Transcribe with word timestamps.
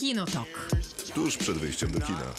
Kinotok. 0.00 0.48
Tuż 1.14 1.36
przed 1.36 1.58
wyjściem 1.58 1.90
do 1.90 2.00
kina. 2.00 2.34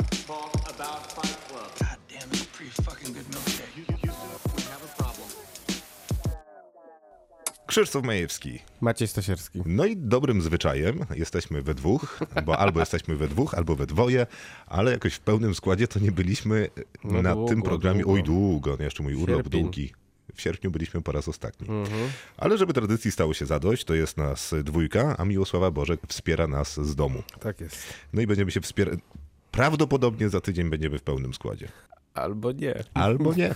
Krzysztof 7.68 8.04
Majewski. 8.04 8.59
Maciej 8.82 9.07
Stasierski. 9.07 9.61
No 9.66 9.86
i 9.86 9.97
dobrym 9.97 10.41
zwyczajem 10.41 11.00
jesteśmy 11.16 11.61
we 11.61 11.73
dwóch, 11.73 12.20
bo 12.45 12.57
albo 12.57 12.79
jesteśmy 12.79 13.16
we 13.16 13.27
dwóch, 13.27 13.54
albo 13.54 13.75
we 13.75 13.86
dwoje, 13.88 14.28
ale 14.68 14.91
jakoś 14.91 15.14
w 15.14 15.20
pełnym 15.20 15.55
składzie 15.55 15.88
to 15.88 16.00
nie 16.00 16.12
byliśmy 16.12 16.68
No 17.04 17.21
na 17.21 17.34
długo, 17.34 17.50
tym 17.50 17.62
programie. 17.62 18.02
długo. 18.04 18.14
Oj, 18.18 18.23
długo, 18.23 18.75
no 18.80 18.84
jeszcze 18.84 19.04
mój 19.04 19.16
urlop 19.16 19.38
Sierpień. 19.43 19.62
długi. 19.62 19.93
W 20.36 20.41
sierpniu 20.41 20.71
byliśmy 20.71 21.02
po 21.02 21.11
raz 21.11 21.27
ostatni. 21.27 21.68
Mhm. 21.70 22.09
Ale 22.38 22.57
żeby 22.57 22.73
tradycji 22.73 23.11
stało 23.11 23.34
się 23.34 23.45
zadość, 23.45 23.84
to 23.84 23.93
jest 23.93 24.18
nas 24.18 24.54
dwójka, 24.63 25.16
a 25.17 25.26
Miłosława 25.26 25.71
Bożek 25.71 25.99
wspiera 26.07 26.48
nas 26.48 26.80
z 26.80 26.95
domu. 26.95 27.23
Tak 27.40 27.62
jest. 27.62 27.77
No 28.13 28.21
i 28.21 28.27
będziemy 28.27 28.52
się 28.52 28.62
wspierać. 28.62 28.99
Prawdopodobnie 29.52 30.30
za 30.30 30.41
tydzień 30.41 30.70
będziemy 30.70 30.99
w 30.99 31.02
pełnym 31.02 31.34
składzie. 31.34 31.67
Albo 32.13 32.51
nie. 32.51 32.83
Albo 32.93 33.33
nie, 33.33 33.53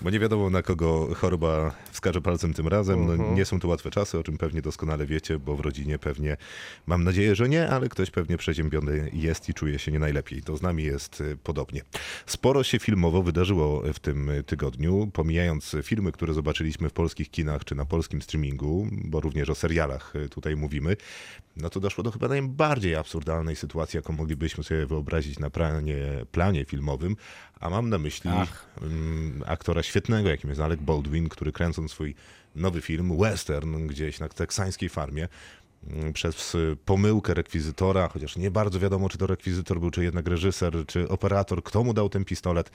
bo 0.00 0.10
nie 0.10 0.18
wiadomo 0.18 0.50
na 0.50 0.62
kogo 0.62 1.08
choroba 1.14 1.74
wskaże 1.92 2.20
palcem 2.20 2.54
tym 2.54 2.68
razem. 2.68 3.06
No, 3.06 3.12
Mhm. 3.12 3.34
nie 3.34 3.44
są 3.44 3.60
to 3.60 3.68
łatwe 3.68 3.90
czasy, 3.90 4.18
o 4.18 4.22
czym 4.22 4.38
pewnie 4.38 4.62
doskonale 4.62 5.06
wiecie, 5.06 5.38
bo 5.38 5.56
w 5.56 5.60
rodzinie 5.60 5.98
pewnie, 5.98 6.36
mam 6.86 7.04
nadzieję, 7.04 7.34
że 7.34 7.48
nie, 7.48 7.68
ale 7.70 7.88
ktoś 7.88 8.10
pewnie 8.10 8.36
przeziębiony 8.36 9.10
jest 9.12 9.48
i 9.48 9.54
czuje 9.54 9.78
się 9.78 9.92
nie 9.92 9.98
najlepiej. 9.98 10.42
To 10.42 10.56
z 10.56 10.62
nami 10.62 10.82
jest 10.84 11.20
y, 11.20 11.36
podobnie. 11.42 11.82
Sporo 12.26 12.62
się 12.62 12.78
filmowo 12.78 13.22
wydarzyło 13.22 13.82
w 13.94 13.98
tym 13.98 14.30
tygodniu, 14.46 15.10
pomijając 15.12 15.76
filmy, 15.82 16.12
które 16.12 16.34
zobaczyliśmy 16.34 16.88
w 16.88 16.92
polskich 16.92 17.30
kinach 17.30 17.64
czy 17.64 17.74
na 17.74 17.84
polskim 17.84 18.22
streamingu, 18.22 18.86
bo 18.92 19.20
również 19.20 19.50
o 19.50 19.54
serialach 19.54 20.16
y, 20.16 20.28
tutaj 20.28 20.56
mówimy. 20.56 20.96
No 21.56 21.70
to 21.70 21.80
doszło 21.80 22.04
do 22.04 22.10
chyba 22.10 22.28
najbardziej 22.28 22.94
absurdalnej 22.96 23.56
sytuacji, 23.56 23.96
jaką 23.96 24.12
moglibyśmy 24.12 24.64
sobie 24.64 24.86
wyobrazić 24.86 25.38
na 25.38 25.50
planie, 25.50 25.96
planie 26.32 26.64
filmowym, 26.64 27.16
a 27.60 27.70
mam 27.70 27.88
na 27.90 27.97
myśli 27.98 28.30
Ach. 28.34 28.66
mm, 28.82 29.42
aktora 29.46 29.82
świetnego, 29.82 30.28
jakim 30.28 30.50
jest 30.50 30.60
Alec 30.60 30.80
Baldwin, 30.80 31.28
który 31.28 31.52
kręcąc 31.52 31.90
swój 31.90 32.14
nowy 32.56 32.80
film, 32.80 33.18
western, 33.18 33.86
gdzieś 33.86 34.20
na 34.20 34.28
teksańskiej 34.28 34.88
farmie, 34.88 35.28
mm, 35.90 36.12
przez 36.12 36.56
pomyłkę 36.84 37.34
rekwizytora, 37.34 38.08
chociaż 38.08 38.36
nie 38.36 38.50
bardzo 38.50 38.80
wiadomo, 38.80 39.08
czy 39.08 39.18
to 39.18 39.26
rekwizytor 39.26 39.80
był, 39.80 39.90
czy 39.90 40.04
jednak 40.04 40.28
reżyser, 40.28 40.86
czy 40.86 41.08
operator, 41.08 41.62
kto 41.62 41.84
mu 41.84 41.94
dał 41.94 42.08
ten 42.08 42.24
pistolet, 42.24 42.70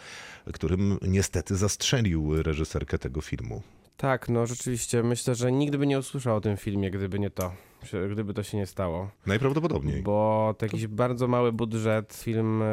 którym 0.53 0.97
niestety 1.01 1.55
zastrzelił 1.55 2.43
reżyserkę 2.43 2.97
tego 2.97 3.21
filmu. 3.21 3.61
Tak, 3.97 4.29
no 4.29 4.45
rzeczywiście. 4.45 5.03
Myślę, 5.03 5.35
że 5.35 5.51
nigdy 5.51 5.77
by 5.77 5.87
nie 5.87 5.99
usłyszał 5.99 6.35
o 6.35 6.41
tym 6.41 6.57
filmie, 6.57 6.91
gdyby 6.91 7.19
nie 7.19 7.29
to. 7.29 7.53
Gdyby 8.11 8.33
to 8.33 8.43
się 8.43 8.57
nie 8.57 8.65
stało. 8.65 9.09
Najprawdopodobniej. 9.25 10.01
Bo 10.01 10.55
to 10.57 10.65
jakiś 10.65 10.87
bardzo 10.87 11.27
mały 11.27 11.51
budżet, 11.51 12.13
film 12.13 12.61
e, 12.61 12.65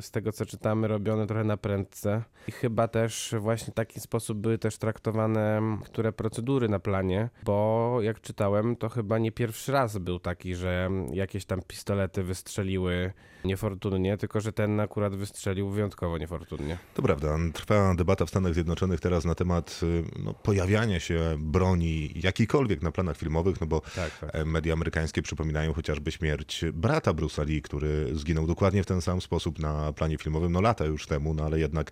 z 0.00 0.10
tego 0.10 0.32
co 0.32 0.46
czytamy, 0.46 0.88
robiony 0.88 1.26
trochę 1.26 1.44
na 1.44 1.56
prędce. 1.56 2.22
I 2.48 2.52
chyba 2.52 2.88
też 2.88 3.34
właśnie 3.38 3.72
w 3.72 3.74
taki 3.74 4.00
sposób 4.00 4.38
były 4.38 4.58
też 4.58 4.78
traktowane 4.78 5.76
które 5.84 6.12
procedury 6.12 6.68
na 6.68 6.78
planie, 6.78 7.28
bo 7.44 7.98
jak 8.02 8.20
czytałem, 8.20 8.76
to 8.76 8.88
chyba 8.88 9.18
nie 9.18 9.32
pierwszy 9.32 9.72
raz 9.72 9.98
był 9.98 10.18
taki, 10.18 10.54
że 10.54 10.90
jakieś 11.12 11.44
tam 11.44 11.62
pistolety 11.62 12.22
wystrzeliły 12.22 13.12
niefortunnie, 13.46 14.16
tylko 14.16 14.40
że 14.40 14.52
ten 14.52 14.80
akurat 14.80 15.16
wystrzelił 15.16 15.70
wyjątkowo 15.70 16.18
niefortunnie. 16.18 16.78
To 16.94 17.02
prawda. 17.02 17.38
Trwa 17.52 17.94
debata 17.94 18.26
w 18.26 18.28
Stanach 18.28 18.54
Zjednoczonych 18.54 19.00
teraz 19.00 19.24
na 19.24 19.34
temat 19.34 19.80
y, 19.82 20.04
no, 20.24 20.34
pojawiania 20.34 21.00
się 21.00 21.36
broni 21.38 22.12
jakiejkolwiek 22.16 22.82
na 22.82 22.92
planach 22.92 23.16
filmowych, 23.16 23.60
no 23.60 23.66
bo 23.66 23.80
Tak, 23.80 24.18
tak. 24.18 24.34
e, 24.34 24.44
media 24.44 24.72
amerykańskie 24.72 25.22
przypominają 25.22 25.72
chociażby 25.72 26.12
śmierć 26.12 26.64
brata 26.72 27.12
Bruce'a 27.12 27.46
Lee, 27.46 27.62
który 27.62 28.10
zginął 28.16 28.46
dokładnie 28.46 28.82
w 28.82 28.86
ten 28.86 29.00
sam 29.00 29.20
sposób 29.20 29.58
na 29.58 29.92
planie 29.92 30.18
filmowym, 30.18 30.52
no 30.52 30.60
lata 30.60 30.84
już 30.84 31.06
temu, 31.06 31.34
no 31.34 31.44
ale 31.44 31.58
jednak 31.60 31.90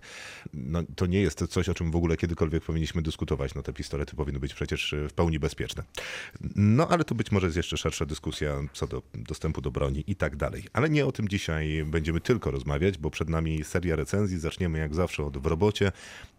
no, 0.53 0.79
to 0.95 1.05
nie 1.05 1.21
jest 1.21 1.47
coś, 1.47 1.69
o 1.69 1.73
czym 1.73 1.91
w 1.91 1.95
ogóle 1.95 2.17
kiedykolwiek 2.17 2.63
powinniśmy 2.63 3.01
dyskutować. 3.01 3.55
No 3.55 3.61
te 3.63 3.73
pistolety 3.73 4.15
powinny 4.15 4.39
być 4.39 4.53
przecież 4.53 4.93
y, 4.93 5.07
w 5.09 5.13
pełni 5.13 5.39
bezpieczne. 5.39 5.83
No 6.55 6.87
ale 6.87 7.03
to 7.03 7.15
być 7.15 7.31
może 7.31 7.47
jest 7.47 7.57
jeszcze 7.57 7.77
szersza 7.77 8.05
dyskusja 8.05 8.61
co 8.73 8.87
do 8.87 9.01
dostępu 9.13 9.61
do 9.61 9.71
broni 9.71 10.03
i 10.07 10.15
tak 10.15 10.35
dalej. 10.35 10.63
Ale 10.73 10.89
nie 10.89 11.05
o 11.05 11.11
tym 11.11 11.27
dzisiaj 11.45 11.85
będziemy 11.85 12.21
tylko 12.21 12.51
rozmawiać, 12.51 12.97
bo 12.97 13.09
przed 13.09 13.29
nami 13.29 13.63
seria 13.63 13.95
recenzji. 13.95 14.39
Zaczniemy 14.39 14.79
jak 14.79 14.95
zawsze 14.95 15.23
od 15.25 15.37
W 15.37 15.45
robocie. 15.45 15.91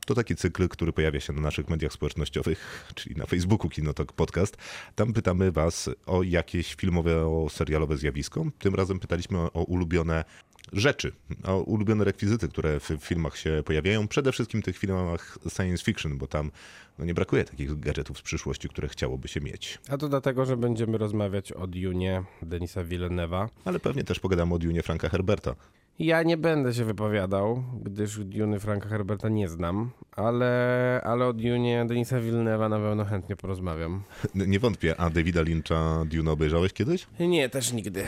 To 0.06 0.14
taki 0.14 0.36
cykl, 0.36 0.68
który 0.68 0.92
pojawia 0.92 1.20
się 1.20 1.32
na 1.32 1.40
naszych 1.40 1.68
mediach 1.68 1.92
społecznościowych, 1.92 2.82
czyli 2.94 3.16
na 3.16 3.26
Facebooku 3.26 3.68
Kinotok 3.68 4.12
Podcast. 4.12 4.56
Tam 4.94 5.12
pytamy 5.12 5.52
Was 5.52 5.90
o 6.06 6.22
jakieś 6.22 6.74
filmowe, 6.74 7.46
serialowe 7.50 7.96
zjawisko. 7.96 8.44
Tym 8.58 8.74
razem 8.74 9.00
pytaliśmy 9.00 9.38
o 9.38 9.62
ulubione 9.62 10.24
rzeczy, 10.72 11.12
o 11.44 11.58
ulubione 11.58 12.04
rekwizyty, 12.04 12.48
które 12.48 12.80
w 12.80 12.96
filmach 13.00 13.36
się 13.36 13.62
pojawiają. 13.64 14.08
Przede 14.08 14.32
wszystkim 14.32 14.62
w 14.62 14.64
tych 14.64 14.78
filmach 14.78 15.38
science 15.56 15.84
fiction, 15.84 16.18
bo 16.18 16.26
tam 16.26 16.50
no, 16.98 17.04
nie 17.04 17.14
brakuje 17.14 17.44
takich 17.44 17.80
gadżetów 17.80 18.18
z 18.18 18.22
przyszłości, 18.22 18.68
które 18.68 18.88
chciałoby 18.88 19.28
się 19.28 19.40
mieć. 19.40 19.78
A 19.88 19.98
to 19.98 20.08
dlatego, 20.08 20.46
że 20.46 20.56
będziemy 20.56 20.98
rozmawiać 20.98 21.52
o 21.52 21.66
Dunie 21.66 22.22
Denisa 22.42 22.84
Villeneuve'a. 22.84 23.48
Ale 23.64 23.80
pewnie 23.80 24.04
też 24.04 24.20
pogadamy 24.20 24.54
o 24.54 24.58
Dunie 24.58 24.82
Franka 24.82 25.08
Herberta. 25.08 25.54
Ja 25.98 26.22
nie 26.22 26.36
będę 26.36 26.74
się 26.74 26.84
wypowiadał, 26.84 27.64
gdyż 27.82 28.18
Duny 28.18 28.60
Franka 28.60 28.88
Herberta 28.88 29.28
nie 29.28 29.48
znam, 29.48 29.90
ale, 30.12 31.00
ale 31.04 31.26
o 31.26 31.32
Dunie 31.32 31.84
Denisa 31.88 32.16
Villeneuve'a 32.16 32.70
na 32.70 32.78
pewno 32.78 33.04
chętnie 33.04 33.36
porozmawiam. 33.36 34.02
Nie 34.34 34.58
wątpię, 34.58 35.00
a 35.00 35.10
Davida 35.10 35.42
Lyncha 35.42 36.04
Dune 36.06 36.30
obejrzałeś 36.30 36.72
kiedyś? 36.72 37.06
Nie, 37.20 37.48
też 37.48 37.72
nigdy. 37.72 38.04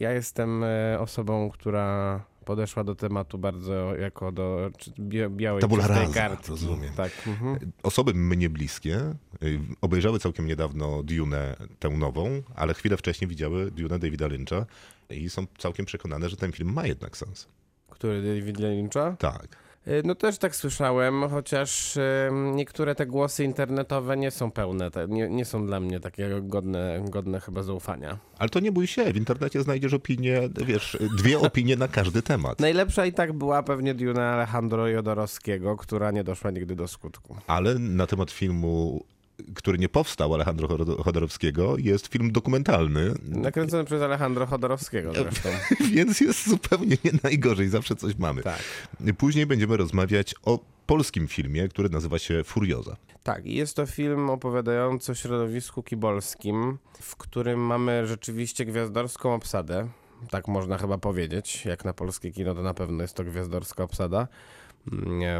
Ja 0.00 0.12
jestem 0.12 0.64
e, 0.64 1.00
osobą, 1.00 1.50
która 1.50 2.20
podeszła 2.44 2.84
do 2.84 2.94
tematu 2.94 3.38
bardzo 3.38 3.96
jako 3.96 4.32
do 4.32 4.70
białej 5.30 5.60
Tabula 5.60 5.86
rasa, 5.86 6.12
kartki. 6.14 6.50
rozumiem. 6.50 6.94
Tak. 6.94 7.12
Mhm. 7.26 7.72
Osoby 7.82 8.14
mnie 8.14 8.50
bliskie 8.50 9.14
y, 9.42 9.60
obejrzały 9.80 10.18
całkiem 10.18 10.46
niedawno 10.46 11.02
Dune 11.02 11.56
tę 11.78 11.88
nową, 11.88 12.42
ale 12.54 12.74
chwilę 12.74 12.96
wcześniej 12.96 13.28
widziały 13.28 13.70
Dune 13.70 13.98
Davida 13.98 14.26
Lyncha 14.26 14.66
i 15.10 15.30
są 15.30 15.46
całkiem 15.58 15.86
przekonane, 15.86 16.28
że 16.28 16.36
ten 16.36 16.52
film 16.52 16.72
ma 16.72 16.86
jednak 16.86 17.16
sens. 17.16 17.48
Który 17.90 18.22
David 18.22 18.58
Lyncha? 18.58 19.16
Tak. 19.18 19.63
E, 19.86 20.02
No 20.04 20.14
też 20.14 20.38
tak 20.38 20.56
słyszałem, 20.56 21.28
chociaż 21.30 21.98
niektóre 22.54 22.94
te 22.94 23.06
głosy 23.06 23.44
internetowe 23.44 24.16
nie 24.16 24.30
są 24.30 24.50
pełne, 24.50 24.90
nie, 25.08 25.28
nie 25.28 25.44
są 25.44 25.66
dla 25.66 25.80
mnie 25.80 26.00
takie 26.00 26.30
godne, 26.42 27.04
godne 27.10 27.40
chyba 27.40 27.62
zaufania. 27.62 28.18
Ale 28.38 28.48
to 28.48 28.60
nie 28.60 28.72
bój 28.72 28.86
się, 28.86 29.12
w 29.12 29.16
internecie 29.16 29.62
znajdziesz 29.62 29.94
opinie, 29.94 30.48
wiesz, 30.66 30.98
dwie 31.18 31.38
opinie 31.48 31.76
na 31.76 31.88
każdy 31.88 32.22
temat. 32.22 32.60
Najlepsza 32.60 33.06
i 33.06 33.12
tak 33.12 33.32
była 33.32 33.62
pewnie 33.62 33.94
Duna 33.94 34.32
Alejandro 34.32 34.88
Jodorowskiego, 34.88 35.76
która 35.76 36.10
nie 36.10 36.24
doszła 36.24 36.50
nigdy 36.50 36.76
do 36.76 36.88
skutku. 36.88 37.36
Ale 37.46 37.74
na 37.78 38.06
temat 38.06 38.30
filmu, 38.30 39.04
który 39.54 39.78
nie 39.78 39.88
powstał 39.88 40.34
Alejandro 40.34 40.68
Chod- 40.68 41.02
Chodorowskiego, 41.04 41.76
jest 41.78 42.06
film 42.06 42.32
dokumentalny, 42.32 43.14
Nakręcony 43.22 43.84
przez 43.84 44.02
Alejandro 44.02 44.46
Chodorowskiego 44.46 45.12
zresztą. 45.14 45.48
więc 45.94 46.20
jest 46.20 46.48
zupełnie 46.48 46.96
nie 47.04 47.10
najgorzej, 47.22 47.68
zawsze 47.68 47.96
coś 47.96 48.16
mamy. 48.18 48.42
Tak. 48.42 48.62
Później 49.18 49.46
będziemy 49.46 49.76
rozmawiać 49.76 50.34
o 50.42 50.58
polskim 50.86 51.28
filmie, 51.28 51.68
który 51.68 51.88
nazywa 51.88 52.18
się 52.18 52.44
Furioza. 52.44 52.96
Tak, 53.22 53.46
jest 53.46 53.76
to 53.76 53.86
film 53.86 54.30
opowiadający 54.30 55.12
o 55.12 55.14
środowisku 55.14 55.82
kibolskim, 55.82 56.78
w 57.00 57.16
którym 57.16 57.60
mamy 57.60 58.06
rzeczywiście 58.06 58.64
gwiazdorską 58.64 59.34
obsadę. 59.34 59.88
Tak 60.30 60.48
można 60.48 60.78
chyba 60.78 60.98
powiedzieć. 60.98 61.64
Jak 61.64 61.84
na 61.84 61.92
polskie 61.92 62.30
kino, 62.32 62.54
to 62.54 62.62
na 62.62 62.74
pewno 62.74 63.02
jest 63.02 63.14
to 63.14 63.24
gwiazdorska 63.24 63.84
obsada. 63.84 64.28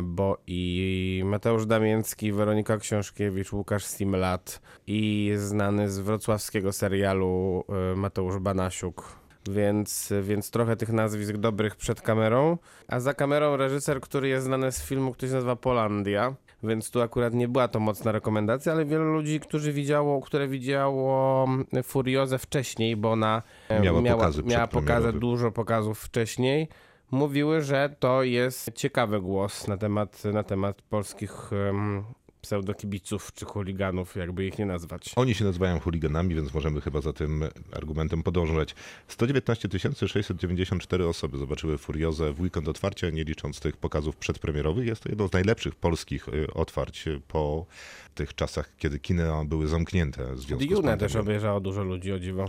Bo 0.02 0.38
i 0.46 1.22
Mateusz 1.24 1.66
Damięcki, 1.66 2.32
Weronika 2.32 2.76
Książkiewicz, 2.76 3.52
Łukasz 3.52 3.84
Simlat 3.84 4.60
i 4.86 5.32
znany 5.36 5.90
z 5.90 5.98
wrocławskiego 5.98 6.72
serialu 6.72 7.64
y, 7.92 7.96
Mateusz 7.96 8.38
Banasiuk. 8.38 9.24
Więc, 9.50 10.12
więc 10.22 10.50
trochę 10.50 10.76
tych 10.76 10.92
nazwisk 10.92 11.36
dobrych 11.36 11.76
przed 11.76 12.02
kamerą. 12.02 12.58
A 12.88 13.00
za 13.00 13.14
kamerą 13.14 13.56
reżyser, 13.56 14.00
który 14.00 14.28
jest 14.28 14.46
znany 14.46 14.72
z 14.72 14.82
filmu, 14.82 15.12
który 15.12 15.28
się 15.28 15.34
nazywa 15.34 15.56
Polandia. 15.56 16.34
Więc 16.62 16.90
tu 16.90 17.02
akurat 17.02 17.34
nie 17.34 17.48
była 17.48 17.68
to 17.68 17.80
mocna 17.80 18.12
rekomendacja, 18.12 18.72
ale 18.72 18.84
wielu 18.84 19.04
ludzi, 19.04 19.40
którzy 19.40 19.72
widziało, 19.72 20.20
które 20.20 20.48
widziało 20.48 21.48
Furiozę 21.82 22.38
wcześniej, 22.38 22.96
bo 22.96 23.12
ona 23.12 23.42
e, 23.68 23.80
Miała 23.80 24.00
miała, 24.00 24.18
pokazy 24.18 24.42
miała 24.42 25.12
dużo 25.12 25.50
pokazów 25.50 26.00
wcześniej, 26.00 26.68
mówiły, 27.10 27.62
że 27.62 27.96
to 27.98 28.22
jest 28.22 28.72
ciekawy 28.74 29.20
głos 29.20 29.68
na 29.68 29.76
temat, 29.76 30.24
na 30.24 30.42
temat 30.42 30.82
polskich 30.82 31.50
em, 31.52 32.04
pseudokibiców 32.44 33.32
czy 33.32 33.44
chuliganów, 33.44 34.16
jakby 34.16 34.46
ich 34.46 34.58
nie 34.58 34.66
nazwać. 34.66 35.12
Oni 35.16 35.34
się 35.34 35.44
nazywają 35.44 35.80
chuliganami, 35.80 36.34
więc 36.34 36.54
możemy 36.54 36.80
chyba 36.80 37.00
za 37.00 37.12
tym 37.12 37.44
argumentem 37.72 38.22
podążać. 38.22 38.74
119 39.08 39.68
694 40.08 41.06
osoby 41.06 41.38
zobaczyły 41.38 41.78
Furiozę 41.78 42.32
w 42.32 42.40
weekend 42.40 42.68
otwarcia, 42.68 43.10
nie 43.10 43.24
licząc 43.24 43.60
tych 43.60 43.76
pokazów 43.76 44.16
przedpremierowych. 44.16 44.86
Jest 44.86 45.02
to 45.02 45.08
jedno 45.08 45.28
z 45.28 45.32
najlepszych 45.32 45.74
polskich 45.74 46.28
y, 46.28 46.54
otwarć 46.54 47.04
po 47.28 47.66
tych 48.14 48.34
czasach, 48.34 48.70
kiedy 48.78 48.98
kina 48.98 49.44
były 49.44 49.68
zamknięte 49.68 50.36
pandemią. 50.82 50.98
też 50.98 51.16
obejrzało 51.16 51.60
dużo 51.60 51.84
ludzi, 51.84 52.12
o 52.12 52.18
dziwo. 52.18 52.46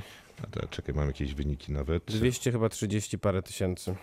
Czekaj, 0.70 0.96
mam 0.96 1.08
jakieś 1.08 1.34
wyniki 1.34 1.72
nawet. 1.72 2.04
200 2.06 2.52
chyba 2.52 2.70
30 2.70 3.20
parę 3.20 3.42
tysięcy. 3.42 3.96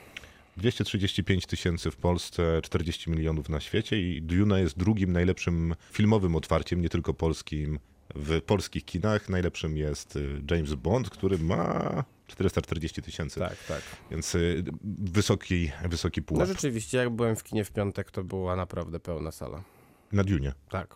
235 0.57 1.47
tysięcy 1.47 1.91
w 1.91 1.97
Polsce, 1.97 2.61
40 2.63 3.11
milionów 3.11 3.49
na 3.49 3.61
świecie 3.61 4.01
i 4.01 4.23
Duna 4.23 4.59
jest 4.59 4.79
drugim 4.79 5.13
najlepszym 5.13 5.75
filmowym 5.93 6.37
otwarciem, 6.37 6.81
nie 6.81 6.89
tylko 6.89 7.15
polskim, 7.15 7.79
w 8.15 8.41
polskich 8.43 8.85
kinach. 8.85 9.29
Najlepszym 9.29 9.77
jest 9.77 10.17
y, 10.17 10.43
James 10.51 10.75
Bond, 10.75 11.11
który 11.11 11.39
ma 11.39 12.05
440 12.27 13.03
tysięcy, 13.03 13.41
Tak, 13.41 13.57
tak. 13.69 13.83
więc 14.11 14.35
y, 14.35 14.65
wysoki, 14.99 15.71
wysoki 15.89 16.21
No 16.21 16.27
pułap. 16.27 16.49
rzeczywiście, 16.49 16.99
jak 16.99 17.11
byłem 17.11 17.37
w 17.37 17.43
kinie 17.43 17.65
w 17.65 17.71
piątek, 17.71 18.11
to 18.11 18.25
była 18.25 18.57
naprawdę 18.57 19.01
pełna 19.01 19.33
sala. 19.33 19.63
Na 20.13 20.25
Dunie. 20.25 20.53
Tak. 20.71 20.95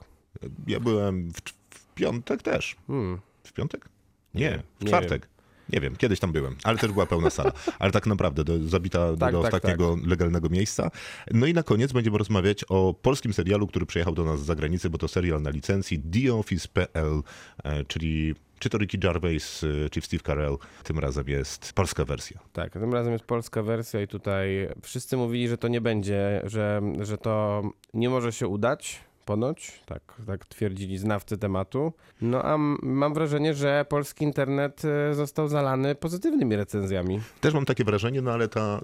Ja 0.67 0.81
byłem 0.81 1.31
w, 1.33 1.37
w 1.71 1.95
piątek 1.95 2.43
też. 2.43 2.77
Hmm. 2.87 3.21
W 3.45 3.53
piątek? 3.53 3.89
Nie, 4.35 4.51
wiem, 4.51 4.63
w 4.79 4.83
nie 4.83 4.89
czwartek. 4.89 5.29
Nie 5.69 5.81
wiem, 5.81 5.97
kiedyś 5.97 6.21
tam 6.21 6.33
byłem, 6.33 6.57
ale 6.65 6.79
też 6.79 6.93
była 6.93 7.07
pełna 7.07 7.31
sala. 7.31 7.53
Ale 7.79 7.93
tak 7.93 8.07
naprawdę 8.07 8.45
do, 8.45 8.69
zabita 8.69 9.11
do, 9.11 9.17
Tak, 9.17 9.33
do 9.33 9.43
tak, 9.43 9.55
ostatniego 9.55 9.97
legalnego 10.07 10.49
miejsca. 10.49 10.91
No 11.31 11.47
i 11.47 11.55
na 11.55 11.63
koniec 11.63 11.93
będziemy 11.93 12.19
rozmawiać 12.19 12.65
o 12.69 12.95
polskim 13.03 13.33
serialu, 13.33 13.67
który 13.67 13.87
przyjechał 13.87 14.15
do 14.15 14.25
nas 14.25 14.41
z 14.41 14.45
zagranicy, 14.45 14.91
bo 14.91 14.99
to 14.99 15.09
serial 15.09 15.43
na 15.43 15.51
licencji 15.51 15.99
The 15.99 16.35
Office.pl, 16.35 17.23
e, 17.65 17.85
czyli 17.85 18.35
czy 18.59 18.71
to 18.71 18.79
Ricky 18.79 18.99
Gervais, 18.99 19.65
e, 19.65 19.91
czy 19.91 20.01
Steve 20.01 20.23
Carell. 20.23 20.57
Tym 20.85 20.99
razem 20.99 21.29
jest 21.29 21.73
polska 21.73 22.05
wersja. 22.05 22.41
Tak, 22.53 22.73
tym 22.73 22.93
razem 22.93 23.13
jest 23.13 23.25
polska 23.25 23.63
wersja 23.63 24.03
i 24.03 24.09
tutaj 24.09 24.69
wszyscy 24.83 25.17
mówili, 25.17 25.49
że 25.49 25.59
to 25.59 25.69
nie 25.69 25.81
będzie, 25.81 26.43
że, 26.45 26.83
że 27.01 27.19
to 27.19 27.63
nie 27.95 28.11
może 28.11 28.33
się 28.33 28.49
udać. 28.49 29.01
Ponoć, 29.31 29.81
tak, 29.87 30.03
tak 30.27 30.47
twierdzili 30.47 30.99
znawcy 30.99 31.39
tematu. 31.39 31.93
No 32.21 32.43
a 32.45 32.59
mam 32.83 33.15
wrażenie, 33.15 33.55
że 33.55 33.87
polski 33.89 34.25
internet 34.25 34.83
e, 34.85 35.15
został 35.15 35.49
zalany 35.49 35.95
pozytywnymi 35.95 36.57
recenzjami. 36.57 37.21
Też 37.41 37.55
mam 37.55 37.65
takie 37.65 37.85
wrażenie, 37.85 38.23
no 38.23 38.33
ale 38.33 38.49
ta 38.49 38.81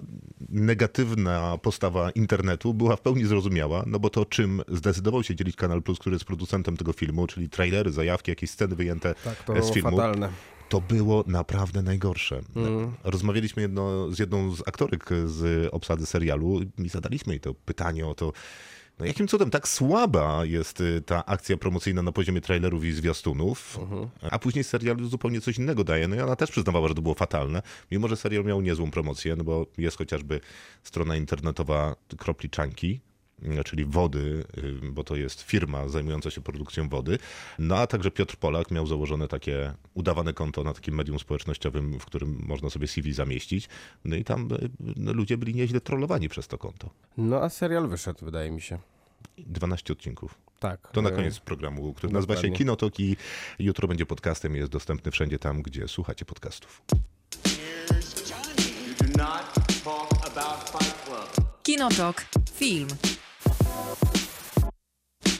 negatywna 0.49 1.57
postawa 1.61 2.11
internetu 2.11 2.73
była 2.73 2.95
w 2.95 3.01
pełni 3.01 3.25
zrozumiała, 3.25 3.83
no 3.87 3.99
bo 3.99 4.09
to 4.09 4.25
czym 4.25 4.61
zdecydował 4.67 5.23
się 5.23 5.35
dzielić 5.35 5.55
Kanal 5.55 5.81
Plus, 5.83 5.99
który 5.99 6.15
jest 6.15 6.25
producentem 6.25 6.77
tego 6.77 6.93
filmu, 6.93 7.27
czyli 7.27 7.49
trailery, 7.49 7.91
zajawki, 7.91 8.31
jakieś 8.31 8.49
sceny 8.49 8.75
wyjęte 8.75 9.15
Tak, 9.23 9.43
to 9.43 9.53
e, 9.55 9.61
z 9.61 9.61
było 9.61 9.73
filmu. 9.73 9.97
fatalne. 9.97 10.29
to 10.69 10.81
było 10.81 11.23
naprawdę 11.27 11.81
najgorsze. 11.81 12.41
Rozmawialiśmy 13.03 13.61
jedno, 13.61 14.11
z 14.11 14.19
jedną 14.19 14.55
z 14.55 14.67
aktorek 14.67 15.09
z 15.25 15.69
obsady 15.73 16.05
serialu 16.05 16.59
i 16.77 16.89
zadaliśmy 16.89 17.33
jej 17.33 17.39
to 17.39 17.53
pytanie 17.53 18.07
o 18.07 18.15
to, 18.15 18.33
no 18.99 19.05
jakim 19.05 19.27
cudem 19.27 19.49
tak 19.49 19.67
słaba 19.67 20.45
jest 20.45 20.81
y, 20.81 21.01
ta 21.01 21.25
akcja 21.25 21.57
promocyjna 21.57 22.01
na 22.01 22.11
poziomie 22.11 22.41
trailerów 22.41 22.85
i 22.85 22.91
zwiastunów, 22.91 23.79
a 24.31 24.39
później 24.39 24.63
serial 24.63 24.97
zupełnie 25.03 25.41
coś 25.41 25.57
innego 25.57 25.83
daje. 25.83 26.07
No 26.07 26.15
i 26.15 26.19
ona 26.19 26.35
też 26.35 26.51
przyznawała, 26.51 26.87
że 26.87 26.95
to 26.95 27.01
było 27.01 27.15
fatalne, 27.15 27.61
mimo 27.91 28.07
że 28.07 28.15
serial 28.17 28.45
miał 28.45 28.61
niezłą 28.61 28.91
promocję, 28.91 29.35
no 29.35 29.43
bo 29.43 29.65
jest 29.77 29.97
chociażby 29.97 30.39
strona 30.83 31.15
internetowa 31.15 31.95
Kropliczanki, 32.17 32.99
czyli 33.65 33.85
wody, 33.85 34.43
y, 34.57 34.91
bo 34.91 35.03
to 35.03 35.15
jest 35.15 35.41
firma 35.41 35.87
zajmująca 35.87 36.31
się 36.31 36.41
produkcją 36.41 36.89
wody. 36.89 37.17
No 37.59 37.77
a 37.77 37.87
także 37.87 38.11
Piotr 38.11 38.35
Polak 38.35 38.71
miał 38.71 38.87
założone 38.87 39.27
takie 39.27 39.73
udawane 39.93 40.33
konto 40.33 40.63
na 40.63 40.73
takim 40.73 40.95
medium 40.95 41.19
społecznościowym, 41.19 41.99
w 41.99 42.05
którym 42.05 42.39
można 42.47 42.69
sobie 42.69 42.87
CV 42.87 43.13
zamieścić. 43.13 43.69
No 44.05 44.15
i 44.15 44.23
tam 44.23 44.51
y, 44.51 44.69
no, 44.79 45.13
ludzie 45.13 45.37
byli 45.37 45.55
nieźle 45.55 45.81
trollowani 45.81 46.29
przez 46.29 46.47
to 46.47 46.57
konto. 46.57 46.89
No 47.17 47.41
a 47.41 47.49
serial 47.49 47.87
wyszedł, 47.87 48.25
wydaje 48.25 48.51
mi 48.51 48.61
się. 48.61 48.79
12 49.37 49.93
odcinków. 49.93 50.35
Tak. 50.59 50.91
To 50.91 51.01
na 51.01 51.09
e, 51.09 51.11
koniec 51.11 51.39
programu, 51.39 51.93
który 51.93 52.13
nazywa 52.13 52.35
się. 52.35 52.49
Kinotok 52.49 52.99
i 52.99 53.17
jutro 53.59 53.87
będzie 53.87 54.05
podcastem 54.05 54.55
i 54.55 54.59
jest 54.59 54.71
dostępny 54.71 55.11
wszędzie 55.11 55.39
tam, 55.39 55.61
gdzie 55.61 55.87
słuchacie 55.87 56.25
podcastów. 56.25 56.81
Kinotok. 61.63 62.25
Film. 62.53 62.87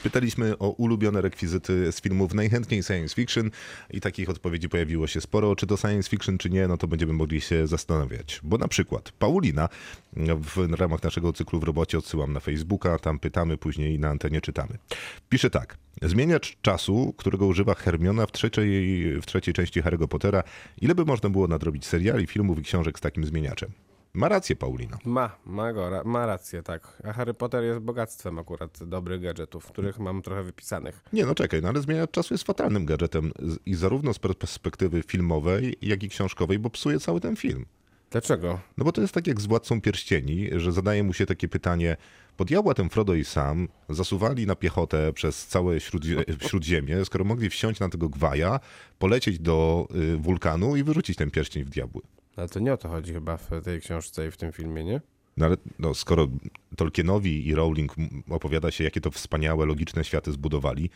Pytaliśmy 0.04 0.58
o 0.58 0.68
ulubione 0.68 1.20
rekwizyty 1.20 1.92
z 1.92 2.00
filmów 2.00 2.34
najchętniej 2.34 2.82
science 2.82 3.14
fiction 3.14 3.50
i 3.90 4.00
takich 4.00 4.30
odpowiedzi 4.30 4.68
pojawiło 4.68 5.06
się 5.06 5.20
sporo. 5.20 5.56
Czy 5.56 5.66
to 5.66 5.76
science 5.76 6.10
fiction, 6.10 6.38
czy 6.38 6.50
nie, 6.50 6.68
no 6.68 6.76
to 6.76 6.88
będziemy 6.88 7.12
mogli 7.12 7.40
się 7.40 7.66
zastanawiać. 7.66 8.40
Bo 8.42 8.58
na 8.58 8.68
przykład 8.68 9.12
Paulina 9.12 9.68
w 10.40 10.72
ramach 10.72 11.02
naszego 11.02 11.32
cyklu 11.32 11.60
w 11.60 11.62
robocie 11.62 11.98
odsyłam 11.98 12.32
na 12.32 12.40
Facebooka, 12.40 12.98
tam 12.98 13.18
pytamy, 13.18 13.56
później 13.56 13.98
na 13.98 14.08
antenie 14.08 14.40
czytamy. 14.40 14.78
Pisze 15.28 15.50
tak. 15.50 15.76
Zmieniacz 16.02 16.56
czasu, 16.62 17.14
którego 17.16 17.46
używa 17.46 17.74
Hermiona 17.74 18.26
w 18.26 18.32
trzeciej, 18.32 19.04
w 19.20 19.26
trzeciej 19.26 19.54
części 19.54 19.82
Harry'ego 19.82 20.08
Pottera. 20.08 20.42
Ile 20.80 20.94
by 20.94 21.04
można 21.04 21.30
było 21.30 21.48
nadrobić 21.48 21.86
seriali, 21.86 22.26
filmów 22.26 22.58
i 22.58 22.62
książek 22.62 22.98
z 22.98 23.00
takim 23.00 23.24
zmieniaczem? 23.24 23.70
Ma 24.14 24.28
rację 24.28 24.56
Paulina. 24.56 24.98
Ma, 25.04 25.36
ma, 25.46 25.72
go, 25.72 25.90
ra- 25.90 26.04
ma 26.04 26.26
rację, 26.26 26.62
tak. 26.62 27.02
A 27.04 27.12
Harry 27.12 27.34
Potter 27.34 27.64
jest 27.64 27.78
bogactwem 27.80 28.38
akurat 28.38 28.78
dobrych 28.86 29.20
gadżetów, 29.20 29.66
których 29.66 29.98
mam 29.98 30.22
trochę 30.22 30.42
wypisanych. 30.42 31.00
Nie, 31.12 31.26
no 31.26 31.34
czekaj, 31.34 31.62
no 31.62 31.68
ale 31.68 31.80
zmieniacz 31.80 32.10
czasu 32.10 32.34
jest 32.34 32.44
fatalnym 32.44 32.86
gadżetem 32.86 33.32
i 33.66 33.74
zarówno 33.74 34.14
z 34.14 34.18
perspektywy 34.18 35.02
filmowej, 35.02 35.76
jak 35.82 36.02
i 36.02 36.08
książkowej, 36.08 36.58
bo 36.58 36.70
psuje 36.70 37.00
cały 37.00 37.20
ten 37.20 37.36
film. 37.36 37.66
Dlaczego? 38.10 38.60
No 38.78 38.84
bo 38.84 38.92
to 38.92 39.00
jest 39.00 39.14
tak 39.14 39.26
jak 39.26 39.40
z 39.40 39.46
Władcą 39.46 39.80
Pierścieni, 39.80 40.48
że 40.56 40.72
zadaje 40.72 41.02
mu 41.02 41.12
się 41.12 41.26
takie 41.26 41.48
pytanie, 41.48 41.96
pod 42.36 42.50
jabłatem 42.50 42.90
Frodo 42.90 43.14
i 43.14 43.24
Sam 43.24 43.68
zasuwali 43.88 44.46
na 44.46 44.54
piechotę 44.56 45.12
przez 45.12 45.46
całe 45.46 45.80
śródzie, 45.80 46.24
Śródziemie, 46.48 47.04
skoro 47.04 47.24
mogli 47.24 47.50
wsiąść 47.50 47.80
na 47.80 47.88
tego 47.88 48.08
gwaja, 48.08 48.60
polecieć 48.98 49.38
do 49.38 49.88
y, 50.14 50.16
wulkanu 50.16 50.76
i 50.76 50.82
wyrzucić 50.82 51.16
ten 51.16 51.30
pierścień 51.30 51.64
w 51.64 51.70
diabły. 51.70 52.02
Ale 52.36 52.48
to 52.48 52.60
nie 52.60 52.72
o 52.72 52.76
to 52.76 52.88
chodzi 52.88 53.12
chyba 53.12 53.36
w 53.36 53.50
tej 53.64 53.80
książce 53.80 54.26
i 54.26 54.30
w 54.30 54.36
tym 54.36 54.52
filmie, 54.52 54.84
nie? 54.84 55.00
No 55.36 55.46
ale 55.46 55.56
no, 55.78 55.94
skoro 55.94 56.28
Tolkienowi 56.76 57.48
i 57.48 57.54
Rowling 57.54 57.94
opowiada 58.30 58.70
się, 58.70 58.84
jakie 58.84 59.00
to 59.00 59.10
wspaniałe, 59.10 59.66
logiczne 59.66 60.04
światy 60.04 60.32
zbudowali, 60.32 60.90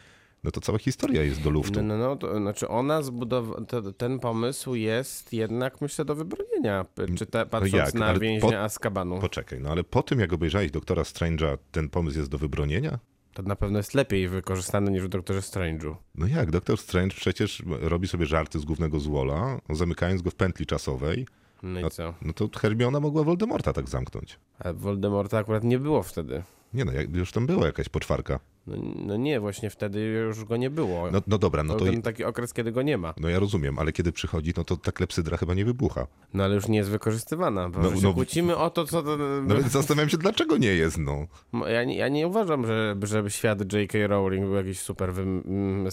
no 0.44 0.50
to 0.50 0.60
cała 0.60 0.78
historia 0.78 1.22
jest 1.22 1.42
do 1.42 1.50
luftu. 1.50 1.82
No, 1.82 1.96
no, 1.96 1.98
no, 1.98 2.16
to 2.16 2.38
znaczy 2.38 2.68
ona 2.68 3.02
zbudowała, 3.02 3.60
ten 3.96 4.18
pomysł 4.18 4.74
jest 4.74 5.32
jednak, 5.32 5.80
myślę, 5.80 6.04
do 6.04 6.14
wybronienia, 6.14 6.86
czy 7.16 7.26
te, 7.26 7.46
patrząc 7.46 7.72
jak? 7.72 7.94
na 7.94 8.06
Ale 8.06 8.18
więźnia 8.18 8.50
po- 8.50 8.60
Azkabanu. 8.60 9.18
Poczekaj, 9.20 9.60
no 9.60 9.70
ale 9.70 9.84
po 9.84 10.02
tym 10.02 10.20
jak 10.20 10.32
obejrzałeś 10.32 10.70
Doktora 10.70 11.02
Strange'a, 11.02 11.58
ten 11.72 11.88
pomysł 11.88 12.18
jest 12.18 12.30
do 12.30 12.38
wybronienia? 12.38 12.98
To 13.38 13.42
na 13.42 13.56
pewno 13.56 13.78
jest 13.78 13.94
lepiej 13.94 14.28
wykorzystane 14.28 14.90
niż 14.90 15.02
w 15.02 15.08
Doktorze 15.08 15.40
Strange'u. 15.40 15.94
No 16.14 16.26
jak, 16.26 16.50
Doktor 16.50 16.78
Strange 16.78 17.14
przecież 17.16 17.62
robi 17.66 18.08
sobie 18.08 18.26
żarty 18.26 18.58
z 18.58 18.64
głównego 18.64 19.00
złola, 19.00 19.60
zamykając 19.70 20.22
go 20.22 20.30
w 20.30 20.34
pętli 20.34 20.66
czasowej. 20.66 21.26
No 21.62 21.80
i 21.80 21.90
co? 21.90 22.14
no 22.22 22.32
to 22.32 22.48
Hermiona 22.58 23.00
mogła 23.00 23.22
Voldemorta 23.22 23.72
tak 23.72 23.88
zamknąć. 23.88 24.38
A 24.58 24.72
Voldemorta 24.72 25.38
akurat 25.38 25.64
nie 25.64 25.78
było 25.78 26.02
wtedy. 26.02 26.42
Nie 26.74 26.84
no, 26.84 26.92
już 27.14 27.32
tam 27.32 27.46
była 27.46 27.66
jakaś 27.66 27.88
poczwarka. 27.88 28.40
No, 28.68 28.76
no 29.06 29.16
nie, 29.16 29.40
właśnie 29.40 29.70
wtedy 29.70 30.00
już 30.00 30.44
go 30.44 30.56
nie 30.56 30.70
było. 30.70 31.10
No, 31.10 31.22
no 31.26 31.38
dobra, 31.38 31.62
no 31.62 31.74
to... 31.74 31.84
ten 31.84 32.02
taki 32.02 32.24
okres, 32.24 32.52
kiedy 32.52 32.72
go 32.72 32.82
nie 32.82 32.98
ma. 32.98 33.14
No 33.20 33.28
ja 33.28 33.38
rozumiem, 33.38 33.78
ale 33.78 33.92
kiedy 33.92 34.12
przychodzi, 34.12 34.52
no 34.56 34.64
to 34.64 34.76
ta 34.76 34.92
klepsydra 34.92 35.36
chyba 35.36 35.54
nie 35.54 35.64
wybucha. 35.64 36.06
No 36.34 36.44
ale 36.44 36.54
już 36.54 36.68
nie 36.68 36.78
jest 36.78 36.90
wykorzystywana. 36.90 37.68
Bo 37.68 37.80
No, 37.82 37.96
się 37.96 38.02
no- 38.02 38.14
kłócimy 38.14 38.56
o 38.56 38.70
to, 38.70 38.84
co... 38.84 39.02
To, 39.02 39.16
No 39.42 39.54
zastanawiam 39.68 40.08
się, 40.08 40.18
dlaczego 40.18 40.56
nie 40.56 40.74
jest, 40.74 40.98
no. 40.98 41.26
ja, 41.68 41.84
nie, 41.84 41.96
ja 41.96 42.08
nie 42.08 42.26
uważam, 42.26 42.66
że, 42.66 42.96
żeby 43.02 43.30
świat 43.30 43.72
J.K. 43.72 43.98
Rowling 44.06 44.44
był 44.44 44.54
jakiś 44.54 44.80
super 44.80 45.14
wy, 45.14 45.22
mm, 45.22 45.86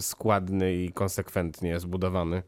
składny 0.00 0.74
i 0.74 0.92
konsekwentnie 0.92 1.80
zbudowany. 1.80 2.42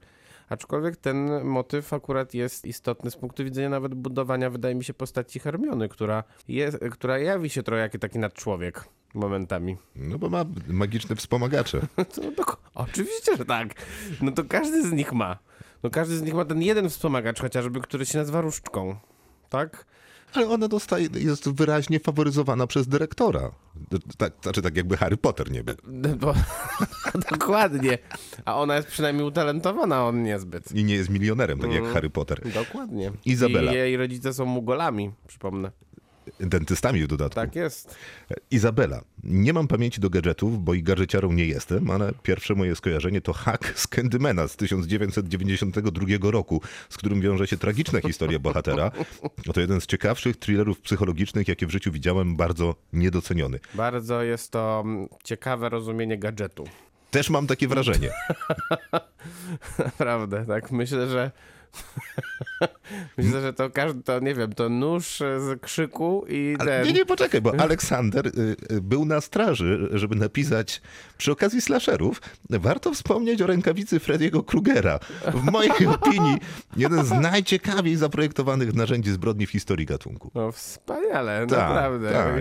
Aczkolwiek 0.48 0.96
ten 0.96 1.44
motyw 1.44 1.92
akurat 1.92 2.34
jest 2.34 2.64
istotny 2.64 3.10
z 3.10 3.16
punktu 3.16 3.44
widzenia 3.44 3.68
nawet 3.68 3.94
budowania, 3.94 4.50
wydaje 4.50 4.74
mi 4.74 4.84
się, 4.84 4.94
postaci 4.94 5.38
Hermiony, 5.40 5.88
która, 5.88 6.24
jest, 6.48 6.78
która 6.90 7.18
jawi 7.18 7.50
się 7.50 7.62
trochę 7.62 7.82
jak 7.82 7.98
taki 7.98 8.18
nadczłowiek 8.18 8.84
momentami. 9.14 9.76
No 9.96 10.18
bo 10.18 10.28
ma 10.28 10.44
magiczne 10.68 11.16
wspomagacze. 11.16 11.80
To, 12.14 12.20
no, 12.38 12.44
oczywiście, 12.74 13.36
że 13.36 13.44
tak. 13.44 13.74
No 14.22 14.32
to 14.32 14.44
każdy 14.44 14.88
z 14.88 14.92
nich 14.92 15.12
ma. 15.12 15.38
No 15.82 15.90
każdy 15.90 16.16
z 16.18 16.22
nich 16.22 16.34
ma 16.34 16.44
ten 16.44 16.62
jeden 16.62 16.88
wspomagacz 16.90 17.40
chociażby, 17.40 17.80
który 17.80 18.06
się 18.06 18.18
nazywa 18.18 18.40
różdżką. 18.40 18.96
Tak? 19.48 19.86
Ale 20.34 20.48
ona 20.48 20.68
dostaje, 20.68 21.08
jest 21.14 21.48
wyraźnie 21.52 22.00
faworyzowana 22.00 22.66
przez 22.66 22.88
dyrektora. 22.88 23.50
Tak, 24.18 24.32
znaczy 24.42 24.62
tak 24.62 24.76
jakby 24.76 24.96
Harry 24.96 25.16
Potter 25.16 25.50
nie 25.50 25.64
był. 25.64 25.74
No 25.86 26.08
Bo, 26.16 26.34
dokładnie. 27.30 27.98
A 28.44 28.56
ona 28.60 28.76
jest 28.76 28.88
przynajmniej 28.88 29.26
utalentowana, 29.26 30.06
on 30.06 30.22
niezbyt. 30.22 30.72
I 30.72 30.84
nie 30.84 30.94
jest 30.94 31.10
milionerem, 31.10 31.58
tak 31.58 31.70
Mm. 31.70 31.84
jak 31.84 31.92
Harry 31.94 32.10
Potter. 32.10 32.40
Dokładnie. 32.54 33.12
Izabela. 33.24 33.72
I 33.72 33.74
jej 33.74 33.96
rodzice 33.96 34.34
są 34.34 34.44
mugolami, 34.44 35.10
przypomnę. 35.26 35.70
Dentystami 36.40 37.02
w 37.02 37.06
dodatku. 37.06 37.34
Tak 37.34 37.56
jest. 37.56 37.96
Izabela. 38.50 39.02
Nie 39.24 39.52
mam 39.52 39.68
pamięci 39.68 40.00
do 40.00 40.10
gadżetów, 40.10 40.64
bo 40.64 40.74
i 40.74 40.82
gadżeciarą 40.82 41.32
nie 41.32 41.46
jestem, 41.46 41.90
ale 41.90 42.12
pierwsze 42.22 42.54
moje 42.54 42.76
skojarzenie 42.76 43.20
to 43.20 43.32
hack 43.32 43.78
z 43.78 43.86
Candymana 43.86 44.48
z 44.48 44.56
1992 44.56 46.30
roku, 46.30 46.62
z 46.88 46.96
którym 46.96 47.20
wiąże 47.20 47.46
się 47.46 47.56
tragiczna 47.56 48.00
historia 48.00 48.38
bohatera. 48.38 48.90
To 49.54 49.60
jeden 49.60 49.80
z 49.80 49.86
ciekawszych 49.86 50.36
thrillerów 50.36 50.80
psychologicznych, 50.80 51.48
jakie 51.48 51.66
w 51.66 51.70
życiu 51.70 51.92
widziałem, 51.92 52.36
bardzo 52.36 52.74
niedoceniony. 52.92 53.60
Bardzo 53.74 54.22
jest 54.22 54.50
to 54.50 54.82
mm, 54.84 55.08
ciekawe 55.24 55.68
rozumienie 55.68 56.18
gadżetu. 56.18 56.64
Też 57.10 57.30
mam 57.30 57.46
takie 57.46 57.68
wrażenie. 57.68 58.10
Naprawdę, 59.78 60.46
tak. 60.46 60.70
Myślę, 60.70 61.08
że. 61.08 61.30
Myślę, 63.18 63.40
że 63.40 63.52
to 63.52 63.70
każdy, 63.70 64.02
to 64.02 64.20
nie 64.20 64.34
wiem, 64.34 64.52
to 64.52 64.68
nóż 64.68 65.16
z 65.18 65.60
krzyku 65.62 66.24
i 66.28 66.56
Ale 66.58 66.70
ten. 66.78 66.86
nie, 66.86 66.92
nie, 66.92 67.06
poczekaj, 67.06 67.40
bo 67.40 67.52
Aleksander 67.64 68.26
y, 68.26 68.30
y, 68.72 68.80
był 68.80 69.04
na 69.04 69.20
straży, 69.20 69.88
żeby 69.92 70.16
napisać 70.16 70.82
przy 71.18 71.32
okazji 71.32 71.60
slasherów, 71.60 72.20
warto 72.50 72.94
wspomnieć 72.94 73.42
o 73.42 73.46
rękawicy 73.46 74.00
Frediego 74.00 74.42
Krugera. 74.42 74.98
W 75.34 75.44
mojej 75.50 75.86
opinii 76.00 76.36
jeden 76.76 77.04
z 77.04 77.10
najciekawiej 77.10 77.96
zaprojektowanych 77.96 78.74
narzędzi 78.74 79.10
zbrodni 79.12 79.46
w 79.46 79.50
historii 79.50 79.86
gatunku. 79.86 80.30
No 80.34 80.52
wspaniale, 80.52 81.46
Tak, 81.46 81.58
naprawdę. 81.58 82.12
tak. 82.12 82.34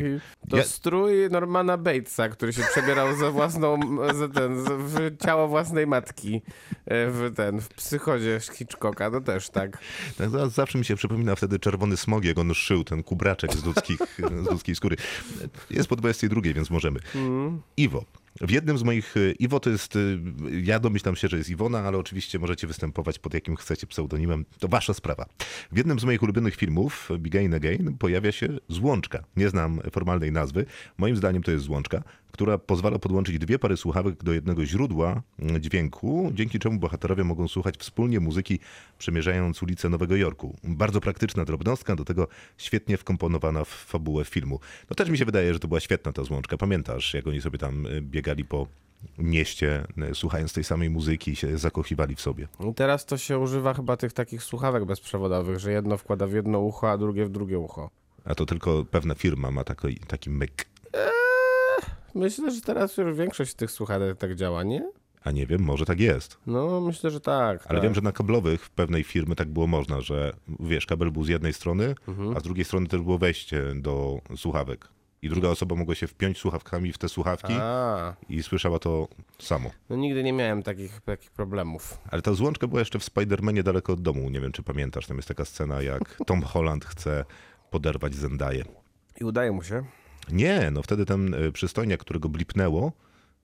To 0.49 0.57
Ja- 0.57 0.63
strój 0.63 1.29
Normana 1.31 1.77
Batesa, 1.77 2.29
który 2.29 2.53
się 2.53 2.61
przebierał 2.71 3.15
za 3.15 3.31
własną, 3.31 3.79
za 4.13 4.27
ten, 4.27 4.63
za, 4.63 4.69
w 4.77 5.17
ciało 5.25 5.47
własnej 5.47 5.87
matki 5.87 6.41
e, 6.85 7.07
w 7.11 7.33
ten, 7.35 7.61
w 7.61 7.69
psychodzie 7.69 8.39
Hitchcocka, 8.53 9.11
to 9.11 9.21
też 9.21 9.49
tak. 9.49 9.77
Tak, 10.17 10.29
za- 10.29 10.49
zawsze 10.49 10.77
mi 10.77 10.85
się 10.85 10.95
przypomina 10.95 11.35
wtedy 11.35 11.59
czerwony 11.59 11.97
smog, 11.97 12.25
jak 12.25 12.37
on 12.37 12.53
szył 12.53 12.83
ten 12.83 13.03
kubraczek 13.03 13.53
z, 13.53 13.65
ludzkich, 13.65 13.99
z 14.43 14.51
ludzkiej 14.51 14.75
skóry. 14.75 14.95
Jest 15.69 15.89
po 15.89 15.95
22, 15.95 16.41
więc 16.41 16.69
możemy. 16.69 16.99
Iwo. 17.77 18.05
W 18.41 18.51
jednym 18.51 18.77
z 18.77 18.83
moich. 18.83 19.17
y, 19.17 19.35
Iwo 19.39 19.59
to 19.59 19.69
jest. 19.69 19.95
y, 19.95 20.19
Ja 20.63 20.79
domyślam 20.79 21.15
się, 21.15 21.27
że 21.27 21.37
jest 21.37 21.49
Iwona, 21.49 21.79
ale 21.79 21.97
oczywiście 21.97 22.39
możecie 22.39 22.67
występować 22.67 23.19
pod 23.19 23.33
jakim 23.33 23.55
chcecie 23.55 23.87
pseudonimem. 23.87 24.45
To 24.59 24.67
wasza 24.67 24.93
sprawa. 24.93 25.25
W 25.71 25.77
jednym 25.77 25.99
z 25.99 26.03
moich 26.03 26.23
ulubionych 26.23 26.55
filmów, 26.55 27.09
Begin 27.19 27.53
Again, 27.53 27.97
pojawia 27.97 28.31
się 28.31 28.47
złączka. 28.69 29.23
Nie 29.35 29.49
znam 29.49 29.79
formalnej 29.91 30.31
nazwy. 30.31 30.65
Moim 30.97 31.15
zdaniem 31.15 31.43
to 31.43 31.51
jest 31.51 31.63
złączka, 31.65 32.03
która 32.31 32.57
pozwala 32.57 32.99
podłączyć 32.99 33.39
dwie 33.39 33.59
pary 33.59 33.77
słuchawek 33.77 34.23
do 34.23 34.33
jednego 34.33 34.65
źródła 34.65 35.21
mm, 35.39 35.61
dźwięku, 35.61 36.31
dzięki 36.33 36.59
czemu 36.59 36.79
bohaterowie 36.79 37.23
mogą 37.23 37.47
słuchać 37.47 37.75
wspólnie 37.77 38.19
muzyki, 38.19 38.59
przemierzając 38.97 39.63
ulice 39.63 39.89
Nowego 39.89 40.15
Jorku. 40.15 40.55
Bardzo 40.63 41.01
praktyczna 41.01 41.45
drobnostka, 41.45 41.95
do 41.95 42.05
tego 42.05 42.27
świetnie 42.57 42.97
wkomponowana 42.97 43.63
w 43.63 43.69
fabułę 43.69 44.25
filmu. 44.25 44.59
No 44.89 44.95
też 44.95 45.09
mi 45.09 45.17
się 45.17 45.25
wydaje, 45.25 45.53
że 45.53 45.59
to 45.59 45.67
była 45.67 45.79
świetna 45.79 46.11
ta 46.11 46.23
złączka. 46.23 46.57
Pamiętasz, 46.57 47.13
jak 47.13 47.27
oni 47.27 47.41
sobie 47.41 47.57
tam 47.57 47.85
y, 47.85 48.01
biegali 48.01 48.45
po 48.45 48.67
mieście, 49.17 49.83
y, 50.11 50.15
słuchając 50.15 50.53
tej 50.53 50.63
samej 50.63 50.89
muzyki 50.89 51.31
i 51.31 51.35
się 51.35 51.57
zakochiwali 51.57 52.15
w 52.15 52.21
sobie. 52.21 52.47
I 52.71 52.73
teraz 52.73 53.05
to 53.05 53.17
się 53.17 53.39
używa 53.39 53.73
chyba 53.73 53.97
tych 53.97 54.13
takich 54.13 54.43
słuchawek 54.43 54.85
bezprzewodowych, 54.85 55.59
że 55.59 55.71
jedno 55.71 55.97
wkłada 55.97 56.27
w 56.27 56.33
jedno 56.33 56.59
ucho, 56.59 56.91
a 56.91 56.97
drugie 56.97 57.25
w 57.25 57.29
drugie 57.29 57.59
ucho. 57.59 57.89
A 58.25 58.35
to 58.35 58.45
tylko 58.45 58.85
pewna 58.91 59.15
firma 59.15 59.51
ma 59.51 59.63
taki, 59.63 59.95
taki 59.95 60.29
myk. 60.29 60.65
Myślę, 62.15 62.51
że 62.51 62.61
teraz 62.61 62.97
już 62.97 63.17
większość 63.17 63.53
tych 63.53 63.71
słuchawek 63.71 64.17
tak 64.17 64.35
działa, 64.35 64.63
nie? 64.63 64.91
A 65.23 65.31
nie 65.31 65.47
wiem, 65.47 65.61
może 65.61 65.85
tak 65.85 65.99
jest. 65.99 66.37
No, 66.47 66.81
myślę, 66.81 67.11
że 67.11 67.19
tak. 67.19 67.65
Ale 67.67 67.79
tak. 67.79 67.83
wiem, 67.83 67.95
że 67.95 68.01
na 68.01 68.11
kablowych 68.11 68.65
w 68.65 68.69
pewnej 68.69 69.03
firmy 69.03 69.35
tak 69.35 69.47
było 69.49 69.67
można, 69.67 70.01
że 70.01 70.33
wiesz, 70.59 70.85
kabel 70.85 71.11
był 71.11 71.23
z 71.23 71.27
jednej 71.27 71.53
strony, 71.53 71.95
Mhm. 72.07 72.37
a 72.37 72.39
z 72.39 72.43
drugiej 72.43 72.65
strony 72.65 72.87
też 72.87 73.01
było 73.01 73.17
wejście 73.17 73.63
do 73.75 74.21
słuchawek. 74.35 74.87
I 75.21 75.29
druga 75.29 75.49
osoba 75.49 75.75
mogła 75.75 75.95
się 75.95 76.07
wpiąć 76.07 76.37
słuchawkami 76.37 76.93
w 76.93 76.97
te 76.97 77.09
słuchawki 77.09 77.53
A, 77.59 78.15
i 78.29 78.43
słyszała 78.43 78.79
to 78.79 79.07
samo. 79.39 79.69
no 79.89 79.95
nigdy 79.95 80.23
nie 80.23 80.33
miałem 80.33 80.63
takich, 80.63 81.01
takich 81.01 81.31
problemów. 81.31 81.97
Ale 82.11 82.21
ta 82.21 82.33
złączka 82.33 82.67
była 82.67 82.79
jeszcze 82.79 82.99
w 82.99 83.03
Spider-Manie 83.03 83.63
daleko 83.63 83.93
od 83.93 84.01
domu. 84.01 84.29
Nie 84.29 84.41
wiem, 84.41 84.51
czy 84.51 84.63
pamiętasz, 84.63 85.07
tam 85.07 85.17
jest 85.17 85.27
taka 85.27 85.45
scena, 85.45 85.81
jak 85.81 86.17
Tom 86.25 86.41
Holland 86.41 86.85
chce 86.85 87.25
poderwać 87.69 88.15
Zendaję. 88.15 88.63
I 89.21 89.23
udaje 89.23 89.51
mu 89.51 89.63
się. 89.63 89.83
Nie, 90.31 90.71
no 90.71 90.83
wtedy 90.83 91.05
ten 91.05 91.35
przystojniak, 91.53 91.99
którego 91.99 92.29
blipnęło, 92.29 92.91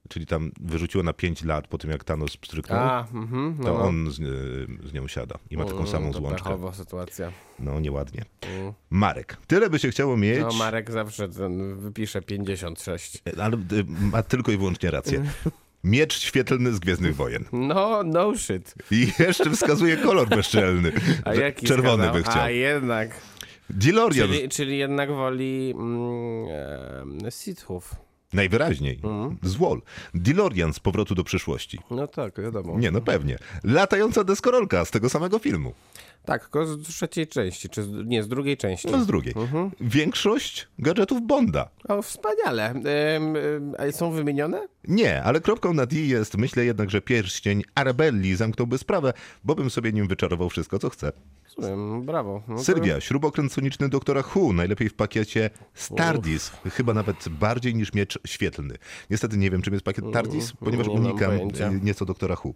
czyli 0.08 0.26
tam 0.26 0.52
wyrzuciło 0.60 1.04
na 1.04 1.12
5 1.12 1.44
lat 1.44 1.68
po 1.68 1.78
tym, 1.78 1.90
jak 1.90 2.04
Thanos 2.04 2.36
pstryknął, 2.36 2.78
A, 2.78 3.06
mhm, 3.14 3.56
no, 3.58 3.64
to 3.64 3.74
no. 3.74 3.84
on 3.84 4.10
z, 4.10 4.18
y, 4.18 4.88
z 4.88 4.92
nią 4.92 5.08
siada 5.08 5.38
i 5.50 5.56
ma 5.56 5.64
taką 5.64 5.76
Mm, 5.76 5.88
samą 5.90 6.12
to 6.12 6.18
złączkę. 6.18 6.58
sytuacja. 6.72 7.32
No, 7.58 7.80
nieładnie. 7.80 8.24
Mm. 8.60 8.72
Marek. 8.90 9.36
Tyle 9.46 9.70
by 9.70 9.78
się 9.78 9.90
chciało 9.90 10.16
mieć, 10.16 10.40
No, 10.40 10.52
Marek 10.52 10.90
zawsze 10.90 11.28
ten 11.28 11.76
wypisze 11.80 12.22
56. 12.22 13.22
ale 13.42 13.56
y, 13.56 13.84
ma 14.12 14.22
tylko 14.22 14.52
i 14.52 14.56
wyłącznie 14.56 14.90
rację. 14.90 15.24
Miecz 15.84 16.18
świetlny 16.20 16.72
z 16.72 16.78
Gwiezdnych 16.78 17.16
Wojen. 17.16 17.44
No, 17.52 18.02
no 18.04 18.36
shit. 18.36 18.74
I 18.90 19.12
jeszcze 19.18 19.50
wskazuje 19.50 19.96
kolor 19.96 20.28
bezczelny. 20.28 20.92
A 21.24 21.34
jaki 21.34 21.66
Czerwony 21.66 22.10
by 22.12 22.22
chciał. 22.22 22.42
A 22.42 22.50
jednak. 22.50 23.10
DeLorean. 23.70 24.28
Czyli, 24.28 24.48
czyli 24.48 24.78
jednak 24.78 25.10
woli 25.10 25.74
mm, 25.76 26.46
e, 27.26 27.30
Sithów. 27.30 27.94
Najwyraźniej. 28.32 29.00
Mhm. 29.04 29.38
Z 29.42 29.56
Wall. 29.56 29.82
DeLorean 30.14 30.72
z 30.72 30.80
powrotu 30.80 31.14
do 31.14 31.24
przyszłości. 31.24 31.78
No 31.90 32.06
tak, 32.06 32.40
wiadomo. 32.40 32.78
Nie, 32.78 32.90
no 32.90 33.00
pewnie. 33.00 33.38
Latająca 33.64 34.24
deskorolka 34.24 34.84
z 34.84 34.90
tego 34.90 35.08
samego 35.08 35.38
filmu. 35.38 35.72
Tak, 36.24 36.42
tylko 36.42 36.66
z 36.66 36.82
trzeciej 36.82 37.26
części, 37.26 37.68
czy 37.68 37.82
z, 37.82 38.06
nie, 38.06 38.22
z 38.22 38.28
drugiej 38.28 38.56
części. 38.56 38.88
No 38.90 39.02
z 39.02 39.06
drugiej. 39.06 39.34
Mhm. 39.36 39.70
Większość 39.80 40.68
gadżetów 40.78 41.26
Bonda. 41.26 41.68
O, 41.88 42.02
wspaniale. 42.02 42.74
Ym, 43.16 43.36
są 43.90 44.10
wymienione? 44.10 44.68
Nie, 44.88 45.22
ale 45.22 45.40
kropką 45.40 45.74
na 45.74 45.86
D 45.86 45.96
jest, 45.96 46.36
myślę 46.36 46.64
jednak, 46.64 46.90
że 46.90 47.00
pierścień 47.00 47.62
Arabelli 47.74 48.36
zamknąłby 48.36 48.78
sprawę, 48.78 49.12
bo 49.44 49.54
bym 49.54 49.70
sobie 49.70 49.92
nim 49.92 50.08
wyczarował 50.08 50.50
wszystko, 50.50 50.78
co 50.78 50.90
chcę. 50.90 51.12
Rozumiem, 51.56 52.02
brawo. 52.02 52.42
No 52.48 52.56
to- 52.56 52.64
Sylwia, 52.64 53.00
śrubokręt 53.00 53.52
soniczny 53.52 53.88
doktora 53.88 54.22
Who, 54.34 54.52
najlepiej 54.52 54.88
w 54.88 54.94
pakiecie 54.94 55.50
Stardis, 55.74 56.50
chyba 56.72 56.94
nawet 56.94 57.28
bardziej 57.28 57.74
niż 57.74 57.92
miecz 57.92 58.18
świetlny. 58.26 58.74
Niestety 59.10 59.36
nie 59.36 59.50
wiem, 59.50 59.62
czym 59.62 59.72
jest 59.74 59.84
pakiet 59.84 60.04
Tardis, 60.12 60.52
ponieważ 60.52 60.86
nie 60.86 60.92
unikam 60.92 61.32
y, 61.32 61.80
nieco 61.82 62.04
doktora 62.04 62.36
Who. 62.44 62.52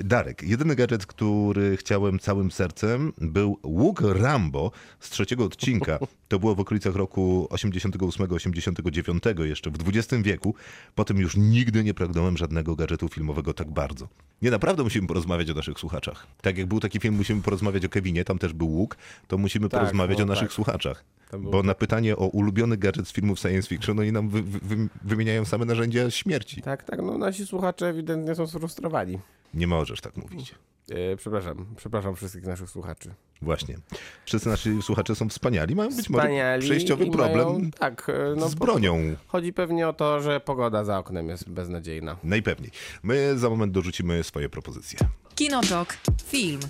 Darek, 0.00 0.42
jedyny 0.42 0.74
gadżet, 0.76 1.06
który 1.06 1.76
chciałem 1.76 2.18
całym 2.18 2.50
sercem, 2.50 3.12
był 3.18 3.58
łuk 3.62 4.00
Rambo 4.04 4.70
z 5.00 5.10
trzeciego 5.10 5.44
odcinka. 5.44 5.98
To 6.28 6.38
było 6.38 6.54
w 6.54 6.60
okolicach 6.60 6.94
roku 6.96 7.48
88-89, 7.50 9.44
jeszcze 9.44 9.70
w 9.70 9.74
XX 9.88 10.22
wieku. 10.22 10.54
Potem 10.94 11.18
już 11.18 11.36
nigdy 11.36 11.84
nie 11.84 11.94
pragnąłem 11.94 12.36
żadnego 12.36 12.76
gadżetu 12.76 13.08
filmowego 13.08 13.54
tak 13.54 13.70
bardzo. 13.70 14.08
Nie, 14.42 14.50
naprawdę 14.50 14.82
musimy 14.82 15.06
porozmawiać 15.08 15.50
o 15.50 15.54
naszych 15.54 15.78
słuchaczach. 15.78 16.26
Tak 16.42 16.58
jak 16.58 16.66
był 16.66 16.80
taki 16.80 17.00
film, 17.00 17.14
musimy 17.14 17.42
porozmawiać 17.42 17.84
o 17.84 17.88
Kevinie, 17.88 18.24
tam 18.24 18.38
też 18.40 18.52
był 18.52 18.68
łuk, 18.68 18.96
to 19.28 19.38
musimy 19.38 19.68
Tak, 19.68 19.80
porozmawiać 19.80 20.18
no 20.18 20.24
o 20.24 20.26
naszych 20.26 20.48
tak. 20.48 20.54
słuchaczach. 20.54 21.04
Bo 21.38 21.62
na 21.62 21.74
pytanie 21.74 22.16
o 22.16 22.26
ulubiony 22.26 22.76
gadżet 22.76 23.08
z 23.08 23.12
filmów 23.12 23.38
science 23.38 23.68
fiction, 23.68 23.98
oni 24.00 24.12
nam 24.12 24.28
wy, 24.28 24.42
wy, 24.42 24.58
wy, 24.62 24.88
wymieniają 25.04 25.44
same 25.44 25.64
narzędzia 25.64 26.10
śmierci. 26.10 26.62
Tak, 26.62 26.82
tak, 26.82 27.02
no 27.02 27.18
nasi 27.18 27.46
słuchacze 27.46 27.88
ewidentnie 27.88 28.34
są 28.34 28.46
sfrustrowani. 28.46 29.18
Nie 29.54 29.66
możesz 29.66 30.00
tak 30.00 30.16
mówić. 30.16 30.54
E, 30.90 31.16
przepraszam, 31.16 31.66
przepraszam 31.76 32.16
wszystkich 32.16 32.44
naszych 32.46 32.70
słuchaczy. 32.70 33.14
Właśnie. 33.42 33.76
Wszyscy 34.24 34.48
nasi 34.48 34.82
słuchacze 34.82 35.14
są 35.14 35.28
wspaniali, 35.28 35.74
mają 35.74 35.88
być 35.88 36.10
może 36.10 36.22
Wspaniali 36.22 36.62
przejściowy 36.62 37.04
i 37.04 37.10
problem 37.10 37.46
Mają, 37.46 37.70
tak, 37.70 38.06
e, 38.08 38.34
no, 38.36 38.48
z 38.48 38.54
bronią. 38.54 39.16
Chodzi 39.26 39.52
pewnie 39.52 39.88
o 39.88 39.92
to, 39.92 40.20
że 40.20 40.40
pogoda 40.40 40.84
za 40.84 40.98
oknem 40.98 41.28
jest 41.28 41.48
beznadziejna. 41.48 42.16
Najpewniej. 42.24 42.70
My 43.02 43.38
za 43.38 43.50
moment 43.50 43.72
dorzucimy 43.72 44.24
swoje 44.24 44.48
propozycje. 44.48 44.98
Kinotok. 45.34 45.96
Film. 46.26 46.60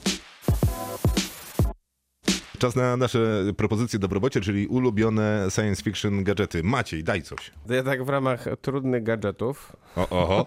Czas 2.61 2.77
na 2.77 2.97
nasze 2.97 3.43
propozycje 3.57 3.99
do 3.99 4.07
robocie, 4.07 4.41
czyli 4.41 4.67
ulubione 4.67 5.47
science 5.51 5.83
fiction 5.83 6.25
gadżety. 6.25 6.63
Maciej, 6.63 7.05
daj 7.05 7.23
coś. 7.23 7.51
Ja 7.69 7.83
tak 7.83 8.05
w 8.05 8.09
ramach 8.09 8.45
trudnych 8.61 9.03
gadżetów. 9.03 9.77
O, 9.97 10.09
oho. 10.09 10.47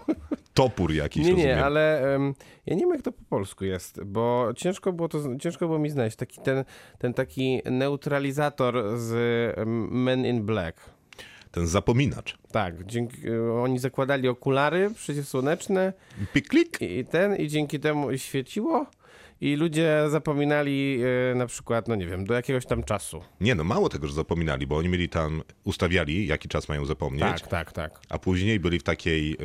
Topór 0.54 0.94
jakiś, 0.94 1.24
Nie, 1.26 1.32
rozumiem. 1.32 1.58
nie, 1.58 1.66
ale 1.66 2.16
em, 2.16 2.34
ja 2.66 2.76
nie 2.76 2.82
wiem 2.82 2.90
jak 2.92 3.02
to 3.02 3.12
po 3.12 3.24
polsku 3.30 3.66
jest, 3.66 4.04
bo 4.04 4.50
ciężko 4.56 4.94
było, 4.94 5.10
to, 5.10 5.38
ciężko 5.40 5.66
było 5.66 5.80
mi 5.80 5.90
znaleźć 5.90 6.18
taki 6.18 6.42
ten, 6.42 6.64
ten 7.00 7.14
taki 7.14 7.62
neutralizator 7.66 8.98
z 8.98 9.14
Men 9.92 10.26
in 10.26 10.46
Black. 10.46 10.78
Ten 11.52 11.68
zapominacz. 11.68 12.38
Tak, 12.52 12.86
dzięki, 12.86 13.28
e, 13.30 13.54
oni 13.54 13.80
zakładali 13.80 14.28
okulary 14.28 14.92
przeciwsłoneczne 14.96 15.94
Piklik? 16.34 16.82
i, 16.82 16.98
i 16.98 17.06
ten 17.06 17.36
i 17.36 17.48
dzięki 17.48 17.80
temu 17.80 18.18
świeciło 18.18 18.86
i 19.44 19.56
ludzie 19.56 20.04
zapominali 20.10 21.00
e, 21.32 21.36
na 21.36 21.46
przykład, 21.46 21.88
no 21.88 21.96
nie 21.96 22.08
wiem, 22.08 22.26
do 22.26 22.34
jakiegoś 22.34 22.66
tam 22.66 22.84
czasu. 22.84 23.22
Nie, 23.42 23.56
no 23.56 23.64
mało 23.64 23.90
tego, 23.90 24.08
że 24.08 24.14
zapominali, 24.14 24.68
bo 24.68 24.78
oni 24.78 24.90
mieli 24.90 25.10
tam, 25.10 25.42
ustawiali, 25.64 26.28
jaki 26.28 26.50
czas 26.50 26.70
mają 26.70 26.86
zapomnieć, 26.86 27.24
Tak, 27.24 27.48
tak, 27.48 27.72
tak. 27.72 28.00
a 28.10 28.20
później 28.20 28.60
byli 28.60 28.80
w 28.80 28.84
takiej 28.84 29.34
y, 29.34 29.38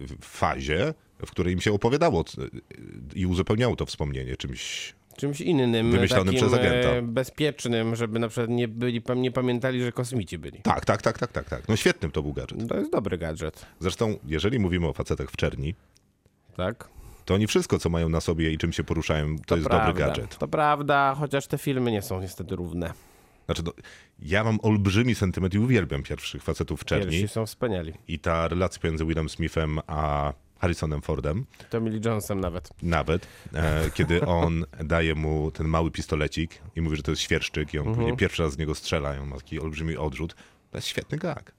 y, 0.00 0.06
fazie, 0.20 0.94
w 1.26 1.30
której 1.30 1.52
im 1.54 1.60
się 1.60 1.72
opowiadało 1.72 2.24
y, 2.38 2.50
i 3.14 3.26
uzupełniało 3.26 3.76
to 3.76 3.86
wspomnienie 3.86 4.36
czymś 4.36 4.94
czymś 5.16 5.40
innym, 5.40 5.90
Wymyślonym 5.90 6.34
przez 6.34 6.52
agenta. 6.52 6.88
e, 6.88 7.02
bezpiecznym, 7.02 7.96
żeby 7.96 8.18
na 8.18 8.28
przykład 8.28 8.50
nie, 8.50 8.68
byli, 8.68 9.02
nie 9.16 9.30
pamiętali, 9.30 9.82
że 9.82 9.92
kosmici 9.92 10.38
byli. 10.38 10.62
Tak, 10.62 10.84
tak, 10.84 11.02
tak, 11.02 11.18
tak, 11.18 11.32
tak, 11.32 11.48
tak. 11.48 11.68
No 11.68 11.76
świetnym 11.76 12.10
to 12.10 12.22
był 12.22 12.32
gadżet. 12.32 12.68
To 12.68 12.76
jest 12.76 12.92
dobry 12.92 13.18
gadżet, 13.18 13.66
Zresztą, 13.80 14.18
jeżeli 14.26 14.58
mówimy 14.58 14.86
o 14.86 14.92
facetach 14.92 15.30
w 15.30 15.36
czerni, 15.36 15.74
tak? 16.56 16.95
To 17.26 17.34
oni 17.34 17.46
wszystko, 17.46 17.78
co 17.78 17.88
mają 17.90 18.08
na 18.08 18.20
sobie 18.20 18.52
i 18.52 18.58
czym 18.58 18.72
się 18.72 18.84
poruszają, 18.84 19.36
to, 19.46 19.56
jest 19.56 19.68
prawda. 19.68 19.86
dobry 19.86 20.04
gadżet. 20.06 20.38
To 20.38 20.48
prawda, 20.48 21.14
chociaż 21.18 21.46
te 21.46 21.58
filmy 21.58 21.92
nie 21.92 22.02
są 22.02 22.20
niestety 22.20 22.56
równe. 22.56 22.92
Znaczy, 23.46 23.62
no, 23.64 23.72
ja 24.18 24.44
mam 24.44 24.58
olbrzymi 24.62 25.14
sentyment 25.14 25.54
i 25.54 25.58
uwielbiam 25.58 26.02
pierwszych 26.02 26.42
facetów 26.42 26.80
w 26.80 26.84
czerni. 26.84 27.10
Pierwsi 27.10 27.28
są 27.28 27.46
wspaniali. 27.46 27.92
I 28.08 28.18
ta 28.18 28.48
relacja 28.48 28.80
pomiędzy 28.82 29.04
Willem 29.04 29.28
Smithem 29.28 29.78
a 29.86 30.32
Harrisonem 30.58 31.02
Fordem, 31.02 31.46
Tommy 31.70 31.90
Lee 31.90 32.00
Jonesem 32.04 32.40
nawet. 32.40 32.70
nawet, 32.82 33.26
e, 33.54 33.90
kiedy 33.94 34.26
on 34.26 34.64
daje 34.84 35.14
mu 35.14 35.50
ten 35.50 35.68
mały 35.68 35.90
pistolecik 35.90 36.62
i 36.76 36.80
mówi, 36.80 36.96
że 36.96 37.02
to 37.02 37.10
jest 37.12 37.22
świerszczyk 37.22 37.74
i 37.74 37.78
on 37.78 37.88
Mhm. 37.88 38.16
pierwszy 38.16 38.42
raz 38.42 38.52
z 38.52 38.58
niego 38.58 38.74
strzela 38.74 39.16
i 39.16 39.18
on 39.18 39.28
ma 39.28 39.36
taki 39.36 39.60
olbrzymi 39.60 39.96
odrzut. 39.96 40.34
To 40.70 40.78
jest 40.78 40.88
świetny 40.88 41.18
gag. 41.18 41.52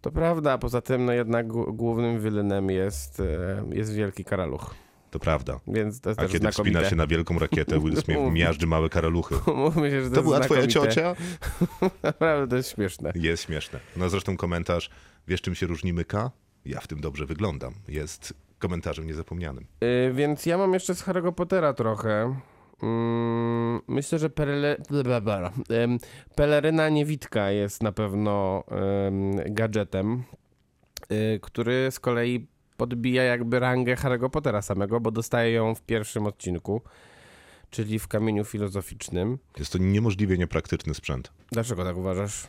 To 0.00 0.10
prawda, 0.12 0.58
poza 0.58 0.80
tym 0.80 1.04
no 1.04 1.12
jednak 1.12 1.46
gł- 1.48 1.72
głównym 1.76 2.20
wilynem 2.20 2.70
jest, 2.70 3.20
e, 3.20 3.64
jest 3.72 3.94
wielki 3.94 4.24
karaluch. 4.24 4.74
To 5.10 5.18
prawda. 5.18 5.60
Więc 5.66 6.00
to 6.00 6.10
A 6.10 6.14
kiedy 6.14 6.26
znakomite. 6.38 6.50
wspina 6.52 6.84
się 6.84 6.96
na 6.96 7.06
wielką 7.06 7.38
rakietę, 7.38 7.80
Will 7.80 7.96
Smith 8.02 8.20
miażdży 8.32 8.66
małe 8.66 8.88
karaluchy. 8.88 9.34
Mówmy 9.56 9.90
się, 9.90 10.02
że 10.04 10.10
to, 10.10 10.16
To 10.16 10.22
była 10.22 10.40
twoja 10.40 10.62
znakomite. 10.62 10.94
ciocia? 10.94 11.16
Naprawdę 12.02 12.48
to 12.50 12.56
jest 12.56 12.70
śmieszne. 12.74 13.12
Jest 13.14 13.42
śmieszne. 13.42 13.80
No 13.96 14.08
zresztą 14.08 14.36
komentarz, 14.36 14.90
wiesz 15.28 15.40
czym 15.42 15.54
się 15.54 15.66
różni 15.66 15.92
myka? 15.92 16.30
Ja 16.64 16.80
w 16.80 16.86
tym 16.86 17.00
dobrze 17.00 17.26
wyglądam. 17.26 17.74
Jest 17.88 18.34
komentarzem 18.58 19.06
niezapomnianym. 19.06 19.66
Y, 19.84 20.12
więc 20.14 20.46
ja 20.46 20.58
mam 20.58 20.74
jeszcze 20.74 20.94
z 20.94 21.02
Harry'ego 21.04 21.32
Pottera 21.32 21.72
trochę. 21.72 22.34
Mm, 22.82 23.80
myślę, 23.88 24.18
że. 24.18 24.30
Em, 25.70 25.98
peleryna 26.34 26.88
niewitka 26.88 27.50
jest 27.50 27.82
na 27.82 27.92
pewno 27.92 28.64
em, 28.70 29.54
gadżetem, 29.54 30.22
y, 31.12 31.40
który 31.42 31.90
z 31.90 32.00
kolei 32.00 32.46
podbija 32.76 33.22
jakby 33.22 33.58
rangę 33.58 33.94
Harry'ego 33.94 34.30
Pottera 34.30 34.62
samego, 34.62 35.00
bo 35.00 35.10
dostaje 35.10 35.52
ją 35.52 35.74
w 35.74 35.82
pierwszym 35.82 36.26
odcinku, 36.26 36.82
czyli 37.70 37.98
w 37.98 38.08
kamieniu 38.08 38.44
filozoficznym. 38.44 39.38
Jest 39.58 39.72
to 39.72 39.78
niemożliwie 39.78 40.38
niepraktyczny 40.38 40.94
sprzęt. 40.94 41.32
Dlaczego 41.52 41.84
tak 41.84 41.96
uważasz? 41.96 42.48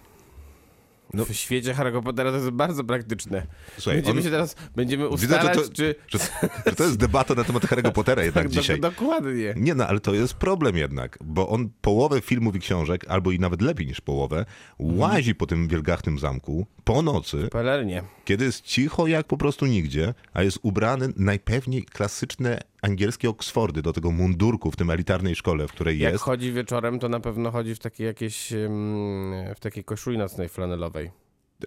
No- 1.13 1.25
w 1.25 1.33
świecie 1.33 1.73
Harry'ego 1.73 2.03
Pottera 2.03 2.31
to 2.31 2.37
jest 2.37 2.49
bardzo 2.49 2.83
praktyczne. 2.83 3.47
Słuchaj, 3.77 3.95
Będziemy 3.95 4.19
on- 4.19 4.23
się 4.23 4.29
teraz, 4.31 4.55
będziemy 4.75 5.09
Widzę, 5.09 5.27
że 5.27 5.35
ustalać, 5.35 5.57
to- 5.57 5.73
czy... 5.73 5.95
Że, 6.07 6.19
że 6.65 6.75
to 6.75 6.83
jest 6.83 6.97
debata 6.97 7.33
na 7.35 7.43
temat 7.43 7.63
Harry'ego 7.63 7.91
Pottera 7.91 8.23
jednak 8.25 8.43
Tak, 8.43 8.51
dzisiaj. 8.53 8.79
dokładnie. 8.79 9.53
Nie 9.57 9.75
no, 9.75 9.87
ale 9.87 9.99
to 9.99 10.13
jest 10.13 10.33
problem 10.33 10.77
jednak, 10.77 11.17
bo 11.23 11.49
on 11.49 11.69
połowę 11.81 12.21
filmów 12.21 12.55
i 12.55 12.59
książek, 12.59 13.05
albo 13.07 13.31
i 13.31 13.39
nawet 13.39 13.61
lepiej 13.61 13.87
niż 13.87 14.01
połowę, 14.01 14.45
łazi 14.79 15.35
po 15.35 15.45
tym 15.47 15.67
wielgachnym 15.67 16.19
zamku 16.19 16.65
po 16.83 17.01
nocy, 17.01 17.47
Pelerynie. 17.51 18.03
kiedy 18.25 18.45
jest 18.45 18.61
cicho 18.61 19.07
jak 19.07 19.27
po 19.27 19.37
prostu 19.37 19.65
nigdzie, 19.65 20.13
a 20.33 20.43
jest 20.43 20.59
ubrany 20.61 21.09
najpewniej 21.15 21.83
klasyczne 21.83 22.59
angielskie 22.81 23.29
Oksfordy 23.29 23.81
do 23.81 23.93
tego 23.93 24.11
mundurku 24.11 24.71
w 24.71 24.75
tym 24.75 24.89
elitarnej 24.89 25.35
szkole, 25.35 25.67
w 25.67 25.71
której 25.71 25.99
Jak 25.99 26.11
jest. 26.13 26.23
chodzi 26.23 26.51
wieczorem, 26.53 26.99
to 26.99 27.09
na 27.09 27.19
pewno 27.19 27.51
chodzi 27.51 27.75
w 27.75 27.79
takiej 27.79 28.07
jakiejś, 28.07 28.53
em, 28.53 29.33
w 29.55 29.59
takiej 29.59 29.83
koszuli 29.83 30.17
nocnej 30.17 30.49
flanelowej. 30.49 31.11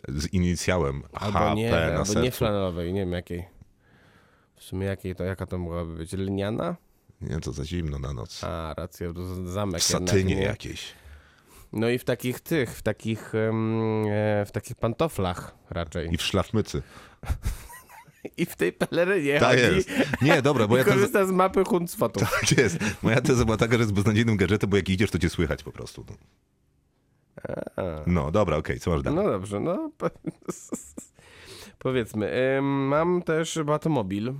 Z 0.08 0.32
inicjałem 0.32 1.02
Albo 1.12 1.38
HP 1.38 1.54
nie, 1.54 1.70
na 1.70 1.76
albo 1.76 2.20
nie 2.20 2.30
flanelowej, 2.30 2.92
nie 2.92 3.00
wiem 3.00 3.12
jakiej. 3.12 3.44
W 4.56 4.64
sumie 4.64 4.86
jakiej 4.86 5.14
to, 5.14 5.24
jaka 5.24 5.46
to 5.46 5.58
mogłaby 5.58 5.94
być? 5.96 6.12
Lniana? 6.12 6.76
Nie, 7.20 7.40
to 7.40 7.52
za 7.52 7.64
zimno 7.64 7.98
na 7.98 8.12
noc. 8.12 8.44
A, 8.44 8.74
racja, 8.76 9.12
to 9.12 9.46
zamek 9.46 9.80
W 9.82 9.90
jednak, 9.90 10.08
satynie 10.10 10.34
nie? 10.36 10.42
jakiejś. 10.42 10.92
No 11.72 11.88
i 11.88 11.98
w 11.98 12.04
takich 12.04 12.40
tych, 12.40 12.70
w 12.76 12.82
takich, 12.82 13.34
e, 13.34 14.44
w 14.46 14.50
takich 14.52 14.76
pantoflach 14.76 15.54
raczej. 15.70 16.14
I 16.14 16.16
w 16.16 16.22
szlafmycy. 16.22 16.82
I 18.38 18.46
w 18.46 18.56
tej 18.56 18.72
pelerynie 18.72 19.40
Tak 19.40 19.50
chodzi. 19.60 19.76
jest. 19.76 19.90
Nie, 20.22 20.42
dobra, 20.48 20.68
bo 20.68 20.76
ja 20.76 20.84
korzysta 20.84 21.26
z 21.26 21.30
mapy 21.30 21.64
Huncfotu. 21.64 22.20
Tak 22.20 22.58
jest. 22.58 22.78
Moja 23.02 23.20
teza 23.20 23.44
była 23.44 23.56
taka, 23.56 23.72
że 23.72 23.78
jest 23.78 23.92
beznadziejnym 23.92 24.36
gadżetem, 24.36 24.70
bo 24.70 24.76
jak 24.76 24.88
idziesz, 24.88 25.10
to 25.10 25.18
cię 25.18 25.30
słychać 25.30 25.62
po 25.62 25.72
prostu. 25.72 26.04
No, 27.76 27.84
no 28.06 28.30
dobra, 28.30 28.56
okej, 28.56 28.80
co 28.80 28.90
masz 28.90 29.02
dalej? 29.02 29.24
No 29.24 29.30
dobrze, 29.30 29.60
no. 29.60 29.90
po- 29.98 30.10
Powiedzmy, 31.78 32.58
mam 32.62 33.22
też 33.22 33.58
Batmobil. 33.64 34.34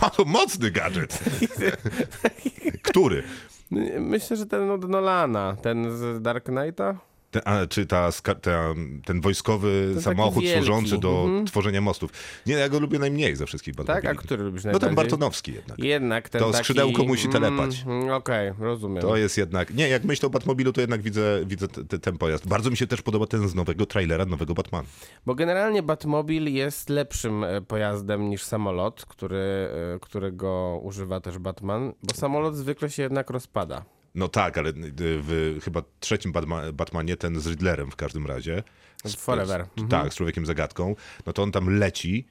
O, 0.00 0.10
to 0.10 0.24
mocny 0.24 0.70
gadżet. 0.70 1.24
Który? 2.82 3.22
Myślę, 4.00 4.36
że 4.36 4.46
ten 4.46 4.70
od 4.70 4.88
Nolana, 4.88 5.56
ten 5.62 5.96
z 5.96 6.22
Dark 6.22 6.44
Knighta. 6.44 6.98
Ten, 7.34 7.42
a, 7.44 7.66
czy 7.66 7.86
ta, 7.86 8.10
ten 9.04 9.20
wojskowy 9.20 9.88
taki 9.90 10.04
samochód 10.04 10.44
służący 10.56 10.98
do 10.98 11.24
Mhm. 11.24 11.46
tworzenia 11.46 11.80
mostów. 11.80 12.10
Nie, 12.46 12.54
ja 12.54 12.68
go 12.68 12.80
lubię 12.80 12.98
najmniej 12.98 13.36
ze 13.36 13.46
wszystkich 13.46 13.74
Tak, 13.74 13.86
Batmobili. 13.86 14.08
a 14.08 14.14
który 14.14 14.44
lubisz 14.44 14.64
No 14.64 14.70
najbardziej? 14.70 14.88
ten 14.88 14.96
Bartonowski 14.96 15.52
jednak. 15.52 15.78
Jednak 15.78 16.28
ten 16.28 16.38
To 16.40 16.50
taki... 16.50 16.64
skrzydełko 16.64 17.04
musi 17.04 17.28
telepać. 17.28 17.82
Mm, 17.86 18.10
Okej, 18.10 18.52
rozumiem. 18.58 19.02
To 19.02 19.16
jest 19.16 19.38
jednak... 19.38 19.74
Nie, 19.74 19.88
jak 19.88 20.04
myślę 20.04 20.26
o 20.26 20.30
Batmobilu, 20.30 20.72
to 20.72 20.80
jednak 20.80 21.02
widzę, 21.02 21.40
widzę 21.46 21.68
te- 21.68 21.84
te- 21.84 21.98
ten 21.98 22.18
pojazd. 22.18 22.48
Bardzo 22.48 22.70
mi 22.70 22.76
się 22.76 22.86
też 22.86 23.02
podoba 23.02 23.26
ten 23.26 23.48
z 23.48 23.54
nowego 23.54 23.86
trailera, 23.86 24.24
nowego 24.26 24.54
Batmana. 24.54 24.88
Bo 25.26 25.34
generalnie 25.34 25.82
Batmobil 25.82 26.54
jest 26.54 26.88
lepszym 26.88 27.44
e, 27.44 27.60
pojazdem 27.60 28.30
niż 28.30 28.42
samolot, 28.44 29.04
który, 29.06 29.36
e, 29.94 29.98
którego 30.00 30.80
używa 30.82 31.20
też 31.20 31.38
Batman, 31.38 31.92
bo 32.02 32.14
samolot 32.14 32.56
zwykle 32.56 32.90
się 32.90 33.02
jednak 33.02 33.30
rozpada. 33.30 33.84
No 34.14 34.28
tak, 34.28 34.58
ale 34.58 34.72
w 34.96 35.58
chyba 35.64 35.82
trzecim 36.00 36.32
Batma, 36.32 36.72
Batmanie, 36.72 37.16
ten 37.16 37.40
z 37.40 37.46
Riddlerem 37.46 37.90
w 37.90 37.96
każdym 37.96 38.26
razie. 38.26 38.62
Z- 39.04 39.14
Forever. 39.14 39.66
z- 39.76 39.82
Mhm. 39.82 39.88
Tak, 39.88 40.12
z 40.12 40.16
człowiekiem 40.16 40.46
zagadką. 40.46 40.96
No 41.26 41.32
to 41.32 41.42
on 41.42 41.52
tam 41.52 41.78
leci, 41.78 42.26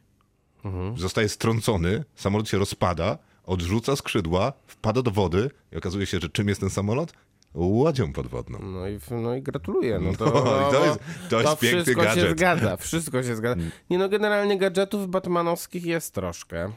zostaje 0.97 1.29
strącony, 1.29 2.03
samolot 2.15 2.49
się 2.49 2.57
rozpada, 2.57 3.17
odrzuca 3.45 3.95
skrzydła, 3.95 4.53
wpada 4.67 5.01
do 5.01 5.11
wody 5.11 5.49
i 5.71 5.77
okazuje 5.77 6.05
się, 6.05 6.19
że 6.19 6.29
czym 6.29 6.47
jest 6.47 6.59
ten 6.61 6.69
samolot? 6.69 7.13
Łodzią 7.53 8.13
podwodną. 8.13 8.59
No 8.59 8.87
i, 8.87 8.99
no 9.11 9.35
i 9.35 9.41
gratuluję. 9.41 9.99
No 9.99 10.13
to, 10.15 10.25
No, 10.25 10.69
i 10.69 10.71
to 10.71 10.85
jest- 10.85 10.99
to 11.29 11.41
jest 11.41 11.59
piękny 11.59 11.83
wszystko 11.83 12.01
się 12.03 12.07
gadżet. 12.07 12.37
zgadza, 12.37 12.77
wszystko 12.77 13.23
się 13.23 13.35
zgadza. 13.35 13.61
Nie 13.89 13.97
no, 13.97 14.09
generalnie 14.09 14.57
gadżetów 14.57 15.07
batmanowskich 15.09 15.85
jest 15.85 16.13
troszkę. 16.13 16.71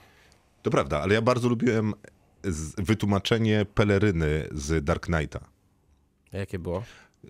To 0.62 0.71
prawda, 0.71 1.01
ale 1.03 1.14
ja 1.14 1.23
bardzo 1.23 1.49
lubiłem 1.49 1.95
wytłumaczenie 2.79 3.67
peleryny 3.75 4.49
z 4.53 4.85
Dark 4.85 5.07
Knighta. 5.07 5.41
A 6.33 6.37
Jakie 6.37 6.59
było? 6.59 6.83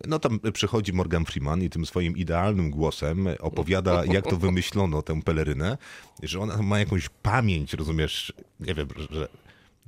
No 0.07 0.19
tam 0.19 0.41
przychodzi 0.53 0.93
Morgan 0.93 1.25
Freeman 1.25 1.63
i 1.63 1.71
tym 1.71 1.87
swoim 1.87 2.17
idealnym 2.17 2.71
głosem 2.71 3.29
opowiada, 3.41 4.05
jak 4.15 4.27
to 4.27 4.37
wymyślono 4.37 5.03
tę 5.03 5.23
pelerynę, 5.23 5.79
że 6.23 6.41
ona 6.41 6.63
ma 6.63 6.79
jakąś 6.79 7.09
pamięć, 7.09 7.73
rozumiesz, 7.73 8.33
nie 8.61 8.75
wiem, 8.75 8.89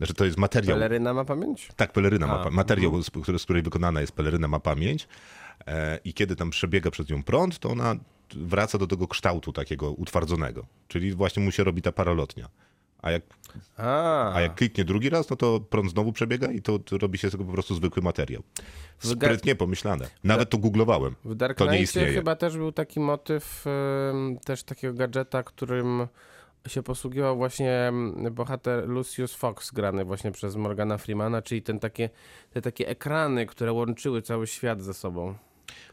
że, 0.01 0.15
to 0.15 0.25
jest 0.25 0.39
materiał. 0.39 0.77
Peleryna 0.77 1.15
ma 1.15 1.25
pamięć? 1.25 1.69
Tak, 1.77 1.93
peleryna 1.93 2.27
ma 2.27 2.41
A, 2.41 2.45
pa- 2.45 2.51
materiał, 2.51 3.03
z, 3.03 3.11
który, 3.11 3.39
z 3.39 3.45
której 3.45 3.63
wykonana 3.63 4.01
jest 4.01 4.13
peleryna 4.13 4.49
ma 4.49 4.61
pamięć 4.61 5.09
e, 5.67 5.99
i 6.05 6.15
kiedy 6.15 6.37
tam 6.37 6.51
przebiega 6.51 6.91
przez 6.91 7.09
nią 7.09 7.23
prąd, 7.23 7.59
to 7.59 7.71
ona 7.71 7.97
wraca 8.37 8.79
do 8.79 8.87
tego 8.87 9.09
kształtu 9.09 9.53
takiego 9.53 9.93
utwardzonego, 9.93 10.67
czyli 10.89 11.13
właśnie 11.15 11.43
mu 11.43 11.51
się 11.53 11.65
robi 11.65 11.83
ta 11.83 11.93
paralotnia. 11.93 12.49
A 13.03 13.11
jak, 13.11 13.23
A, 13.77 14.35
a 14.35 14.41
jak 14.41 14.55
kliknie 14.55 14.85
drugi 14.85 15.11
raz, 15.11 15.31
no 15.31 15.37
to 15.37 15.61
prąd 15.61 15.91
znowu 15.91 16.13
przebiega 16.13 16.53
i 16.53 16.63
to, 16.63 16.79
to 16.79 16.99
robi 16.99 17.19
się 17.19 17.29
z 17.29 17.33
tego 17.33 17.45
po 17.45 17.53
prostu 17.53 17.75
zwykły 17.75 18.03
materiał. 18.03 18.43
Sprytnie 18.99 19.55
pomyślane. 19.55 20.09
Nawet 20.25 20.51
to 20.51 20.59
googlowałem. 20.59 21.15
w 21.25 21.35
Dark 21.35 21.59
to 21.59 21.73
nie 21.73 21.81
istnieje. 21.81 22.13
chyba 22.13 22.37
też 22.37 22.57
był 22.57 22.73
taki 22.73 23.01
motyw 23.01 23.65
też 24.45 24.63
takiego 24.63 24.95
gadżeta, 24.95 25.43
którym 25.43 26.07
się 26.69 26.83
posługiwał 26.83 27.37
właśnie 27.37 27.93
bohater 28.31 28.89
Lucius 28.89 29.35
Fox 29.35 29.71
grany 29.71 30.05
właśnie 30.05 30.33
przez 30.33 30.57
Morgana 30.57 30.99
Freemana, 30.99 31.43
czyli 31.43 31.63
ten 31.63 31.79
takie, 31.79 32.11
te 32.51 32.63
takie 32.63 32.89
ekrany, 32.89 33.47
które 33.47 33.73
łączyły 33.73 34.23
cały 34.23 34.47
świat 34.47 34.83
ze 34.83 34.95
sobą. 34.95 35.35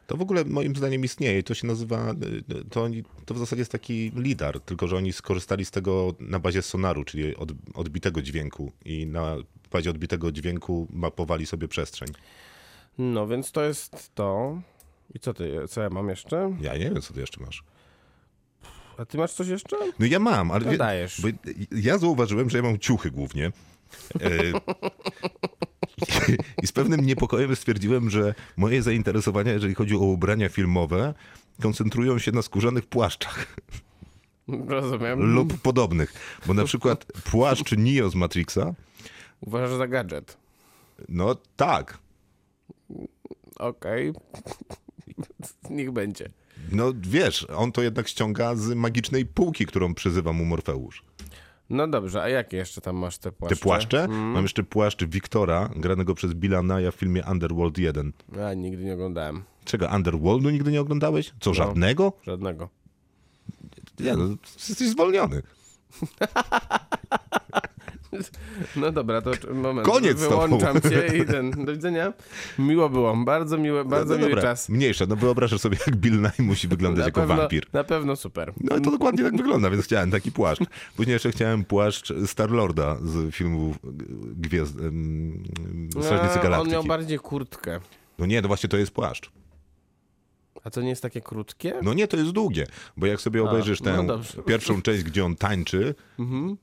To 0.08 0.18
w 0.18 0.22
ogóle 0.22 0.46
moim 0.46 0.76
zdaniem 0.76 1.04
istnieje. 1.06 1.44
To 1.44 1.54
się 1.54 1.68
nazywa, 1.68 2.12
y, 2.12 2.66
to, 2.70 2.84
oni, 2.84 3.04
to 3.26 3.34
w 3.34 3.38
zasadzie 3.38 3.62
jest 3.62 3.72
taki 3.72 4.12
lidar, 4.16 4.60
tylko 4.60 4.88
że 4.88 4.98
oni 4.98 5.14
skorzystali 5.14 5.66
z 5.66 5.72
tego 5.72 6.14
na 6.20 6.40
bazie 6.40 6.62
sonaru, 6.62 7.04
czyli 7.04 7.36
od, 7.36 7.52
odbitego 7.74 8.22
dźwięku 8.22 8.72
i 8.86 9.06
na 9.08 9.36
bazie 9.72 9.90
odbitego 9.90 10.32
dźwięku 10.32 10.88
mapowali 10.94 11.46
sobie 11.46 11.68
przestrzeń. 11.68 12.10
No 12.98 13.28
więc 13.28 13.52
to 13.52 13.64
jest 13.64 14.16
to. 14.16 14.62
I 15.16 15.20
co 15.20 15.34
ty, 15.34 15.56
co 15.70 15.82
ja 15.82 15.90
mam 15.90 16.10
jeszcze? 16.10 16.58
Ja 16.62 16.74
nie 16.78 16.80
wiem, 16.90 17.02
co 17.02 17.14
ty 17.14 17.20
jeszcze 17.20 17.44
masz. 17.44 17.64
A 18.98 19.06
ty 19.06 19.18
masz 19.18 19.34
coś 19.34 19.48
jeszcze? 19.48 19.78
No 20.00 20.06
ja 20.06 20.20
mam, 20.20 20.52
ale 20.52 20.66
To 20.66 20.72
wie- 20.72 20.78
dajesz. 20.78 21.22
bo 21.22 21.28
ja 21.72 21.98
zauważyłem, 21.98 22.50
że 22.50 22.58
ja 22.58 22.64
mam 22.64 22.80
ciuchy 22.80 23.12
głównie. 23.12 23.52
I 26.64 26.68
z 26.68 26.72
pewnym 26.72 27.06
niepokojem 27.06 27.56
stwierdziłem, 27.56 28.10
że 28.10 28.34
moje 28.58 28.84
zainteresowania, 28.84 29.54
jeżeli 29.54 29.76
chodzi 29.76 29.96
o 29.96 30.00
ubrania 30.00 30.50
filmowe, 30.50 31.14
koncentrują 31.62 32.20
się 32.20 32.32
na 32.32 32.42
skórzanych 32.42 32.86
płaszczach 32.86 33.56
Rozumiem. 34.48 35.34
No 41.10 41.36
tak. 41.56 41.98
Okej. 43.60 44.14
Niech 45.70 45.92
będzie. 45.92 46.30
No 46.72 46.94
wiesz, 47.02 47.48
on 47.56 47.72
to 47.72 47.82
jednak 47.82 48.08
ściąga 48.08 48.56
z 48.56 48.76
magicznej 48.76 49.26
półki, 49.26 49.66
którą 49.66 49.94
przyzywa 49.94 50.34
mu 50.34 50.46
Morfeusz. 50.46 51.04
No 51.70 51.88
dobrze, 51.88 52.22
a 52.22 52.30
jakie 52.30 52.58
jeszcze 52.58 52.82
tam 52.82 52.96
masz 52.96 53.18
te 53.18 53.32
płaszcze? 53.32 53.56
Te 53.56 53.62
płaszcze? 53.62 54.04
Mm. 54.04 54.20
Mam 54.20 54.44
jeszcze 54.44 54.64
płaszcz 54.64 55.04
Wiktora, 55.04 55.70
granego 55.76 56.16
przez 56.16 56.34
Billa 56.34 56.62
Naya 56.62 56.92
w 56.92 56.96
filmie 56.96 57.24
Underworld 57.32 57.78
1. 57.78 58.14
A, 58.50 58.54
nigdy 58.54 58.84
nie 58.84 58.94
oglądałem. 58.94 59.44
Czego, 59.66 59.90
Underworldu 59.96 60.50
nigdy 60.50 60.72
nie 60.72 60.82
oglądałeś? 60.82 61.34
Co, 61.40 61.54
żadnego? 61.54 62.14
Żadnego. 62.24 62.70
Nie, 64.00 64.16
no, 64.16 64.24
jesteś 64.70 64.88
zwolniony. 64.88 65.42
No 68.76 68.92
dobra, 68.92 69.22
to 69.22 69.32
moment. 69.54 69.88
Koniec 69.88 70.24
tobą. 70.24 70.48
Wyłączam 70.48 70.82
cię 70.82 71.18
i 71.18 71.26
ten. 71.26 71.52
Do 71.52 71.72
widzenia. 71.72 72.14
Miło 72.60 72.90
było. 72.90 73.16
Bardzo 73.16 73.58
miły, 73.58 73.86
bardzo 73.86 74.14
no, 74.14 74.18
miły 74.18 74.30
dobra, 74.30 74.42
czas. 74.42 74.70
Mniejsza, 74.70 75.06
no 75.06 75.16
wyobrażasz 75.16 75.62
sobie, 75.62 75.78
jak 75.88 75.96
Bill 75.96 76.22
Nye 76.22 76.32
musi 76.40 76.68
wyglądać 76.68 77.06
jako 77.06 77.22
pewno, 77.22 77.36
wampir. 77.36 77.66
Na 77.74 77.84
pewno 77.84 78.16
super. 78.16 78.54
No 78.62 78.80
to 78.80 78.92
dokładnie 78.92 79.24
tak 79.24 79.38
wygląda, 79.38 79.70
więc 79.70 79.86
chciałem 79.86 80.12
taki 80.12 80.32
płaszcz. 80.32 80.62
Później 80.96 81.14
jeszcze 81.14 81.32
chciałem 81.32 81.64
płaszcz 81.64 82.14
Star-Lorda 82.26 82.98
z 83.04 83.36
filmu 83.36 83.76
Gwiazd... 84.38 84.80
em, 84.80 85.44
Strażnicy 85.92 86.40
A, 86.40 86.44
Galaktyki. 86.44 86.76
On 86.76 86.82
miał 86.82 86.84
bardziej 86.84 87.20
kurtkę. 87.20 87.80
No 88.20 88.26
nie, 88.26 88.42
no 88.42 88.48
właśnie 88.48 88.70
to 88.70 88.78
jest 88.78 88.92
płaszcz. 88.92 89.32
A 90.66 90.70
to 90.70 90.82
nie 90.82 90.90
jest 90.90 91.02
takie 91.02 91.22
krótkie? 91.22 91.74
No 91.82 91.94
nie, 91.94 92.08
to 92.08 92.18
jest 92.18 92.32
długie, 92.32 92.68
bo 92.98 93.06
jak 93.06 93.22
sobie 93.22 93.44
obejrzysz 93.44 93.82
no 93.82 93.92
tę 93.92 94.08
dobrze. 94.08 94.44
pierwszą 94.44 94.82
część, 94.82 95.04
gdzie 95.04 95.26
on 95.26 95.36
tańczy 95.36 95.96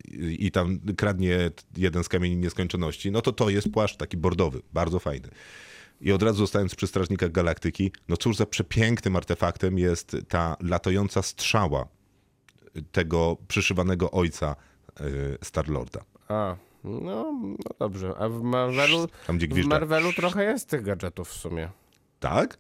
i, 0.05 0.47
i 0.47 0.51
tam 0.51 0.81
kradnie 0.97 1.51
jeden 1.77 2.05
z 2.05 2.09
kamieni 2.09 2.37
nieskończoności, 2.37 3.11
no 3.11 3.23
to 3.23 3.33
to 3.33 3.51
jest 3.51 3.69
płaszcz 3.73 3.97
taki 3.97 4.17
bordowy, 4.17 4.63
bardzo 4.73 4.99
fajny. 4.99 5.29
I 6.01 6.13
od 6.13 6.23
razu 6.23 6.39
zostając 6.39 6.75
przy 6.75 6.87
Strażnikach 6.87 7.33
Galaktyki, 7.33 7.93
no 8.09 8.17
cóż 8.17 8.37
za 8.37 8.47
przepięknym 8.47 9.17
artefaktem 9.17 9.79
jest 9.79 10.17
ta 10.29 10.57
latająca 10.61 11.23
strzała 11.23 11.87
tego 12.93 13.37
przyszywanego 13.49 14.11
ojca 14.11 14.57
y, 15.01 15.39
Star-Lorda. 15.43 16.01
A, 16.29 16.57
no, 16.85 17.33
no 17.43 17.75
dobrze. 17.79 18.15
A 18.19 18.29
w 18.29 18.43
Marvelu, 18.43 19.09
Tam, 19.27 19.39
w. 19.39 19.67
Marvelu 19.67 20.13
trochę 20.13 20.45
jest 20.45 20.69
tych 20.69 20.83
gadżetów 20.83 21.29
w 21.29 21.33
sumie. 21.33 21.69
Tak? 22.21 22.59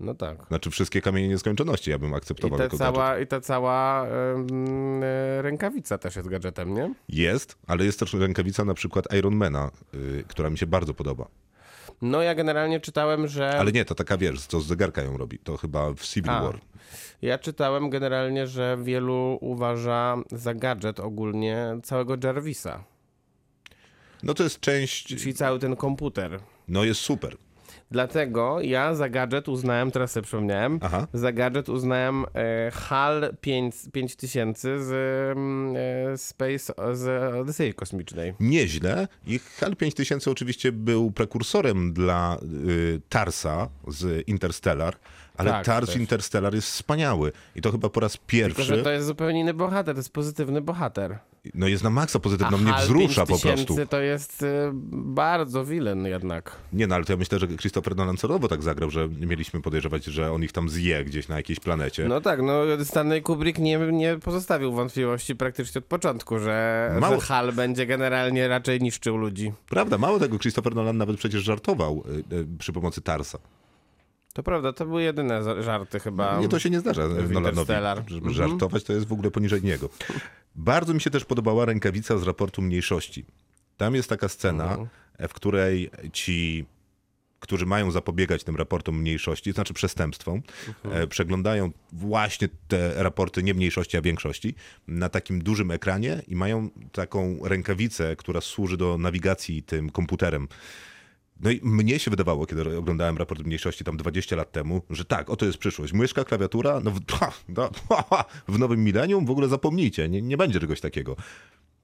No 0.00 0.14
tak. 0.14 0.46
Znaczy 0.48 0.70
wszystkie 0.70 1.00
kamienie 1.02 1.28
nieskończoności 1.28 1.90
ja 1.90 1.98
bym 1.98 2.10
I 2.10 2.14
akceptował 2.14 2.58
ta 2.58 2.64
jako 2.64 2.76
gadżet. 2.76 2.94
cała, 2.94 3.18
i 3.18 3.26
ta 3.26 3.40
cała 3.40 4.06
e, 4.06 5.42
rękawica 5.42 5.98
też 5.98 6.16
jest 6.16 6.28
gadżetem, 6.28 6.74
nie? 6.74 6.94
Jest, 7.08 7.58
ale 7.66 7.84
jest 7.84 7.98
też 8.00 8.12
rękawica 8.14 8.64
na 8.64 8.74
przykład 8.74 9.14
Ironmana, 9.14 9.70
y, 9.94 10.24
która 10.28 10.50
mi 10.50 10.58
się 10.58 10.66
bardzo 10.66 10.94
podoba. 10.94 11.28
No 12.02 12.22
ja 12.22 12.34
generalnie 12.34 12.80
czytałem, 12.80 13.28
że... 13.28 13.58
Ale 13.58 13.72
nie, 13.72 13.84
to 13.84 13.94
taka 13.94 14.16
wiesz, 14.16 14.46
co 14.46 14.60
z 14.60 14.66
zegarka 14.66 15.02
ją 15.02 15.16
robi. 15.16 15.38
To 15.38 15.56
chyba 15.56 15.92
w 15.94 16.00
Civil 16.02 16.30
A. 16.30 16.42
War. 16.42 16.58
Ja 17.22 17.38
czytałem 17.38 17.90
generalnie, 17.90 18.46
że 18.46 18.78
wielu 18.82 19.38
uważa 19.40 20.16
za 20.32 20.54
gadżet 20.54 21.00
ogólnie 21.00 21.78
całego 21.82 22.16
Jarvisa, 22.24 22.84
No 24.22 24.34
to 24.34 24.42
jest 24.42 24.60
część, 24.60 25.06
czyli 25.06 25.34
cały 25.34 25.58
ten 25.58 25.76
komputer. 25.76 26.40
no 26.68 26.84
jest 26.84 27.00
super. 27.00 27.36
Dlatego 27.90 28.60
ja 28.60 28.94
za 28.94 29.08
gadżet 29.08 29.48
uznałem, 29.48 29.90
teraz 29.90 30.12
sobie 30.12 30.24
przypomniałem, 30.24 30.78
Aha. 30.82 31.06
za 31.12 31.32
gadżet 31.32 31.68
uznałem 31.68 32.24
e, 32.34 32.70
HAL 32.70 33.34
5 33.40 33.74
5000 33.92 34.84
z 34.84 34.92
mm, 35.36 35.76
e, 36.12 36.18
Space, 36.18 36.72
z 36.92 37.34
Odysei 37.34 37.74
Kosmicznej. 37.74 38.34
Nieźle. 38.40 39.08
I 39.26 39.38
HAL 39.38 39.76
5000 39.76 40.30
oczywiście 40.30 40.72
był 40.72 41.10
prekursorem 41.10 41.92
dla 41.92 42.38
y, 42.68 43.00
Tarsa 43.08 43.68
z 43.88 44.28
Interstellar, 44.28 44.96
ale 45.36 45.50
Tak, 45.50 45.66
Tars 45.66 45.86
też. 45.86 45.96
Interstellar 45.96 46.54
jest 46.54 46.68
wspaniały. 46.68 47.32
I 47.56 47.62
to 47.62 47.72
chyba 47.72 47.88
po 47.88 48.00
raz 48.00 48.12
Tylko, 48.12 48.26
pierwszy, 48.26 48.62
że 48.62 48.82
to 48.82 48.90
jest 48.90 49.06
zupełnie 49.06 49.40
inny 49.40 49.54
bohater, 49.54 49.94
to 49.94 49.98
jest 49.98 50.12
pozytywny 50.12 50.60
bohater. 50.60 51.18
No 51.54 51.68
jest 51.68 51.84
na 51.84 51.90
maksa 51.90 52.18
A 52.18 52.20
pozytywno, 52.20 52.58
mnie 52.58 52.72
wzrusza 52.80 53.20
po 53.26 53.32
5000 53.32 53.64
prostu. 53.66 53.86
to 53.86 54.00
jest 54.00 54.42
e, 54.42 54.70
bardzo 54.92 55.64
wilen 55.64 56.06
jednak. 56.06 56.56
Nie, 56.72 56.86
no 56.86 56.94
ale 56.94 57.04
to 57.04 57.12
ja 57.12 57.16
myślę, 57.16 57.38
że 57.38 57.48
Christopher 57.48 57.96
Nolan 57.96 58.16
celowo 58.16 58.48
tak 58.48 58.62
zagrał, 58.62 58.90
że 58.90 59.08
mieliśmy 59.08 59.60
podejrzewać, 59.62 60.04
że 60.04 60.32
on 60.32 60.42
ich 60.42 60.52
tam 60.52 60.68
zje 60.68 61.04
gdzieś 61.04 61.28
na 61.28 61.36
jakiejś 61.36 61.60
planecie. 61.60 62.08
No 62.08 62.20
tak, 62.20 62.42
no 62.42 62.62
Stanley 62.84 63.22
Kubrick 63.22 63.58
nie, 63.58 63.78
nie 63.78 64.18
pozostawił 64.18 64.72
wątpliwości 64.72 65.36
praktycznie 65.36 65.78
od 65.78 65.84
początku, 65.84 66.38
że, 66.38 66.90
Mało- 67.00 67.14
że 67.20 67.20
HAL 67.20 67.52
będzie 67.52 67.86
generalnie 67.86 68.48
raczej 68.48 68.80
niszczył 68.80 69.16
ludzi. 69.16 69.52
Prawda, 69.68 69.98
mało 69.98 70.18
tego, 70.18 70.38
Christopher 70.38 70.74
Nolan 70.74 70.96
nawet 70.96 71.16
przecież 71.16 71.42
żartował 71.42 72.04
y, 72.30 72.34
y, 72.36 72.46
przy 72.58 72.72
pomocy 72.72 73.00
Tarsa. 73.00 73.38
To 74.32 74.42
prawda, 74.42 74.72
to 74.72 74.86
były 74.86 75.02
jedyne 75.02 75.62
żarty 75.62 76.00
chyba. 76.00 76.40
Nie, 76.40 76.48
to 76.48 76.58
się 76.58 76.70
nie 76.70 76.80
zdarza 76.80 77.02
Nolanowi. 77.30 77.72
Mhm. 77.72 78.32
żartować, 78.32 78.84
to 78.84 78.92
jest 78.92 79.08
w 79.08 79.12
ogóle 79.12 79.30
poniżej 79.30 79.62
niego. 79.62 79.88
Bardzo 80.58 80.94
mi 80.94 81.00
się 81.00 81.10
też 81.10 81.24
podobała 81.24 81.64
rękawica 81.64 82.18
z 82.18 82.22
raportu 82.22 82.62
mniejszości. 82.62 83.24
Tam 83.76 83.94
jest 83.94 84.08
taka 84.08 84.28
scena, 84.28 84.64
Mhm. 84.70 84.88
w 85.28 85.34
której 85.34 85.90
ci, 86.12 86.66
którzy 87.40 87.66
mają 87.66 87.90
zapobiegać 87.90 88.44
tym 88.44 88.56
raportom 88.56 89.00
mniejszości, 89.00 89.52
znaczy 89.52 89.74
przestępstwom, 89.74 90.42
Mhm. 90.68 91.02
e, 91.02 91.06
przeglądają 91.06 91.70
właśnie 91.92 92.48
te 92.68 93.02
raporty 93.02 93.42
nie 93.42 93.54
mniejszości, 93.54 93.96
a 93.96 94.02
większości 94.02 94.54
na 94.88 95.08
takim 95.08 95.42
dużym 95.42 95.70
ekranie 95.70 96.22
i 96.28 96.36
mają 96.36 96.70
taką 96.92 97.38
rękawicę, 97.42 98.16
która 98.16 98.40
służy 98.40 98.76
do 98.76 98.98
nawigacji 98.98 99.62
tym 99.62 99.90
komputerem. 99.90 100.48
No 101.40 101.50
i 101.50 101.60
mnie 101.62 101.98
się 101.98 102.10
wydawało, 102.10 102.46
kiedy 102.46 102.78
oglądałem 102.78 103.18
raport 103.18 103.44
mniejszości 103.44 103.84
tam 103.84 103.96
20 103.96 104.36
lat 104.36 104.52
temu, 104.52 104.82
że 104.90 105.04
tak, 105.04 105.30
oto 105.30 105.46
jest 105.46 105.58
przyszłość. 105.58 105.92
Myszka, 105.92 106.24
klawiatura, 106.24 106.80
no 106.84 106.90
w, 106.90 107.00
no, 107.48 107.70
w 108.48 108.58
nowym 108.58 108.84
milenium 108.84 109.26
w 109.26 109.30
ogóle 109.30 109.48
zapomnijcie, 109.48 110.08
nie, 110.08 110.22
nie 110.22 110.36
będzie 110.36 110.60
czegoś 110.60 110.80
takiego. 110.80 111.16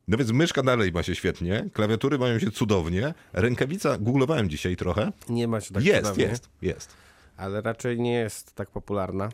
No 0.09 0.17
więc 0.17 0.33
myszka 0.33 0.63
dalej 0.63 0.93
ma 0.93 1.03
się 1.03 1.15
świetnie, 1.15 1.71
klawiatury 1.73 2.19
mają 2.19 2.39
się 2.39 2.51
cudownie, 2.51 3.15
rękawica, 3.33 3.99
googlowałem 3.99 4.51
dzisiaj 4.51 4.77
trochę, 4.77 5.13
Nie 5.29 5.49
ma 5.49 5.61
się 5.61 5.75
tak 5.75 5.85
jest, 5.85 6.01
cudownie, 6.03 6.25
jest, 6.25 6.49
jest. 6.63 6.95
Ale 7.37 7.61
raczej 7.61 8.01
nie 8.01 8.13
jest 8.13 8.55
tak 8.55 8.71
popularna. 8.71 9.29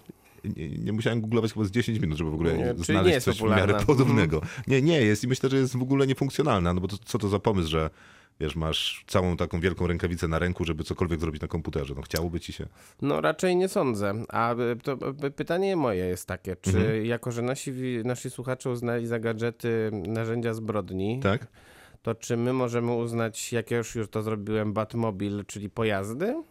Nie, 0.57 0.69
nie 0.69 0.93
musiałem 0.93 1.21
googlować 1.21 1.53
chyba 1.53 1.65
z 1.65 1.71
10 1.71 2.01
minut, 2.01 2.19
żeby 2.19 2.31
w 2.31 2.35
ogóle 2.35 2.59
Nie, 2.59 2.75
znaleźć 2.85 3.25
coś 3.25 3.37
w 3.37 3.39
popularna. 3.39 3.67
miarę 3.67 3.85
podobnego. 3.87 4.43
Nie, 4.67 4.83
nie 4.83 5.01
jest 5.01 5.25
i 5.25 5.29
myślę, 5.29 5.51
że 5.51 5.57
jest 5.57 5.77
w 5.77 5.83
ogóle 5.83 6.07
niefunkcjonalna, 6.07 6.75
no 6.75 6.81
bo 6.81 6.89
to, 6.89 6.97
co 7.05 7.19
to 7.19 7.29
za 7.29 7.39
pomysł, 7.39 7.69
że 7.69 7.91
wiesz, 8.41 8.57
masz 8.57 9.05
całą 9.07 9.37
taką 9.37 9.61
wielką 9.61 9.87
rękawicę 9.87 10.29
na 10.29 10.39
ręku, 10.39 10.65
żeby 10.65 10.85
cokolwiek 10.85 11.21
zrobić 11.21 11.43
na 11.43 11.49
komputerze. 11.49 11.95
No 11.97 12.03
chciałoby 12.03 12.41
ci 12.41 12.53
się. 12.53 12.67
No 13.03 13.21
raczej 13.21 13.57
nie 13.57 13.69
sądzę. 13.69 14.15
A 14.29 14.55
y, 14.55 14.77
to 14.83 14.99
y, 15.27 15.31
pytanie 15.31 15.77
moje 15.77 16.05
jest 16.05 16.27
takie, 16.27 16.57
czy 16.57 16.71
Mhm. 16.79 17.07
jako, 17.07 17.33
że 17.33 17.43
nasi, 17.43 17.73
nasi 18.05 18.31
słuchacze 18.31 18.71
uznali 18.71 19.07
za 19.07 19.19
gadżety 19.19 19.91
narzędzia 19.93 20.55
zbrodni, 20.55 21.21
Tak? 21.23 21.47
to 22.03 22.15
czy 22.15 22.37
my 22.37 22.53
możemy 22.53 22.93
uznać, 22.93 23.53
jak 23.53 23.71
ja 23.71 23.79
już, 23.79 23.95
już 23.95 24.09
to 24.11 24.23
zrobiłem, 24.23 24.73
Batmobil, 24.73 25.45
czyli 25.47 25.71
pojazdy? 25.71 26.43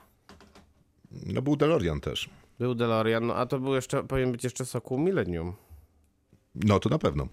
No 1.12 1.42
był 1.42 1.56
DeLorean 1.56 2.00
też. 2.00 2.30
Był 2.60 2.76
DeLorean, 2.76 3.28
no 3.28 3.36
a 3.36 3.46
to 3.46 3.60
był 3.60 3.76
jeszcze, 3.76 4.04
powinien 4.04 4.32
być 4.32 4.44
jeszcze 4.44 4.66
Sokół 4.66 4.98
Millennium. 5.00 5.54
No 6.56 6.80
to 6.80 6.90
na 6.90 6.98
pewno. 7.00 7.28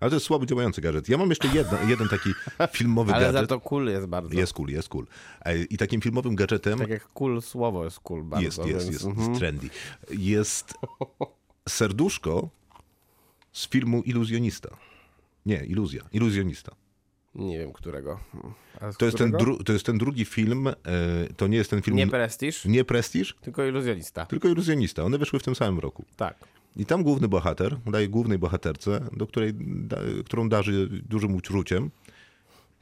Ale 0.00 0.10
to 0.10 0.16
jest 0.16 0.26
słabo 0.26 0.46
działający 0.46 0.80
gadżet. 0.80 1.08
Ja 1.08 1.18
mam 1.18 1.28
jeszcze 1.28 1.48
jedno, 1.48 1.78
jeden 1.88 2.08
taki 2.08 2.30
filmowy 2.72 3.12
Ale 3.14 3.26
za 3.26 3.32
gadżet. 3.32 3.48
to 3.48 3.60
cool 3.60 3.86
jest 3.86 4.06
bardzo. 4.06 4.34
Jest 4.34 4.52
cool, 4.52 4.68
jest 4.68 4.88
cool. 4.88 5.06
E, 5.40 5.58
I 5.58 5.76
takim 5.76 6.00
filmowym 6.00 6.34
gadżetem 6.34 6.78
Tak 6.78 6.88
jak 6.88 7.08
cool 7.08 7.42
słowo 7.42 7.84
jest 7.84 8.00
cool 8.00 8.24
bardzo. 8.24 8.44
jest, 8.44 8.58
jest, 8.58 8.68
więc, 8.68 8.86
jest, 8.92 9.04
mhm. 9.04 9.28
jest 9.28 9.40
trendy. 9.40 9.68
Jest 10.10 10.74
serduszko 11.68 12.48
z 13.52 13.68
filmu 13.68 14.02
Iluzjonista. 14.02 14.76
Nie, 15.46 15.64
Iluzja. 15.64 16.02
Iluzjonista. 16.12 16.74
Nie 17.34 17.58
wiem 17.58 17.72
którego. 17.72 18.20
To 18.98 19.04
jest, 19.04 19.18
ten 19.18 19.28
którego? 19.28 19.38
dru, 19.38 19.64
to 19.64 19.72
jest 19.72 19.86
ten 19.86 19.98
drugi 19.98 20.24
film. 20.24 20.68
E, 20.68 20.74
to 21.36 21.46
nie 21.46 21.56
jest 21.56 21.70
ten 21.70 21.82
film. 21.82 21.96
Nie 21.96 22.06
Prestiż, 22.06 22.64
nie 22.64 22.84
Prestiż, 22.84 23.36
tylko 23.40 23.64
Iluzjonista. 23.64 24.26
tylko 24.26 24.48
Iluzjonista. 24.48 25.02
One 25.04 25.18
wyszły 25.18 25.38
w 25.38 25.42
tym 25.42 25.54
samym 25.54 25.80
roku. 25.80 26.04
Tak. 26.16 26.36
I 26.76 26.86
tam 26.86 27.02
główny 27.02 27.28
bohater 27.28 27.76
daje 27.86 28.08
głównej 28.08 28.38
bohaterce, 28.38 29.00
do 29.12 29.26
której, 29.26 29.52
da, 29.60 29.96
którą 30.24 30.48
darzy 30.48 30.88
dużym 31.08 31.34
uczuciem. 31.34 31.90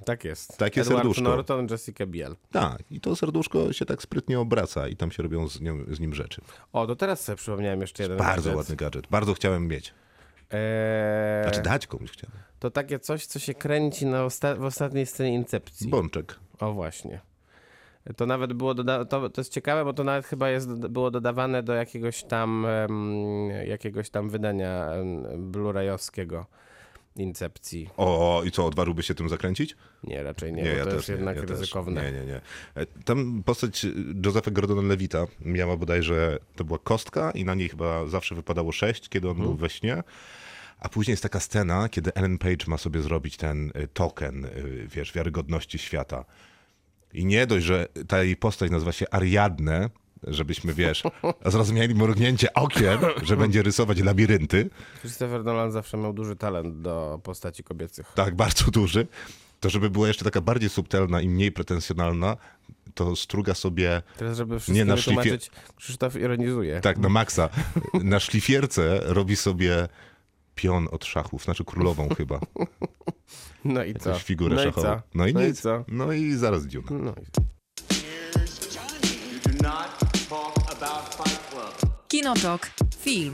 Tak 0.05 0.25
jest. 0.25 0.59
Takie 0.59 0.81
Edward 0.81 0.99
serduszko. 0.99 1.23
Norton, 1.23 1.67
Jessica 1.71 2.07
Biel. 2.07 2.37
Tak, 2.53 2.83
i 2.91 3.01
to 3.01 3.17
serduszko 3.17 3.73
się 3.73 3.85
tak 3.85 4.03
sprytnie 4.03 4.41
obraca 4.41 4.89
i 4.89 4.97
tam 4.97 5.11
się 5.11 5.23
robią 5.23 5.49
z, 5.49 5.61
nią, 5.61 5.79
z 5.89 6.01
nim 6.01 6.15
rzeczy. 6.15 6.41
O, 6.73 6.87
to 6.87 6.97
teraz 6.97 7.21
sobie 7.21 7.37
przypomniałem 7.37 7.81
jeszcze 7.81 8.03
jeden 8.03 8.19
Bardzo 8.19 8.37
gadżet. 8.43 8.57
ładny 8.57 8.77
gadżet. 8.77 9.07
Bardzo 9.11 9.35
chciałem 9.35 9.69
mieć. 9.69 9.95
Eee, 10.51 11.43
Znaczy 11.45 11.63
dać 11.63 11.87
komuś 11.87 12.11
chciałem. 12.11 12.37
to 12.61 12.71
takie 12.71 12.99
coś, 12.99 13.27
co 13.27 13.39
się 13.39 13.55
kręci 13.55 14.07
na 14.07 14.25
osta- 14.27 14.59
w 14.59 14.65
ostatniej 14.65 15.07
scenie 15.07 15.35
Incepcji. 15.35 15.89
Bączek. 15.91 16.39
O 16.61 16.73
właśnie. 16.73 17.21
To 18.17 18.27
nawet 18.27 18.53
było, 18.53 18.75
doda- 18.75 19.05
to, 19.05 19.31
to 19.31 19.41
jest 19.41 19.53
ciekawe, 19.53 19.85
bo 19.85 19.93
to 19.93 20.05
nawet 20.05 20.27
chyba 20.27 20.51
jest, 20.51 20.69
było 20.71 21.11
dodawane 21.11 21.63
do 21.63 21.73
jakiegoś 21.75 22.23
tam, 22.25 22.67
em, 22.67 23.49
jakiegoś 23.67 24.11
tam 24.11 24.29
wydania 24.31 24.87
em, 24.91 25.23
blu-rayowskiego. 25.53 26.45
Incepcji. 27.17 27.91
O, 27.97 28.43
i 28.47 28.51
co, 28.51 28.67
odważyłby 28.67 29.03
się 29.03 29.15
tym 29.15 29.29
zakręcić? 29.29 29.77
Nie, 30.05 30.23
raczej 30.23 30.53
nie, 30.53 30.63
bo 30.85 30.91
to 30.91 30.97
jest 30.97 31.09
nie, 31.09 31.15
jednak 31.15 31.37
ja 31.37 31.43
też. 31.43 31.51
ryzykowne. 31.51 32.03
Nie, 32.03 32.13
nie, 32.19 32.27
nie. 32.27 32.41
E, 32.75 32.87
Tam 33.05 33.43
postać 33.45 33.87
Josepha 34.25 34.51
Gordona-Levita 34.51 35.27
miała 35.41 35.77
bodajże, 35.77 36.39
to 36.57 36.65
była 36.65 36.79
kostka 36.79 37.31
i 37.31 37.45
na 37.45 37.55
niej 37.55 37.69
chyba 37.69 38.07
zawsze 38.07 38.35
wypadało 38.35 38.73
sześć, 38.73 39.09
kiedy 39.09 39.29
on 39.31 39.37
był 39.37 39.55
we 39.55 39.71
śnie. 39.71 40.03
A 40.79 40.89
później 40.89 41.13
jest 41.13 41.23
taka 41.23 41.41
scena, 41.41 41.89
kiedy 41.89 42.15
Ellen 42.15 42.39
Page 42.39 42.65
ma 42.67 42.79
sobie 42.79 43.01
zrobić 43.01 43.37
ten 43.37 43.69
y, 43.77 43.89
token, 43.95 44.45
y, 44.45 44.87
wiesz, 44.95 45.13
wiarygodności 45.13 45.79
świata. 45.79 46.25
I 47.15 47.25
nie 47.27 47.47
dość, 47.47 47.67
że 47.67 47.89
ta 48.09 48.23
jej 48.23 48.37
postać 48.37 48.71
nazywa 48.71 48.93
się 48.93 49.07
Ariadne, 49.11 49.91
żebyśmy, 50.27 50.75
wiesz, 50.75 51.03
zrozumieli 51.47 51.95
mrugnięcie 51.95 52.55
okiem, 52.55 52.99
że 53.23 53.37
będzie 53.37 53.63
rysować 53.63 53.99
labirynty, 54.01 54.71
Christopher 55.01 55.45
Nolan 55.45 55.73
zawsze 55.73 55.97
miał 55.97 56.13
duży 56.13 56.37
talent 56.37 56.81
do 56.83 57.21
postaci 57.23 57.65
kobiecych. 57.65 58.13
tak 58.15 58.35
bardzo 58.35 58.71
duży, 58.71 59.07
to 59.61 59.71
żeby 59.71 59.91
była 59.91 60.09
jeszcze 60.09 60.25
taka 60.25 60.41
bardziej 60.41 60.71
subtelna 60.71 61.21
i 61.21 61.29
mniej 61.29 61.53
pretensjonalna, 61.53 62.37
to 62.95 63.17
struga 63.17 63.55
sobie 63.55 64.03
Teraz, 64.17 64.37
żeby 64.37 64.59
Nie, 64.69 64.85
na 64.85 64.95
szlifie- 64.97 65.51
Krzysztof 65.77 66.17
ironizuje. 66.17 66.81
tak 66.81 66.99
na 66.99 67.09
maksa. 67.09 67.49
Na 68.03 68.21
szlifierce 68.21 69.01
robi 69.05 69.37
sobie 69.37 69.89
pion 70.55 70.89
od 70.93 71.05
szachów, 71.05 71.45
znaczy 71.45 71.65
królową 71.65 72.09
chyba, 72.17 72.41
No 73.65 73.85
i 73.85 73.95
co? 73.95 74.09
jakąś 74.09 74.25
figurę 74.25 74.57
no 74.57 74.63
i 74.63 74.65
szachową. 74.65 74.87
co? 74.89 75.03
No 75.15 75.27
i 75.27 75.35
no 75.35 75.41
nic. 75.41 75.59
I 75.59 75.63
co? 75.63 75.85
No 75.89 76.13
i 76.13 76.33
zaraz 76.33 76.67
Duna. 76.67 76.91
No 76.91 77.11
i... 77.13 77.25
Kinotok. 82.09 82.71
Film. 83.01 83.33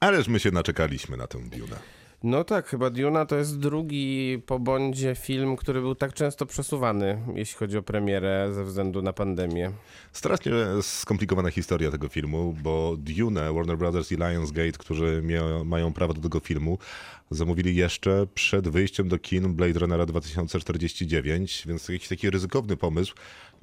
Ależ 0.00 0.28
my 0.28 0.40
się 0.40 0.50
naczekaliśmy 0.50 1.16
na 1.16 1.26
tę 1.26 1.38
Dunę. 1.38 1.76
No 2.22 2.44
tak, 2.44 2.66
chyba 2.66 2.90
Duna 2.90 3.26
to 3.26 3.36
jest 3.36 3.58
drugi 3.58 4.42
po 4.46 4.58
Bondzie 4.58 5.14
film, 5.14 5.56
który 5.56 5.80
był 5.80 5.94
tak 5.94 6.14
często 6.14 6.46
przesuwany, 6.46 7.22
jeśli 7.34 7.56
chodzi 7.56 7.78
o 7.78 7.82
premierę 7.82 8.48
ze 8.54 8.64
względu 8.64 9.02
na 9.02 9.12
pandemię. 9.12 9.70
Strasznie 10.12 10.52
skomplikowana 10.82 11.50
historia 11.50 11.90
tego 11.90 12.08
filmu, 12.08 12.54
bo 12.62 12.96
Dune, 12.98 13.52
Warner 13.52 13.78
Brothers 13.78 14.12
i 14.12 14.16
Lionsgate, 14.16 14.72
którzy 14.72 15.22
mają 15.64 15.92
prawo 15.92 16.14
do 16.14 16.20
tego 16.20 16.40
filmu, 16.40 16.78
zamówili 17.30 17.76
jeszcze 17.76 18.26
przed 18.34 18.68
wyjściem 18.68 19.08
do 19.08 19.18
kin 19.18 19.54
Blade 19.54 19.78
Runnera 19.78 20.06
2049, 20.06 21.62
więc 21.66 21.88
jakiś 21.88 22.08
taki 22.08 22.30
ryzykowny 22.30 22.76
pomysł, 22.76 23.14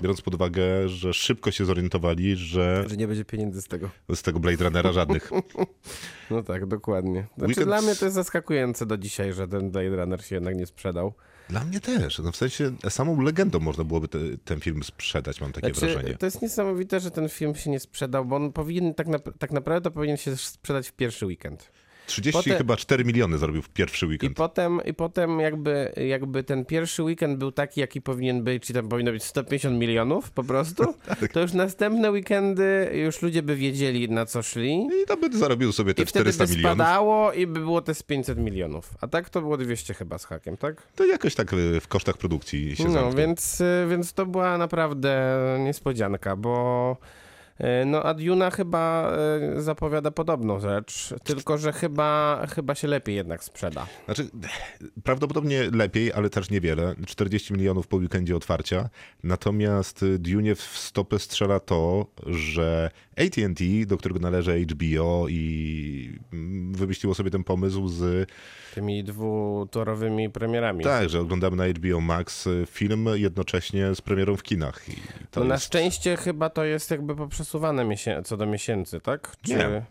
biorąc 0.01 0.21
pod 0.21 0.35
uwagę, 0.35 0.89
że 0.89 1.13
szybko 1.13 1.51
się 1.51 1.65
zorientowali, 1.65 2.35
że 2.35 2.85
Że 2.89 2.97
nie 2.97 3.07
będzie 3.07 3.25
pieniędzy 3.25 3.61
z 3.61 3.67
tego. 3.67 3.89
z 4.15 4.21
tego 4.21 4.39
Blade 4.39 4.63
Runnera 4.63 4.91
żadnych. 4.91 5.31
No 6.31 6.43
tak, 6.43 6.65
dokładnie. 6.65 7.27
Znaczy, 7.37 7.53
Weekend- 7.53 7.65
Dla 7.65 7.81
mnie 7.81 7.95
to 7.95 8.05
jest 8.05 8.15
zaskakujące 8.15 8.85
do 8.85 8.97
dzisiaj, 8.97 9.33
że 9.33 9.47
ten 9.47 9.71
Blade 9.71 9.95
Runner 9.95 10.25
się 10.25 10.35
jednak 10.35 10.55
nie 10.55 10.65
sprzedał. 10.65 11.13
Dla 11.49 11.63
mnie 11.65 11.79
też. 11.79 12.19
No 12.19 12.31
w 12.31 12.35
sensie 12.35 12.71
samą 12.89 13.21
legendą 13.21 13.59
można 13.59 13.83
byłoby 13.83 14.07
te, 14.07 14.19
ten 14.45 14.59
film 14.59 14.83
sprzedać, 14.83 15.41
mam 15.41 15.51
takie 15.51 15.67
Znaczy, 15.73 15.93
wrażenie. 15.93 16.17
to 16.17 16.25
jest 16.25 16.41
niesamowite, 16.41 16.99
że 16.99 17.11
ten 17.11 17.29
film 17.29 17.55
się 17.55 17.69
nie 17.69 17.79
sprzedał, 17.79 18.25
bo 18.25 18.35
on 18.35 18.51
powinien, 18.53 18.93
tak, 18.93 19.07
nap- 19.07 19.33
tak 19.39 19.51
naprawdę 19.51 19.89
to 19.89 19.93
powinien 19.93 20.17
się 20.17 20.37
sprzedać 20.37 20.89
w 20.89 20.93
pierwszy 20.93 21.25
weekend. 21.25 21.71
30 22.07 22.43
potem- 22.43 22.57
chyba 22.57 22.77
4 22.77 23.05
miliony 23.05 23.37
zrobił 23.37 23.61
w 23.61 23.69
pierwszy 23.69 24.05
I 24.05 24.09
weekend. 24.09 24.37
potem, 24.37 24.79
I 24.85 24.93
potem 24.93 25.39
jakby, 25.39 25.91
jakby 26.07 26.43
ten 26.43 26.65
pierwszy 26.65 27.03
weekend 27.03 27.37
był 27.39 27.51
taki, 27.51 27.79
jaki 27.81 28.01
powinien 28.01 28.43
być, 28.43 28.63
czyli 28.63 28.79
tam 28.79 28.89
powinno 28.89 29.11
być 29.11 29.23
150 29.23 29.79
milionów 29.79 30.31
po 30.31 30.43
prostu, 30.43 30.83
Tak. 31.19 31.31
to 31.33 31.39
już 31.41 31.53
następne 31.53 32.11
weekendy 32.11 32.89
już 32.93 33.21
ludzie 33.21 33.43
by 33.43 33.55
wiedzieli 33.55 34.09
na 34.09 34.25
co 34.25 34.43
szli. 34.43 34.87
I 35.03 35.05
to 35.07 35.17
by 35.17 35.37
zarobił 35.37 35.71
sobie 35.71 35.93
te 35.93 36.03
I 36.03 36.05
wtedy 36.05 36.31
400 36.31 36.45
by 36.45 36.51
milionów. 36.55 36.75
spadało 36.77 37.33
i 37.33 37.47
by 37.47 37.59
było 37.59 37.81
te 37.81 37.93
z 37.95 38.03
500 38.03 38.37
milionów. 38.39 38.89
A 39.01 39.07
tak 39.07 39.29
to 39.29 39.41
było 39.41 39.57
200 39.57 39.93
chyba 39.93 40.17
z 40.17 40.25
hakiem, 40.25 40.57
tak? 40.57 40.87
To 40.95 41.05
jakoś 41.05 41.35
tak 41.35 41.53
y, 41.53 41.79
w 41.79 41.87
kosztach 41.87 42.17
produkcji 42.17 42.75
się 42.75 42.83
No, 42.83 42.91
zamknął. 42.91 43.13
więc, 43.17 43.61
y, 43.61 43.85
więc 43.89 44.13
to 44.13 44.25
była 44.25 44.57
naprawdę 44.57 45.37
niespodzianka, 45.59 46.35
bo 46.35 46.97
no 47.85 48.03
a 48.03 48.13
Duna 48.13 48.51
chyba 48.51 49.13
y, 49.57 49.61
zapowiada 49.61 50.11
podobną 50.11 50.59
rzecz, 50.59 51.13
tylko 51.23 51.57
że 51.57 51.73
chyba, 51.73 52.41
chyba 52.55 52.75
się 52.75 52.87
lepiej 52.87 53.15
jednak 53.15 53.43
sprzeda. 53.43 53.87
Znaczy, 54.05 54.27
prawdopodobnie 55.03 55.63
lepiej, 55.71 56.13
ale 56.13 56.29
też 56.29 56.49
niewiele. 56.49 56.95
40 57.05 57.53
milionów 57.53 57.87
po 57.87 57.97
weekendzie 57.97 58.35
otwarcia. 58.35 58.89
Natomiast 59.23 60.05
Dune 60.19 60.55
w 60.55 60.61
stopę 60.61 61.19
strzela 61.19 61.59
to, 61.59 62.05
że 62.25 62.91
AT&T, 63.17 63.63
do 63.87 63.97
którego 63.97 64.19
należy 64.19 64.65
HBO 64.65 65.25
i 65.29 66.19
mm, 66.33 66.73
wymyśliło 66.73 67.15
sobie 67.15 67.31
ten 67.31 67.43
pomysł 67.43 67.87
z... 67.87 68.29
Tymi 68.73 69.03
dwutorowymi 69.03 70.29
premierami. 70.29 70.83
Tak, 70.83 71.09
że 71.09 71.19
oglądamy 71.19 71.55
na 71.55 71.67
HBO 71.67 72.01
Max 72.01 72.47
y, 72.47 72.65
film 72.69 73.05
jednocześnie 73.13 73.95
z 73.95 74.01
premierą 74.01 74.35
w 74.37 74.43
kinach. 74.43 74.81
No 75.35 75.43
na 75.43 75.53
jest... 75.53 75.65
szczęście 75.65 76.17
chyba 76.17 76.49
to 76.49 76.63
jest 76.63 76.91
jakby 76.91 77.15
poprzesuwane 77.15 77.85
miesię- 77.85 78.23
co 78.23 78.37
do 78.37 78.45
miesięcy, 78.45 78.99
tak? 78.99 79.35
Czy... 79.41 79.55
Nie. 79.55 79.81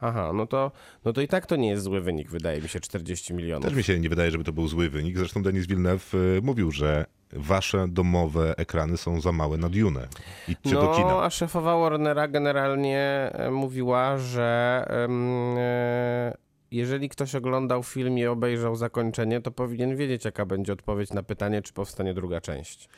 Aha, 0.00 0.30
no 0.34 0.46
to, 0.46 0.72
no 1.04 1.12
to 1.12 1.20
i 1.20 1.28
tak 1.28 1.46
to 1.46 1.56
nie 1.56 1.68
jest 1.68 1.84
zły 1.84 2.00
wynik, 2.00 2.30
wydaje 2.30 2.60
mi 2.60 2.68
się, 2.68 2.80
40 2.80 3.34
milionów. 3.34 3.64
Też 3.64 3.74
mi 3.74 3.82
się 3.82 4.00
nie 4.00 4.08
wydaje, 4.08 4.30
żeby 4.30 4.44
to 4.44 4.52
był 4.52 4.68
zły 4.68 4.88
wynik. 4.90 5.18
Zresztą 5.18 5.42
Denis 5.42 5.66
Villeneuve 5.66 6.14
y, 6.14 6.40
mówił, 6.42 6.70
że 6.70 7.06
wasze 7.32 7.86
domowe 7.88 8.54
ekrany 8.56 8.96
są 8.96 9.20
za 9.20 9.32
małe 9.32 9.56
na 9.58 9.68
Dune. 9.68 10.08
Idźcie 10.48 10.70
do 10.74 10.82
No, 10.82 10.94
kina. 10.96 11.22
a 11.22 11.30
szefowa 11.30 11.76
Warnera 11.78 12.28
generalnie 12.28 13.00
e, 13.32 13.50
mówiła, 13.50 14.18
że 14.18 14.84
e, 14.90 16.43
jeżeli 16.74 17.08
ktoś 17.08 17.34
oglądał 17.34 17.82
film 17.82 18.18
i 18.18 18.26
obejrzał 18.26 18.76
zakończenie, 18.76 19.40
to 19.40 19.50
powinien 19.50 19.96
wiedzieć, 19.96 20.24
jaka 20.24 20.46
będzie 20.46 20.72
odpowiedź 20.72 21.10
na 21.12 21.22
pytanie, 21.22 21.62
czy 21.62 21.72
powstanie 21.72 22.14
druga 22.14 22.40
część. 22.40 22.88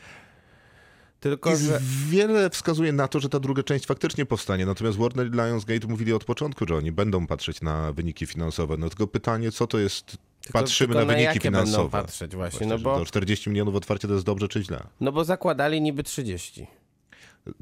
Tylko, 1.21 1.53
I 1.53 1.57
że... 1.57 1.81
wiele 2.09 2.51
wskazuje 2.51 2.93
na 2.93 3.09
to, 3.09 3.21
że 3.21 3.29
ta 3.29 3.41
druga 3.41 3.63
część 3.63 3.87
faktycznie 3.87 4.27
powstanie. 4.27 4.67
Natomiast 4.67 4.99
Warner 4.99 5.27
i 5.27 5.31
Lionsgate 5.31 5.87
mówili 5.87 6.13
od 6.13 6.25
początku, 6.25 6.67
że 6.69 6.77
oni 6.77 6.93
będą 6.93 7.27
patrzeć 7.27 7.61
na 7.61 7.93
wyniki 7.93 8.27
finansowe. 8.27 8.77
No 8.77 8.89
tylko 8.89 9.07
pytanie, 9.07 9.53
co 9.53 9.67
to 9.67 9.79
jest... 9.79 10.17
Patrzymy 10.53 10.95
tylko 10.95 11.07
na 11.07 11.07
wyniki 11.07 11.25
jakie 11.25 11.41
będą 11.51 11.59
finansowe. 11.59 11.91
patrzeć 11.91 12.37
właśnie, 12.37 12.59
Właśnie, 12.59 12.67
no 12.67 12.79
bo, 12.79 12.99
to 12.99 13.05
40 13.05 13.51
milionów 13.51 13.75
otwarcie 13.75 14.09
to 14.09 14.15
jest 14.15 14.27
dobrze 14.27 14.49
czy 14.49 14.63
źle? 14.63 14.87
no 15.01 15.13
bo 15.13 15.25
zakładali 15.25 15.81
niby 15.81 16.03
30. 16.03 16.67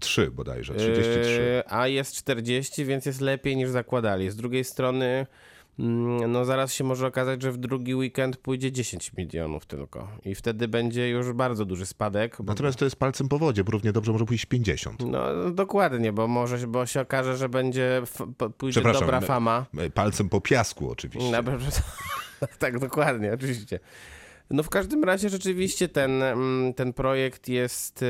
Trzy 0.01 0.31
bodajże, 0.31 0.75
33. 0.75 1.31
Yy, 1.31 1.63
a 1.73 1.89
jest 1.89 2.17
40, 2.17 2.85
więc 2.85 3.07
jest 3.07 3.21
lepiej 3.21 3.57
niż 3.57 3.71
zakładali. 3.71 4.31
Z 4.31 4.37
drugiej 4.37 4.65
strony, 4.65 5.27
no 5.79 6.45
zaraz 6.45 6.73
się 6.73 6.85
może 6.85 7.07
okazać, 7.07 7.43
że 7.43 7.53
w 7.53 7.57
drugi 7.57 7.95
weekend 7.95 8.37
pójdzie 8.37 8.73
10 8.73 9.13
milionów 9.19 9.67
tylko. 9.67 10.09
I 10.25 10.35
wtedy 10.35 10.69
będzie 10.69 11.09
już 11.09 11.33
bardzo 11.33 11.65
duży 11.65 11.87
spadek. 11.87 12.41
Natomiast 12.41 12.79
to 12.79 12.85
jest 12.85 12.97
palcem 12.97 13.29
po 13.29 13.39
wodzie, 13.39 13.65
bo 13.65 13.73
równie 13.73 13.93
dobrze 13.93 14.13
może 14.13 14.25
pójść 14.25 14.47
50. 14.47 15.01
No 15.07 15.51
dokładnie, 15.51 16.13
bo 16.13 16.29
może 16.29 16.61
się- 16.61 16.67
bo 16.67 16.87
się 16.87 17.01
okaże, 17.01 17.37
że 17.37 17.49
będzie 17.49 18.03
pójdzie 18.59 18.81
dobra 19.01 19.21
fama. 19.27 19.67
Palcem 19.95 20.29
po 20.29 20.41
piasku 20.41 20.91
oczywiście. 20.91 21.31
Na, 21.31 21.43
tak, 22.59 22.79
dokładnie, 22.79 23.33
oczywiście. 23.33 23.79
No 24.51 24.63
w 24.63 24.69
każdym 24.69 25.05
razie 25.05 25.29
rzeczywiście 25.29 25.89
ten, 25.89 26.23
mm, 26.23 26.75
ten 26.75 26.93
projekt 26.93 27.49
jest, 27.49 28.05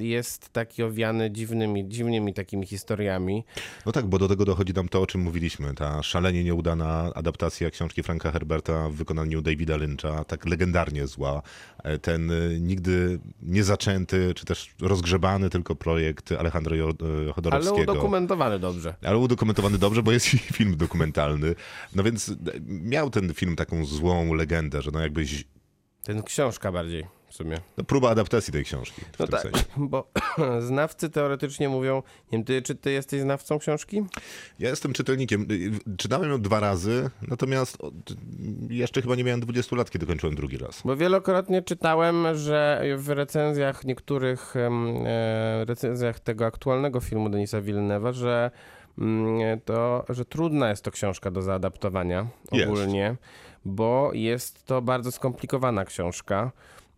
jest 0.00 0.50
taki 0.52 0.82
owiany 0.82 1.30
dziwnymi, 1.30 1.88
dziwnymi 1.88 2.34
takimi 2.34 2.66
historiami. 2.66 3.44
No 3.86 3.92
tak, 3.92 4.06
bo 4.06 4.18
do 4.18 4.28
tego 4.28 4.44
dochodzi 4.44 4.72
nam 4.72 4.88
to, 4.88 5.02
o 5.02 5.06
czym 5.06 5.20
mówiliśmy. 5.20 5.74
Ta 5.74 6.02
szalenie 6.02 6.44
nieudana 6.44 7.10
adaptacja 7.14 7.70
książki 7.70 8.02
Franka 8.02 8.30
Herberta 8.32 8.88
w 8.88 8.94
wykonaniu 8.94 9.42
Davida 9.42 9.76
Lyncha, 9.76 10.24
tak 10.24 10.46
legendarnie 10.46 11.06
zła. 11.06 11.42
E, 11.84 11.98
Ten 11.98 12.30
y, 12.30 12.58
nigdy 12.60 13.18
nie 13.42 13.64
zaczęty, 13.64 14.34
czy 14.34 14.44
też 14.44 14.74
rozgrzebany 14.80 15.50
tylko 15.50 15.76
projekt 15.76 16.32
Alejandro 16.32 16.76
e, 16.76 16.82
Ale 16.82 17.32
Chodorowskiego. 17.32 17.92
udokumentowany 17.92 18.58
dobrze. 18.58 18.94
Ale 19.02 19.18
udokumentowany 19.18 19.78
dobrze, 19.78 20.02
bo 20.02 20.12
jest 20.12 20.26
film 20.26 20.76
dokumentalny. 20.76 21.54
No 21.94 22.02
więc 22.02 22.28
e, 22.28 22.34
miał 22.66 23.10
ten 23.10 23.34
film 23.34 23.56
taką 23.56 23.84
złą 23.84 24.34
legendę, 24.34 24.82
że 24.82 24.90
no 24.90 25.00
jakbyś... 25.00 25.44
Ten 26.04 26.22
książka 26.22 26.72
bardziej 26.72 27.06
w 27.28 27.34
sumie. 27.34 27.56
No 27.78 27.84
próba 27.84 28.10
adaptacji 28.10 28.52
tej 28.52 28.64
książki 28.64 29.00
w 29.12 29.18
No 29.18 29.26
tym 29.26 29.32
tak, 29.32 29.42
sensie. 29.42 29.64
bo 29.76 30.10
znawcy 30.68 31.10
teoretycznie 31.10 31.68
mówią, 31.68 32.02
nie 32.32 32.38
wiem, 32.38 32.44
ty, 32.44 32.62
czy 32.62 32.74
ty 32.74 32.90
jesteś 32.92 33.20
znawcą 33.20 33.58
książki? 33.58 34.02
Ja 34.58 34.68
jestem 34.70 34.92
czytelnikiem. 34.92 35.46
Czytałem 35.98 36.30
ją 36.30 36.40
dwa 36.42 36.60
razy, 36.60 37.10
natomiast 37.28 37.78
jeszcze 38.70 39.02
chyba 39.02 39.14
nie 39.14 39.24
miałem 39.24 39.40
20 39.40 39.76
lat, 39.76 39.90
kiedy 39.90 40.06
kończyłem 40.06 40.34
drugi 40.36 40.58
raz. 40.58 40.82
Bo 40.84 40.96
wielokrotnie 40.96 41.62
czytałem, 41.62 42.26
że 42.34 42.82
w 42.96 43.08
recenzjach 43.08 43.84
niektórych 43.84 44.54
e, 44.56 45.64
recenzjach 45.64 46.20
tego 46.20 46.46
aktualnego 46.46 47.00
filmu 47.00 47.28
Denisa 47.30 47.60
Villeneuve'a, 47.62 48.12
że 48.12 48.50
mm, 48.98 49.60
to, 49.64 50.04
że 50.08 50.24
trudna 50.24 50.70
jest 50.70 50.84
to 50.84 50.90
książka 50.90 51.30
do 51.30 51.42
zaadaptowania 51.42 52.26
Jest. 52.52 52.72
Bo 53.64 54.10
jest 54.12 54.66
to 54.66 54.82
bardzo 54.82 55.12
skomplikowana 55.12 55.84
książka, 55.84 56.52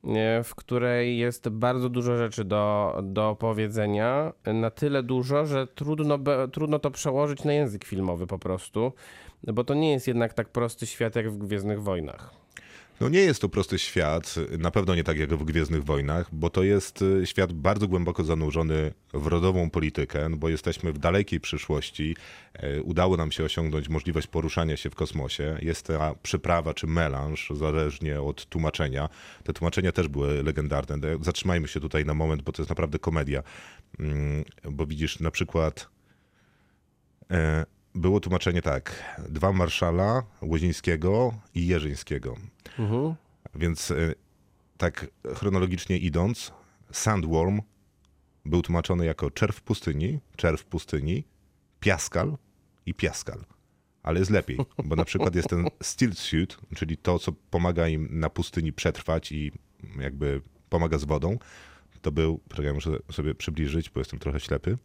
e, 0.05 0.43
w 0.45 0.55
której 0.55 1.19
jest 1.19 1.49
bardzo 1.49 1.89
dużo 1.89 2.17
rzeczy 2.17 2.45
do, 2.45 2.95
do 3.03 3.37
powiedzenia, 3.39 4.33
na 4.55 4.71
tyle 4.71 5.03
dużo, 5.03 5.47
że 5.47 5.67
trudno, 5.67 6.19
be- 6.19 6.49
trudno 6.53 6.79
to 6.79 6.91
przełożyć 6.91 7.45
na 7.45 7.53
język 7.53 7.85
filmowy 7.85 8.27
po 8.27 8.39
prostu. 8.39 8.93
Bo 9.43 9.65
to 9.65 9.75
nie 9.75 9.93
jest 9.93 10.09
jednak 10.09 10.35
tak 10.35 10.49
prosty 10.49 10.87
świat 10.87 11.17
jak 11.17 11.31
w 11.31 11.39
Gwiezdnych 11.39 11.83
Wojnach. 11.83 12.40
No 13.01 13.09
nie 13.09 13.21
jest 13.21 13.41
to 13.41 13.49
prosty 13.49 13.79
świat, 13.79 14.35
na 14.59 14.71
pewno 14.71 14.95
nie 14.95 15.05
tak 15.05 15.19
jak 15.19 15.35
w 15.35 15.45
Gwiezdnych 15.45 15.85
Wojnach, 15.85 16.29
bo 16.33 16.51
to 16.51 16.63
jest 16.63 17.03
y, 17.03 17.27
świat 17.27 17.53
bardzo 17.53 17.89
głęboko 17.89 18.25
zanurzony 18.25 18.93
w 19.13 19.27
rodową 19.27 19.71
politykę, 19.71 20.29
no 20.29 20.37
bo 20.37 20.49
jesteśmy 20.49 20.93
w 20.93 20.99
dalekiej 20.99 21.41
przyszłości. 21.41 22.17
E, 22.55 22.83
Udało 22.83 23.17
nam 23.17 23.33
się 23.33 23.45
osiągnąć 23.45 23.89
możliwość 23.89 24.27
poruszania 24.27 24.77
się 24.77 24.91
w 24.91 24.95
kosmosie. 24.95 25.59
Jest 25.63 25.87
ta 25.87 26.15
przyprawa 26.23 26.75
czy 26.75 26.87
melanż, 26.87 27.53
zależnie 27.55 28.21
od 28.21 28.47
tłumaczenia. 28.47 29.09
Te 29.45 29.53
tłumaczenia 29.53 29.93
też 29.93 30.09
były 30.09 30.43
legendarne. 30.43 30.97
No, 30.97 31.25
Zatrzymajmy 31.25 31.69
się 31.69 31.81
tutaj 31.81 32.05
na 32.05 32.15
moment, 32.15 32.43
bo 32.43 32.53
to 32.53 32.63
jest 32.63 32.71
naprawdę 32.71 32.99
komedia. 32.99 33.43
Mm, 34.01 34.45
Bo 34.71 34.87
widzisz 34.87 35.21
na 35.21 35.31
przykład 35.31 35.89
e, 37.31 37.67
było 37.95 38.21
tłumaczenie 38.21 38.63
tak. 38.63 39.17
Dwa 39.29 39.53
marszala, 39.53 40.23
Łozińskiego 40.43 41.35
i 41.55 41.67
Jerzyńskiego. 41.67 42.37
Więc 43.55 43.91
e, 43.91 44.15
tak 44.79 45.07
chronologicznie 45.35 45.99
idąc, 45.99 46.53
Sandworm 46.93 47.61
był 48.45 48.63
tłumaczony 48.63 49.07
jako 49.07 49.31
czerw 49.31 49.63
pustyni, 49.63 50.21
czerw 50.37 50.65
pustyni, 50.65 51.25
piaskal 51.81 52.37
i 52.87 52.95
piaskal. 52.95 53.45
Ale 54.03 54.19
jest 54.19 54.31
lepiej, 54.31 54.59
bo 54.85 54.97
na 54.97 55.05
przykład 55.05 55.35
jest 55.35 55.49
ten 55.49 55.67
steel 55.83 56.15
suit, 56.15 56.59
czyli 56.77 56.97
to, 56.97 57.19
co 57.19 57.33
pomaga 57.33 57.89
im 57.89 58.09
na 58.11 58.31
pustyni 58.31 58.73
przetrwać 58.73 59.33
i 59.33 59.53
jakby 60.01 60.43
pomaga 60.69 60.99
z 60.99 61.05
wodą. 61.05 61.39
To 62.03 62.13
był, 62.13 62.41
czekaj, 62.49 62.65
ja 62.65 62.75
muszę 62.75 62.91
sobie 63.13 63.35
przybliżyć, 63.35 63.91
bo 63.91 64.01
jestem 64.01 64.19
trochę 64.19 64.41
ślepy. 64.41 64.79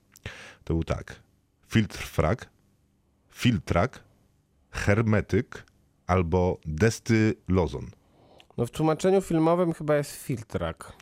To 0.64 0.74
był 0.74 0.84
tak. 0.84 1.22
Filtr 1.68 1.98
frag, 1.98 2.50
filtrak, 3.36 4.04
hermetyk 4.72 5.66
albo 6.08 6.60
destylozon. 6.66 7.86
No 8.58 8.66
w 8.66 8.72
tłumaczeniu 8.72 9.22
filmowym 9.22 9.74
chyba 9.74 9.96
jest 9.96 10.12
filtrak. 10.12 10.94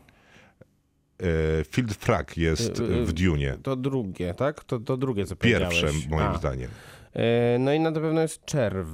E, 1.20 1.64
Field 1.64 1.94
Frag 1.94 2.38
jest 2.38 2.80
Y, 2.80 2.84
y, 2.84 3.06
w 3.06 3.14
Dune. 3.14 3.58
To 3.64 3.76
drugie, 3.76 4.34
tak? 4.34 4.64
To, 4.64 4.80
to 4.80 4.98
drugie, 4.98 5.26
co 5.26 5.36
Pierwsze, 5.36 5.88
moim 6.10 6.24
A. 6.28 6.38
zdaniem. 6.38 6.70
E, 7.14 7.58
No 7.60 7.74
i 7.74 7.80
na 7.80 7.92
pewno 7.92 8.22
jest 8.22 8.46
czerw. 8.46 8.88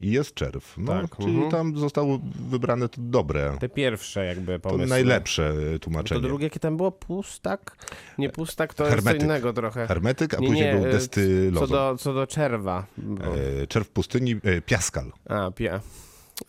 I 0.00 0.10
jest 0.10 0.34
czerw. 0.34 0.74
No, 0.78 0.92
Tak, 1.02 1.16
czyli 1.16 1.32
mhm. 1.34 1.50
tam 1.50 1.78
zostało 1.78 2.18
wybrane 2.50 2.88
to 2.88 3.00
dobre, 3.00 3.56
Te 3.60 3.68
pierwsze 3.68 4.24
jakby 4.24 4.52
to 4.60 4.68
pomysły. 4.68 4.86
najlepsze 4.86 5.52
To 5.72 5.78
tłumaczenie. 5.78 6.20
drugie, 6.20 6.44
jakie 6.44 6.60
tam 6.60 6.76
było? 6.76 6.92
Pustak? 6.92 7.76
Nie 8.18 8.30
pustak, 8.30 8.74
to 8.74 8.84
jest 8.84 8.94
Hermetyk. 8.94 9.20
co 9.20 9.24
innego 9.26 9.52
trochę. 9.52 9.86
Hermetyk, 9.86 10.34
a 10.34 10.36
Nie, 10.36 10.48
później 10.48 10.74
nie, 10.74 10.80
był 10.80 10.92
destylozon. 10.92 11.68
Co 11.68 11.74
do, 11.74 11.96
co 11.98 12.14
do 12.14 12.26
czerwa. 12.26 12.86
Bo... 12.98 13.24
E, 13.62 13.66
Czerw 13.66 13.88
pustyni, 13.88 14.36
e, 14.42 14.60
piaskal. 14.60 15.12
A, 15.28 15.50
pia. 15.50 15.80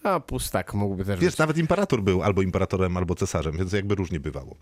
A, 0.04 0.20
pustak 0.20 0.74
mógłby 0.74 1.06
też 1.06 1.20
Wiesz, 1.20 1.32
być. 1.32 1.40
nawet 1.40 1.58
imperator 1.58 2.02
był 2.02 2.24
albo 2.24 2.42
imperatorem, 2.42 2.98
albo 2.98 3.16
cesarzem, 3.16 3.58
więc 3.58 3.74
jakby 3.74 3.96
różnie 3.96 4.20
bywało. 4.20 4.56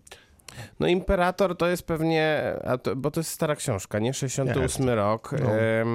No 0.80 0.88
Imperator 0.88 1.58
to 1.58 1.68
jest 1.68 1.84
pewnie, 1.84 2.54
a 2.66 2.78
to, 2.78 2.96
bo 2.96 3.12
to 3.12 3.20
jest 3.20 3.30
stara 3.32 3.56
książka, 3.56 4.00
nie? 4.00 4.14
68 4.14 4.90
rok. 4.90 5.32
No. 5.44 5.50
E, 5.52 5.86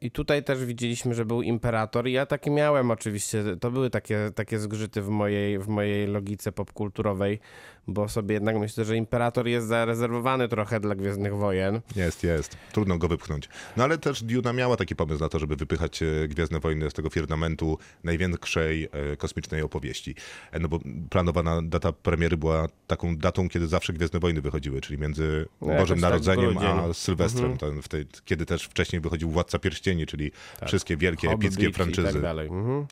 I 0.00 0.10
tutaj 0.10 0.44
też 0.44 0.64
widzieliśmy, 0.64 1.14
że 1.14 1.24
był 1.24 1.42
Imperator. 1.42 2.08
I 2.08 2.12
ja 2.12 2.26
takie 2.26 2.50
miałem 2.50 2.90
oczywiście, 2.90 3.44
to 3.60 3.70
były 3.70 3.90
takie, 3.90 4.30
takie 4.34 4.58
zgrzyty 4.58 5.02
w 5.02 5.08
mojej, 5.08 5.58
w 5.58 5.68
mojej 5.68 6.06
logice 6.06 6.52
popkulturowej, 6.52 7.40
bo 7.86 8.08
sobie 8.08 8.34
jednak 8.34 8.58
myślę, 8.58 8.84
że 8.84 8.96
Imperator 8.96 9.48
jest 9.48 9.66
zarezerwowany 9.66 10.48
trochę 10.48 10.80
dla 10.80 10.94
Gwiezdnych 10.94 11.34
Wojen. 11.36 11.80
Jest, 11.96 12.24
jest. 12.24 12.56
Trudno 12.72 12.98
go 12.98 13.08
wypchnąć. 13.08 13.48
No 13.76 13.84
ale 13.84 13.98
też 13.98 14.22
Duna 14.22 14.52
miała 14.52 14.76
taki 14.76 14.96
pomysł 14.96 15.20
na 15.20 15.28
to, 15.28 15.38
żeby 15.38 15.56
wypychać 15.56 16.02
e, 16.02 16.28
Gwiezdne 16.28 16.60
Wojny 16.60 16.90
z 16.90 16.92
tego 16.94 17.10
firmamentu 17.10 17.78
największej 18.04 18.84
e, 19.12 19.16
kosmicznej 19.16 19.62
opowieści. 19.62 20.14
E, 20.52 20.58
No 20.58 20.68
bo 20.68 20.78
planowana 21.10 21.62
data 21.62 21.92
premiery 21.92 22.36
była 22.36 22.66
taką 22.86 23.16
datą, 23.16 23.48
kiedy 23.48 23.66
zawsze 23.68 23.92
Gwiezdne 23.92 24.20
Wojny 24.20 24.40
wychodziły, 24.40 24.80
czyli 24.80 24.98
między 24.98 25.46
No, 25.60 25.66
Bożym 25.66 25.96
tak 25.96 26.02
Narodzeniem 26.10 26.50
grudzień. 26.50 26.70
a 26.90 26.94
Sylwestrem, 26.94 27.50
Mhm. 27.52 27.58
ten, 27.74 27.82
w 27.82 27.88
tej, 27.88 28.06
kiedy 28.24 28.46
też 28.46 28.64
wcześniej 28.64 29.00
wychodził 29.00 29.30
Władca 29.30 29.58
Pierścieni, 29.58 30.06
czyli 30.06 30.32
wszystkie 30.66 30.96
wielkie, 30.96 31.28
Hobbit 31.28 31.46
epickie 31.46 31.68
i 31.68 31.72
franczyzy. 31.72 32.12
tak 32.12 32.22
dalej. 32.22 32.48
Mhm. 32.48 32.86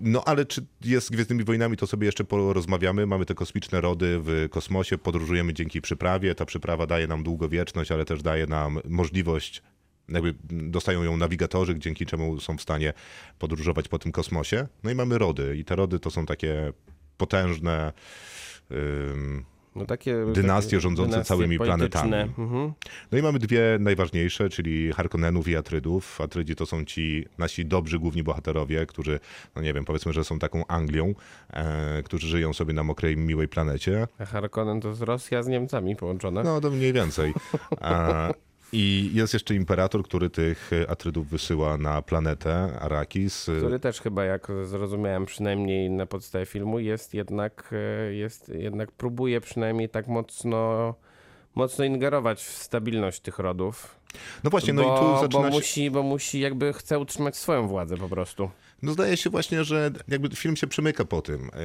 No 0.00 0.24
ale 0.24 0.46
czy 0.46 0.66
jest 0.84 1.06
z 1.06 1.10
Gwiezdnymi 1.10 1.44
Wojnami, 1.44 1.76
to 1.76 1.86
sobie 1.86 2.06
jeszcze 2.06 2.24
porozmawiamy. 2.24 3.06
Mamy 3.06 3.26
te 3.26 3.34
kosmiczne 3.34 3.80
rody 3.80 4.20
w 4.22 4.48
kosmosie, 4.50 4.98
podróżujemy 4.98 5.54
dzięki 5.54 5.80
przyprawie. 5.80 6.34
Ta 6.34 6.44
przyprawa 6.44 6.86
daje 6.86 7.06
nam 7.06 7.22
długowieczność, 7.22 7.92
ale 7.92 8.04
też 8.04 8.22
daje 8.22 8.46
nam 8.46 8.80
możliwość, 8.88 9.62
jakby 10.08 10.34
dostają 10.50 11.02
ją 11.02 11.16
nawigatorzy, 11.16 11.78
dzięki 11.78 12.06
czemu 12.06 12.40
są 12.40 12.56
w 12.56 12.62
stanie 12.62 12.92
podróżować 13.38 13.88
po 13.88 13.98
tym 13.98 14.12
kosmosie. 14.12 14.66
No 14.82 14.90
i 14.90 14.94
mamy 14.94 15.18
rody 15.18 15.56
i 15.56 15.64
te 15.64 15.76
rody 15.76 15.98
to 15.98 16.10
są 16.10 16.26
takie 16.26 16.72
potężne 17.16 17.92
ym, 18.70 19.44
No 19.76 19.86
takie, 19.86 20.16
Dynastie 20.32 20.70
takie 20.70 20.80
rządzące 20.80 21.10
dynastie 21.10 21.28
całymi 21.28 21.58
polityczne. 21.58 21.88
planetami. 21.88 22.32
Mhm. 22.38 22.72
No 23.12 23.18
i 23.18 23.22
mamy 23.22 23.38
dwie 23.38 23.62
najważniejsze, 23.80 24.48
czyli 24.48 24.92
Harkonnenów 24.92 25.48
i 25.48 25.56
Atrydów. 25.56 26.20
Atrydzi 26.20 26.54
to 26.54 26.66
są 26.66 26.84
ci 26.84 27.26
nasi 27.38 27.66
dobrzy 27.66 27.98
główni 27.98 28.22
bohaterowie, 28.22 28.86
którzy, 28.86 29.20
no 29.56 29.62
nie 29.62 29.74
wiem, 29.74 29.84
powiedzmy, 29.84 30.12
że 30.12 30.24
są 30.24 30.38
taką 30.38 30.66
Anglią, 30.66 31.14
e, 31.52 32.02
którzy 32.02 32.26
żyją 32.26 32.52
sobie 32.52 32.74
na 32.74 32.82
mokrej, 32.82 33.16
miłej 33.16 33.48
planecie. 33.48 34.08
A 34.18 34.24
Harkonnen 34.24 34.80
to 34.80 34.88
jest 34.88 35.02
Rosja 35.02 35.42
z 35.42 35.46
Niemcami 35.48 35.96
połączone. 35.96 36.42
No 36.42 36.60
to 36.60 36.70
mniej 36.70 36.92
więcej. 36.92 37.34
A, 37.80 38.30
I 38.72 39.10
jest 39.14 39.34
jeszcze 39.34 39.54
imperator, 39.54 40.02
który 40.04 40.30
tych 40.30 40.70
Atrydów 40.88 41.28
wysyła 41.28 41.76
na 41.76 42.02
planetę 42.02 42.78
Arrakis. 42.80 43.50
Który 43.58 43.78
też 43.80 44.00
chyba, 44.00 44.24
jak 44.24 44.48
zrozumiałem 44.64 45.26
przynajmniej 45.26 45.90
na 45.90 46.06
podstawie 46.06 46.46
filmu, 46.46 46.78
jest 46.78 47.14
jednak, 47.14 47.70
e, 48.08 48.14
jest 48.14 48.48
jednak 48.48 48.92
próbuje 48.92 49.40
przynajmniej 49.40 49.88
tak 49.88 50.06
mocno, 50.08 50.94
mocno 51.54 51.84
ingerować 51.84 52.42
w 52.42 52.52
stabilność 52.62 53.20
tych 53.20 53.38
rodów. 53.38 53.96
No 54.44 54.50
właśnie, 54.50 54.72
no 54.72 54.82
bo, 54.82 54.96
i 54.96 55.00
tu 55.00 55.22
zaczyna 55.22 55.42
bo, 55.42 55.56
musi, 55.56 55.90
bo 55.90 56.02
musi 56.02 56.40
jakby 56.40 56.72
chce 56.72 56.98
utrzymać 56.98 57.36
swoją 57.36 57.68
władzę 57.68 57.96
po 57.96 58.08
prostu. 58.08 58.50
No 58.82 58.92
zdaje 58.92 59.16
się 59.16 59.30
właśnie, 59.30 59.64
że 59.64 59.90
jakby 60.08 60.28
film 60.28 60.56
się 60.56 60.66
przemyka 60.66 61.04
po 61.04 61.22
tym. 61.22 61.50
E, 61.52 61.58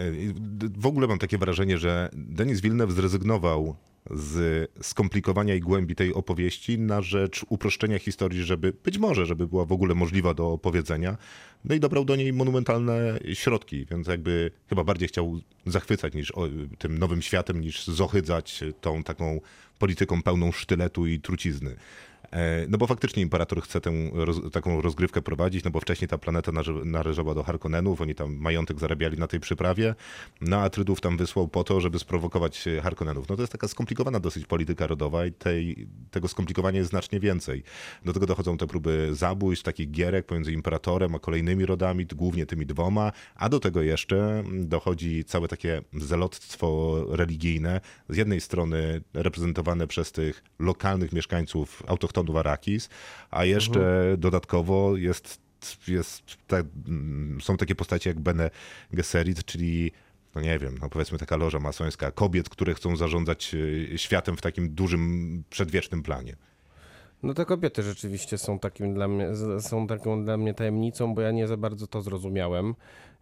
W 0.78 0.86
ogóle 0.86 1.08
mam 1.08 1.20
takie 1.20 1.38
wrażenie, 1.38 1.78
że 1.78 2.10
Denis 2.14 2.62
Villeneuve 2.62 2.92
zrezygnował 2.92 3.76
z 4.10 4.72
skomplikowania 4.82 5.56
i 5.56 5.60
głębi 5.60 5.96
tej 5.96 6.14
opowieści 6.14 6.80
na 6.80 7.02
rzecz 7.02 7.46
uproszczenia 7.50 8.00
historii, 8.00 8.44
żeby 8.44 8.74
być 8.84 8.98
może, 8.98 9.26
żeby 9.26 9.48
była 9.48 9.66
w 9.66 9.72
ogóle 9.72 9.96
możliwa 9.96 10.34
do 10.34 10.52
opowiedzenia. 10.52 11.18
No 11.66 11.76
i 11.76 11.80
dobrał 11.80 12.06
do 12.06 12.16
niej 12.16 12.34
monumentalne 12.34 13.20
środki, 13.34 13.86
więc 13.92 14.08
jakby 14.08 14.52
chyba 14.70 14.84
bardziej 14.84 15.08
chciał 15.08 15.40
zachwycać 15.66 16.14
niż 16.14 16.32
o, 16.32 16.48
tym 16.78 16.98
nowym 16.98 17.22
światem, 17.22 17.62
niż 17.62 17.88
zohydzać 17.88 18.64
tą 18.82 19.04
taką 19.04 19.42
polityką 19.80 20.24
pełną 20.24 20.52
sztyletu 20.52 21.08
i 21.08 21.20
trucizny. 21.20 21.76
E, 22.32 22.66
No 22.70 22.78
bo 22.78 22.88
faktycznie 22.88 23.24
imperator 23.24 23.62
chce 23.62 23.82
tę 23.82 23.92
roz, 24.14 24.40
taką 24.52 24.82
rozgrywkę 24.82 25.22
prowadzić, 25.22 25.64
no 25.64 25.72
bo 25.72 25.80
wcześniej 25.80 26.08
ta 26.08 26.18
planeta 26.18 26.52
należała 26.86 27.34
do 27.34 27.44
Harkonnenów, 27.44 28.02
oni 28.02 28.16
tam 28.16 28.36
majątek 28.36 28.80
zarabiali 28.80 29.18
na 29.18 29.28
tej 29.28 29.40
przyprawie, 29.40 29.96
no 30.42 30.58
a 30.58 30.64
Atrydów 30.64 31.02
tam 31.02 31.18
wysłał 31.18 31.48
po 31.48 31.64
to, 31.64 31.82
żeby 31.82 32.00
sprowokować 32.00 32.68
e, 32.68 32.82
Harkonnenów. 32.82 33.30
No 33.30 33.36
to 33.36 33.42
jest 33.42 33.52
taka 33.52 33.68
skomplikowana 33.68 34.20
dosyć 34.20 34.46
polityka 34.46 34.88
rodowa 34.88 35.26
i 35.26 35.32
tej, 35.32 35.88
tego 36.12 36.28
skomplikowania 36.28 36.80
jest 36.80 36.90
znacznie 36.90 37.20
więcej. 37.20 37.64
Do 38.06 38.14
tego 38.14 38.26
dochodzą 38.26 38.58
te 38.58 38.68
próby 38.68 39.10
zabójstw, 39.12 39.66
takich 39.66 39.92
gierek 39.92 40.26
pomiędzy 40.26 40.52
imperatorem 40.54 41.16
a 41.16 41.20
kolejnymi 41.20 41.66
rodami, 41.66 42.06
głównie 42.06 42.46
tymi 42.46 42.66
dwoma, 42.66 43.12
a 43.36 43.50
do 43.50 43.60
tego 43.60 43.82
jeszcze 43.82 44.44
dochodzi 44.54 45.24
całe 45.24 45.48
takie 45.48 45.82
zelotstwo 45.94 46.98
religijne, 47.10 47.82
z 48.10 48.18
jednej 48.18 48.42
strony 48.42 49.02
reprezentowane 49.14 49.88
przez 49.88 50.12
tych 50.12 50.44
lokalnych 50.60 51.14
mieszkańców 51.14 51.84
autochtonów 51.88 52.21
Arrakis, 52.30 52.90
a 53.32 53.46
jeszcze 53.46 54.16
dodatkowo 54.18 54.98
jest, 54.98 55.42
jest 55.88 56.38
mm, 56.88 57.42
są 57.42 57.58
takie 57.58 57.76
postacie 57.76 58.10
jak 58.10 58.20
Bene 58.20 58.50
Gesserit, 58.94 59.46
czyli 59.46 59.92
no 60.36 60.42
nie 60.42 60.60
wiem, 60.60 60.78
no 60.82 60.90
powiedzmy 60.90 61.18
taka 61.18 61.38
loża 61.38 61.60
masońska, 61.60 62.12
kobiet, 62.12 62.50
które 62.50 62.74
chcą 62.74 62.96
zarządzać 62.96 63.56
e, 63.94 63.98
światem 63.98 64.38
w 64.38 64.42
takim 64.42 64.70
dużym, 64.70 65.44
przedwiecznym 65.50 66.04
planie. 66.04 66.36
No 67.24 67.34
te 67.34 67.46
kobiety 67.46 67.84
rzeczywiście 67.84 68.38
są 68.38 68.60
takim 68.60 68.94
dla 68.94 69.08
mnie, 69.08 69.28
są 69.60 69.88
taką 69.88 70.26
dla 70.26 70.38
mnie 70.38 70.54
tajemnicą, 70.54 71.16
bo 71.16 71.22
ja 71.22 71.32
nie 71.32 71.48
za 71.48 71.58
bardzo 71.58 71.88
to 71.88 72.02
zrozumiałem. 72.02 72.76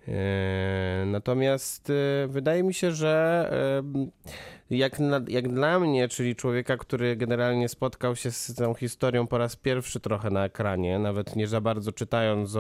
E, 0.10 1.06
Natomiast 1.06 1.90
e, 1.90 2.28
wydaje 2.28 2.64
mi 2.64 2.74
się, 2.74 2.92
że 2.92 3.50
e, 4.72 4.76
jak, 4.76 5.00
na, 5.00 5.22
jak 5.28 5.48
dla 5.48 5.80
mnie, 5.80 6.08
czyli 6.08 6.36
człowieka, 6.36 6.78
który 6.78 7.16
generalnie 7.16 7.70
spotkał 7.70 8.16
się 8.16 8.32
z 8.32 8.56
tą 8.56 8.74
historią 8.74 9.28
po 9.28 9.38
raz 9.38 9.56
pierwszy 9.56 10.00
trochę 10.00 10.30
na 10.30 10.46
ekranie, 10.46 11.00
nawet 11.00 11.36
nie 11.36 11.48
za 11.48 11.62
bardzo 11.62 11.92
czytając 11.92 12.58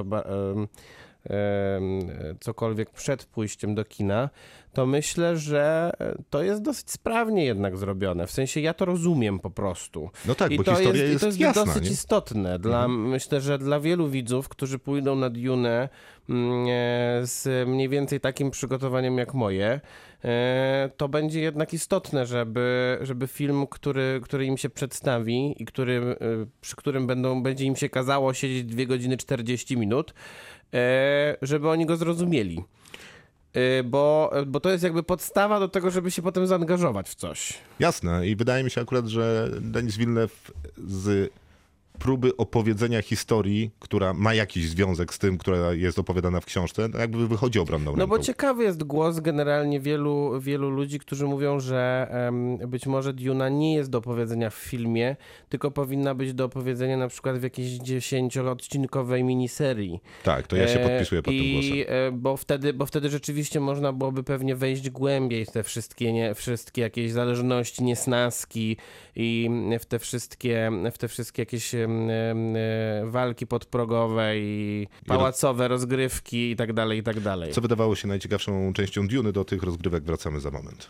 cokolwiek 2.39 2.89
przed 2.89 3.26
pójściem 3.26 3.76
do 3.76 3.86
kina, 3.86 4.30
to 4.73 4.86
myślę, 4.86 5.38
że 5.38 5.91
to 6.30 6.43
jest 6.43 6.61
dosyć 6.61 6.91
sprawnie 6.91 7.45
jednak 7.45 7.78
zrobione. 7.78 8.28
W 8.28 8.32
sensie 8.32 8.59
ja 8.61 8.73
to 8.73 8.86
rozumiem 8.86 9.39
po 9.39 9.49
prostu. 9.49 10.09
No 10.26 10.36
tak, 10.36 10.51
I 10.51 10.57
bo 10.57 10.63
to 10.63 10.71
historia 10.76 11.03
jest, 11.03 11.11
jest 11.11 11.15
i 11.15 11.19
to 11.19 11.26
jest 11.26 11.39
jasna, 11.39 11.65
dosyć 11.65 11.84
nie? 11.84 11.91
istotne. 11.91 12.59
Dla, 12.59 12.88
Myślę, 12.88 13.41
że 13.41 13.57
dla 13.57 13.80
wielu 13.80 14.09
widzów, 14.09 14.49
którzy 14.49 14.80
pójdą 14.80 15.15
na 15.15 15.30
Dune 15.30 15.89
z 17.23 17.67
mniej 17.67 17.89
więcej 17.89 18.19
takim 18.19 18.51
przygotowaniem 18.51 19.17
jak 19.17 19.34
moje, 19.34 19.82
e, 20.23 20.89
to 20.97 21.09
będzie 21.09 21.41
jednak 21.41 21.73
istotne, 21.73 22.25
żeby, 22.25 22.97
żeby 23.01 23.27
film, 23.27 23.67
który, 23.67 24.19
który 24.23 24.45
im 24.45 24.57
się 24.57 24.69
przedstawi 24.69 25.55
i 25.61 25.65
który, 25.65 26.17
e, 26.21 26.45
przy 26.61 26.75
którym 26.75 27.07
będą, 27.07 27.43
będzie 27.43 27.65
im 27.65 27.75
się 27.75 27.89
kazało 27.89 28.34
siedzieć 28.34 28.63
2 28.63 28.86
godziny 28.86 29.17
40 29.17 29.77
minut, 29.77 30.13
e, 30.73 31.36
żeby 31.41 31.69
oni 31.69 31.86
go 31.86 31.97
zrozumieli. 31.97 32.63
E, 33.53 33.84
Bo, 33.84 34.32
bo 34.47 34.59
to 34.59 34.69
jest 34.69 34.84
jakby 34.84 35.03
podstawa 35.03 35.59
do 35.59 35.67
tego, 35.67 35.91
żeby 35.91 36.11
się 36.11 36.21
potem 36.21 36.47
zaangażować 36.47 37.09
w 37.09 37.15
coś. 37.15 37.53
Jasne 37.80 38.27
i 38.27 38.36
wydaje 38.36 38.63
mi 38.63 38.71
się 38.71 38.82
akurat, 38.82 39.07
że 39.07 39.49
Denis 39.61 39.97
Villeneuve 39.97 40.51
z 40.88 41.32
próby 41.99 42.37
opowiedzenia 42.37 43.01
historii, 43.01 43.71
która 43.79 44.13
ma 44.13 44.33
jakiś 44.33 44.69
związek 44.69 45.13
z 45.13 45.19
tym, 45.19 45.37
która 45.37 45.73
jest 45.73 45.99
opowiadana 45.99 46.39
w 46.39 46.45
książce, 46.45 46.87
no 46.93 46.99
jakby 46.99 47.27
wychodzi 47.27 47.59
obronną 47.59 47.91
No 47.91 47.97
ręką. 47.97 48.07
bo 48.17 48.19
ciekawy 48.19 48.63
jest 48.63 48.83
głos 48.83 49.19
generalnie 49.19 49.79
wielu, 49.79 50.41
wielu 50.41 50.69
ludzi, 50.69 50.99
którzy 50.99 51.25
mówią, 51.25 51.59
że 51.59 52.07
być 52.67 52.85
może 52.85 53.13
Duna 53.13 53.49
nie 53.49 53.73
jest 53.75 53.89
do 53.89 53.97
opowiedzenia 53.97 54.49
w 54.49 54.53
filmie, 54.55 55.15
tylko 55.49 55.71
powinna 55.71 56.15
być 56.15 56.33
do 56.33 56.45
opowiedzenia 56.45 56.97
na 56.97 57.07
przykład 57.07 57.37
w 57.37 57.43
jakiejś 57.43 57.69
dziesięcioodcinkowej 57.69 59.23
miniserii. 59.23 59.99
Tak, 60.23 60.47
to 60.47 60.55
ja 60.55 60.67
się 60.67 60.79
E, 60.79 60.89
podpisuję 60.89 61.21
pod 61.21 61.33
tym 61.33 61.43
I, 61.43 61.53
głosem. 61.53 61.95
e, 61.95 62.11
Bo 62.11 62.37
wtedy, 62.37 62.73
bo 62.73 62.85
wtedy 62.85 63.09
rzeczywiście 63.09 63.59
można 63.59 63.93
byłoby 63.93 64.23
pewnie 64.23 64.55
wejść 64.55 64.89
głębiej 64.89 65.45
w 65.45 65.51
te 65.51 65.63
wszystkie, 65.63 66.13
nie, 66.13 66.33
wszystkie 66.35 66.81
jakieś 66.81 67.11
zależności, 67.11 67.83
niesnaski 67.83 68.77
i 69.15 69.49
w 69.79 69.85
te 69.85 69.99
wszystkie, 69.99 70.71
w 70.91 70.97
te 70.97 71.07
wszystkie 71.07 71.41
jakieś 71.41 71.75
walki 73.05 73.47
podprogowe 73.47 74.39
i 74.39 74.87
pałacowe 75.05 75.67
rozgrywki 75.67 76.51
i 76.51 76.55
tak 76.55 76.73
dalej, 76.73 76.99
i 76.99 77.03
tak 77.03 77.19
dalej. 77.19 77.53
Co 77.53 77.61
wydawało 77.61 77.95
się 77.95 78.07
najciekawszą 78.07 78.73
częścią 78.73 79.07
Duny, 79.07 79.31
do 79.31 79.45
tych 79.45 79.63
rozgrywek 79.63 80.03
wracamy 80.03 80.39
za 80.39 80.51
moment. 80.51 80.87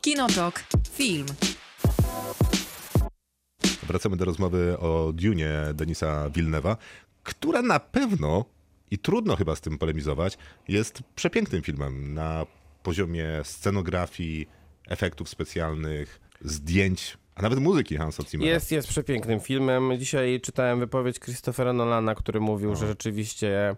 Kinotok. 0.00 0.60
Film. 0.90 1.26
Wracamy 3.82 4.16
do 4.16 4.24
rozmowy 4.24 4.78
o 4.78 5.12
Dunie 5.12 5.50
Denisa 5.74 6.30
Villeneuve'a, 6.30 6.76
która 7.22 7.62
na 7.62 7.80
pewno, 7.80 8.44
i 8.90 8.98
trudno 8.98 9.36
chyba 9.36 9.56
z 9.56 9.60
tym 9.60 9.78
polemizować, 9.78 10.38
jest 10.68 11.02
przepięknym 11.14 11.62
filmem 11.62 12.14
na 12.14 12.46
poziomie 12.82 13.26
scenografii, 13.42 14.48
efektów 14.88 15.28
specjalnych, 15.28 16.20
zdjęć, 16.40 17.18
a 17.34 17.42
nawet 17.42 17.58
muzyki 17.58 17.96
Hansa 17.96 18.22
Zimmera. 18.22 18.50
Jest, 18.50 18.72
jest 18.72 18.88
przepięknym 18.88 19.40
filmem. 19.40 19.98
Dzisiaj 19.98 20.40
czytałem 20.40 20.80
wypowiedź 20.80 21.20
Christophera 21.20 21.72
Nolana, 21.72 22.14
który 22.14 22.40
mówił, 22.40 22.76
że 22.76 22.86
rzeczywiście 22.86 23.76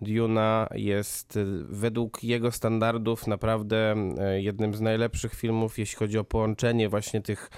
Duna 0.00 0.68
jest 0.74 1.36
y, 1.36 1.44
według 1.68 2.24
jego 2.24 2.52
standardów 2.52 3.26
naprawdę 3.26 3.94
y, 4.36 4.42
jednym 4.42 4.74
z 4.74 4.80
najlepszych 4.80 5.34
filmów, 5.34 5.78
jeśli 5.78 5.96
chodzi 5.96 6.18
o 6.18 6.24
połączenie 6.24 6.88
właśnie 6.88 7.20
tych 7.20 7.50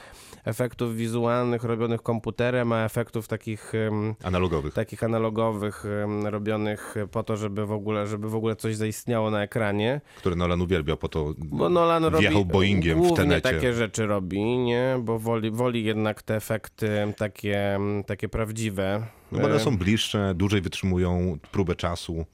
efektów 0.44 0.96
wizualnych 0.96 1.64
robionych 1.64 2.02
komputerem, 2.02 2.72
a 2.72 2.84
efektów 2.84 3.28
takich 3.28 3.72
Analogowych. 4.24 4.74
takich 4.74 5.02
analogowych 5.04 5.84
robionych 6.24 6.94
po 7.10 7.22
to, 7.22 7.36
żeby 7.36 7.66
w 7.66 7.72
ogóle, 7.72 8.06
żeby 8.06 8.30
w 8.30 8.34
ogóle 8.34 8.56
coś 8.56 8.76
zaistniało 8.76 9.30
na 9.30 9.42
ekranie. 9.42 10.00
które 10.16 10.36
Nolan 10.36 10.60
uwielbiał, 10.60 10.96
po 10.96 11.08
to 11.08 11.34
Bo 11.38 11.68
Nolan 11.68 12.04
robi 12.04 12.44
Boeingiem 12.44 13.02
w 13.02 13.12
Tenecie. 13.12 13.40
takie 13.40 13.72
rzeczy 13.72 14.06
robi, 14.06 14.40
nie? 14.58 14.96
Bo 15.00 15.18
woli, 15.18 15.50
woli 15.50 15.84
jednak 15.84 16.22
te 16.22 16.36
efekty 16.36 16.88
takie, 17.16 17.78
takie 18.06 18.28
prawdziwe. 18.28 19.06
No 19.32 19.38
bo 19.38 19.44
one 19.44 19.54
E, 19.54 19.60
są 19.60 19.78
bliższe, 19.78 20.34
dłużej 20.34 20.60
wytrzymują 20.60 21.38
próbę 21.52 21.76
czasu. 21.76 22.24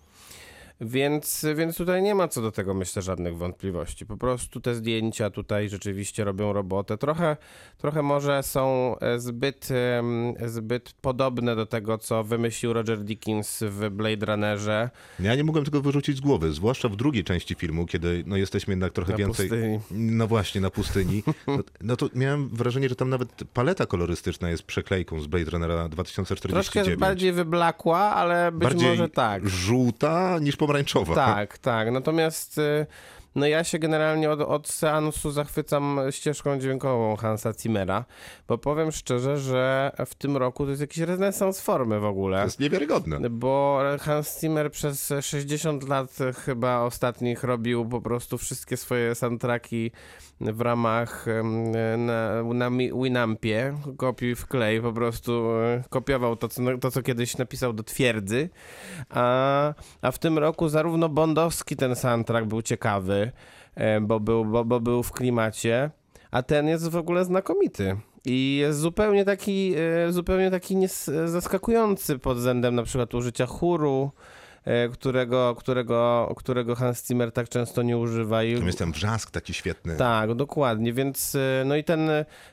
Więc, 0.80 1.46
więc 1.56 1.76
tutaj 1.76 2.02
nie 2.02 2.14
ma 2.14 2.28
co 2.28 2.42
do 2.42 2.52
tego, 2.52 2.74
myślę, 2.74 3.02
żadnych 3.02 3.36
wątpliwości. 3.36 4.06
Po 4.06 4.16
prostu 4.16 4.60
te 4.60 4.74
zdjęcia 4.74 5.30
tutaj 5.30 5.68
rzeczywiście 5.68 6.24
robią 6.24 6.52
robotę. 6.52 6.98
Trochę, 6.98 7.36
trochę 7.78 8.02
może 8.02 8.42
są 8.42 8.94
e, 9.00 9.20
zbyt, 9.20 9.68
zbyt 10.46 10.92
podobne 11.00 11.56
do 11.56 11.66
tego, 11.66 11.98
co 11.98 12.24
wymyślił 12.24 12.72
Roger 12.72 12.98
Dickens 12.98 13.62
w 13.62 13.90
Blade 13.90 14.26
Runnerze 14.26 14.90
Ja 15.20 15.34
nie 15.34 15.44
mogłem 15.44 15.64
tego 15.64 15.80
wyrzucić 15.80 16.16
z 16.16 16.20
głowy, 16.20 16.52
zwłaszcza 16.52 16.88
w 16.88 16.96
drugiej 16.96 17.24
części 17.24 17.54
filmu, 17.54 17.86
kiedy 17.86 18.24
no, 18.26 18.36
jesteśmy 18.36 18.72
jednak 18.72 18.92
trochę 18.92 19.12
na 19.12 19.18
więcej... 19.18 19.48
pustyni. 19.48 19.80
No 19.90 20.26
właśnie, 20.26 20.60
na 20.60 20.70
pustyni. 20.70 21.22
No, 21.46 21.58
no 21.80 21.96
to 21.96 22.08
miałem 22.14 22.48
wrażenie, 22.48 22.88
że 22.88 22.96
tam 22.96 23.10
nawet 23.10 23.28
paleta 23.54 23.86
kolorystyczna 23.86 24.50
jest 24.50 24.62
przeklejką 24.62 25.20
z 25.20 25.26
Blade 25.26 25.50
Runnera 25.50 25.74
Troszkę 25.74 25.88
2049. 25.88 27.00
bardziej 27.00 27.32
wyblakła, 27.32 27.98
ale 27.98 28.52
być 28.52 28.62
Bardziej 28.62 28.88
może 28.88 29.08
tak. 29.08 29.48
żółta 29.48 30.38
niż 30.38 30.56
pomarańczowa. 30.68 31.14
Tak, 31.14 31.58
tak. 31.58 31.90
Natomiast 31.90 32.58
y, 32.58 32.86
no 33.38 33.46
ja 33.46 33.64
się 33.64 33.78
generalnie 33.78 34.30
od, 34.30 34.40
od 34.40 34.68
seansu 34.68 35.30
zachwycam 35.30 36.00
ścieżką 36.10 36.58
dźwiękową 36.58 37.16
Hansa 37.16 37.52
Zimmera, 37.52 38.04
bo 38.48 38.58
powiem 38.58 38.92
szczerze, 38.92 39.38
że 39.38 39.92
w 40.06 40.14
tym 40.14 40.36
roku 40.36 40.64
to 40.64 40.70
jest 40.70 40.80
jakiś 40.80 40.98
renesans 40.98 41.60
formy 41.60 42.00
w 42.00 42.02
To 42.02 42.08
ogóle. 42.08 42.44
jest 42.44 42.60
niewiarygodne. 42.60 43.30
Bo 43.30 43.80
Hans 44.00 44.40
Zimmer 44.40 44.70
przez 44.70 45.12
60 45.20 45.88
lat 45.88 46.18
chyba 46.44 46.80
ostatnich 46.80 47.44
robił 47.44 47.88
po 47.88 48.00
prostu 48.00 48.38
wszystkie 48.38 48.76
swoje 48.76 49.14
soundtracki 49.14 49.90
w 50.40 50.60
ramach 50.60 51.26
na, 51.98 52.42
na 52.42 52.70
Winampie, 53.02 53.74
kopiuj 53.96 54.34
w 54.34 54.46
klej, 54.46 54.80
po 54.82 54.92
prostu 54.92 55.50
e, 55.52 55.82
kopiował 55.90 56.36
to 56.36 56.48
co, 56.48 56.62
to, 56.80 56.90
co 56.90 57.02
kiedyś 57.02 57.36
napisał 57.36 57.72
do 57.72 57.82
twierdzy. 57.82 58.48
A, 59.10 59.74
a 60.02 60.10
w 60.10 60.18
tym 60.18 60.38
roku 60.38 60.68
zarówno 60.68 61.08
bondowski 61.08 61.76
ten 61.76 61.96
soundtrack 61.96 62.46
był 62.46 62.62
ciekawy, 62.62 63.27
e, 63.74 64.00
bo 64.00 64.20
był, 64.20 64.44
bo, 64.44 64.64
bo 64.64 64.80
był 64.80 65.02
w 65.02 65.12
klimacie, 65.12 65.90
a 66.30 66.42
ten 66.42 66.68
jest 66.68 66.88
w 66.88 66.96
ogóle 66.96 67.24
znakomity. 67.24 67.96
I 68.24 68.56
jest 68.60 68.78
zupełnie 68.80 69.24
taki, 69.24 69.74
e, 70.08 70.12
zupełnie 70.12 70.50
taki 70.50 70.76
nies- 70.76 71.28
zaskakujący 71.28 72.18
pod 72.18 72.36
względem 72.36 72.74
na 72.74 72.82
przykład 72.82 73.14
użycia 73.14 73.46
chóru, 73.46 74.10
e, 74.64 74.88
którego, 74.88 75.54
którego, 75.58 76.32
którego 76.36 76.74
Hans 76.74 77.06
Zimmer 77.06 77.32
tak 77.32 77.48
często 77.48 77.82
nie 77.82 77.98
używa. 77.98 78.42
I 78.44 78.50
jest 78.66 78.78
ten 78.78 78.92
wrzask 78.92 79.30
taki 79.30 79.54
świetny. 79.54 79.96
tak, 79.96 80.34
dokładnie, 80.34 80.92
więc 80.92 81.36
no 81.64 81.76
i 81.76 81.84
ten, 81.84 82.00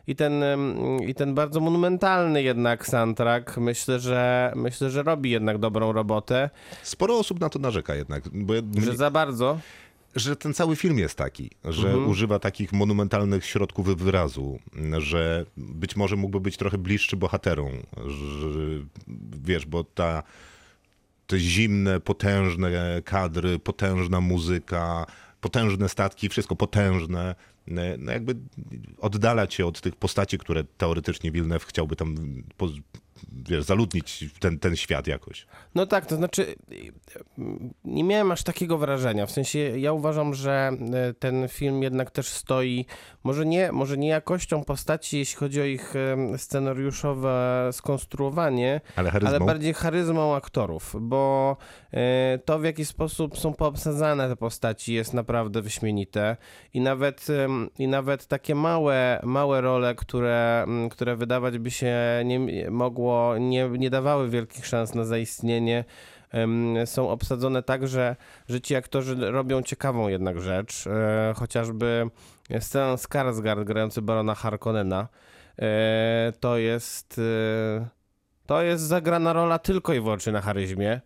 i 0.08 0.16
ten, 0.16 0.44
ym, 0.44 0.78
i 1.08 1.16
ten 1.16 1.34
bardzo 1.36 1.60
monumentalny 1.60 2.44
jednak 2.44 2.88
soundtrack 2.88 3.58
myślę, 3.58 4.00
że 4.00 4.52
myślę, 4.56 4.90
że 4.90 5.04
robi 5.04 5.30
jednak 5.32 5.58
dobrą 5.58 5.92
robotę, 5.94 6.50
Sporo 6.84 7.18
osób 7.20 7.40
na 7.40 7.50
to 7.50 7.60
narzeka 7.60 7.96
jednak, 7.96 8.24
bo 8.34 8.54
że 8.82 8.96
za 8.96 9.12
bardzo. 9.12 9.60
Że 10.16 10.36
ten 10.36 10.54
cały 10.54 10.76
film 10.76 10.98
jest 11.00 11.18
taki, 11.18 11.52
że 11.64 11.88
Mhm. 11.88 12.10
używa 12.10 12.40
takich 12.40 12.74
monumentalnych 12.74 13.46
środków 13.46 13.98
wyrazu, 13.98 14.60
że 14.98 15.46
być 15.58 15.96
może 15.96 16.16
mógłby 16.16 16.40
być 16.40 16.58
trochę 16.58 16.78
bliższy 16.78 17.18
bohaterom, 17.18 17.72
że, 18.08 18.50
wiesz, 19.44 19.66
bo 19.66 19.84
ta 19.84 20.24
te 21.28 21.40
zimne, 21.40 22.00
potężne 22.00 23.02
kadry, 23.06 23.60
potężna 23.60 24.22
muzyka, 24.22 25.06
potężne 25.42 25.90
statki, 25.90 26.30
wszystko 26.30 26.56
potężne, 26.56 27.36
no 27.98 28.12
jakby 28.12 28.36
oddalać 29.00 29.54
się 29.54 29.66
od 29.66 29.82
tych 29.82 29.96
postaci, 29.96 30.38
które 30.38 30.64
teoretycznie 30.64 31.32
Wilnew 31.32 31.66
chciałby 31.66 31.96
tam 31.96 32.16
wiesz, 33.32 33.64
zaludnić 33.64 34.26
ten, 34.40 34.60
ten 34.60 34.76
świat 34.76 35.08
jakoś. 35.08 35.46
No 35.76 35.86
tak, 35.86 36.06
to 36.06 36.16
znaczy 36.16 36.56
nie 37.86 38.04
miałem 38.04 38.32
aż 38.32 38.44
takiego 38.44 38.78
wrażenia. 38.78 39.26
W 39.26 39.32
sensie 39.32 39.60
ja 39.60 39.94
uważam, 39.94 40.34
że 40.34 40.72
y, 41.10 41.14
ten 41.14 41.48
film 41.48 41.84
jednak 41.84 42.12
też 42.12 42.28
stoi 42.28 42.86
może 43.24 43.46
nie, 43.46 43.72
może 43.72 43.98
nie 43.98 44.08
jakością 44.08 44.64
postaci, 44.64 45.18
jeśli 45.18 45.38
chodzi 45.38 45.62
o 45.62 45.66
ich 45.66 45.94
scenariuszowe 46.38 47.70
skonstruowanie, 47.72 48.82
Ale 48.96 49.12
ale 49.12 49.40
bardziej 49.40 49.74
charyzmą 49.74 50.36
aktorów, 50.36 50.96
bo 51.02 51.58
y, 51.94 51.98
to 52.46 52.60
w 52.60 52.64
jaki 52.64 52.86
sposób 52.86 53.40
są 53.40 53.54
poobsadzane 53.54 54.30
te 54.30 54.36
postaci 54.36 54.94
jest 54.94 55.14
naprawdę 55.14 55.62
wyśmienite 55.62 56.38
i 56.74 56.82
nawet, 56.82 57.28
i 57.80 57.88
nawet 57.88 58.28
takie 58.28 58.56
małe, 58.56 59.20
małe 59.24 59.62
role, 59.62 59.96
które, 59.96 60.66
które 60.92 61.16
wydawać 61.16 61.58
by 61.58 61.72
się 61.72 61.96
nie 62.26 62.70
mogło, 62.72 63.15
nie, 63.40 63.70
nie 63.70 63.90
dawały 63.90 64.30
wielkich 64.30 64.66
szans 64.66 64.96
na 64.96 65.06
zaistnienie, 65.06 65.84
są 66.86 67.10
obsadzone 67.10 67.64
tak, 67.64 67.88
że, 67.88 68.16
że 68.50 68.62
ci 68.62 68.76
aktorzy 68.76 69.32
robią 69.32 69.62
ciekawą 69.62 70.08
jednak 70.08 70.42
rzecz, 70.42 70.88
e, 70.88 71.34
chociażby 71.36 72.10
Stellan 72.60 72.96
Skarsgård 72.96 73.64
grający 73.64 74.02
barona 74.02 74.36
Harkonnena, 74.36 75.08
e, 75.60 76.34
to 76.40 76.58
jest... 76.58 77.22
e, 77.82 77.88
to 78.46 78.62
jest 78.62 78.84
zagrana 78.84 79.34
rola 79.34 79.60
tylko 79.60 79.94
i 79.94 80.00
wyłącznie 80.00 80.34
na 80.34 80.42
charyzmie. 80.42 81.02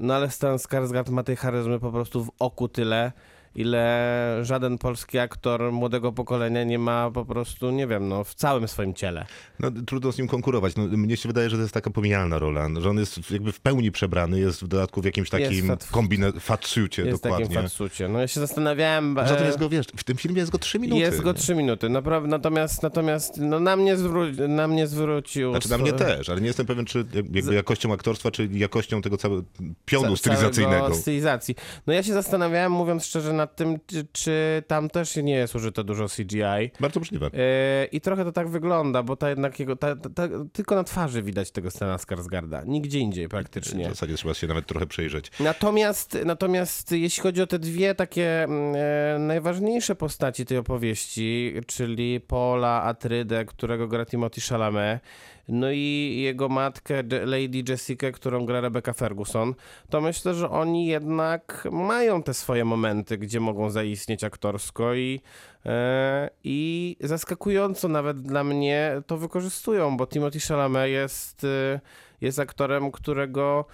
No 0.00 0.14
ale 0.14 0.30
Stan 0.30 0.56
Skarsgård 0.56 1.10
ma 1.10 1.22
tej 1.22 1.36
charyzmy 1.36 1.80
po 1.80 1.92
prostu 1.92 2.24
w 2.24 2.30
oku 2.38 2.68
tyle, 2.68 3.12
ile 3.54 4.38
żaden 4.42 4.78
polski 4.78 5.18
aktor 5.18 5.72
młodego 5.72 6.12
pokolenia 6.12 6.64
nie 6.64 6.78
ma 6.78 7.10
po 7.10 7.24
prostu, 7.24 7.70
nie 7.70 7.86
wiem, 7.86 8.08
no 8.08 8.24
w 8.24 8.34
całym 8.34 8.68
swoim 8.68 8.94
ciele. 8.94 9.26
No, 9.60 9.70
trudno 9.86 10.12
z 10.12 10.18
nim 10.18 10.28
konkurować. 10.28 10.76
No, 10.76 10.86
mnie 10.86 11.16
się 11.16 11.28
wydaje, 11.28 11.50
że 11.50 11.56
to 11.56 11.62
jest 11.62 11.74
taka 11.74 11.90
pomijalna 11.90 12.38
rola, 12.38 12.68
że 12.78 12.90
on 12.90 12.98
jest 12.98 13.30
jakby 13.30 13.52
w 13.52 13.60
pełni 13.60 13.92
przebrany, 13.92 14.40
jest 14.40 14.62
w 14.62 14.68
dodatku 14.68 15.02
w 15.02 15.04
jakimś 15.04 15.30
takim 15.30 15.66
fat- 15.66 15.90
kombine... 15.90 16.32
fatsucie 16.32 17.04
dokładnie. 17.04 17.46
takim 17.46 17.62
fatsucie. 17.62 18.08
No 18.08 18.20
ja 18.20 18.28
się 18.28 18.40
zastanawiałem... 18.40 19.14
Poza 19.14 19.34
tym 19.34 19.44
e, 19.44 19.46
jest 19.46 19.58
go, 19.58 19.68
wiesz, 19.68 19.86
w 19.96 20.04
tym 20.04 20.16
filmie 20.16 20.38
jest 20.38 20.52
go 20.52 20.58
trzy 20.58 20.78
minuty. 20.78 21.00
Jest 21.00 21.20
go 21.20 21.34
trzy 21.34 21.54
minuty, 21.54 21.88
naprawdę, 21.88 22.28
natomiast, 22.28 22.82
natomiast 22.82 23.38
no, 23.38 23.60
na, 23.60 23.76
mnie 23.76 23.96
zwró- 23.96 24.48
na 24.48 24.68
mnie 24.68 24.86
zwrócił... 24.86 25.50
Znaczy 25.50 25.70
na 25.70 25.78
mnie 25.78 25.92
też, 25.92 26.28
ale 26.28 26.40
nie 26.40 26.46
jestem 26.46 26.66
pewien, 26.66 26.84
czy 26.84 27.04
jakby 27.14 27.54
jakością 27.54 27.92
aktorstwa, 27.92 28.30
czy 28.30 28.48
jakością 28.52 29.02
tego 29.02 29.16
całego 29.16 29.42
pionu 29.84 30.10
ca- 30.10 30.16
stylizacyjnego. 30.16 30.94
stylizacji. 30.94 31.54
No 31.86 31.92
ja 31.92 32.02
się 32.02 32.12
zastanawiałem, 32.12 32.72
mówiąc 32.72 33.06
szczerze, 33.06 33.32
nad 33.44 33.56
tym, 33.56 33.78
czy, 33.86 34.06
czy 34.12 34.62
tam 34.66 34.90
też 34.90 35.16
nie 35.16 35.34
jest 35.34 35.54
użyte 35.54 35.84
dużo 35.84 36.06
CGI. 36.08 36.70
Bardzo 36.80 37.00
możliwe. 37.00 37.30
Yy, 37.32 37.86
I 37.92 38.00
trochę 38.00 38.24
to 38.24 38.32
tak 38.32 38.48
wygląda, 38.48 39.02
bo 39.02 39.16
ta 39.16 39.28
jednak 39.30 39.60
jego, 39.60 39.76
ta, 39.76 39.96
ta, 39.96 40.10
ta, 40.10 40.28
tylko 40.52 40.74
na 40.74 40.84
twarzy 40.84 41.22
widać 41.22 41.50
tego 41.50 41.70
Stana 41.70 41.98
Skarsgarda. 41.98 42.62
Nigdzie 42.64 42.98
indziej 42.98 43.26
W 43.26 43.30
praktycznie. 43.30 43.88
zasadzie 43.88 44.16
trzeba 44.16 44.34
się 44.34 44.46
nawet 44.46 44.66
trochę 44.66 44.86
przejrzeć. 44.86 45.30
Natomiast, 45.40 46.18
natomiast 46.24 46.92
jeśli 46.92 47.22
chodzi 47.22 47.42
o 47.42 47.46
te 47.46 47.58
dwie 47.58 47.94
takie 47.94 48.44
e, 48.44 49.16
najważniejsze 49.18 49.94
postaci 49.94 50.46
tej 50.46 50.58
opowieści, 50.58 51.54
czyli 51.66 52.20
Paula 52.20 52.82
Atrydę, 52.82 53.44
którego 53.44 53.88
gra 53.88 54.06
Timothy 54.06 54.40
Chalamet, 54.40 55.00
no 55.48 55.70
i 55.70 56.16
jego 56.22 56.48
matkę 56.48 57.02
Lady 57.24 57.62
Jessica, 57.68 58.10
którą 58.10 58.46
gra 58.46 58.60
Rebecca 58.60 58.92
Ferguson, 58.92 59.54
to 59.90 60.00
myślę, 60.00 60.34
że 60.34 60.50
oni 60.50 60.86
jednak 60.86 61.68
mają 61.72 62.22
te 62.22 62.34
swoje 62.34 62.64
momenty, 62.64 63.18
gdzie 63.18 63.40
mogą 63.40 63.70
zaistnieć 63.70 64.24
aktorsko 64.24 64.94
i, 64.94 65.20
e, 65.66 66.30
i 66.44 66.96
zaskakująco 67.00 67.88
nawet 67.88 68.22
dla 68.22 68.44
mnie 68.44 69.02
to 69.06 69.16
wykorzystują, 69.16 69.96
bo 69.96 70.06
Timothy 70.06 70.40
Chalamet 70.40 70.90
jest, 70.90 71.44
e, 71.44 71.80
jest 72.20 72.38
aktorem, 72.38 72.90
którego 72.90 73.64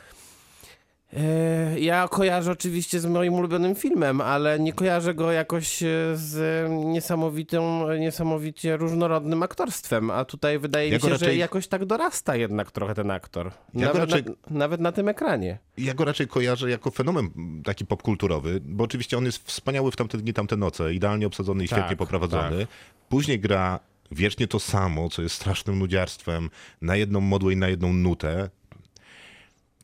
Ja 1.79 2.09
kojarzę 2.09 2.53
oczywiście 2.53 3.01
z 3.01 3.07
moim 3.07 3.35
ulubionym 3.35 3.75
filmem, 3.75 4.21
ale 4.21 4.61
nie 4.61 4.73
kojarzę 4.73 5.15
go 5.15 5.33
jakoś 5.33 5.83
e, 5.83 5.87
z 6.15 6.67
niesamowitym, 6.85 7.63
niesamowicie 8.01 8.77
różnorodnym 8.77 9.43
aktorstwem, 9.43 10.11
a 10.11 10.25
tutaj 10.25 10.59
wydaje 10.59 10.89
Ja 10.89 10.95
mi 10.97 11.01
się, 11.03 11.09
że 11.09 11.15
raczej- 11.15 11.39
jakoś 11.39 11.69
tak 11.69 11.85
dorasta 11.85 12.37
jednak 12.37 12.71
trochę 12.71 12.95
ten 12.95 13.11
aktor. 13.11 13.51
Ja 13.75 13.87
nawet, 13.87 14.01
raczej- 14.01 14.25
na, 14.25 14.59
nawet 14.59 14.81
na 14.81 14.93
tym 14.93 15.09
ekranie. 15.09 15.59
Ja 15.79 15.95
go 15.95 16.05
raczej 16.05 16.27
kojarzę 16.29 16.71
jako 16.71 16.91
fenomen 16.91 17.31
taki 17.65 17.87
popkulturowy, 17.87 18.61
bo 18.65 18.85
oczywiście 18.85 19.19
on 19.19 19.25
jest 19.25 19.49
wspaniały 19.49 19.91
w 19.91 19.97
tamte 19.97 20.19
dni, 20.19 20.33
tamte 20.33 20.57
noce, 20.57 20.95
idealnie 20.95 21.27
obsadzony 21.27 21.65
i 21.65 21.69
Tak, 21.69 21.79
świetnie 21.79 21.97
poprowadzony. 21.97 22.67
Później 23.09 23.41
gra 23.41 23.81
wiecznie 24.13 24.49
to 24.49 24.61
samo, 24.61 25.09
co 25.11 25.23
jest 25.23 25.35
strasznym 25.35 25.79
nudziarstwem, 25.79 26.51
na 26.83 26.97
jedną 26.97 27.21
modłę 27.21 27.53
i 27.53 27.57
na 27.57 27.69
jedną 27.69 27.93
nutę. 27.93 28.51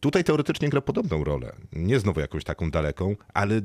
Tutaj 0.01 0.25
teoretycznie 0.25 0.69
gra 0.69 0.81
podobną 0.81 1.25
rolę. 1.25 1.53
Nie 1.73 2.01
znowu 2.01 2.21
jakąś 2.21 2.45
taką 2.45 2.71
daleką, 2.71 3.17
ale 3.35 3.61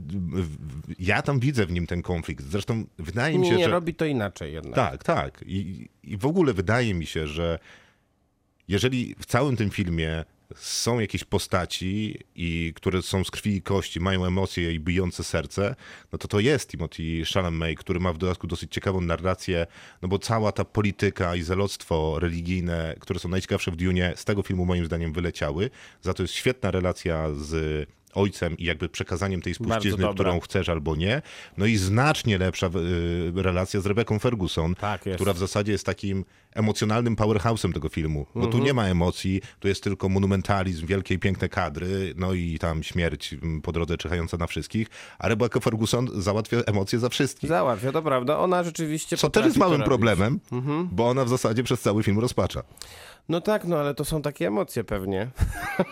ja 0.99 1.21
tam 1.21 1.39
widzę 1.39 1.65
w 1.65 1.71
nim 1.71 1.87
ten 1.87 2.01
konflikt. 2.01 2.45
Zresztą 2.45 2.85
wydaje 2.97 3.39
mi 3.39 3.47
się, 3.47 3.55
nie 3.55 3.65
że... 3.65 3.71
robi 3.71 3.93
to 3.93 4.05
inaczej 4.05 4.53
jednak. 4.53 4.75
Tak, 4.75 5.03
tak. 5.03 5.43
I, 5.45 5.89
I 6.03 6.17
w 6.17 6.25
ogóle 6.25 6.53
wydaje 6.53 6.93
mi 6.93 7.05
się, 7.05 7.27
że 7.27 7.59
jeżeli 8.67 9.15
w 9.19 9.25
całym 9.25 9.57
tym 9.57 9.69
filmie 9.69 10.25
są 10.55 10.99
jakieś 10.99 11.23
postaci, 11.23 12.19
i, 12.35 12.73
które 12.75 13.01
są 13.01 13.23
z 13.23 13.31
krwi 13.31 13.55
i 13.55 13.61
kości, 13.61 13.99
mają 13.99 14.25
emocje 14.25 14.73
i 14.73 14.79
bijące 14.79 15.23
serce, 15.23 15.75
no 16.11 16.17
to 16.17 16.27
to 16.27 16.39
jest 16.39 16.69
Timothy 16.69 17.23
Chalamet, 17.33 17.79
który 17.79 17.99
ma 17.99 18.13
w 18.13 18.17
dodatku 18.17 18.47
dosyć 18.47 18.73
ciekawą 18.73 19.01
narrację, 19.01 19.67
no 20.01 20.07
bo 20.07 20.19
cała 20.19 20.51
ta 20.51 20.65
polityka 20.65 21.35
i 21.35 21.41
zeloctwo 21.41 22.19
religijne, 22.19 22.95
które 22.99 23.19
są 23.19 23.29
najciekawsze 23.29 23.71
w 23.71 23.75
Dune, 23.75 24.13
z 24.15 24.25
tego 24.25 24.43
filmu 24.43 24.65
moim 24.65 24.85
zdaniem 24.85 25.13
wyleciały. 25.13 25.69
Za 26.01 26.13
to 26.13 26.23
jest 26.23 26.33
świetna 26.33 26.71
relacja 26.71 27.27
z 27.33 27.87
ojcem 28.13 28.57
i 28.57 28.63
jakby 28.65 28.89
przekazaniem 28.89 29.41
tej 29.41 29.53
spuścizny, 29.53 30.07
którą 30.13 30.39
chcesz 30.39 30.69
albo 30.69 30.95
nie. 30.95 31.21
No 31.57 31.65
i 31.65 31.77
znacznie 31.77 32.37
lepsza 32.37 32.67
y, 32.67 33.41
relacja 33.41 33.81
z 33.81 33.85
Rebeką 33.85 34.19
Ferguson, 34.19 34.75
Tak 34.75 35.01
która 35.15 35.33
w 35.33 35.37
zasadzie 35.37 35.71
jest 35.71 35.85
takim 35.85 36.25
emocjonalnym 36.53 37.15
powerhouse'em 37.15 37.73
tego 37.73 37.89
filmu. 37.89 38.25
Bo 38.35 38.41
Mhm. 38.41 38.51
tu 38.51 38.65
nie 38.65 38.73
ma 38.73 38.85
emocji, 38.87 39.41
tu 39.59 39.67
jest 39.67 39.83
tylko 39.83 40.09
monumentalizm, 40.09 40.85
wielkie 40.87 41.13
i 41.15 41.19
piękne 41.19 41.49
kadry, 41.49 42.13
no 42.17 42.33
i 42.33 42.59
tam 42.59 42.83
śmierć 42.83 43.35
po 43.63 43.71
drodze 43.71 43.97
czyhająca 43.97 44.37
na 44.37 44.47
wszystkich, 44.47 44.87
a 45.19 45.27
Rebecca 45.27 45.59
Ferguson 45.59 46.07
załatwia 46.21 46.57
emocje 46.57 46.99
za 46.99 47.09
wszystkich. 47.09 47.49
Załatwia, 47.49 47.91
to 47.91 48.01
prawda. 48.01 48.39
Ona 48.39 48.63
rzeczywiście 48.63 49.17
Co 49.17 49.29
też 49.29 49.45
jest 49.45 49.57
małym 49.57 49.81
problemem, 49.83 50.39
Mhm. 50.51 50.89
bo 50.91 51.09
ona 51.09 51.25
w 51.25 51.29
zasadzie 51.29 51.63
przez 51.63 51.81
cały 51.81 52.03
film 52.03 52.19
rozpacza. 52.19 52.63
No 53.29 53.41
tak, 53.41 53.65
no 53.65 53.77
ale 53.77 53.93
to 53.93 54.05
są 54.05 54.21
takie 54.21 54.47
emocje 54.47 54.83
pewnie. 54.83 55.27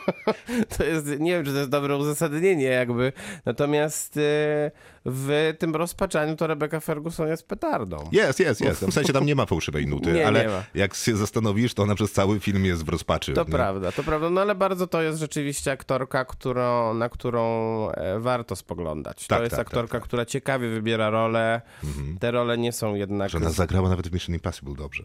to 0.78 0.84
jest, 0.84 1.08
nie 1.20 1.32
wiem, 1.32 1.46
czy 1.46 1.52
to 1.52 1.58
jest 1.58 1.70
dobre 1.70 1.98
uzasadnienie 1.98 2.66
jakby. 2.66 3.14
Natomiast 3.46 4.18
e, 4.18 4.72
w 5.06 5.54
tym 5.60 5.76
rozpaczaniu 5.76 6.36
to 6.36 6.48
Rebecca 6.48 6.80
Ferguson 6.80 7.28
jest 7.28 7.48
petardą. 7.48 8.10
Jest, 8.12 8.40
jest, 8.40 8.62
jest. 8.62 8.86
W 8.86 8.94
sensie 8.94 9.14
tam 9.14 9.26
nie 9.26 9.36
ma 9.36 9.46
fałszywej 9.46 9.88
nuty, 9.88 10.12
Nie, 10.20 10.28
ale 10.28 10.46
nie 10.46 10.80
jak 10.80 10.96
się 10.96 11.16
zastanowisz, 11.16 11.74
to 11.74 11.84
ona 11.84 11.96
przez 11.96 12.12
cały 12.12 12.40
film 12.40 12.66
jest 12.66 12.86
w 12.86 12.90
rozpaczy. 12.90 13.34
To 13.34 13.46
prawda, 13.46 13.92
to 13.92 14.04
prawda, 14.04 14.30
no 14.30 14.42
ale 14.42 14.56
bardzo 14.56 14.88
to 14.88 15.02
jest 15.02 15.20
rzeczywiście 15.20 15.72
aktorka, 15.72 16.26
którą, 16.26 16.94
na 16.94 17.10
którą 17.10 17.42
e, 17.92 18.20
warto 18.20 18.56
spoglądać. 18.56 19.28
Tak, 19.28 19.40
to 19.40 19.44
jest 19.44 19.56
tak, 19.56 19.68
aktorka, 19.68 19.92
tak, 19.92 20.02
tak. 20.02 20.08
która 20.08 20.26
ciekawie 20.26 20.70
wybiera 20.70 21.10
role. 21.10 21.62
Te 22.20 22.32
role 22.32 22.58
nie 22.58 22.72
są 22.72 22.96
jednak... 22.96 23.30
Że 23.30 23.38
ona 23.38 23.50
zagrała 23.50 23.90
nawet 23.90 24.08
w 24.08 24.14
Mission 24.14 24.36
Impossible 24.36 24.76
dobrze. 24.76 25.04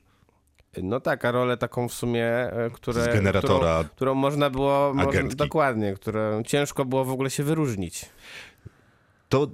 No 0.82 1.00
tak, 1.00 1.24
a 1.24 1.30
rolę 1.30 1.56
taką 1.56 1.88
w 1.88 1.92
sumie, 1.94 2.26
e, 2.26 2.70
które, 2.72 3.04
Z 3.04 3.14
generatora 3.14 3.74
którą, 3.78 3.88
którą 3.94 4.14
można 4.14 4.50
było, 4.50 4.94
można, 4.94 5.22
dokładnie, 5.22 5.94
którą 5.94 6.42
ciężko 6.42 6.84
było 6.84 7.04
w 7.04 7.10
ogóle 7.10 7.30
się 7.30 7.42
wyróżnić. 7.42 8.06
to 9.28 9.46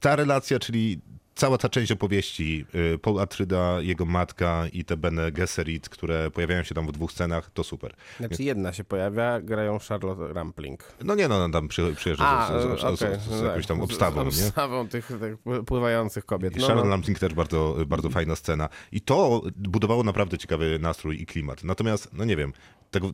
ta 0.00 0.16
relacja, 0.16 0.58
czyli 0.58 1.00
cała 1.36 1.58
ta 1.58 1.68
część 1.68 1.92
opowieści, 1.92 2.66
y, 2.94 2.98
Paul 2.98 3.20
Atryda, 3.20 3.80
jego 3.80 4.04
matka 4.04 4.64
i 4.72 4.84
te 4.84 4.96
Bene 4.96 5.32
Gesserit, 5.32 5.88
które 5.88 6.30
pojawiają 6.30 6.62
się 6.62 6.74
tam 6.74 6.86
w 6.86 6.92
dwóch 6.92 7.12
scenach, 7.12 7.50
to 7.50 7.64
super. 7.64 7.94
Znaczy 8.18 8.42
jedna 8.42 8.72
się 8.72 8.84
pojawia, 8.84 9.40
grają 9.40 9.78
Charlotte 9.88 10.32
Rampling. 10.32 10.94
No 11.04 11.14
nie, 11.14 11.28
no, 11.28 11.38
no 11.38 11.48
tam 11.48 11.68
przy, 11.68 11.94
przyjeżdża 11.94 12.48
z, 12.48 12.80
z, 12.80 12.84
okej, 12.84 13.20
z, 13.20 13.22
z, 13.22 13.30
no 13.42 13.46
jakąś 13.46 13.66
tam 13.66 13.76
tak, 13.76 13.84
obstawą, 13.84 14.30
z, 14.30 14.42
obstawą 14.42 14.88
tych, 14.88 15.08
tych 15.20 15.64
pływających 15.66 16.26
kobiet. 16.26 16.56
I 16.56 16.60
No, 16.60 16.66
Sharon 16.66 16.84
no. 16.84 16.90
Lampling 16.90 17.18
też 17.18 17.34
bardzo, 17.34 17.76
bardzo 17.86 18.10
fajna 18.10 18.36
scena. 18.36 18.68
I 18.92 19.00
to 19.00 19.42
budowało 19.56 20.02
naprawdę 20.02 20.38
ciekawy 20.38 20.78
nastrój 20.78 21.22
i 21.22 21.26
klimat. 21.26 21.64
Natomiast, 21.64 22.08
no 22.12 22.24
nie 22.24 22.36
wiem, 22.36 22.52
tego 22.90 23.10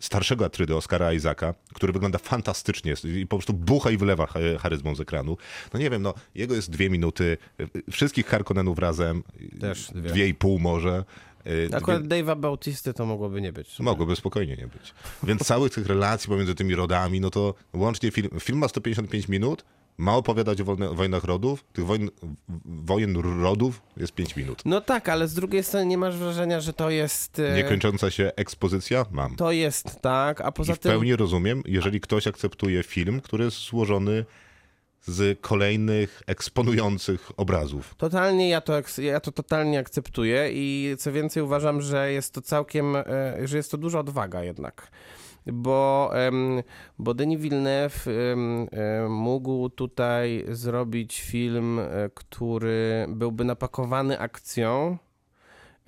starszego 0.00 0.44
Atrydy, 0.44 0.76
Oscara 0.76 1.12
Isaaca, 1.12 1.54
który 1.74 1.92
wygląda 1.92 2.18
fantastycznie 2.18 2.94
i 3.04 3.26
po 3.26 3.36
prostu 3.36 3.52
bucha 3.52 3.90
i 3.90 3.96
wylewa 3.96 4.26
cha- 4.26 4.58
charyzmą 4.60 4.94
z 4.94 5.00
ekranu. 5.00 5.36
No 5.74 5.80
nie 5.80 5.90
wiem, 5.90 6.02
no 6.02 6.14
jego 6.34 6.54
jest 6.54 6.70
dwie 6.70 6.90
minuty, 6.90 7.36
wszystkich 7.90 8.26
Harkonnenów 8.26 8.78
razem, 8.78 9.22
Też 9.60 9.86
dwie. 9.94 10.10
dwie 10.10 10.28
i 10.28 10.34
pół 10.34 10.58
może. 10.58 11.04
Y, 11.46 11.68
Akurat 11.72 12.02
dwie- 12.02 12.24
Dave'a 12.24 12.36
Bautisty 12.40 12.94
to 12.94 13.06
mogłoby 13.06 13.40
nie 13.40 13.52
być. 13.52 13.78
Mogłoby 13.78 14.16
spokojnie 14.16 14.56
nie 14.56 14.66
być. 14.66 14.94
Więc 15.22 15.44
całych 15.44 15.72
tych 15.74 15.86
relacji 15.86 16.28
pomiędzy 16.28 16.54
tymi 16.54 16.74
rodami, 16.74 17.20
no 17.20 17.30
to 17.30 17.54
łącznie 17.74 18.10
film, 18.10 18.28
film 18.40 18.58
ma 18.58 18.68
155 18.68 19.28
minut, 19.28 19.64
ma 19.98 20.16
opowiadać 20.16 20.60
o 20.60 20.64
wojnach 20.94 21.24
rodów, 21.24 21.64
tych 21.72 21.86
wojen, 21.86 22.10
wojen 22.64 23.16
rodów 23.42 23.82
jest 23.96 24.12
5 24.12 24.36
minut. 24.36 24.62
No 24.64 24.80
tak, 24.80 25.08
ale 25.08 25.28
z 25.28 25.34
drugiej 25.34 25.62
strony 25.64 25.86
nie 25.86 25.98
masz 25.98 26.16
wrażenia, 26.16 26.60
że 26.60 26.72
to 26.72 26.90
jest... 26.90 27.38
e, 27.38 27.56
Niekończąca 27.56 28.10
się 28.10 28.32
ekspozycja? 28.36 29.06
Mam. 29.10 29.36
To 29.36 29.52
jest 29.52 30.00
tak, 30.00 30.40
a 30.40 30.48
I 30.48 30.52
poza 30.52 30.74
w 30.74 30.78
tym... 30.78 30.92
pełni 30.92 31.16
rozumiem, 31.16 31.62
jeżeli 31.66 32.00
ktoś 32.00 32.26
akceptuje 32.26 32.82
film, 32.82 33.20
który 33.20 33.44
jest 33.44 33.56
złożony 33.68 34.24
z 35.04 35.40
kolejnych 35.40 36.22
eksponujących 36.26 37.30
obrazów. 37.36 37.94
Totalnie 37.98 38.48
ja 38.48 38.60
to, 38.60 38.72
ja 39.02 39.20
to 39.20 39.32
totalnie 39.32 39.78
akceptuję 39.78 40.50
i 40.52 40.96
co 40.98 41.12
więcej 41.12 41.42
uważam, 41.42 41.82
że 41.82 42.12
jest 42.12 42.34
to 42.34 42.42
całkiem, 42.42 42.96
e, 42.96 43.04
że 43.44 43.56
jest 43.56 43.70
to 43.70 43.78
duża 43.78 43.98
odwaga 44.00 44.42
jednak. 44.44 44.90
Bo, 45.52 46.10
bo 46.98 47.14
Denis 47.14 47.40
Villeneuve 47.40 48.06
mógł 49.08 49.68
tutaj 49.70 50.44
zrobić 50.48 51.20
film, 51.20 51.78
e, 51.78 52.10
który 52.14 53.06
byłby 53.08 53.44
napakowany 53.44 54.18
akcją 54.18 54.98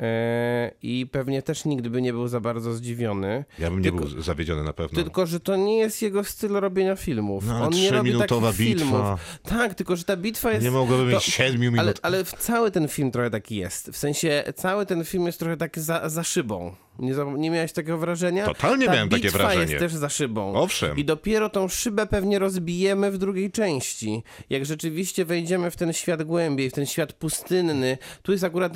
e, 0.00 0.70
i 0.82 1.06
pewnie 1.12 1.42
też 1.42 1.64
nigdy 1.64 1.90
by 1.90 2.02
nie 2.02 2.12
był 2.12 2.28
za 2.28 2.40
bardzo 2.40 2.72
zdziwiony. 2.72 3.44
Ja 3.58 3.70
bym 3.70 3.78
nie 3.78 3.90
Tylko- 3.90 4.04
był 4.06 4.22
zawiedziony 4.22 4.62
na 4.62 4.72
pewno. 4.72 5.02
Tylko, 5.02 5.26
że 5.26 5.40
to 5.40 5.56
nie 5.56 5.78
jest 5.78 6.02
jego 6.02 6.24
styl 6.24 6.52
robienia 6.52 6.96
filmów. 6.96 7.46
No, 7.46 7.62
On 7.62 7.72
nie 7.72 7.90
robi 7.90 8.10
trzyminutowa 8.10 8.50
takich 8.52 8.66
bitwa. 8.66 8.84
filmów. 8.84 9.38
Tak, 9.42 9.74
tylko 9.74 9.96
że 9.96 10.04
ta 10.04 10.16
bitwa 10.16 10.52
jest... 10.52 10.64
Nie 10.64 10.70
mogłoby 10.70 11.04
to- 11.04 11.16
mieć 11.16 11.24
7 11.24 11.60
minut. 11.60 11.78
Ale, 11.80 11.92
ale 12.02 12.24
cały 12.24 12.70
ten 12.70 12.88
film 12.88 13.10
trochę 13.10 13.30
taki 13.30 13.56
jest. 13.56 13.90
W 13.90 13.96
sensie 13.96 14.44
cały 14.56 14.86
ten 14.86 15.04
film 15.04 15.26
jest 15.26 15.38
trochę 15.38 15.56
taki 15.56 15.80
za, 15.80 16.08
za 16.08 16.22
szybą. 16.24 16.74
Nie, 16.98 17.14
nie 17.36 17.50
miałeś 17.50 17.72
takiego 17.72 17.98
wrażenia? 17.98 18.46
Totalnie 18.46 18.86
Ta 18.86 18.92
miałem 18.92 19.08
takie 19.08 19.30
wrażenie. 19.30 19.60
jest 19.72 19.78
też 19.78 19.94
za 19.94 20.08
szybą. 20.08 20.54
Owszem. 20.54 20.96
I 20.96 21.04
dopiero 21.04 21.50
tą 21.50 21.68
szybę 21.68 22.06
pewnie 22.06 22.38
rozbijemy 22.38 23.10
w 23.10 23.18
drugiej 23.18 23.50
części. 23.50 24.22
Jak 24.50 24.66
rzeczywiście 24.66 25.24
wejdziemy 25.24 25.70
w 25.70 25.76
ten 25.76 25.92
świat 25.92 26.22
głębiej, 26.22 26.70
w 26.70 26.72
ten 26.72 26.86
świat 26.86 27.12
pustynny. 27.12 27.98
Tu 28.22 28.32
jest 28.32 28.44
akurat 28.44 28.72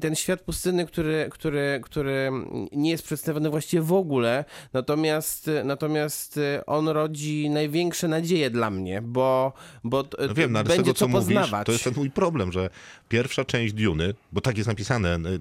ten 0.00 0.14
świat 0.14 0.40
pustynny, 0.40 0.86
który, 0.86 1.28
który, 1.32 1.80
który 1.84 2.30
nie 2.72 2.90
jest 2.90 3.04
przedstawiony 3.04 3.50
właściwie 3.50 3.82
w 3.82 3.92
ogóle, 3.92 4.44
natomiast, 4.72 5.50
natomiast 5.64 6.40
on 6.66 6.88
rodzi 6.88 7.50
największe 7.50 8.08
nadzieje 8.08 8.50
dla 8.50 8.70
mnie, 8.70 9.02
bo, 9.02 9.52
bo 9.84 10.04
No 10.28 10.34
wiem, 10.34 10.52
no, 10.52 10.58
będzie 10.64 10.76
tego, 10.82 10.94
co 10.94 10.98
co 10.98 11.08
mówisz, 11.08 11.26
poznawać. 11.26 11.66
to 11.66 11.72
jest 11.72 11.84
ten 11.84 11.94
mój 11.96 12.10
problem, 12.10 12.52
że 12.52 12.70
pierwsza 13.08 13.44
część 13.44 13.74
Duny, 13.74 14.14
bo 14.32 14.40
tak 14.40 14.56
jest 14.56 14.68
napisane, 14.68 15.16
y, 15.16 15.40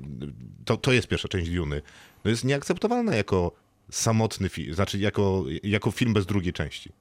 to, 0.66 0.78
to 0.78 0.91
jest 0.91 1.07
pierwsza 1.07 1.28
część 1.28 1.49
Duny, 1.49 1.82
no 2.26 2.32
jest 2.32 2.43
nieakceptowalna 2.43 3.16
jako 3.16 3.51
samotny 3.91 4.49
film, 4.49 4.76
znaczy 4.76 4.99
jako, 4.99 5.43
jako 5.63 5.91
film 5.91 6.13
bez 6.13 6.26
drugiej 6.26 6.53
części. 6.53 6.91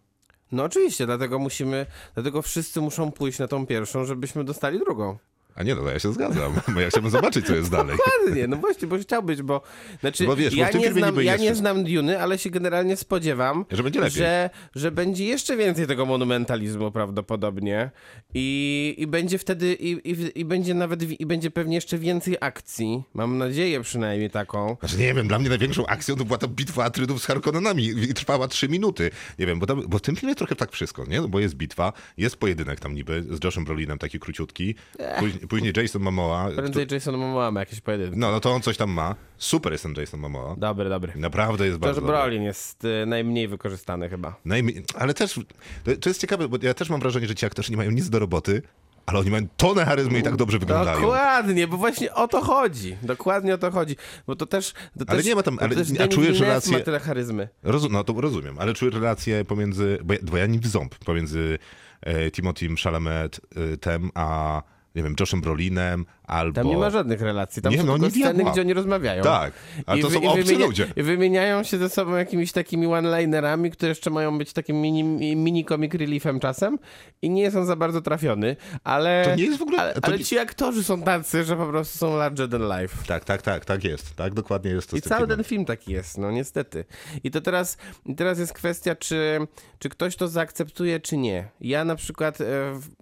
No 0.53 0.65
oczywiście, 0.65 1.07
dlatego 1.07 1.39
musimy, 1.39 1.87
dlatego 2.15 2.43
wszyscy 2.43 2.81
muszą 2.81 3.13
pójść 3.13 3.39
na 3.39 3.49
tą 3.49 3.67
pierwszą, 3.67 4.05
żebyśmy 4.05 4.45
dostali 4.45 4.79
drugą. 4.79 5.19
A 5.55 5.63
nie, 5.63 5.75
no 5.75 5.83
to 5.83 5.91
ja 5.91 5.99
się 5.99 6.13
zgadzam, 6.13 6.53
bo 6.75 6.81
ja 6.81 6.89
chciałbym 6.89 7.11
zobaczyć, 7.11 7.47
co 7.47 7.55
jest 7.55 7.71
dalej. 7.71 7.97
Dokładnie, 7.97 8.47
no 8.47 8.57
właśnie, 8.57 8.89
bo 8.89 8.99
chciałbyś, 8.99 9.43
bo 9.43 9.63
znaczy, 10.01 10.27
Bo 10.27 10.37
wiesz, 10.37 10.55
bo 10.55 10.61
ja, 10.61 10.69
w 10.69 10.71
tym 10.71 10.81
nie 10.81 10.87
filmie 10.87 11.03
znam, 11.03 11.25
ja 11.25 11.37
nie 11.37 11.55
znam 11.55 11.85
Duny, 11.85 12.21
ale 12.21 12.39
się 12.39 12.51
generalnie 12.51 12.97
spodziewam, 12.97 13.65
Że 13.71 13.83
będzie 13.83 14.01
lepiej. 14.01 14.17
Że, 14.17 14.51
że 14.75 14.91
będzie 14.91 15.25
jeszcze 15.25 15.57
więcej 15.57 15.87
tego 15.87 16.07
monumentalizmu 16.07 16.93
prawdopodobnie 16.93 17.91
i, 18.35 18.95
i 18.99 19.07
będzie 19.07 19.39
wtedy, 19.39 19.75
i, 19.75 20.11
i, 20.11 20.41
i 20.41 20.45
będzie 20.45 20.75
nawet, 20.75 21.21
i 21.21 21.27
będzie 21.27 21.51
pewnie 21.51 21.75
jeszcze 21.75 21.99
więcej 21.99 22.37
akcji, 22.41 23.03
mam 23.15 23.39
nadzieję 23.39 23.81
przynajmniej 23.81 24.31
taką. 24.31 24.77
Znaczy 24.81 24.99
nie 24.99 25.15
wiem, 25.15 25.29
dla 25.29 25.39
mnie 25.39 25.49
największą 25.49 25.87
akcją 25.87 26.17
to 26.17 26.25
była 26.25 26.39
ta 26.39 26.49
bitwa 26.49 26.85
Atrydów 26.85 27.23
z 27.23 27.27
Harkonnenami 27.27 27.85
i 28.11 28.15
trwała 28.15 28.49
trzy 28.49 28.69
minuty. 28.69 29.11
Nie 29.39 29.47
wiem, 29.47 29.59
bo, 29.59 29.67
tam, 29.67 29.83
bo 29.89 29.99
w 29.99 30.03
tym 30.03 30.17
filmie 30.17 30.35
trochę 30.35 30.57
tak 30.57 30.73
wszystko, 30.73 31.05
nie? 31.05 31.21
No 31.21 31.29
Bo 31.29 31.41
jest 31.41 31.55
bitwa, 31.55 31.93
jest 32.17 32.37
pojedynek 32.37 32.81
tam 32.81 32.95
niby 32.95 33.25
z 33.31 33.45
Joshem 33.45 33.65
Brolinem, 33.65 33.99
taki 33.99 34.19
króciutki, 34.21 34.75
później, 35.19 35.44
później 35.49 35.73
Jason 35.77 36.03
Momoa. 36.03 36.51
Prędzej 36.57 36.87
Jason 36.91 37.17
Momoa 37.17 37.51
ma 37.51 37.61
jakieś 37.61 37.81
pojedynki. 37.81 38.19
No, 38.19 38.31
no 38.31 38.41
to 38.41 38.51
on 38.53 38.63
coś 38.63 38.77
tam 38.77 38.91
ma. 38.91 39.15
Super 39.39 39.73
jest 39.73 39.85
ten 39.85 39.95
Jason 39.97 40.21
Momoa. 40.21 40.57
Dobry, 40.59 40.89
dobry. 40.89 41.13
Naprawdę 41.17 41.67
jest 41.67 41.77
To, 41.77 41.87
bardzo 41.87 42.01
dobry. 42.01 42.17
Brolin 42.17 42.43
jest 42.43 42.85
y, 42.85 43.07
najmniej 43.07 43.49
wykorzystany 43.49 44.09
chyba. 44.09 44.37
Najmniej, 44.45 44.85
ale 44.99 45.15
też, 45.15 45.41
to, 45.85 45.97
to 46.01 46.11
jest 46.11 46.21
ciekawe, 46.21 46.49
bo 46.49 46.57
ja 46.63 46.75
też 46.75 46.91
mam 46.91 47.01
wrażenie, 47.01 47.27
że 47.29 47.35
ci 47.35 47.47
aktorzy 47.47 47.71
nie 47.71 47.77
mają 47.77 47.91
nic 47.91 48.11
do 48.11 48.19
roboty, 48.19 48.63
ale 49.07 49.19
oni 49.19 49.31
mają 49.31 49.47
tonę 49.57 49.85
charyzmy 49.85 50.19
i 50.19 50.23
tak 50.23 50.37
dobrze 50.37 50.59
wyglądają. 50.59 51.01
Dokładnie, 51.01 51.69
bo 51.69 51.77
właśnie 51.77 52.15
o 52.15 52.29
to 52.29 52.41
chodzi. 52.41 52.97
Dokładnie 53.03 53.55
o 53.55 53.59
to 53.59 53.71
chodzi. 53.71 53.97
Bo 54.27 54.37
to 54.37 54.47
też. 54.47 54.73
To 54.73 55.05
Ale 55.07 55.17
też, 55.19 55.27
nie 55.27 55.35
ma 55.35 55.43
tam- 55.43 55.59
ale 55.61 55.75
też 55.77 55.89
a 56.01 56.09
czujesz 56.09 56.41
relację- 56.41 56.73
ma 56.79 56.85
tyle 56.85 57.01
charyzmy. 57.01 57.49
Rozum, 57.63 57.93
no 57.93 58.05
to 58.05 58.21
rozumiem, 58.21 58.59
ale 58.59 58.75
czuję 58.75 58.91
relację 58.91 59.45
pomiędzy, 59.45 59.99
bo 60.05 60.13
ja, 60.15 60.19
bo 60.23 60.37
ja 60.37 60.47
nie 60.47 60.59
w 60.59 60.67
ząb, 60.67 60.95
pomiędzy 60.95 61.59
e, 62.07 62.77
Chalamet 62.85 63.41
e, 63.73 63.77
tem, 63.77 64.11
a 64.15 64.63
nie 64.95 65.03
wiem, 65.03 65.15
Joshem 65.21 65.41
Brolinem, 65.41 66.07
albo... 66.25 66.55
Tam 66.55 66.67
nie 66.69 66.77
ma 66.77 66.91
żadnych 66.91 67.21
relacji. 67.21 67.63
Tam 67.63 67.73
Nie, 67.73 67.79
są 67.79 67.85
no, 67.87 67.93
tylko 67.93 68.07
nie 68.07 68.11
sceny, 68.11 68.35
diabła. 68.35 68.53
gdzie 68.53 68.61
oni 68.61 68.75
rozmawiają. 68.75 69.23
Tak, 69.23 69.53
ale 69.87 70.03
to 70.03 70.09
wy- 70.09 70.15
są 70.15 70.23
obcy 70.31 70.43
wymienia- 70.45 70.67
ludzie. 70.67 70.87
I 70.97 71.03
wymieniają 71.03 71.63
się 71.63 71.79
ze 71.79 71.89
sobą 71.89 72.17
jakimiś 72.17 72.53
takimi 72.53 72.87
one-linerami, 72.87 73.71
które 73.71 73.89
jeszcze 73.89 74.11
mają 74.11 74.39
być 74.39 74.53
takim 74.53 74.81
mini, 74.81 75.05
mini 75.37 75.65
comic 75.65 75.95
reliefem 75.95 76.41
czasem 76.41 76.79
i 77.23 77.31
nie 77.31 77.51
są 77.51 77.65
za 77.65 77.77
bardzo 77.77 78.01
trafiony, 78.01 78.57
ale... 78.85 79.25
To 79.31 79.37
nie 79.37 79.45
jest 79.45 79.59
w 79.59 79.63
ogóle- 79.63 79.79
Ale, 79.81 79.95
ale 80.03 80.19
ci 80.19 80.39
aktorzy 80.39 80.85
są 80.85 81.03
tacy, 81.03 81.45
że 81.45 81.57
po 81.57 81.67
prostu 81.67 81.99
są 81.99 82.17
larger 82.17 82.49
than 82.51 82.63
life. 82.81 82.97
Tak, 83.07 83.25
tak, 83.25 83.43
tak, 83.43 83.65
tak 83.65 83.85
jest. 83.85 84.17
Tak 84.17 84.35
dokładnie 84.35 84.71
jest 84.71 84.91
to 84.91 84.97
I 84.97 85.01
cały 85.03 85.21
filmem. 85.21 85.37
ten 85.37 85.45
film 85.45 85.65
taki 85.65 85.93
jest, 85.93 86.19
no 86.19 86.31
niestety. 86.31 86.85
I 87.25 87.31
to 87.31 87.41
teraz, 87.41 87.77
i 88.07 88.15
teraz 88.15 88.39
jest 88.39 88.53
kwestia, 88.53 88.97
czy, 88.97 89.39
czy 89.79 89.89
ktoś 89.89 90.17
to 90.17 90.29
zaakceptuje, 90.29 91.01
czy 91.01 91.17
nie. 91.17 91.49
Ja 91.61 91.85
na 91.85 91.97
przykład 91.97 92.41
e, 92.41 92.45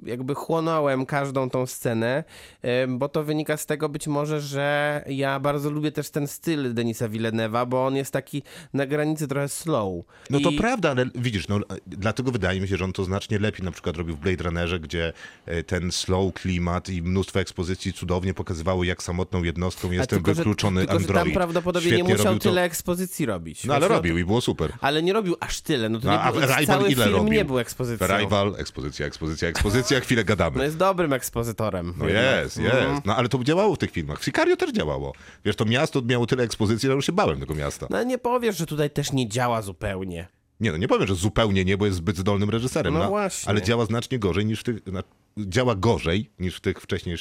jakby 0.05 0.35
chłonąłem 0.35 1.07
każdą 1.07 1.51
tą 1.51 1.67
scenę, 1.67 2.25
e, 2.63 2.87
bo 2.87 3.09
to 3.13 3.25
wynika 3.25 3.57
z 3.57 3.67
tego 3.67 3.89
być 3.89 4.07
może, 4.07 4.41
że 4.41 5.05
ja 5.09 5.41
bardzo 5.41 5.71
lubię 5.71 5.93
też 5.93 6.11
ten 6.11 6.27
styl 6.27 6.75
Denisa 6.75 7.09
Villeneuve'a, 7.09 7.67
bo 7.67 7.87
on 7.87 7.97
jest 7.97 8.13
taki 8.13 8.43
na 8.75 8.87
granicy 8.87 9.29
trochę 9.29 9.49
slow. 9.49 10.05
No 10.31 10.41
to 10.41 10.51
I- 10.51 10.57
prawda, 10.57 10.91
ale 10.91 11.07
widzisz, 11.15 11.49
no, 11.49 11.61
dlatego 11.87 12.31
wydaje 12.31 12.61
mi 12.61 12.69
się, 12.69 12.77
że 12.77 12.85
on 12.85 12.93
to 12.93 13.05
znacznie 13.05 13.39
lepiej 13.39 13.65
na 13.65 13.71
przykład 13.73 13.97
robił 13.97 14.17
w 14.17 14.19
Blade 14.19 14.45
Runnerze, 14.45 14.81
gdzie 14.81 15.13
e, 15.47 15.63
ten 15.63 15.93
slow 15.93 16.35
klimat 16.35 16.89
i 16.89 17.03
mnóstwo 17.03 17.41
ekspozycji 17.41 17.93
cudownie 17.93 18.35
pokazywało, 18.35 18.85
jak 18.85 19.03
samotną 19.03 19.43
jednostką 19.43 19.91
A 19.91 19.95
jest 19.95 20.11
ten 20.11 20.17
tylko, 20.19 20.31
że- 20.31 20.35
wykluczony 20.35 20.81
tylko, 20.81 20.93
że 20.93 20.99
android. 20.99 21.25
tam 21.25 21.33
prawdopodobnie 21.33 21.89
Świetnie 21.89 22.03
nie 22.09 22.15
musiał 22.15 22.25
robił 22.27 22.39
to- 22.39 22.49
tyle 22.49 22.63
ekspozycji 22.63 23.27
robić. 23.27 23.65
No 23.65 23.75
ale 23.75 23.81
Właśnie 23.81 23.95
o 23.95 23.99
robił 23.99 24.19
i 24.19 24.25
było 24.25 24.41
super. 24.41 24.71
to- 24.71 24.77
Ale 24.81 25.03
nie 25.03 25.13
robił 25.13 25.37
aż 25.41 25.61
tyle, 25.61 25.89
no 25.89 25.99
to 26.01 26.07
No, 26.07 26.13
nie 26.41 26.47
Rival 26.47 26.67
cały 26.67 26.91
ile 26.93 27.05
film 27.05 27.17
robił? 27.17 27.33
nie 27.33 27.45
był 27.45 27.59
ekspozycją. 27.59 28.07
Rival, 28.07 28.55
ekspozycja, 28.59 29.07
ekspozycja, 29.07 29.49
ekspozycja, 29.49 30.01
chwilę 30.01 30.25
gadamy. 30.25 30.57
No 30.63 30.65
jest 30.65 30.77
dobrym 30.77 31.13
ekspozytorem. 31.13 31.95
No 31.99 32.05
jednak. 32.09 32.25
jest, 32.45 32.59
Mhm. 32.59 32.93
jest. 32.95 33.02
No 33.05 33.17
ale 33.17 33.29
to 33.29 33.45
działało 33.45 33.75
w 33.75 33.79
tych 33.79 33.91
filmach. 33.91 34.21
W 34.21 34.25
Sicario 34.25 34.57
też 34.57 34.73
działało. 34.73 35.13
Wiesz, 35.45 35.57
to 35.57 35.65
miasto 35.65 36.03
miało 36.03 36.27
tyle 36.27 36.45
ekspozycji, 36.45 36.87
że 36.87 36.95
już 36.95 37.07
się 37.07 37.13
bałem 37.13 37.41
tego 37.41 37.55
miasta. 37.55 37.87
No 37.91 38.03
nie 38.03 38.19
powiesz, 38.19 38.57
że 38.57 38.67
tutaj 38.67 38.91
też 38.91 39.13
nie 39.13 39.29
działa 39.29 39.63
zupełnie. 39.63 40.29
Nie, 40.61 40.73
no 40.73 40.77
nie 40.79 40.89
powiem, 40.89 41.07
że 41.09 41.15
zupełnie 41.15 41.65
nie, 41.65 41.77
bo 41.77 41.87
jest 41.87 41.99
zbyt 41.99 42.17
zdolnym 42.17 42.51
reżyserem. 42.51 42.95
No 42.95 43.09
właśnie. 43.09 43.51
Ale 43.51 43.63
działa 43.63 43.85
znacznie 43.87 44.19
gorzej 44.19 44.47
niż 44.47 44.61
w 44.61 44.65
tych... 44.65 44.87
na- 44.87 45.03
Działa 45.39 45.75
gorzej 45.75 46.31
niż 46.39 46.57
w 46.57 46.61
tych 46.61 46.81
wcześniej 46.81 47.17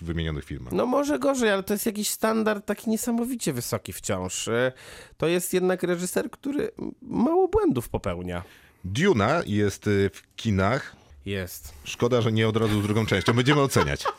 wymienionych 0.00 0.44
filmach. 0.44 0.72
No 0.72 0.86
może 0.86 1.18
gorzej, 1.18 1.50
ale 1.50 1.62
to 1.62 1.74
jest 1.74 1.86
jakiś 1.86 2.08
standard 2.10 2.66
taki 2.66 2.90
niesamowicie 2.90 3.52
wysoki 3.52 3.92
wciąż. 3.92 4.48
E, 4.48 4.72
To 5.16 5.26
jest 5.26 5.54
jednak 5.54 5.82
reżyser, 5.82 6.30
który 6.30 6.70
mało 7.02 7.48
błędów 7.48 7.88
popełnia. 7.88 8.42
Duna 8.84 9.42
jest 9.46 9.86
y, 9.86 10.10
w 10.14 10.22
kinach. 10.36 10.96
Jest. 11.26 11.72
Szkoda, 11.84 12.20
że 12.20 12.32
nie 12.32 12.48
od 12.48 12.56
razu 12.56 12.80
z 12.80 12.82
drugą 12.82 13.06
częścią. 13.06 13.32
Będziemy 13.32 13.60
oceniać. 13.60 14.04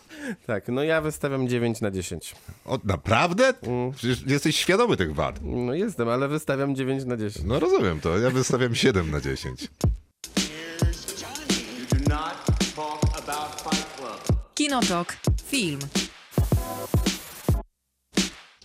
Tak, 0.47 0.67
no 0.67 0.83
ja 0.83 1.01
wystawiam 1.01 1.47
9 1.47 1.81
na 1.81 1.91
10. 1.91 2.35
O, 2.65 2.79
naprawdę? 2.83 3.53
Mm. 3.61 3.91
Przecież 3.91 4.23
jesteś 4.27 4.55
świadomy 4.55 4.97
tych 4.97 5.15
wad. 5.15 5.39
No 5.41 5.73
jestem, 5.73 6.09
ale 6.09 6.27
wystawiam 6.27 6.75
9 6.75 7.05
na 7.05 7.17
10. 7.17 7.45
No 7.47 7.59
rozumiem 7.59 7.99
to. 7.99 8.17
Ja 8.17 8.29
wystawiam 8.29 8.75
7 8.75 9.11
na 9.11 9.21
10. 9.21 9.61
You 9.61 9.67
do 11.91 12.09
not 12.09 12.45
talk 12.75 13.17
about 13.17 13.61
Fight 13.61 13.97
Club. 13.97 14.39
Kinotok. 14.55 15.17
Film. 15.47 15.79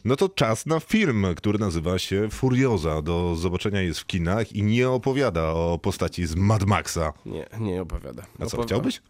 No 0.05 0.17
to 0.17 0.29
czas 0.29 0.67
na 0.67 0.81
film, 0.81 1.27
który 1.37 1.59
nazywa 1.59 1.99
się 1.99 2.29
Furioza. 2.31 3.03
Do 3.03 3.37
zobaczenia 3.37 3.83
jest 3.83 4.01
w 4.01 4.07
kinach 4.07 4.53
i 4.53 4.63
nie 4.63 4.91
opowiada 4.91 5.43
o 5.49 5.79
postaci 5.83 6.27
z 6.27 6.37
Mad 6.37 6.65
Maxa. 6.65 7.13
Nie, 7.27 7.47
nie 7.61 7.83
opowiada. 7.83 8.23
A 8.41 8.47
co, 8.47 8.57
Opowi- 8.57 8.65
chciałbyś? 8.67 9.03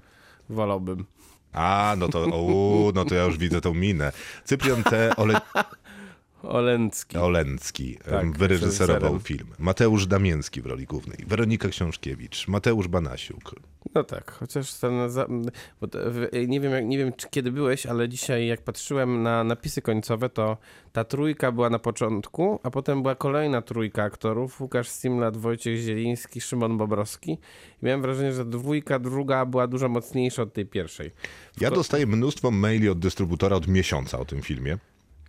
Wolałbym. 0.49 1.05
A, 1.53 1.95
no 1.99 2.09
to, 2.09 2.23
o, 2.25 2.93
no 2.95 3.05
to 3.05 3.15
ja 3.15 3.25
już 3.25 3.39
widzę 3.39 3.61
tą 3.61 3.75
minę. 3.75 4.13
Cyprian 4.45 4.83
T. 4.83 5.17
Ole, 5.17 5.41
Olęcki. 6.43 7.17
Olencki 7.19 7.99
Tak, 8.11 8.39
wyreżyserował 8.39 9.19
film. 9.21 9.47
Mateusz 9.59 10.07
Damięcki 10.07 10.63
w 10.63 10.67
roli 10.67 10.85
głównej. 10.87 11.19
Weronika 11.27 11.69
Książkiewicz. 11.69 12.49
Mateusz 12.49 12.89
Banasiuk. 12.89 13.55
No 13.95 14.05
tak, 14.05 14.31
chociaż 14.33 14.75
ten. 14.75 15.11
Za... 15.11 15.27
W- 15.83 16.49
nie 16.49 16.61
wiem, 16.61 16.89
nie 16.89 16.99
wiem 16.99 17.13
czy 17.17 17.29
kiedy 17.31 17.53
byłeś, 17.53 17.87
ale 17.87 18.09
dzisiaj 18.09 18.47
jak 18.47 18.63
patrzyłem 18.63 19.23
na 19.23 19.45
napisy 19.45 19.83
końcowe, 19.83 20.29
to 20.29 20.57
ta 20.93 21.05
trójka 21.05 21.53
była 21.53 21.71
na 21.71 21.79
początku, 21.79 22.61
a 22.63 22.71
potem 22.71 23.03
była 23.03 23.15
kolejna 23.15 23.63
trójka 23.63 24.03
aktorów: 24.03 24.61
Łukasz 24.61 24.89
Simlat, 24.89 25.37
Wojciech 25.37 25.79
Zieliński, 25.81 26.41
Szymon 26.41 26.79
Bobrowski. 26.79 27.33
I 27.83 27.87
miałem 27.87 28.03
wrażenie, 28.03 28.33
że 28.33 28.45
dwójka 28.45 28.99
druga 28.99 29.47
była 29.47 29.67
dużo 29.67 29.89
mocniejsza 29.89 30.43
od 30.43 30.53
tej 30.53 30.67
pierwszej. 30.67 31.11
Ja 31.61 31.71
dostaję 31.71 32.07
mnóstwo 32.07 32.51
maili 32.51 32.89
od 32.89 32.99
dystrybutora 32.99 33.57
od 33.57 33.69
miesiąca 33.69 34.19
o 34.19 34.25
tym 34.25 34.43
filmie. 34.43 34.79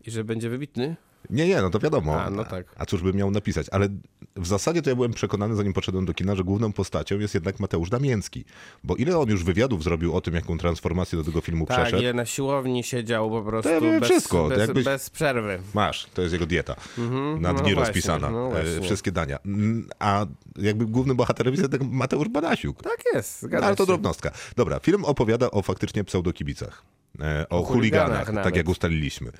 I 0.06 0.12
że 0.12 0.24
będzie 0.24 0.50
wybitny? 0.50 0.96
Nie, 1.30 1.48
nie, 1.48 1.62
no 1.62 1.70
to 1.70 1.80
wiadomo. 1.80 2.22
A, 2.22 2.30
no 2.30 2.46
tak. 2.46 2.66
A 2.78 2.86
cóż 2.86 3.02
bym 3.02 3.16
miał 3.16 3.32
napisać? 3.32 3.68
Ale 3.72 3.88
w 4.36 4.48
zasadzie 4.48 4.82
to 4.82 4.90
ja 4.90 4.96
byłem 4.96 5.14
przekonany, 5.14 5.56
zanim 5.56 5.74
poszedłem 5.74 6.06
do 6.06 6.14
kina, 6.14 6.36
że 6.36 6.44
główną 6.44 6.74
postacią 6.74 7.20
jest 7.20 7.34
jednak 7.34 7.60
Mateusz 7.60 7.90
Damięcki. 7.90 8.46
Bo 8.84 8.96
ile 8.96 9.18
on 9.20 9.30
już 9.30 9.44
wywiadów 9.44 9.84
zrobił 9.84 10.16
o 10.16 10.22
tym, 10.22 10.36
jaką 10.36 10.58
transformację 10.58 11.18
do 11.18 11.24
tego 11.24 11.42
filmu 11.42 11.66
Tak, 11.66 11.78
przeszedł. 11.82 12.02
ile 12.04 12.14
na 12.14 12.26
siłowni 12.26 12.84
siedział 12.84 13.30
po 13.30 13.42
prostu 13.44 13.72
ja 13.72 13.82
wiem 13.82 14.00
bez, 14.00 14.10
wszystko, 14.10 14.48
bez, 14.50 14.60
jakbyś- 14.60 14.86
bez 14.86 15.10
przerwy. 15.10 15.60
Masz, 15.74 16.06
to 16.14 16.22
jest 16.22 16.34
jego 16.34 16.46
dieta. 16.46 16.76
na 16.98 17.54
no 17.54 17.60
dni 17.60 17.74
właśnie, 17.74 17.76
rozpisana. 17.76 18.30
no 18.30 18.48
e, 18.48 18.50
właśnie. 18.52 18.82
Wszystkie 18.82 19.12
dania. 19.12 19.40
Mm, 19.46 19.88
A 20.00 20.26
jakby 20.58 20.86
głównym 20.86 21.18
bohaterem 21.18 21.54
jest 21.54 21.62
jednak 21.64 21.82
Mateusz 21.92 22.30
Banasiuk. 22.30 22.84
Tak 22.84 22.98
jest, 23.14 23.44
No, 23.44 23.48
zgadza 23.48 23.66
ale 23.68 23.76
to 23.76 23.86
drobnostka. 23.86 24.32
Dobra, 24.56 24.80
film 24.80 25.06
opowiada 25.06 25.52
o 25.52 25.62
faktycznie 25.62 26.04
pseudokibicach. 26.04 26.84
E, 27.20 27.46
O, 27.50 27.58
O 27.60 27.64
chuliganach, 27.64 28.20
chuliganach 28.20 28.44
tak 28.44 28.56
jak 28.56 28.70
ustaliliśmy. 28.70 29.32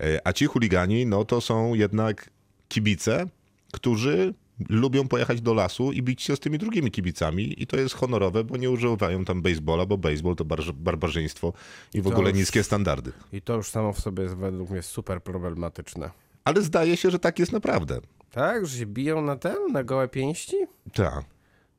E, 0.00 0.20
A 0.26 0.32
ci 0.32 0.46
chuligani, 0.46 1.06
no 1.06 1.24
to 1.24 1.40
są 1.40 1.74
jednak 1.74 2.30
kibice, 2.68 3.26
którzy 3.72 4.34
lubią 4.68 5.08
pojechać 5.08 5.40
do 5.40 5.54
lasu 5.54 5.92
i 5.92 6.02
bić 6.02 6.22
się 6.22 6.36
z 6.36 6.40
tymi 6.40 6.58
drugimi 6.58 6.90
kibicami 6.90 7.62
i 7.62 7.66
to 7.66 7.76
jest 7.76 7.94
honorowe, 7.94 8.44
bo 8.44 8.56
nie 8.56 8.70
używają 8.70 9.24
tam 9.24 9.42
baseballa, 9.42 9.86
bo 9.86 9.98
baseball 9.98 10.36
to 10.36 10.44
bar- 10.44 10.72
barbarzyństwo 10.74 11.52
i 11.94 12.00
w 12.00 12.04
To 12.04 12.10
ogóle 12.10 12.30
już- 12.30 12.38
niskie 12.38 12.62
standardy. 12.62 13.12
I 13.32 13.42
to 13.42 13.54
już 13.56 13.70
samo 13.70 13.92
w 13.92 14.00
sobie 14.00 14.22
jest 14.22 14.36
według 14.36 14.70
mnie 14.70 14.82
super 14.82 15.22
problematyczne. 15.22 16.10
Ale 16.44 16.62
zdaje 16.62 16.96
się, 16.96 17.10
że 17.10 17.18
tak 17.18 17.38
jest 17.38 17.52
naprawdę. 17.52 18.00
Tak, 18.30 18.66
że 18.66 18.78
się 18.78 18.86
biją 18.86 19.22
na 19.22 19.36
ten, 19.36 19.56
na 19.72 19.84
gołe 19.84 20.08
pięści? 20.08 20.56
Tak. 20.94 21.24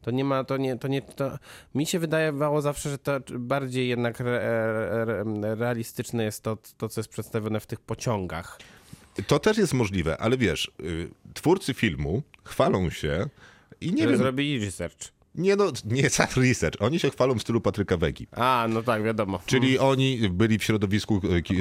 To 0.07 0.11
nie 0.11 0.23
ma, 0.23 0.43
to 0.43 0.57
nie, 0.57 0.77
to 0.77 0.87
nie, 0.87 1.01
to... 1.01 1.39
Mi 1.75 1.85
się 1.85 1.99
wydawało 1.99 2.61
zawsze, 2.61 2.89
że 2.89 2.97
to 2.97 3.19
bardziej 3.39 3.87
jednak 3.87 4.21
re, 4.21 4.39
re, 4.91 5.55
realistyczne 5.55 6.23
jest 6.23 6.43
to, 6.43 6.57
to, 6.77 6.89
co 6.89 7.01
jest 7.01 7.09
przedstawione 7.09 7.59
w 7.59 7.65
tych 7.65 7.79
pociągach. 7.79 8.59
To 9.27 9.39
też 9.39 9.57
jest 9.57 9.73
możliwe, 9.73 10.17
ale 10.17 10.37
wiesz, 10.37 10.71
y, 10.79 11.09
twórcy 11.33 11.73
filmu 11.73 12.21
chwalą 12.43 12.89
się 12.89 13.29
i 13.81 13.93
nie 13.93 14.03
że 14.03 14.09
wiem, 14.09 14.17
zrobili 14.17 14.65
research. 14.65 15.16
Nie 15.37 15.55
no, 15.55 15.71
nie 15.85 16.09
cały 16.17 16.29
research, 16.47 16.81
oni 16.81 16.99
się 16.99 17.09
chwalą 17.09 17.35
w 17.35 17.41
stylu 17.41 17.61
Patryka 17.61 17.97
Wegi. 17.97 18.27
A, 18.31 18.65
no 18.69 18.83
tak, 18.83 19.03
wiadomo. 19.03 19.39
Czyli 19.45 19.79
oni 19.79 20.29
byli 20.29 20.57
w 20.59 20.63
środowisku 20.63 21.21
e, 21.37 21.41
ki- 21.41 21.55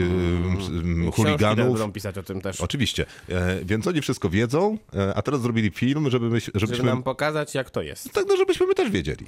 e, 1.08 1.10
chuliganów. 1.12 1.56
będą 1.68 1.92
pisać 1.92 2.18
o 2.18 2.22
tym 2.22 2.40
też. 2.40 2.60
Oczywiście, 2.60 3.06
e, 3.28 3.64
więc 3.64 3.86
oni 3.86 4.00
wszystko 4.00 4.30
wiedzą, 4.30 4.78
e, 4.94 5.14
a 5.14 5.22
teraz 5.22 5.40
zrobili 5.40 5.70
film, 5.70 6.10
żeby 6.10 6.30
my, 6.30 6.40
Żeby 6.40 6.58
żebyśmy, 6.58 6.84
nam 6.84 7.02
pokazać, 7.02 7.54
jak 7.54 7.70
to 7.70 7.82
jest. 7.82 8.12
tak, 8.12 8.24
no, 8.28 8.36
żebyśmy 8.36 8.66
my 8.66 8.74
też 8.74 8.90
wiedzieli. 8.90 9.26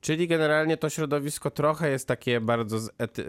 Czyli 0.00 0.28
generalnie 0.28 0.76
to 0.76 0.90
środowisko 0.90 1.50
trochę 1.50 1.90
jest 1.90 2.08
takie 2.08 2.40
bardzo 2.40 2.78
ety, 2.98 3.24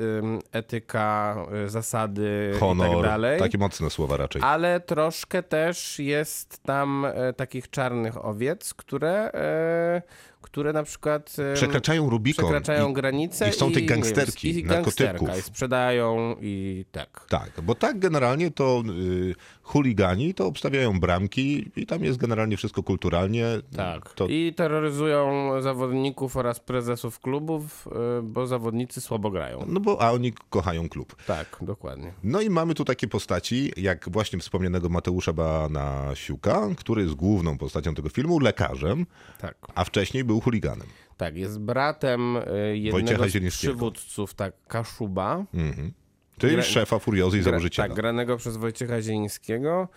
etyka, 0.52 1.36
y, 1.66 1.70
zasady 1.70 2.54
i 2.56 2.60
Honor, 2.60 2.92
tak 2.92 3.02
dalej. 3.12 3.40
takie 3.40 3.58
mocne 3.58 3.90
słowa 3.90 4.18
raczej. 4.18 4.42
Ale 4.46 4.80
troszkę 4.80 5.44
też 5.44 6.00
jest 6.00 6.64
tam 6.64 7.06
e, 7.06 7.34
takich 7.34 7.70
czarnych 7.70 8.26
owiec, 8.26 8.74
które, 8.74 9.32
e, 9.34 10.02
które 10.42 10.74
na 10.74 10.84
przykład 10.84 11.36
Przekraczają 11.54 12.10
Rubikon. 12.10 12.46
przekraczają 12.46 12.90
i, 12.90 12.94
granice 12.94 13.50
i 13.50 13.54
są 13.54 13.72
te 13.72 13.82
gangsterki, 13.82 14.54
wiem, 14.54 14.66
i 14.66 14.68
narkotyków. 14.68 15.30
i 15.40 15.42
sprzedają 15.42 16.36
i 16.42 16.86
tak. 16.92 17.26
Tak, 17.30 17.52
bo 17.64 17.76
tak 17.76 18.00
generalnie 18.00 18.52
to 18.52 18.84
y, 19.00 19.36
chuligani 19.64 20.34
to 20.34 20.46
obstawiają 20.48 21.00
bramki 21.00 21.72
i 21.76 21.86
tam 21.86 22.04
jest 22.04 22.18
generalnie 22.20 22.58
wszystko 22.58 22.84
kulturalnie. 22.84 23.46
Tak. 23.76 24.14
To, 24.14 24.28
I 24.28 24.54
terroryzują 24.54 25.52
zawodników 25.62 26.38
oraz 26.38 26.60
prezesów 26.60 27.20
klubów, 27.20 27.88
e, 28.20 28.22
bo 28.22 28.48
zawodnicy 28.48 29.02
słabo 29.02 29.32
grają. 29.32 29.66
No 29.68 29.80
bo 29.80 30.02
a 30.02 30.12
oni 30.12 30.34
kochają 30.50 30.90
klub. 30.90 31.16
Tak, 31.28 31.58
dokładnie. 31.62 32.14
No 32.24 32.42
i 32.42 32.50
mamy 32.50 32.74
tu 32.76 32.86
takie 32.86 33.08
postaci, 33.08 33.72
jak 33.78 34.10
właśnie 34.10 34.40
wspomnianego 34.40 34.90
Mateusza 34.90 35.34
Banasiuka, 35.34 36.68
który 36.78 37.02
jest 37.02 37.14
główną 37.14 37.58
postacią 37.58 37.94
tego 37.96 38.10
filmu, 38.10 38.40
lekarzem, 38.40 39.06
Tak. 39.42 39.56
a 39.76 39.84
wcześniej 39.84 40.24
był 40.28 40.42
chuliganem. 40.42 40.88
Tak, 41.18 41.38
jest 41.38 41.60
bratem 41.60 42.38
y, 42.38 42.78
jednego 42.78 43.30
z 43.30 43.56
przywódców, 43.56 44.34
tak, 44.34 44.54
Kaszuba. 44.68 45.46
Czyli 46.38 46.58
Gra- 46.58 46.62
szefa 46.64 47.00
Furiozy 47.00 47.38
i 47.38 47.42
założyciela. 47.42 47.88
Tak, 47.88 47.96
granego 47.96 48.38
przez 48.38 48.58
Wojciecha 48.58 49.02
Zielińskiego. 49.02 49.88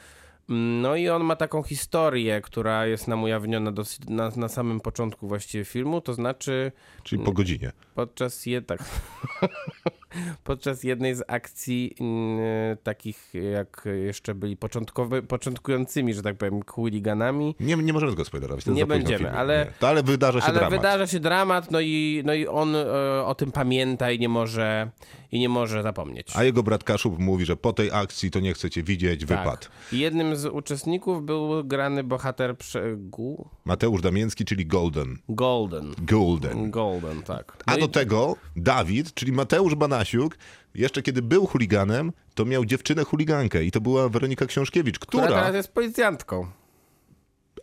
Mm, 0.51 0.81
No 0.83 0.97
i 0.97 1.09
on 1.09 1.24
ma 1.24 1.37
taką 1.37 1.62
historię, 1.62 2.41
która 2.41 2.87
jest 2.87 3.09
nam 3.09 3.22
ujawniona 3.22 3.72
dosyć, 3.72 4.01
na, 4.09 4.31
na 4.37 4.49
samym 4.49 4.81
początku 4.81 5.28
właściwie 5.28 5.64
filmu, 5.64 6.01
to 6.01 6.14
znaczy 6.14 6.72
Czyli 7.03 7.24
po 7.24 7.33
godzinie. 7.33 7.72
podczas, 7.95 8.47
je, 8.47 8.62
tak, 8.62 8.85
podczas 10.44 10.84
jednej 10.84 11.14
z 11.14 11.22
akcji 11.28 11.94
mm, 12.00 12.40
takich 12.82 13.32
jak 13.52 13.88
jeszcze 14.04 14.34
byli 14.34 14.56
początkowy, 14.56 15.22
początkującymi, 15.22 16.14
że 16.14 16.22
tak 16.22 16.36
powiem, 16.36 16.61
chuliganami, 16.66 17.54
Nie, 17.61 17.76
nie 17.76 17.92
możemy 17.92 18.12
tego 18.12 18.24
spoilerować. 18.24 18.66
Nie 18.66 18.86
będziemy, 18.86 19.18
filmu. 19.18 19.36
ale- 19.36 19.64
Nie. 19.66 19.72
To, 19.78 19.88
ale 19.88 20.02
wydarza 20.02 20.40
się 20.40 20.46
Ale 20.46 20.54
dramat. 20.58 20.78
wydarza 20.80 21.06
się 21.06 21.20
dramat, 21.20 21.70
no 21.70 21.80
i, 21.80 22.22
no 22.26 22.34
i 22.34 22.46
on 22.46 22.76
e, 22.76 22.84
o 23.24 23.34
tym 23.34 23.52
pamięta 23.52 24.11
i 24.11 24.18
nie 24.18 24.28
może, 24.28 24.90
i 25.33 25.41
nie 25.41 25.49
może 25.49 25.83
zapomnieć. 25.83 26.28
A 26.37 26.45
jego 26.45 26.62
brat 26.62 26.85
Kaszub 26.85 27.18
mówi, 27.18 27.45
że 27.45 27.57
po 27.57 27.72
tej 27.72 27.91
akcji 27.93 28.31
to 28.31 28.41
nie 28.41 28.55
chcecie 28.55 28.83
widzieć, 28.83 29.26
Tak. 29.26 29.70
jednym 29.93 30.37
z 30.37 30.47
uczestników 30.47 31.24
był 31.24 31.64
grany 31.64 32.05
bohater 32.05 32.57
prze... 32.59 32.97
Gu? 32.97 33.49
Mateusz 33.64 34.03
Damięcki, 34.03 34.45
czyli 34.45 34.66
Golden. 34.66 35.18
Golden. 35.28 35.95
Golden. 35.99 36.70
Golden, 36.70 37.22
tak. 37.22 37.57
No 37.66 37.72
A 37.72 37.76
i- 37.76 37.81
do 37.81 37.89
tego 37.89 38.37
Dawid, 38.57 39.14
czyli 39.14 39.33
Mateusz 39.33 39.74
Banasiuk, 39.74 40.39
jeszcze 40.74 41.03
kiedy 41.03 41.22
był 41.22 41.47
chuliganem, 41.47 42.12
to 42.35 42.45
miał 42.45 42.64
dziewczynę 42.64 43.05
chuligankę 43.05 43.64
i 43.64 43.70
to 43.70 43.81
była 43.81 44.09
Weronika 44.09 44.47
Książkiewicz, 44.47 44.99
która 44.99 45.22
która, 45.24 45.41
teraz 45.41 45.55
jest 45.55 45.72
policjantką. 45.72 46.47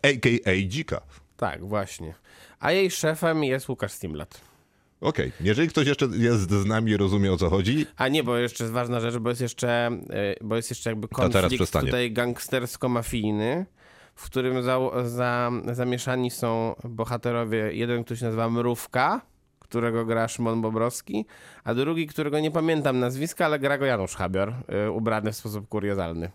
a.k.a. 0.02 0.68
Dzika. 0.68 1.00
Tak, 1.36 1.64
właśnie. 1.64 2.14
A 2.60 2.72
jej 2.72 2.90
szefem 2.90 3.44
jest 3.44 3.68
Łukasz 3.68 3.92
Stimlat. 3.92 4.40
Okej, 5.00 5.32
jeżeli 5.40 5.68
ktoś 5.68 5.86
jeszcze 5.86 6.06
jest 6.06 6.50
z 6.50 6.66
nami 6.66 6.92
i 6.92 6.96
rozumie 6.96 7.32
o 7.32 7.36
co 7.36 7.50
chodzi, 7.50 7.86
A 7.96 8.08
nie, 8.08 8.24
bo 8.24 8.36
jeszcze 8.36 8.64
jest 8.64 8.74
ważna 8.74 9.00
rzecz, 9.00 9.16
bo 9.16 9.28
jest 9.28 9.40
jeszcze, 9.40 9.90
e, 10.10 10.44
bo 10.44 10.56
jest 10.56 10.70
jeszcze 10.70 10.90
jakby 10.90 11.08
konflikt 11.08 11.72
tutaj 11.80 12.12
gangstersko-mafijny, 12.12 13.64
w 14.14 14.24
którym 14.24 14.62
za, 14.62 14.78
za, 15.04 15.50
zamieszani 15.72 16.30
są 16.30 16.74
bohaterowie, 16.84 17.72
jeden, 17.72 18.04
który 18.04 18.16
się 18.16 18.26
nazywa 18.26 18.50
Mrówka, 18.50 19.20
którego 19.58 20.04
gra 20.04 20.28
Szymon 20.28 20.60
Bobrowski, 20.62 21.26
a 21.64 21.74
drugi, 21.74 22.06
którego 22.06 22.40
nie 22.40 22.50
pamiętam 22.50 22.98
nazwiska, 22.98 23.46
ale 23.46 23.58
gra 23.58 23.78
go 23.78 23.84
Janusz 23.84 24.14
Habior, 24.14 24.54
y, 24.86 24.90
ubrany 24.90 25.32
w 25.32 25.36
sposób 25.36 25.68
kuriozalny. 25.68 26.30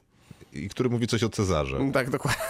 I 0.55 0.69
który 0.69 0.89
mówi 0.89 1.07
coś 1.07 1.23
o 1.23 1.29
Cezarze, 1.29 1.77
Tak, 1.93 2.09
dokładnie. 2.09 2.41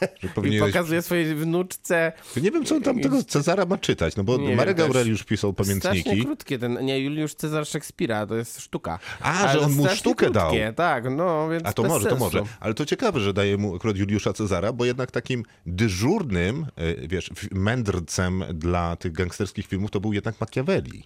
że 0.00 0.28
I 0.28 0.30
powinieneś... 0.30 0.72
pokazuje 0.72 1.02
swojej 1.02 1.34
wnuczce. 1.34 2.12
Nie 2.42 2.50
wiem, 2.50 2.64
co 2.64 2.76
on 2.76 2.82
tam 2.82 3.00
tego 3.00 3.24
Cezara 3.24 3.64
ma 3.66 3.78
czytać, 3.78 4.16
no 4.16 4.24
bo 4.24 4.36
Nie 4.36 4.56
Marek 4.56 4.76
wiem. 4.76 4.86
Aureliusz 4.86 5.24
pisał 5.24 5.52
Strasznie 5.52 5.80
pamiętniki. 5.80 6.24
krótkie 6.24 6.58
ten, 6.58 6.84
nie, 6.84 6.98
Juliusz 6.98 7.34
Cezar 7.34 7.66
Szekspira, 7.66 8.26
to 8.26 8.34
jest 8.36 8.60
sztuka. 8.60 8.98
A, 9.20 9.32
Ale 9.34 9.52
że 9.52 9.60
on 9.60 9.72
mu 9.72 9.78
strasznie 9.82 9.96
sztukę 9.98 10.30
dał. 10.30 10.48
krótkie, 10.48 10.72
Tak, 10.76 11.04
no 11.10 11.48
więc 11.48 11.66
A 11.66 11.72
to 11.72 11.82
może, 11.82 12.04
to 12.04 12.10
sensu. 12.10 12.24
może. 12.24 12.42
Ale 12.60 12.74
to 12.74 12.86
ciekawe, 12.86 13.20
że 13.20 13.32
daje 13.32 13.56
mu 13.56 13.76
akurat 13.76 13.96
Juliusza 13.96 14.32
Cezara, 14.32 14.72
bo 14.72 14.84
jednak 14.84 15.10
takim 15.10 15.44
dyżurnym, 15.66 16.66
e, 16.76 17.08
wiesz, 17.08 17.30
mędrcem 17.52 18.44
dla 18.54 18.96
tych 18.96 19.12
gangsterskich 19.12 19.66
filmów 19.66 19.90
to 19.90 20.00
był 20.00 20.12
jednak 20.12 20.40
Machiavelli. 20.40 21.04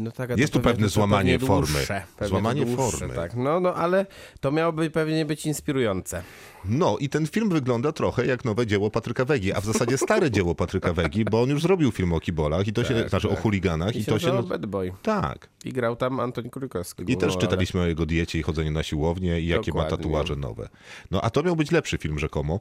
No 0.00 0.10
tak, 0.10 0.38
Jest 0.38 0.52
tu 0.52 0.60
pewnie- 0.60 0.72
pewne 0.72 0.88
złamanie 0.88 1.38
formy. 1.38 1.78
Pewnie 2.16 2.28
Złamanie 2.28 2.64
dłuższe, 2.66 2.98
formy. 2.98 3.14
Tak. 3.14 3.34
No, 3.36 3.60
no, 3.60 3.74
ale 3.74 4.06
to 4.40 4.52
miałoby 4.52 4.90
pewnie 4.90 5.24
być 5.24 5.46
inspirujące. 5.46 6.22
No 6.64 6.98
i 6.98 7.08
ten 7.08 7.26
film 7.26 7.48
wygląda 7.48 7.92
trochę 7.92 8.26
jak 8.26 8.44
nowe 8.44 8.66
dzieło 8.66 8.90
Patryka 8.90 9.24
Wegi, 9.24 9.52
a 9.52 9.60
w 9.60 9.64
zasadzie 9.64 9.98
stare 9.98 10.30
dzieło 10.36 10.54
Patryka 10.54 10.92
Wegi, 10.92 11.24
bo 11.24 11.42
on 11.42 11.50
już 11.50 11.62
zrobił 11.62 11.90
film 11.92 12.12
o 12.12 12.20
kibolach 12.20 12.66
i 12.68 12.72
to 12.72 12.84
się, 12.84 13.08
znaczy 13.08 13.30
o 13.30 13.36
chuliganach 13.36 13.96
I, 13.96 13.98
i 14.00 14.04
to 14.04 14.18
się... 14.18 14.26
nazywał 14.26 14.46
Bad 14.48 14.66
Boy. 14.66 14.92
Tak. 15.02 15.48
I 15.64 15.72
grał 15.72 15.96
tam 15.96 16.20
Antoni 16.20 16.50
Krykowski. 16.50 17.04
I 17.12 17.16
też 17.16 17.36
czytaliśmy 17.36 17.80
o 17.80 17.86
jego 17.86 18.06
diecie 18.06 18.38
i 18.38 18.42
chodzeniu 18.42 18.70
na 18.72 18.82
siłownię 18.82 19.40
i 19.40 19.46
jakie 19.46 19.72
ma 19.72 19.82
Dokładnie. 19.82 19.96
tatuaże 20.04 20.36
nowe. 20.36 20.68
No 21.10 21.20
a 21.22 21.30
to 21.30 21.42
miał 21.42 21.56
być 21.56 21.70
lepszy 21.70 21.98
film 21.98 22.18
rzekomo. 22.18 22.60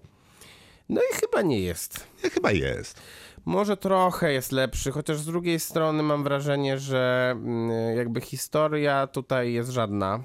No 0.89 1.01
i 1.01 1.15
chyba 1.15 1.41
nie 1.41 1.59
jest. 1.59 2.07
Ja, 2.23 2.29
chyba 2.29 2.51
jest. 2.51 3.01
Może 3.45 3.77
trochę 3.77 4.33
jest 4.33 4.51
lepszy, 4.51 4.91
chociaż 4.91 5.17
z 5.17 5.25
drugiej 5.25 5.59
strony 5.59 6.03
mam 6.03 6.23
wrażenie, 6.23 6.79
że 6.79 7.31
mm, 7.31 7.97
jakby 7.97 8.21
historia 8.21 9.07
tutaj 9.07 9.53
jest 9.53 9.69
żadna. 9.69 10.23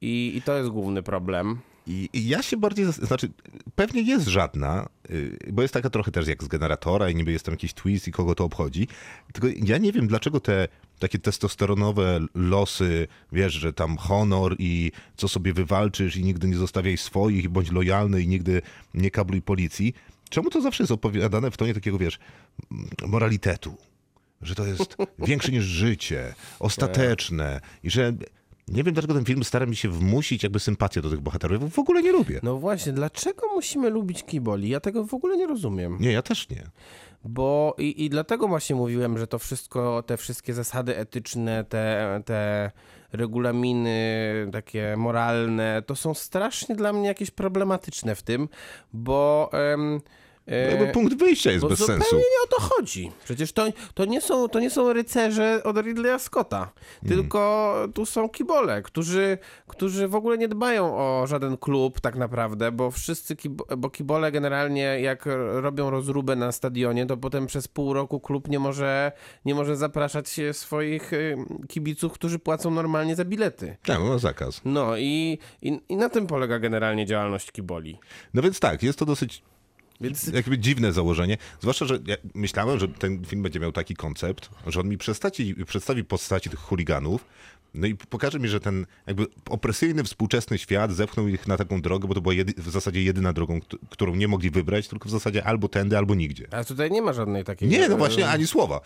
I, 0.00 0.32
I 0.36 0.42
to 0.42 0.56
jest 0.56 0.70
główny 0.70 1.02
problem. 1.02 1.58
I, 1.86 2.08
I 2.12 2.28
ja 2.28 2.42
się 2.42 2.56
bardziej, 2.56 2.92
znaczy 2.92 3.30
pewnie 3.74 4.02
jest 4.02 4.26
żadna, 4.26 4.88
y, 5.10 5.38
bo 5.52 5.62
jest 5.62 5.74
taka 5.74 5.90
trochę 5.90 6.10
też 6.10 6.28
jak 6.28 6.44
z 6.44 6.48
generatora 6.48 7.10
i 7.10 7.14
niby 7.14 7.32
jest 7.32 7.44
tam 7.44 7.52
jakiś 7.52 7.74
twist 7.74 8.08
i 8.08 8.12
kogo 8.12 8.34
to 8.34 8.44
obchodzi. 8.44 8.88
Tylko 9.32 9.48
ja 9.64 9.78
nie 9.78 9.92
wiem, 9.92 10.06
dlaczego 10.06 10.40
te 10.40 10.68
takie 10.98 11.18
testosteronowe 11.18 12.20
losy, 12.34 13.08
wiesz, 13.32 13.52
że 13.52 13.72
tam 13.72 13.96
honor 13.96 14.56
i 14.58 14.92
co 15.16 15.28
sobie 15.28 15.52
wywalczysz 15.52 16.16
i 16.16 16.24
nigdy 16.24 16.48
nie 16.48 16.56
zostawiaj 16.56 16.96
swoich, 16.96 17.48
bądź 17.48 17.70
lojalny 17.70 18.22
i 18.22 18.28
nigdy 18.28 18.62
nie 18.94 19.10
kabluj 19.10 19.42
policji. 19.42 19.94
Czemu 20.30 20.50
to 20.50 20.60
zawsze 20.60 20.82
jest 20.82 20.92
opowiadane 20.92 21.50
w 21.50 21.56
tonie 21.56 21.74
takiego, 21.74 21.98
wiesz, 21.98 22.18
moralitetu? 23.06 23.74
Że 24.42 24.54
to 24.54 24.66
jest 24.66 24.96
większe 25.28 25.52
niż 25.52 25.64
życie, 25.64 26.34
ostateczne 26.58 27.60
i 27.82 27.90
że... 27.90 28.12
Nie 28.68 28.84
wiem, 28.84 28.94
dlaczego 28.94 29.14
ten 29.14 29.24
film 29.24 29.44
stara 29.44 29.66
mi 29.66 29.76
się 29.76 29.88
wmusić 29.88 30.42
jakby 30.42 30.60
sympatię 30.60 31.02
do 31.02 31.10
tych 31.10 31.20
bohaterów. 31.20 31.72
W 31.74 31.78
ogóle 31.78 32.02
nie 32.02 32.12
lubię. 32.12 32.40
No 32.42 32.58
właśnie, 32.58 32.92
dlaczego 32.92 33.46
musimy 33.54 33.90
lubić 33.90 34.24
kiboli? 34.24 34.68
Ja 34.68 34.80
tego 34.80 35.04
w 35.04 35.14
ogóle 35.14 35.36
nie 35.36 35.46
rozumiem. 35.46 35.96
Nie, 36.00 36.12
ja 36.12 36.22
też 36.22 36.48
nie. 36.48 36.70
Bo 37.24 37.74
i, 37.78 38.04
i 38.04 38.10
dlatego 38.10 38.48
właśnie 38.48 38.76
mówiłem, 38.76 39.18
że 39.18 39.26
to 39.26 39.38
wszystko, 39.38 40.02
te 40.02 40.16
wszystkie 40.16 40.54
zasady 40.54 40.96
etyczne, 40.96 41.64
te, 41.64 42.20
te 42.24 42.70
regulaminy 43.12 44.48
takie 44.52 44.96
moralne, 44.96 45.82
to 45.86 45.96
są 45.96 46.14
strasznie 46.14 46.76
dla 46.76 46.92
mnie 46.92 47.08
jakieś 47.08 47.30
problematyczne 47.30 48.14
w 48.14 48.22
tym, 48.22 48.48
bo 48.92 49.50
em, 49.52 50.00
E, 50.46 50.92
punkt 50.92 51.18
wyjścia 51.18 51.52
jest 51.52 51.66
bez 51.66 51.78
zupełnie 51.78 52.02
sensu. 52.04 52.16
nie 52.16 52.44
o 52.44 52.46
to 52.46 52.60
chodzi. 52.60 53.12
Przecież 53.24 53.52
to, 53.52 53.66
to, 53.94 54.04
nie 54.04 54.20
są, 54.20 54.48
to 54.48 54.60
nie 54.60 54.70
są 54.70 54.92
rycerze 54.92 55.62
od 55.64 55.76
Ridleya 55.82 56.18
Scotta, 56.18 56.56
Hmm. 56.56 57.16
tylko 57.18 57.74
tu 57.94 58.06
są 58.06 58.28
kibole, 58.28 58.82
którzy, 58.82 59.38
którzy 59.66 60.08
w 60.08 60.14
ogóle 60.14 60.38
nie 60.38 60.48
dbają 60.48 60.96
o 60.96 61.26
żaden 61.26 61.56
klub 61.56 62.00
tak 62.00 62.16
naprawdę, 62.16 62.72
bo 62.72 62.90
wszyscy, 62.90 63.36
kibo, 63.36 63.76
bo 63.76 63.90
kibole 63.90 64.32
generalnie 64.32 64.80
jak 64.82 65.24
robią 65.52 65.90
rozróbę 65.90 66.36
na 66.36 66.52
stadionie, 66.52 67.06
to 67.06 67.16
potem 67.16 67.46
przez 67.46 67.68
pół 67.68 67.92
roku 67.92 68.20
klub 68.20 68.48
nie 68.48 68.58
może, 68.58 69.12
nie 69.44 69.54
może 69.54 69.76
zapraszać 69.76 70.40
swoich 70.52 71.12
y, 71.12 71.36
kibiców, 71.68 72.12
którzy 72.12 72.38
płacą 72.38 72.70
normalnie 72.70 73.16
za 73.16 73.24
bilety. 73.24 73.76
Tak, 73.84 73.98
no 73.98 74.18
zakaz. 74.18 74.60
No 74.64 74.96
i, 74.96 75.38
i, 75.62 75.80
i 75.88 75.96
na 75.96 76.08
tym 76.08 76.26
polega 76.26 76.58
generalnie 76.58 77.06
działalność 77.06 77.52
kiboli. 77.52 77.98
No 78.34 78.42
więc 78.42 78.60
tak, 78.60 78.82
jest 78.82 78.98
to 78.98 79.04
dosyć 79.04 79.42
Więc 80.00 80.26
jakby 80.26 80.58
dziwne 80.58 80.92
założenie. 80.92 81.36
Zwłaszcza, 81.60 81.86
że 81.86 81.98
ja 82.06 82.16
myślałem, 82.34 82.78
że 82.78 82.88
ten 82.88 83.24
film 83.24 83.42
będzie 83.42 83.60
miał 83.60 83.72
taki 83.72 83.96
koncept, 83.96 84.50
że 84.66 84.80
on 84.80 84.88
mi 84.88 84.98
przedstawi, 84.98 85.64
przedstawi 85.64 86.04
postaci 86.04 86.50
tych 86.50 86.60
chuliganów, 86.60 87.24
no 87.76 87.86
i 87.86 87.94
pokaże 87.94 88.38
mi, 88.38 88.48
że 88.48 88.60
ten 88.60 88.86
jakby 89.06 89.26
opresyjny, 89.50 90.04
współczesny 90.04 90.58
świat 90.58 90.92
zepchnął 90.92 91.28
ich 91.28 91.46
na 91.48 91.56
taką 91.56 91.82
drogę, 91.82 92.08
bo 92.08 92.14
to 92.14 92.20
była 92.20 92.34
w 92.56 92.70
zasadzie 92.70 93.02
jedyna 93.02 93.32
drogą, 93.32 93.60
kt- 93.60 93.76
którą 93.90 94.14
nie 94.14 94.28
mogli 94.28 94.50
wybrać, 94.50 94.88
tylko 94.88 95.08
w 95.08 95.12
zasadzie 95.12 95.44
albo 95.44 95.68
tędy, 95.68 95.98
albo 95.98 96.14
nigdzie. 96.14 96.48
a 96.50 96.64
tutaj 96.64 96.90
nie 96.90 97.02
ma 97.02 97.12
żadnej 97.12 97.44
takiej... 97.44 97.68
Nie, 97.68 97.88
no 97.88 97.96
właśnie, 97.96 98.28
ani 98.28 98.46
słowa. 98.46 98.80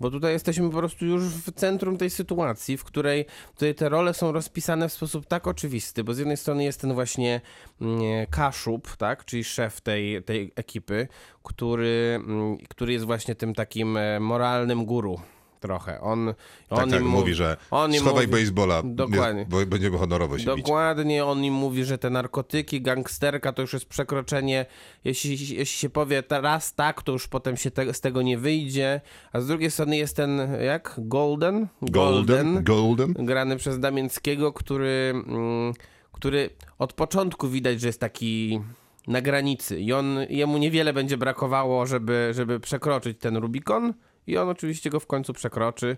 Bo 0.00 0.10
tutaj 0.10 0.32
jesteśmy 0.32 0.70
po 0.70 0.76
prostu 0.76 1.06
już 1.06 1.22
w 1.22 1.52
centrum 1.52 1.96
tej 1.96 2.10
sytuacji, 2.10 2.76
w 2.76 2.84
której 2.84 3.26
tutaj 3.54 3.74
te 3.74 3.88
role 3.88 4.14
są 4.14 4.32
rozpisane 4.32 4.88
w 4.88 4.92
sposób 4.92 5.26
tak 5.26 5.46
oczywisty, 5.46 6.04
bo 6.04 6.14
z 6.14 6.18
jednej 6.18 6.36
strony 6.36 6.64
jest 6.64 6.80
ten 6.80 6.94
właśnie 6.94 7.40
mm, 7.80 8.26
Kaszub, 8.30 8.96
tak, 8.96 9.24
czyli 9.24 9.44
szef 9.44 9.80
tej, 9.80 10.22
tej 10.22 10.52
ekipy, 10.56 11.08
który, 11.42 12.20
mm, 12.24 12.58
który 12.68 12.92
jest 12.92 13.04
właśnie 13.04 13.34
tym 13.34 13.54
takim 13.54 13.96
e, 13.96 14.20
moralnym 14.20 14.84
guru 14.84 15.20
trochę. 15.60 16.00
On, 16.00 16.34
Tak, 16.68 16.78
on 16.78 16.90
tak, 16.90 17.00
im 17.00 17.06
mówi, 17.06 17.34
że 17.34 17.56
on 17.70 17.94
im 17.94 18.00
schowaj 18.00 18.26
mówi- 18.28 18.40
baseballa, 18.40 18.82
Dokładnie. 18.84 19.46
bo 19.48 19.66
będziemy 19.66 19.98
honorowo 19.98 20.38
się 20.38 20.54
bić. 20.54 20.64
Dokładnie, 20.64 21.24
on 21.24 21.44
im 21.44 21.54
mówi, 21.54 21.84
że 21.84 21.98
te 21.98 22.10
narkotyki, 22.10 22.82
gangsterka 22.82 23.52
to 23.52 23.62
już 23.62 23.72
jest 23.72 23.86
przekroczenie. 23.86 24.66
Jeśli, 25.04 25.30
jeśli 25.32 25.66
się 25.66 25.90
powie 25.90 26.22
raz 26.30 26.74
tak, 26.74 27.02
to 27.02 27.12
już 27.12 27.28
potem 27.28 27.56
się 27.56 27.70
te, 27.70 27.94
z 27.94 28.00
tego 28.00 28.22
nie 28.22 28.38
wyjdzie. 28.38 29.00
A 29.32 29.40
z 29.40 29.46
drugiej 29.46 29.70
strony 29.70 29.96
jest 29.96 30.16
ten, 30.16 30.40
jak? 30.64 30.94
Golden? 30.98 31.66
Golden, 31.82 32.64
Golden. 32.64 33.12
Grany 33.12 33.56
przez 33.56 33.80
Damięckiego, 33.80 34.52
który, 34.52 35.12
mm, 35.26 35.72
który 36.12 36.50
od 36.78 36.92
początku 36.92 37.48
widać, 37.48 37.80
że 37.80 37.86
jest 37.86 38.00
taki 38.00 38.60
na 39.06 39.20
granicy 39.20 39.80
i 39.80 39.92
on, 39.92 40.18
jemu 40.28 40.58
niewiele 40.58 40.92
będzie 40.92 41.16
brakowało, 41.16 41.86
żeby, 41.86 42.30
żeby 42.34 42.60
przekroczyć 42.60 43.18
ten 43.18 43.36
Rubikon 43.36 43.94
i 44.26 44.36
on 44.36 44.48
oczywiście 44.48 44.90
go 44.90 45.00
w 45.00 45.06
końcu 45.06 45.32
przekroczy. 45.32 45.96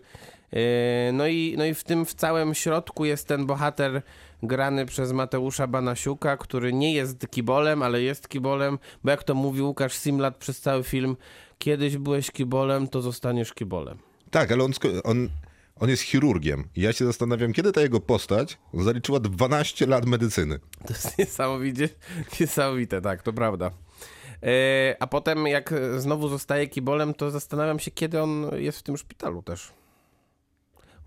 Yy, 0.53 0.61
No 1.13 1.27
i, 1.27 1.55
no 1.59 1.65
i 1.65 1.75
w 1.75 1.85
tym 1.85 2.07
w 2.07 2.15
całym 2.15 2.55
środku 2.55 3.05
jest 3.05 3.29
ten 3.29 3.47
bohater 3.47 4.03
grany 4.43 4.87
przez 4.87 5.13
Mateusza 5.13 5.67
Banasiuka, 5.67 6.37
który 6.37 6.73
nie 6.73 6.95
jest 6.95 7.31
kibolem, 7.31 7.83
ale 7.83 8.03
jest 8.03 8.29
kibolem, 8.29 8.79
bo 9.05 9.11
jak 9.11 9.25
to 9.25 9.35
mówi 9.35 9.63
Łukasz 9.63 9.95
Simlat 9.95 10.37
przez 10.37 10.61
cały 10.61 10.83
film, 10.83 11.17
kiedyś 11.59 11.97
byłeś 11.97 12.31
kibolem, 12.31 12.89
to 12.89 13.03
zostaniesz 13.03 13.53
kibolem. 13.53 13.99
Tak, 14.31 14.53
ale 14.53 14.65
on, 14.65 14.73
on, 15.05 15.29
on 15.77 15.89
jest 15.89 16.03
chirurgiem. 16.03 16.69
I 16.77 16.81
ja 16.81 16.93
się 16.93 17.05
zastanawiam, 17.07 17.53
kiedy 17.53 17.73
ta 17.73 17.81
jego 17.81 18.01
postać 18.01 18.59
zaliczyła 18.75 19.21
12 19.21 19.87
lat 19.87 20.07
medycyny. 20.07 20.59
To 20.59 20.93
jest 20.93 21.19
niesamowicie, 21.19 21.89
niesamowite, 22.41 23.01
tak, 23.01 23.23
to 23.23 23.33
prawda. 23.33 23.71
E, 24.43 24.97
a 25.01 25.07
potem 25.07 25.47
jak 25.47 25.75
znowu 25.97 26.29
zostaje 26.29 26.67
kibolem, 26.69 27.15
to 27.15 27.31
zastanawiam 27.31 27.79
się, 27.79 27.91
kiedy 27.91 28.23
on 28.23 28.51
jest 28.57 28.79
w 28.79 28.83
tym 28.83 28.97
szpitalu 28.97 29.43
też. 29.43 29.73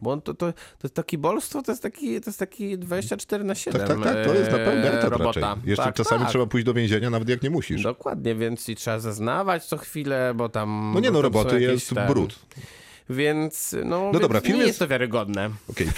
Bo 0.01 0.11
on 0.11 0.21
to, 0.21 0.33
to, 0.33 0.53
to, 0.93 1.03
kibolstwo 1.03 1.61
to 1.61 1.71
jest 1.71 1.83
taki, 1.83 2.21
to 2.21 2.29
jest 2.29 2.39
taki 2.39 2.77
24 2.77 3.43
na 3.43 3.55
7 3.55 3.81
Tak, 3.81 3.87
tak, 3.89 4.03
tak, 4.03 4.25
to 4.25 4.33
jest 4.33 4.51
na 4.51 4.57
pełny 4.57 4.91
e, 4.91 4.99
etat 4.99 5.11
robota. 5.11 5.39
raczej. 5.39 5.69
Jeszcze 5.69 5.85
tak, 5.85 5.95
czasami 5.95 6.21
tak. 6.21 6.29
trzeba 6.29 6.45
pójść 6.45 6.65
do 6.65 6.73
więzienia, 6.73 7.09
nawet 7.09 7.29
jak 7.29 7.43
nie 7.43 7.49
musisz. 7.49 7.83
Dokładnie, 7.83 8.35
więc 8.35 8.69
i 8.69 8.75
trzeba 8.75 8.99
zeznawać 8.99 9.65
co 9.65 9.77
chwilę, 9.77 10.33
bo 10.35 10.49
tam... 10.49 10.91
No 10.93 10.99
nie 10.99 11.11
no, 11.11 11.21
roboty 11.21 11.61
jest 11.61 11.89
ten- 11.89 12.07
brud. 12.07 12.39
Więc, 13.09 13.75
no, 13.85 13.99
No 13.99 14.11
więc 14.11 14.21
dobra, 14.21 14.41
film 14.41 14.53
nie 14.53 14.59
jest- 14.59 14.67
jest 14.67 14.79
to 14.79 14.87
wiarygodne. 14.87 15.49
Fi- 15.73 15.93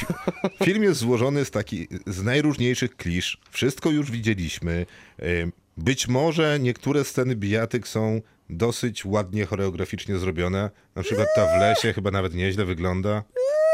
film 0.66 0.84
jest 0.84 1.00
złożony 1.00 1.46
z, 1.46 1.52
taki, 1.52 1.88
z 2.08 2.24
najróżniejszych 2.24 2.96
klisz. 2.96 3.38
Wszystko 3.52 3.90
już 3.90 4.12
widzieliśmy. 4.12 4.86
Być 5.78 6.08
może 6.08 6.60
niektóre 6.60 7.04
sceny 7.04 7.36
bijatyk 7.36 7.88
są 7.88 8.22
dosyć 8.50 9.06
ładnie 9.06 9.46
choreograficznie 9.46 10.18
zrobione. 10.18 10.70
Na 10.96 11.04
przykład 11.04 11.28
ta 11.36 11.58
w 11.58 11.60
lesie 11.60 11.94
chyba 11.94 12.12
nawet 12.12 12.34
nieźle 12.34 12.66
wygląda. 12.66 13.24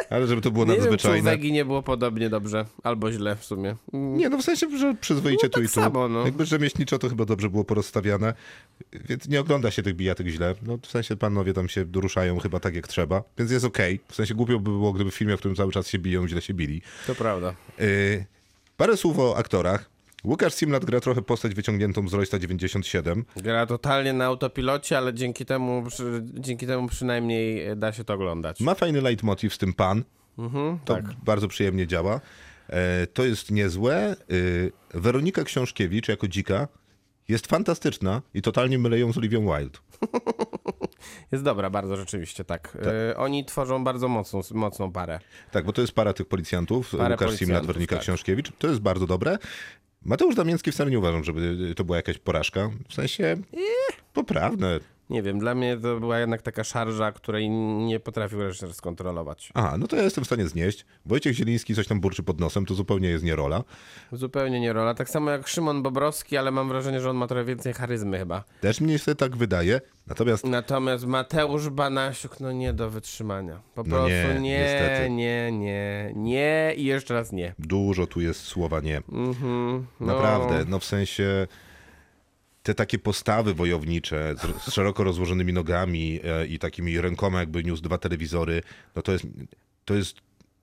Ale 0.10 0.28
żeby 0.28 0.41
to 0.41 0.51
było 0.51 0.66
Nie 0.66 0.72
wiem, 0.72 0.80
czy 0.84 0.89
nadzwyczajne. 0.91 1.32
Wegi 1.32 1.51
nie 1.51 1.66
było 1.66 1.84
podobnie 1.84 2.30
dobrze, 2.30 2.66
albo 2.84 3.12
źle 3.12 3.36
w 3.36 3.45
sumie. 3.45 3.76
Mm, 3.93 4.18
Nie, 4.18 4.30
no 4.30 4.38
w 4.38 4.41
sensie, 4.43 4.78
że 4.78 4.95
przyzwoicie 5.01 5.47
No 5.47 5.49
tu 5.49 5.54
tak 5.56 5.64
i 5.64 5.68
tu. 5.68 5.74
samo, 5.74 6.08
no. 6.10 6.26
Jakby 6.26 6.45
rzemieślniczo 6.45 6.99
to 6.99 7.10
chyba 7.10 7.26
dobrze 7.26 7.49
było 7.49 7.64
porozstawiane, 7.64 8.34
więc 8.93 9.28
nie 9.28 9.39
ogląda 9.39 9.72
się 9.72 9.84
tych 9.84 9.95
bijatyk 9.95 10.28
źle. 10.28 10.56
No 10.62 10.78
w 10.82 10.88
sensie 10.88 11.16
panowie 11.16 11.54
tam 11.54 11.70
się 11.70 11.86
ruszają 11.95 12.39
chyba 12.39 12.60
tak 12.60 12.76
jak 12.76 12.88
trzeba, 12.88 13.24
więc 13.38 13.51
jest 13.51 13.66
okej. 13.66 13.99
W 14.08 14.16
sensie 14.16 14.36
głupio 14.36 14.60
by 14.60 14.70
było, 14.72 14.93
gdyby 14.93 15.12
w 15.12 15.16
filmie, 15.16 15.36
w 15.38 15.39
którym 15.39 15.56
cały 15.56 15.72
czas 15.72 15.88
się 15.88 15.99
biją, 15.99 16.28
źle 16.28 16.41
się 16.41 16.54
bili. 16.54 16.82
To 17.08 17.16
prawda. 17.16 17.56
Yy, 17.80 18.26
parę 18.78 18.97
słów 18.97 19.20
o 19.20 19.38
aktorach. 19.38 19.93
Łukasz 20.24 20.53
Simlat 20.53 20.86
gra 20.86 20.99
trochę 20.99 21.21
postać 21.21 21.53
wyciągniętą 21.55 22.07
z 22.07 22.13
Roysta 22.13 22.39
97. 22.39 23.26
Gra 23.36 23.65
totalnie 23.65 24.13
na 24.13 24.26
autopilocie, 24.26 24.97
ale 24.97 25.13
dzięki 25.13 25.45
temu, 25.45 25.84
przy, 25.88 26.24
dzięki 26.34 26.67
temu 26.67 26.88
przynajmniej 26.88 27.67
e, 27.67 27.76
da 27.76 27.93
się 27.93 28.03
to 28.03 28.13
oglądać. 28.13 28.59
Ma 28.59 28.76
fajny 28.76 29.01
leitmotiv 29.01 29.53
z 29.53 29.57
tym 29.57 29.74
pan. 29.74 30.03
Mhm, 30.38 30.80
To 30.86 30.93
tak. 30.95 31.05
bardzo 31.26 31.47
przyjemnie 31.47 31.88
działa. 31.88 32.21
E, 32.69 33.07
to 33.07 33.26
jest 33.26 33.51
niezłe. 33.51 34.15
Yy, 34.30 34.71
Weronika 34.93 35.43
Książkiewicz 35.43 36.07
jako 36.07 36.28
dzika 36.28 36.67
jest 37.28 37.47
fantastyczna 37.47 38.21
i 38.34 38.41
totalnie 38.41 38.80
mylę 38.80 38.99
ją 38.99 39.13
z 39.13 39.17
Olivią 39.17 39.41
Wilde. 39.41 39.80
Jest 41.32 41.43
dobra, 41.43 41.69
bardzo 41.69 41.95
rzeczywiście, 41.95 42.43
tak. 42.43 42.78
E, 43.11 43.17
oni 43.17 43.45
tworzą 43.45 43.84
bardzo 43.84 44.07
mocną, 44.07 44.41
mocną 44.51 44.91
parę. 44.91 45.19
Tak, 45.51 45.65
bo 45.65 45.74
to 45.74 45.82
jest 45.82 45.93
para 45.93 46.13
tych 46.13 46.28
policjantów. 46.28 46.95
Parę 46.97 47.15
Łukasz 47.15 47.36
Simlat, 47.36 47.65
Weronika 47.65 47.95
tak. 47.95 48.03
Książkiewicz. 48.03 48.51
To 48.59 48.67
jest 48.67 48.80
bardzo 48.80 49.07
dobre. 49.07 49.38
Mateusz 50.06 50.36
Damiński 50.36 50.72
wcale 50.72 50.91
nie 50.91 50.99
uważam, 50.99 51.24
żeby 51.24 51.74
to 51.76 51.84
była 51.84 51.97
jakaś 51.97 52.18
porażka. 52.18 52.70
W 52.89 52.93
sensie 52.93 53.38
poprawne. 54.14 54.80
Nie 55.10 55.24
wiem, 55.24 55.39
dla 55.39 55.56
mnie 55.56 55.78
to 55.78 55.99
była 55.99 56.20
jednak 56.20 56.41
taka 56.41 56.64
szarża, 56.64 57.12
której 57.12 57.49
nie 57.49 57.99
potrafił 57.99 58.39
reżyser 58.41 58.74
skontrolować. 58.74 59.51
Aha, 59.54 59.76
no 59.80 59.88
to 59.88 59.95
ja 59.95 60.04
jestem 60.04 60.24
w 60.24 60.28
stanie 60.28 60.47
znieść. 60.47 60.86
Wojciech 61.06 61.34
Zieliński 61.34 61.76
coś 61.76 61.88
tam 61.88 61.99
burczy 62.01 62.24
pod 62.24 62.39
nosem, 62.39 62.66
to 62.66 62.74
zupełnie 62.74 63.10
jest 63.10 63.24
nie 63.24 63.36
rola. 63.36 63.64
Zupełnie 64.12 64.60
nie 64.60 64.74
rola. 64.74 64.93
Tak 64.93 65.10
samo 65.10 65.32
jak 65.32 65.47
Szymon 65.47 65.84
Bobrowski, 65.84 66.38
ale 66.38 66.51
mam 66.51 66.70
wrażenie, 66.70 66.99
że 67.01 67.10
on 67.10 67.18
ma 67.18 67.28
trochę 67.28 67.45
więcej 67.45 67.74
charyzmy 67.74 68.18
chyba. 68.20 68.43
Też 68.62 68.82
mnie 68.82 68.99
się 68.99 69.16
tak 69.16 69.38
wydaje. 69.38 69.82
Natomiast 70.08 70.45
Natomiast 70.45 71.06
Mateusz 71.06 71.70
Banasiuk, 71.70 72.39
no 72.39 72.51
nie 72.51 72.74
do 72.74 72.89
wytrzymania. 72.89 73.62
Po 73.76 73.84
No 73.84 73.89
prostu 73.89 74.10
nie, 74.10 74.39
nie, 74.39 74.60
niestety. 74.60 75.10
nie, 75.10 75.51
nie, 75.51 76.12
nie 76.16 76.74
i 76.78 76.84
jeszcze 76.86 77.14
raz 77.14 77.32
nie. 77.32 77.56
dużo 77.60 78.08
tu 78.08 78.22
jest 78.22 78.41
słowa 78.41 78.80
nie. 78.80 78.97
Mhm, 78.97 79.86
no. 79.99 80.08
Naprawdę, 80.14 80.66
no 80.68 80.80
w 80.80 80.86
sensie 80.86 81.47
te 82.64 82.76
takie 82.76 82.99
postawy 82.99 83.53
wojownicze 83.53 84.36
z, 84.38 84.64
z 84.64 84.74
szeroko 84.74 85.03
rozłożonymi 85.03 85.53
nogami 85.53 86.20
e, 86.24 86.47
i 86.47 86.59
takimi 86.59 87.01
rękoma 87.01 87.39
jakby 87.39 87.64
niósł 87.64 87.82
dwa 87.82 87.97
telewizory, 87.97 88.61
no 88.95 89.01
to 89.01 89.11
jest, 89.11 89.26
to 89.86 89.93
jest, 89.93 90.16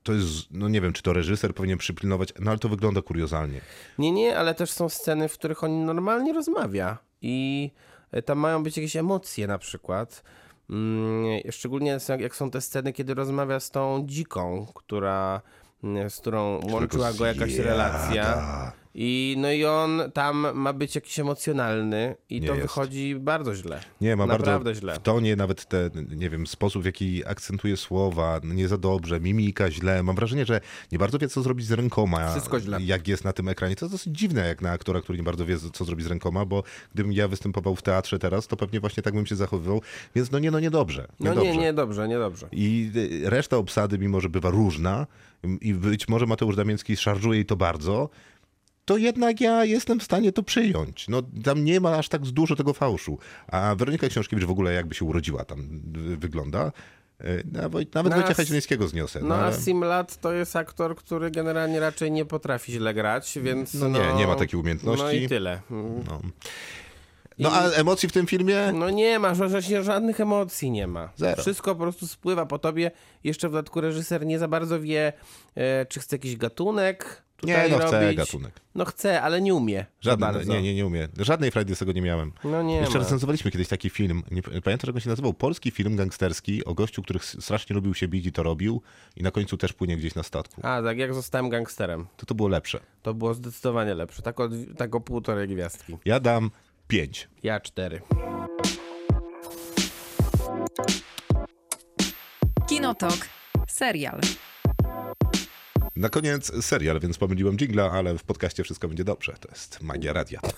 to 0.03 0.13
jest, 0.13 0.27
no 0.51 0.69
nie 0.69 0.81
wiem, 0.81 0.93
czy 0.93 1.03
to 1.03 1.13
reżyser 1.13 1.55
powinien 1.55 1.77
przypilnować, 1.77 2.33
no 2.39 2.51
ale 2.51 2.59
to 2.59 2.69
wygląda 2.69 3.01
kuriozalnie. 3.01 3.61
Nie, 3.97 4.11
nie, 4.11 4.37
ale 4.37 4.55
też 4.55 4.71
są 4.71 4.89
sceny, 4.89 5.29
w 5.29 5.33
których 5.33 5.63
on 5.63 5.85
normalnie 5.85 6.33
rozmawia 6.33 6.97
i 7.21 7.71
e, 8.11 8.21
tam 8.21 8.37
mają 8.37 8.63
być 8.63 8.77
jakieś 8.77 8.95
emocje 8.95 9.47
na 9.47 9.57
przykład. 9.57 10.23
Mm, 10.69 11.41
Szczególnie 11.51 11.97
jak 12.19 12.35
są 12.35 12.51
te 12.51 12.61
sceny, 12.61 12.93
kiedy 12.93 13.13
rozmawia 13.13 13.59
z 13.59 13.71
tą 13.71 14.03
dziką, 14.07 14.67
która, 14.75 15.41
mm, 15.83 16.09
z 16.09 16.17
którą 16.17 16.59
łączyła 16.71 17.13
go 17.13 17.25
jakaś 17.25 17.55
relacja. 17.55 18.71
I, 18.95 19.35
no 19.37 19.51
i 19.51 19.65
on 19.65 20.01
tam 20.13 20.47
ma 20.53 20.73
być 20.73 20.95
jakiś 20.95 21.19
emocjonalny 21.19 22.15
i 22.29 22.41
Nie 22.41 22.47
to 22.47 22.53
jest. 22.53 22.61
wychodzi 22.67 23.15
bardzo 23.15 23.55
źle. 23.55 23.81
Nie, 24.01 24.15
ma 24.15 24.25
Naprawdę 24.25 24.51
bardzo 24.65 24.73
źle. 24.81 24.95
w 24.95 24.99
tonie 24.99 25.35
nawet 25.35 25.65
te, 25.65 25.89
nie 26.15 26.29
wiem, 26.29 26.47
sposób 26.47 26.81
w 26.81 26.85
jaki 26.85 27.25
akcentuje 27.25 27.77
słowa, 27.77 28.39
no 28.43 28.53
nie 28.53 28.67
za 28.67 28.77
dobrze, 28.77 29.19
mimika 29.19 29.71
źle. 29.71 30.03
Mam 30.03 30.15
wrażenie, 30.15 30.45
że 30.45 30.61
nie 30.91 30.99
bardzo 30.99 31.19
wie, 31.19 31.27
co 31.27 31.41
zrobić 31.41 31.65
z 31.67 31.71
rękoma. 31.71 32.31
Wszystko 32.31 32.59
źle. 32.59 32.77
Jak 32.81 33.07
jest 33.07 33.23
na 33.23 33.33
tym 33.33 33.47
ekranie. 33.49 33.75
To 33.75 33.85
jest 33.85 33.93
dosyć 33.93 34.17
dziwne, 34.17 34.47
jak 34.47 34.61
na 34.61 34.71
aktora, 34.71 35.01
który 35.01 35.17
nie 35.17 35.23
bardzo 35.23 35.45
wie, 35.45 35.57
co 35.73 35.85
zrobić 35.85 36.05
z 36.05 36.09
rękoma, 36.09 36.45
bo 36.45 36.63
gdybym 36.93 37.13
ja 37.13 37.27
występował 37.27 37.75
w 37.75 37.81
teatrze 37.81 38.19
teraz, 38.19 38.47
to 38.47 38.57
pewnie 38.57 38.79
właśnie 38.79 39.03
tak 39.03 39.13
bym 39.13 39.25
się 39.25 39.35
zachowywał. 39.35 39.81
Więc 40.15 40.31
no 40.31 40.39
nie, 40.39 40.51
no 40.51 40.59
niedobrze. 40.59 41.07
No 41.19 41.29
niedobrze. 41.29 41.51
nie, 41.51 41.57
nie, 41.57 41.73
dobrze, 41.73 42.07
nie 42.07 42.17
dobrze. 42.17 42.47
I 42.51 42.91
y, 42.95 43.29
reszta 43.29 43.57
obsady, 43.57 43.97
mimo 43.97 44.19
że 44.21 44.29
bywa 44.29 44.49
różna 44.49 45.07
i 45.61 45.73
być 45.73 46.07
może 46.07 46.25
Mateusz 46.25 46.55
Damiński 46.55 46.97
szarżuje 46.97 47.39
i 47.39 47.45
to 47.45 47.55
bardzo, 47.55 48.09
to 48.91 48.97
jednak 48.97 49.41
ja 49.41 49.65
jestem 49.65 49.99
w 49.99 50.03
stanie 50.03 50.31
to 50.31 50.43
przyjąć. 50.43 51.07
No 51.07 51.21
tam 51.43 51.63
nie 51.63 51.79
ma 51.79 51.97
aż 51.97 52.09
tak 52.09 52.21
dużo 52.21 52.55
tego 52.55 52.73
fałszu. 52.73 53.17
A 53.47 53.75
Weronika 53.75 54.07
Książkiewicz 54.07 54.45
w 54.45 54.51
ogóle 54.51 54.73
jakby 54.73 54.95
się 54.95 55.05
urodziła 55.05 55.45
tam 55.45 55.81
wygląda. 56.17 56.71
Y, 57.21 57.43
Nawet, 57.51 57.95
nawet 57.95 58.11
No, 58.11 58.17
a 58.17 58.21
Wojciecha 58.21 58.45
Zielińskiego 58.45 58.87
zniosę. 58.87 59.19
No 59.23 59.35
a 59.35 59.37
ale- 59.37 59.57
Simlat 59.57 60.17
to 60.21 60.33
jest 60.33 60.55
aktor, 60.55 60.95
który 60.95 61.31
generalnie 61.31 61.79
raczej 61.79 62.11
nie 62.11 62.25
potrafi 62.25 62.71
źle 62.71 62.93
grać, 62.93 63.39
więc 63.41 63.73
No 63.73 63.89
no... 63.89 63.99
nie, 63.99 64.13
nie 64.13 64.27
ma 64.27 64.35
takiej 64.35 64.59
umiejętności. 64.59 65.05
No 65.05 65.11
i 65.11 65.27
tyle. 65.27 65.61
No. 65.69 66.21
no 67.39 67.51
a 67.51 67.69
emocji 67.69 68.09
w 68.09 68.11
tym 68.11 68.27
filmie? 68.27 68.71
No 68.73 68.89
nie 68.89 69.19
ma, 69.19 69.35
że 69.35 69.63
się 69.63 69.83
żadnych 69.83 70.19
emocji 70.19 70.71
nie 70.71 70.87
ma. 70.87 71.09
Zero. 71.15 71.41
Wszystko 71.41 71.75
po 71.75 71.81
prostu 71.81 72.07
spływa 72.07 72.45
po 72.45 72.59
tobie. 72.59 72.91
Jeszcze 73.23 73.49
w 73.49 73.51
dodatku 73.51 73.81
reżyser 73.81 74.25
nie 74.25 74.39
za 74.39 74.47
bardzo 74.47 74.79
wie, 74.81 75.13
e, 75.55 75.85
czy 75.85 75.99
chce 75.99 76.15
jakiś 76.15 76.37
gatunek 76.37 77.23
Nie, 77.43 77.53
tutaj 77.55 77.71
no 77.71 77.77
chce 77.87 78.01
robić. 78.01 78.17
gatunek. 78.17 78.53
No 78.75 78.85
chce, 78.85 79.21
ale 79.21 79.41
nie 79.41 79.53
umie. 79.55 79.85
bardzo. 80.19 80.53
nie, 80.53 80.61
nie, 80.61 80.75
nie 80.75 80.85
umiem. 80.85 81.07
Żadnej 81.19 81.51
frajdy 81.51 81.75
z 81.75 81.79
tego 81.79 81.91
nie 81.91 82.01
miałem. 82.01 82.31
No 82.43 82.63
nie 82.63 82.75
Jeszcze 82.75 82.97
ma. 82.97 83.03
recenzowaliśmy 83.03 83.51
kiedyś 83.51 83.67
taki 83.67 83.89
film, 83.89 84.23
nie 84.31 84.41
pamiętam 84.41 84.87
jak 84.87 84.95
on 84.95 85.01
się 85.01 85.09
nazywał, 85.09 85.33
polski 85.33 85.71
film 85.71 85.95
gangsterski 85.95 86.65
o 86.65 86.73
gościu, 86.73 87.01
który 87.03 87.19
strasznie 87.19 87.73
lubił 87.73 87.93
się 87.93 88.07
bić 88.07 88.25
i 88.25 88.31
to 88.31 88.43
robił 88.43 88.81
i 89.15 89.23
na 89.23 89.31
końcu 89.31 89.57
też 89.57 89.73
płynie 89.73 89.97
gdzieś 89.97 90.15
na 90.15 90.23
statku. 90.23 90.61
A, 90.63 90.81
tak 90.81 90.97
jak 90.97 91.13
zostałem 91.13 91.49
gangsterem. 91.49 92.07
To 92.17 92.25
to 92.25 92.35
było 92.35 92.49
lepsze. 92.49 92.79
To 93.01 93.13
było 93.13 93.33
zdecydowanie 93.33 93.93
lepsze. 93.95 94.21
Tak 94.21 94.39
o, 94.39 94.49
tak 94.77 94.95
o 94.95 95.01
półtorej 95.01 95.47
gwiazdki. 95.47 95.97
Ja 96.05 96.19
dam 96.19 96.51
pięć. 96.87 97.27
Ja 97.43 97.59
cztery. 97.59 98.01
Kinotok. 102.69 103.17
Serial. 103.67 104.19
Na 105.95 106.09
koniec 106.09 106.65
serial, 106.65 106.99
więc 106.99 107.17
pomyliłem 107.17 107.57
jingla, 107.57 107.91
ale 107.91 108.17
w 108.17 108.23
podcaście 108.23 108.63
wszystko 108.63 108.87
będzie 108.87 109.03
dobrze. 109.03 109.33
To 109.39 109.49
jest 109.49 109.81
magia 109.81 110.13
radia. 110.13 110.39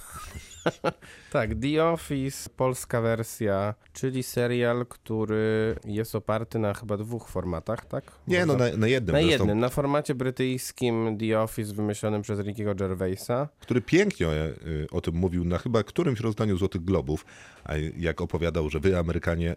Tak, 1.32 1.50
The 1.62 1.84
Office, 1.86 2.50
polska 2.58 3.02
wersja, 3.02 3.74
czyli 3.94 4.24
serial, 4.24 4.86
który 4.86 5.76
jest 5.86 6.16
oparty 6.16 6.60
na 6.60 6.74
chyba 6.74 6.98
dwóch 6.98 7.30
formatach, 7.30 7.86
tak? 7.86 8.12
Nie, 8.28 8.46
no 8.46 8.54
na, 8.58 8.78
na 8.78 8.88
jednym. 8.88 9.14
Na 9.16 9.22
zresztą, 9.22 9.44
jednym, 9.44 9.60
na 9.60 9.70
formacie 9.70 10.16
brytyjskim 10.16 11.18
The 11.20 11.40
Office 11.40 11.74
wymyślonym 11.74 12.22
przez 12.22 12.40
Rickiego 12.40 12.76
Gervaisa. 12.76 13.50
który 13.60 13.82
pięknie 13.82 14.28
y, 14.28 14.88
o 14.92 15.02
tym 15.02 15.16
mówił 15.16 15.46
na 15.46 15.58
chyba 15.58 15.84
którymś 15.84 16.20
rozdaniu 16.20 16.58
Złotych 16.58 16.84
Globów, 16.84 17.26
a 17.64 17.74
jak 17.98 18.22
opowiadał, 18.22 18.70
że 18.70 18.80
wy 18.80 18.98
Amerykanie, 18.98 19.56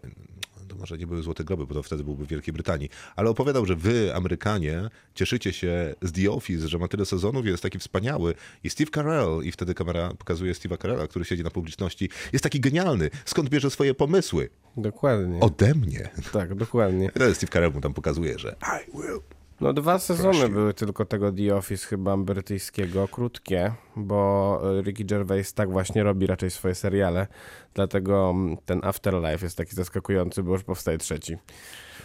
to 0.69 0.77
może 0.77 0.99
nie 0.99 1.07
były 1.07 1.23
Złote 1.23 1.45
Globy, 1.45 1.67
bo 1.67 1.75
to 1.75 1.83
wtedy 1.83 2.05
byłby 2.05 2.25
w 2.25 2.29
Wielkiej 2.29 2.53
Brytanii, 2.53 2.89
ale 3.17 3.31
opowiadał, 3.31 3.67
że 3.67 3.77
wy 3.77 4.14
Amerykanie 4.14 4.91
cieszycie 5.14 5.53
się 5.53 5.95
z 6.03 6.12
The 6.12 6.31
Office, 6.31 6.69
że 6.69 6.79
ma 6.79 6.89
tyle 6.89 7.05
sezonów, 7.05 7.47
jest 7.47 7.62
taki 7.62 7.79
wspaniały 7.79 8.35
i 8.64 8.71
Steve 8.71 8.91
Carell, 8.91 9.41
i 9.43 9.53
wtedy 9.53 9.75
kamera 9.75 10.14
pokazuje 10.19 10.53
Steve'a 10.53 10.83
Carella, 10.83 11.07
który 11.07 11.25
siedzi 11.25 11.45
na 11.45 11.51
publiczności, 11.51 12.11
jest 12.33 12.43
taki 12.43 12.61
genialny, 12.61 13.11
skąd 13.25 13.49
bierze 13.49 13.71
swoje 13.71 13.95
pomysły? 13.95 14.49
Dokładnie. 14.77 15.41
Ode 15.41 15.75
mnie. 15.75 16.09
Tak, 16.33 16.55
dokładnie. 16.55 17.11
I 17.31 17.35
Steve 17.35 17.53
Carell 17.53 17.73
mu 17.73 17.81
tam 17.81 17.95
pokazuje, 17.95 18.39
że 18.39 18.57
I 18.62 18.97
will. 18.97 19.36
No 19.61 19.72
dwa 19.72 19.98
sezony 19.98 20.30
Prosił. 20.38 20.48
były 20.54 20.74
tylko 20.74 21.04
tego 21.04 21.32
The 21.32 21.57
Office 21.57 21.86
chyba 21.86 22.16
brytyjskiego, 22.16 23.09
krótkie, 23.09 23.72
bo 23.96 24.61
e, 24.78 24.82
Ricky 24.82 25.04
Gervais 25.04 25.54
tak 25.54 25.70
właśnie 25.70 26.02
robi 26.02 26.26
raczej 26.26 26.50
swoje 26.50 26.74
seriale, 26.74 27.26
dlatego 27.74 28.30
mm, 28.30 28.57
ten 28.64 28.80
Afterlife 28.84 29.46
jest 29.46 29.57
taki 29.57 29.74
zaskakujący, 29.76 30.42
bo 30.42 30.52
już 30.52 30.62
powstaje 30.64 30.98
trzeci. 30.98 31.36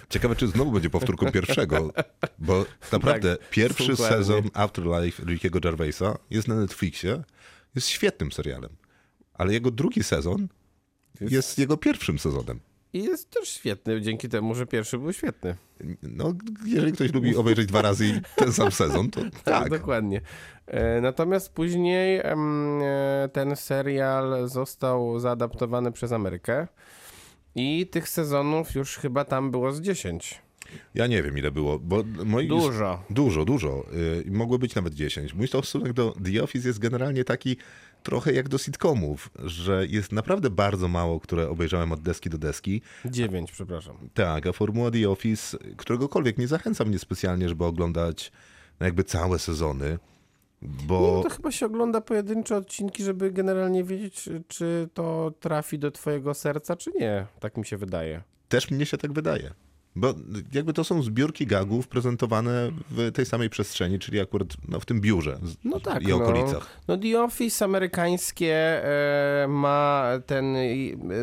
Ciekawe, 0.09 0.35
czy 0.35 0.47
znowu 0.47 0.71
będzie 0.71 0.89
powtórką 0.89 1.31
pierwszego, 1.37 1.93
bo 2.39 2.65
naprawdę 2.91 3.37
Tak, 3.37 3.49
pierwszy 3.49 3.87
dokładnie. 3.91 4.17
sezon 4.17 4.43
Afterlife 4.53 5.23
Rickiego 5.25 5.59
Gervaisa 5.59 6.17
jest 6.29 6.47
na 6.47 6.55
Netflixie, 6.55 7.23
jest 7.75 7.87
świetnym 7.87 8.31
serialem, 8.31 8.75
ale 9.33 9.53
jego 9.53 9.71
drugi 9.71 10.03
sezon 10.03 10.47
jest, 11.21 11.57
jego 11.57 11.77
pierwszym 11.77 12.19
sezonem. 12.19 12.59
I 12.93 13.03
jest 13.03 13.29
też 13.29 13.49
świetny, 13.49 14.01
dzięki 14.01 14.29
temu, 14.29 14.55
że 14.55 14.65
pierwszy 14.65 14.97
był 14.97 15.13
świetny. 15.13 15.55
No, 16.03 16.33
jeżeli 16.65 16.91
ktoś 16.91 17.13
lubi 17.13 17.35
obejrzeć 17.35 17.67
dwa 17.67 17.81
razy 17.81 18.21
ten 18.35 18.53
sam 18.53 18.71
sezon, 18.71 19.11
to 19.11 19.21
tak. 19.43 19.69
Dokładnie. 19.69 20.21
E, 20.67 21.01
Natomiast 21.01 21.53
później 21.53 22.17
e, 22.17 22.35
ten 23.33 23.55
serial 23.55 24.49
został 24.49 25.19
zaadaptowany 25.19 25.91
przez 25.91 26.11
Amerykę 26.11 26.67
i 27.55 27.87
tych 27.87 28.09
sezonów 28.09 28.75
już 28.75 28.97
chyba 28.97 29.25
tam 29.25 29.51
było 29.51 29.71
z 29.71 29.81
10. 29.81 30.41
Ja 30.95 31.07
nie 31.07 31.23
wiem, 31.23 31.37
ile 31.37 31.51
było, 31.51 31.79
bo 31.79 32.03
moi... 32.25 32.47
Dużo. 32.47 33.03
Dużo, 33.09 33.45
dużo. 33.45 33.85
Yy, 34.25 34.31
mogło 34.31 34.59
być 34.59 34.75
nawet 34.75 34.93
10. 34.93 35.33
Mój 35.33 35.47
stosunek 35.47 35.93
do 35.93 36.15
The 36.25 36.43
Office 36.43 36.67
jest 36.67 36.79
generalnie 36.79 37.23
taki 37.23 37.57
trochę 38.03 38.33
jak 38.33 38.49
do 38.49 38.57
sitcomów, 38.57 39.29
że 39.43 39.85
jest 39.89 40.11
naprawdę 40.11 40.49
bardzo 40.49 40.87
mało, 40.87 41.19
które 41.19 41.49
obejrzałem 41.49 41.91
od 41.91 42.01
deski 42.01 42.29
do 42.29 42.37
deski. 42.37 42.81
9, 43.05 43.51
przepraszam. 43.51 43.97
Tak, 44.13 44.47
a 44.47 44.51
formuła 44.51 44.91
The 44.91 45.09
Office, 45.09 45.57
któregokolwiek 45.77 46.37
nie 46.37 46.47
zachęca 46.47 46.85
mnie 46.85 46.99
specjalnie, 46.99 47.49
żeby 47.49 47.65
oglądać 47.65 48.31
no 48.79 48.85
jakby 48.85 49.03
całe 49.03 49.39
sezony, 49.39 49.99
bo... 50.61 51.13
No 51.17 51.29
to 51.29 51.35
chyba 51.35 51.51
się 51.51 51.65
ogląda 51.65 52.01
pojedyncze 52.01 52.57
odcinki, 52.57 53.03
żeby 53.03 53.31
generalnie 53.31 53.83
wiedzieć, 53.83 54.29
czy 54.47 54.89
to 54.93 55.33
trafi 55.39 55.79
do 55.79 55.91
twojego 55.91 56.33
serca, 56.33 56.75
czy 56.75 56.91
nie. 56.99 57.25
Tak 57.39 57.57
mi 57.57 57.65
się 57.65 57.77
wydaje. 57.77 58.21
Też 58.49 58.71
mnie 58.71 58.85
się 58.85 58.97
tak 58.97 59.13
wydaje. 59.13 59.53
Bo 59.95 60.13
jakby 60.53 60.73
to 60.73 60.83
są 60.83 61.03
zbiórki 61.03 61.47
gagów 61.47 61.87
prezentowane 61.87 62.71
w 62.89 63.11
tej 63.11 63.25
samej 63.25 63.49
przestrzeni, 63.49 63.99
czyli 63.99 64.19
akurat 64.19 64.47
no, 64.67 64.79
w 64.79 64.85
tym 64.85 65.01
biurze 65.01 65.39
No 65.63 65.79
tak. 65.79 66.03
i 66.03 66.13
okolicach. 66.13 66.79
No, 66.87 66.95
no 66.95 67.01
The 67.03 67.23
Office 67.23 67.65
amerykańskie 67.65 68.55
e, 68.83 69.47
ma 69.47 70.05
ten, 70.25 70.55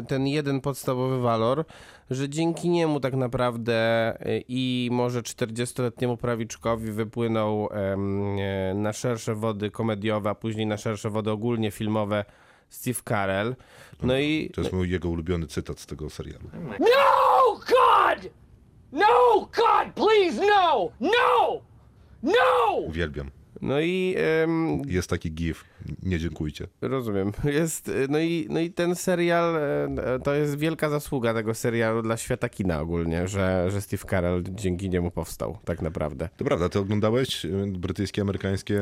ten 0.09 0.27
jeden 0.27 0.61
podstawowy 0.61 1.21
walor, 1.21 1.65
że 2.11 2.29
dzięki 2.29 2.69
niemu 2.69 3.01
tak 3.01 3.15
naprawdę 3.15 3.75
e, 4.21 4.39
i 4.49 4.89
może 4.93 5.23
40-letniemu 5.23 6.17
prawiczkowi 6.17 6.93
wypłynął 6.93 7.69
e, 7.73 8.75
na 8.75 8.93
szersze 8.93 9.35
wody 9.35 9.71
komediowe, 9.71 10.31
a 10.31 10.35
później 10.35 10.67
na 10.67 10.77
szersze 10.77 11.11
wody 11.11 11.31
ogólnie 11.31 11.71
filmowe 11.71 12.25
Steve 12.69 13.01
Carell. 13.09 13.57
No 14.03 14.19
i 14.19 14.51
To 14.55 14.61
jest 14.61 14.73
mój 14.73 14.91
jego 14.91 15.09
ulubiony 15.09 15.47
cytat 15.47 15.81
z 15.81 15.87
tego 15.87 16.11
serialu. 16.11 16.51
No, 16.81 17.55
God! 17.55 18.31
No, 18.93 19.49
God, 19.53 19.95
please, 19.95 20.39
no! 20.39 20.93
No! 21.01 21.63
No! 22.23 22.89
Uwielbiam. 22.89 23.31
No 23.63 23.81
i 23.81 24.17
Jest 24.87 25.11
taki 25.11 25.33
gif. 25.33 25.65
Nie 26.03 26.19
dziękujcie. 26.19 26.67
rozumiem. 26.81 27.33
Jest, 27.45 27.91
no, 28.09 28.19
i, 28.19 28.47
no 28.51 28.61
i 28.61 28.71
ten 28.71 28.95
serial 28.95 29.57
e, 29.57 30.19
to 30.25 30.35
jest 30.35 30.59
wielka 30.59 30.91
zasługa 30.91 31.35
tego 31.35 31.55
serialu 31.55 32.03
dla 32.03 32.17
świata 32.17 32.49
kina 32.49 32.81
ogólnie, 32.81 33.29
że, 33.29 33.71
że 33.71 33.81
Steve 33.81 34.05
Carell 34.11 34.43
dzięki 34.51 34.91
niemu 34.91 35.11
powstał, 35.11 35.59
tak 35.65 35.83
naprawdę. 35.83 36.29
To 36.37 36.45
prawda, 36.45 36.69
ty 36.69 36.79
oglądałeś 36.79 37.45
y, 37.45 37.67
brytyjskie, 37.67 38.23
amerykańskie 38.23 38.81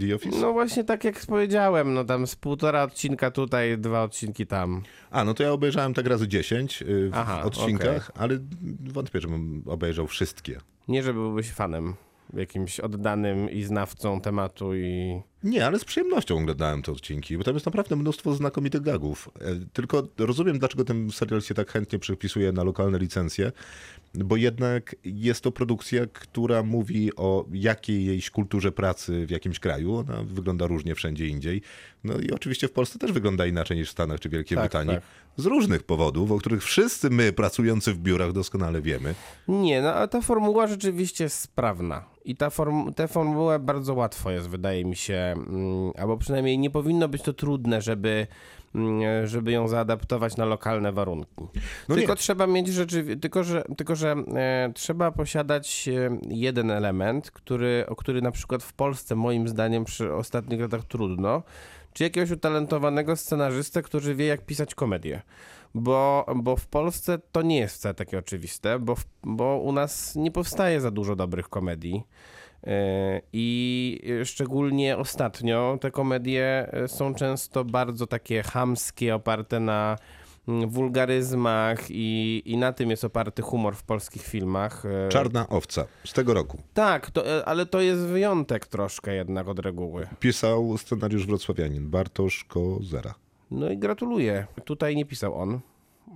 The 0.00 0.14
Office? 0.14 0.38
No 0.40 0.52
właśnie 0.52 0.84
tak 0.84 1.04
jak 1.04 1.26
powiedziałem, 1.26 1.94
no 1.94 2.04
tam 2.04 2.26
z 2.26 2.36
półtora 2.36 2.82
odcinka 2.82 3.30
tutaj, 3.30 3.78
dwa 3.78 4.02
odcinki 4.02 4.46
tam. 4.46 4.82
A, 5.10 5.24
no 5.24 5.34
to 5.34 5.42
ja 5.42 5.52
obejrzałem 5.52 5.94
tak 5.94 6.06
razy 6.06 6.28
10 6.28 6.82
y, 6.82 7.10
w 7.10 7.14
Aha, 7.14 7.42
odcinkach, 7.42 8.10
ale 8.14 8.38
wątpię, 8.80 9.20
żebym 9.20 9.62
obejrzał 9.66 10.06
wszystkie. 10.06 10.60
Nie, 10.88 11.02
że 11.02 11.14
byłbyś 11.14 11.50
fanem, 11.50 11.94
jakimś 12.34 12.80
oddanym 12.80 13.50
i 13.50 13.62
znawcą 13.62 14.20
tematu 14.20 14.74
i... 14.74 15.20
Nie, 15.44 15.66
ale 15.66 15.78
z 15.78 15.84
przyjemnością 15.84 16.38
oglądałem 16.38 16.82
te 16.82 16.92
odcinki, 16.92 17.38
bo 17.38 17.44
tam 17.44 17.54
jest 17.54 17.66
naprawdę 17.66 17.96
mnóstwo 17.96 18.34
znakomitych 18.34 18.82
gagów. 18.82 19.30
E, 19.40 19.42
Tylko 19.72 20.08
rozumiem, 20.18 20.58
dlaczego 20.58 20.84
ten 20.84 21.10
serial 21.10 21.40
się 21.40 21.54
tak 21.54 21.70
chętnie 21.70 21.98
przepisuje 21.98 22.52
na 22.52 22.64
lokalne 22.64 22.98
licencje, 22.98 23.52
bo 24.14 24.36
jednak 24.36 24.96
jest 25.04 25.40
to 25.40 25.52
produkcja, 25.52 26.06
która 26.12 26.62
mówi 26.62 27.16
o 27.16 27.44
jakiejś 27.52 28.30
kulturze 28.30 28.72
pracy 28.72 29.26
w 29.26 29.30
jakimś 29.30 29.58
kraju. 29.58 29.94
Ona 29.96 30.22
wygląda 30.24 30.66
różnie 30.66 30.94
wszędzie 30.94 31.26
indziej. 31.26 31.62
No 32.04 32.18
i 32.18 32.30
oczywiście 32.30 32.68
w 32.68 32.72
Polsce 32.72 32.98
też 32.98 33.12
wygląda 33.12 33.46
inaczej 33.46 33.76
niż 33.76 33.88
w 33.88 33.92
Stanach 33.92 34.20
czy 34.20 34.28
Wielkiej 34.28 34.56
Tak, 34.56 34.64
Brytanii. 34.64 34.94
tak. 34.94 35.02
Z 35.36 35.46
różnych 35.46 35.82
powodów, 35.82 36.32
o 36.32 36.38
których 36.38 36.64
wszyscy 36.64 37.10
my 37.10 37.32
pracujący 37.32 37.94
w 37.94 37.98
biurach 37.98 38.32
doskonale 38.32 38.82
wiemy. 38.82 39.14
Nie, 39.48 39.82
no 39.82 39.94
ale 39.94 40.08
ta 40.08 40.20
formuła 40.20 40.66
rzeczywiście 40.66 41.24
jest 41.24 41.38
sprawna. 41.38 42.04
I 42.24 42.36
ta 42.36 42.50
form 42.50 42.92
tę 42.94 43.08
formułę 43.08 43.58
bardzo 43.58 43.94
łatwo 43.94 44.30
jest, 44.30 44.48
wydaje 44.48 44.84
mi 44.84 44.96
się, 44.96 45.14
mm, 45.14 45.90
albo 45.98 46.16
przynajmniej 46.16 46.58
nie 46.58 46.70
powinno 46.70 47.08
być 47.08 47.22
to 47.22 47.32
trudne, 47.32 47.82
żeby, 47.82 48.26
żeby 49.24 49.52
ją 49.52 49.68
zaadaptować 49.68 50.36
na 50.36 50.44
lokalne 50.44 50.92
warunki. 50.92 51.48
No 51.88 51.94
tylko 51.94 52.12
nie. 52.12 52.16
trzeba 52.16 52.46
mieć 52.46 52.68
rzeczywiście, 52.68 53.20
tylko 53.20 53.44
że, 53.44 53.64
tylko, 53.76 53.96
że 53.96 54.12
e, 54.12 54.72
trzeba 54.74 55.12
posiadać 55.12 55.88
e, 55.88 56.18
jeden 56.28 56.70
element, 56.70 57.30
który, 57.30 57.84
o 57.88 57.96
który 57.96 58.22
na 58.22 58.30
przykład 58.30 58.62
w 58.62 58.72
Polsce 58.72 59.14
moim 59.14 59.48
zdaniem 59.48 59.84
przy 59.84 60.14
ostatnich 60.14 60.60
latach 60.60 60.84
trudno, 60.84 61.42
czy 61.92 62.04
jakiegoś 62.04 62.30
utalentowanego 62.30 63.16
scenarzystę, 63.16 63.82
który 63.82 64.14
wie 64.14 64.26
jak 64.26 64.46
pisać 64.46 64.74
komedię. 64.74 65.22
bo, 65.74 66.26
bo 66.36 66.56
w 66.56 66.66
Polsce 66.66 67.18
to 67.32 67.42
nie 67.42 67.58
jest 67.58 67.74
wcale 67.74 67.94
takie 67.94 68.18
oczywiste, 68.18 68.78
bo, 68.78 68.96
bo 69.22 69.58
u 69.58 69.72
nas 69.72 70.16
nie 70.16 70.30
powstaje 70.30 70.80
za 70.80 70.90
dużo 70.90 71.16
dobrych 71.16 71.48
komedii. 71.48 72.02
E, 72.66 73.20
I 73.32 74.00
szczególnie 74.24 74.96
ostatnio 74.96 75.78
te 75.80 75.90
komedie 75.90 76.68
e, 76.72 76.88
są 76.88 77.14
często 77.14 77.64
bardzo 77.64 78.06
takie 78.06 78.42
chamskie, 78.42 79.14
oparte 79.14 79.60
na 79.60 79.96
mm, 80.48 80.68
wulgaryzmach 80.70 81.90
i, 81.90 82.42
i 82.44 82.56
na 82.56 82.72
tym 82.72 82.90
jest 82.90 83.04
oparty 83.04 83.42
humor 83.42 83.74
w 83.76 83.82
polskich 83.82 84.22
filmach. 84.22 84.86
E, 84.86 85.08
Czarna 85.08 85.48
owca 85.48 85.86
z 86.04 86.12
tego 86.12 86.34
roku. 86.34 86.62
Tak, 86.74 87.10
to, 87.10 87.46
ale 87.46 87.66
to 87.66 87.80
jest 87.80 88.02
wyjątek 88.02 88.66
troszkę 88.66 89.14
jednak 89.14 89.48
od 89.48 89.58
reguły. 89.58 90.06
Pisał 90.20 90.78
scenariusz 90.78 91.26
wrocławianin 91.26 91.90
Bartosz 91.90 92.44
Kozera. 92.44 93.14
No 93.50 93.70
i 93.70 93.78
gratuluję. 93.78 94.46
Tutaj 94.64 94.96
nie 94.96 95.04
pisał 95.04 95.34
on 95.40 95.60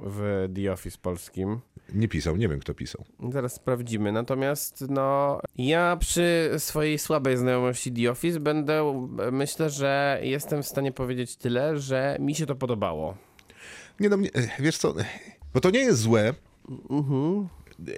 w 0.03 0.49
The 0.55 0.73
Office 0.73 0.99
polskim. 1.03 1.61
Nie 1.93 2.09
pisał, 2.09 2.37
nie 2.37 2.49
wiem 2.49 2.61
kto 2.61 2.75
pisał. 2.75 3.05
Zaraz 3.33 3.55
sprawdzimy. 3.55 4.13
Natomiast 4.13 4.85
no, 4.89 5.41
ja 5.59 5.97
przy 6.01 6.51
swojej 6.59 6.99
słabej 6.99 7.37
znajomości 7.37 7.93
The 7.93 8.11
Office 8.11 8.41
będę, 8.41 9.09
myślę, 9.33 9.71
że 9.71 10.21
jestem 10.23 10.63
w 10.63 10.67
stanie 10.67 10.93
powiedzieć 10.93 11.37
tyle, 11.37 11.79
że 11.79 12.17
mi 12.21 12.35
się 12.35 12.47
to 12.47 12.55
podobało. 12.55 13.17
Nie 14.01 14.09
no, 14.09 14.17
wiesz 14.59 14.79
co, 14.79 14.95
bo 15.55 15.61
to 15.61 15.71
nie 15.71 15.81
jest 15.81 16.01
złe, 16.01 16.35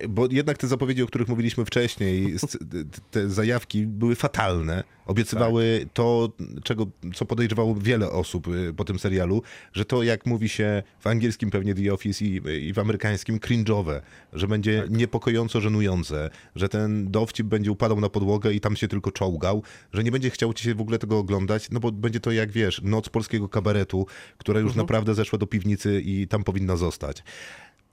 bo 0.09 0.29
jednak 0.31 0.59
te 0.59 0.67
zapowiedzi, 0.67 1.03
o 1.03 1.07
których 1.07 1.29
mówiliśmy 1.29 1.65
wcześniej, 1.65 2.35
te 3.11 3.31
zajawki 3.31 3.87
były 3.87 4.15
fatalne. 4.15 4.85
Obiecywały 5.07 5.89
to, 5.95 6.33
czego, 6.65 6.87
co 7.15 7.25
podejrzewało 7.25 7.75
wiele 7.75 8.11
osób 8.11 8.49
y, 8.49 8.75
po 8.75 8.85
tym 8.85 8.99
serialu, 8.99 9.43
że 9.73 9.85
to, 9.85 10.03
jak 10.03 10.27
mówi 10.27 10.49
się 10.49 10.83
w 11.01 11.07
angielskim 11.07 11.51
pewnie 11.51 11.75
The 11.75 11.93
Office 11.93 12.25
i, 12.25 12.41
i 12.69 12.73
w 12.73 12.79
amerykańskim, 12.79 13.39
cringe'owe, 13.39 14.01
że 14.33 14.49
będzie 14.49 14.85
niepokojąco 14.91 15.61
żenujące, 15.61 16.31
że 16.57 16.69
ten 16.69 17.11
dowcip 17.11 17.47
będzie 17.47 17.73
upadał 17.73 18.01
na 18.01 18.09
podłogę 18.09 18.53
i 18.53 18.61
tam 18.61 18.77
się 18.77 18.89
tylko 18.89 19.13
czołgał, 19.13 19.63
że 19.93 20.05
nie 20.05 20.11
będzie 20.11 20.31
chciał 20.31 20.55
ci 20.55 20.65
się 20.65 20.75
w 20.75 20.81
ogóle 20.81 20.99
tego 20.99 21.19
oglądać, 21.19 21.71
no 21.71 21.81
bo 21.81 21.93
będzie 21.93 22.21
to 22.21 22.33
jak 22.33 22.51
wiesz, 22.51 22.81
noc 22.85 23.09
polskiego 23.09 23.49
kabaretu, 23.49 24.07
która 24.39 24.61
już 24.61 24.75
naprawdę 24.75 25.15
zeszła 25.15 25.39
do 25.39 25.47
piwnicy 25.47 26.01
i 26.05 26.29
tam 26.29 26.45
powinna 26.45 26.77
zostać. 26.77 27.23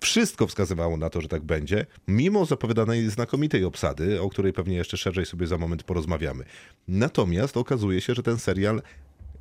Wszystko 0.04 0.47
wskazywało 0.47 0.97
na 0.97 1.10
to, 1.10 1.22
że 1.22 1.28
tak 1.28 1.43
będzie, 1.43 1.86
mimo 2.08 2.45
zapowiadanej 2.45 3.10
znakomitej 3.10 3.66
obsady, 3.66 4.22
o 4.22 4.30
której 4.30 4.54
pewnie 4.54 4.76
jeszcze 4.76 4.97
szerzej 4.97 5.26
sobie 5.26 5.47
za 5.47 5.58
moment 5.58 5.84
porozmawiamy. 5.84 6.43
Natomiast 6.88 7.58
okazuje 7.58 8.01
się, 8.01 8.14
że 8.16 8.24
ten 8.24 8.39
serial 8.39 8.82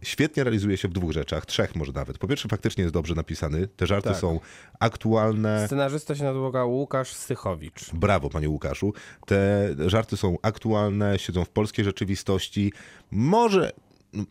świetnie 0.03 0.45
realizuje 0.45 0.77
się 0.77 0.89
w 0.89 0.93
dwóch 0.93 1.13
rzeczach, 1.13 1.47
trzech 1.47 1.77
może 1.77 1.93
nawet. 1.93 2.19
Po 2.19 2.29
pierwsze, 2.29 2.49
faktycznie 2.49 2.83
jest 2.83 2.95
dobrze 2.95 3.15
napisany, 3.15 3.69
te 3.69 3.87
żarty 3.87 4.09
Tak. 4.09 4.19
są 4.19 4.41
aktualne. 4.81 5.67
Scenarzysta 5.67 6.15
się 6.15 6.25
nazywa 6.25 6.65
Łukasz 6.65 7.13
Sychowicz. 7.13 7.93
Brawo, 7.93 8.31
panie 8.31 8.49
Łukaszu. 8.49 8.93
Te 9.27 9.69
żarty 9.87 10.17
są 10.17 10.37
aktualne, 10.43 11.19
siedzą 11.19 11.45
w 11.45 11.49
polskiej 11.49 11.85
rzeczywistości. 11.85 12.73
Może 13.11 13.73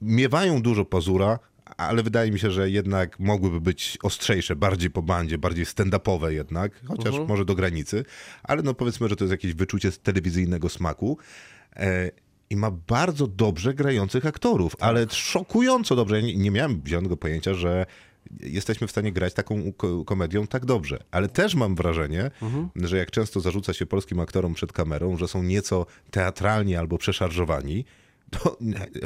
miewają 0.02 0.62
dużo 0.62 0.86
pazura, 0.86 1.40
ale 1.78 2.04
wydaje 2.04 2.32
mi 2.32 2.40
się, 2.40 2.52
że 2.52 2.70
jednak 2.70 3.20
mogłyby 3.20 3.62
być 3.62 3.98
ostrzejsze, 4.04 4.56
bardziej 4.56 4.90
po 4.90 5.02
bandzie, 5.02 5.38
bardziej 5.38 5.66
stand-upowe 5.66 6.30
jednak, 6.32 6.72
chociaż 6.88 7.14
może 7.28 7.46
do 7.46 7.56
granicy. 7.56 8.06
Ale 8.44 8.62
no 8.62 8.74
powiedzmy, 8.74 9.10
że 9.10 9.16
to 9.16 9.24
jest 9.24 9.32
jakieś 9.32 9.54
wyczucie 9.54 9.92
z 9.92 10.00
telewizyjnego 10.00 10.70
smaku. 10.70 11.18
E, 11.76 12.12
I 12.50 12.56
ma 12.56 12.72
bardzo 12.72 13.28
dobrze 13.28 13.74
grających 13.74 14.26
aktorów, 14.26 14.76
ale 14.80 15.06
szokująco 15.10 15.96
dobrze. 15.96 16.16
Ja 16.16 16.22
nie, 16.22 16.36
nie 16.36 16.52
miałem 16.52 16.82
zielonego 16.88 17.18
pojęcia, 17.18 17.54
że 17.54 17.86
jesteśmy 18.40 18.88
w 18.88 18.92
stanie 18.92 19.12
grać 19.12 19.34
taką 19.34 19.74
ko- 19.74 20.06
komedią 20.06 20.48
tak 20.48 20.66
dobrze. 20.66 21.04
Ale 21.12 21.30
też 21.30 21.56
mam 21.56 21.76
wrażenie, 21.76 22.32
że 22.76 22.98
jak 22.98 23.12
często 23.12 23.40
zarzuca 23.40 23.74
się 23.74 23.86
polskim 23.86 24.20
aktorom 24.20 24.54
przed 24.54 24.74
kamerą, 24.74 25.18
że 25.18 25.28
są 25.28 25.44
nieco 25.44 25.86
teatralni 26.12 26.76
albo 26.76 26.98
przeszarżowani, 26.98 27.86
to 28.32 28.58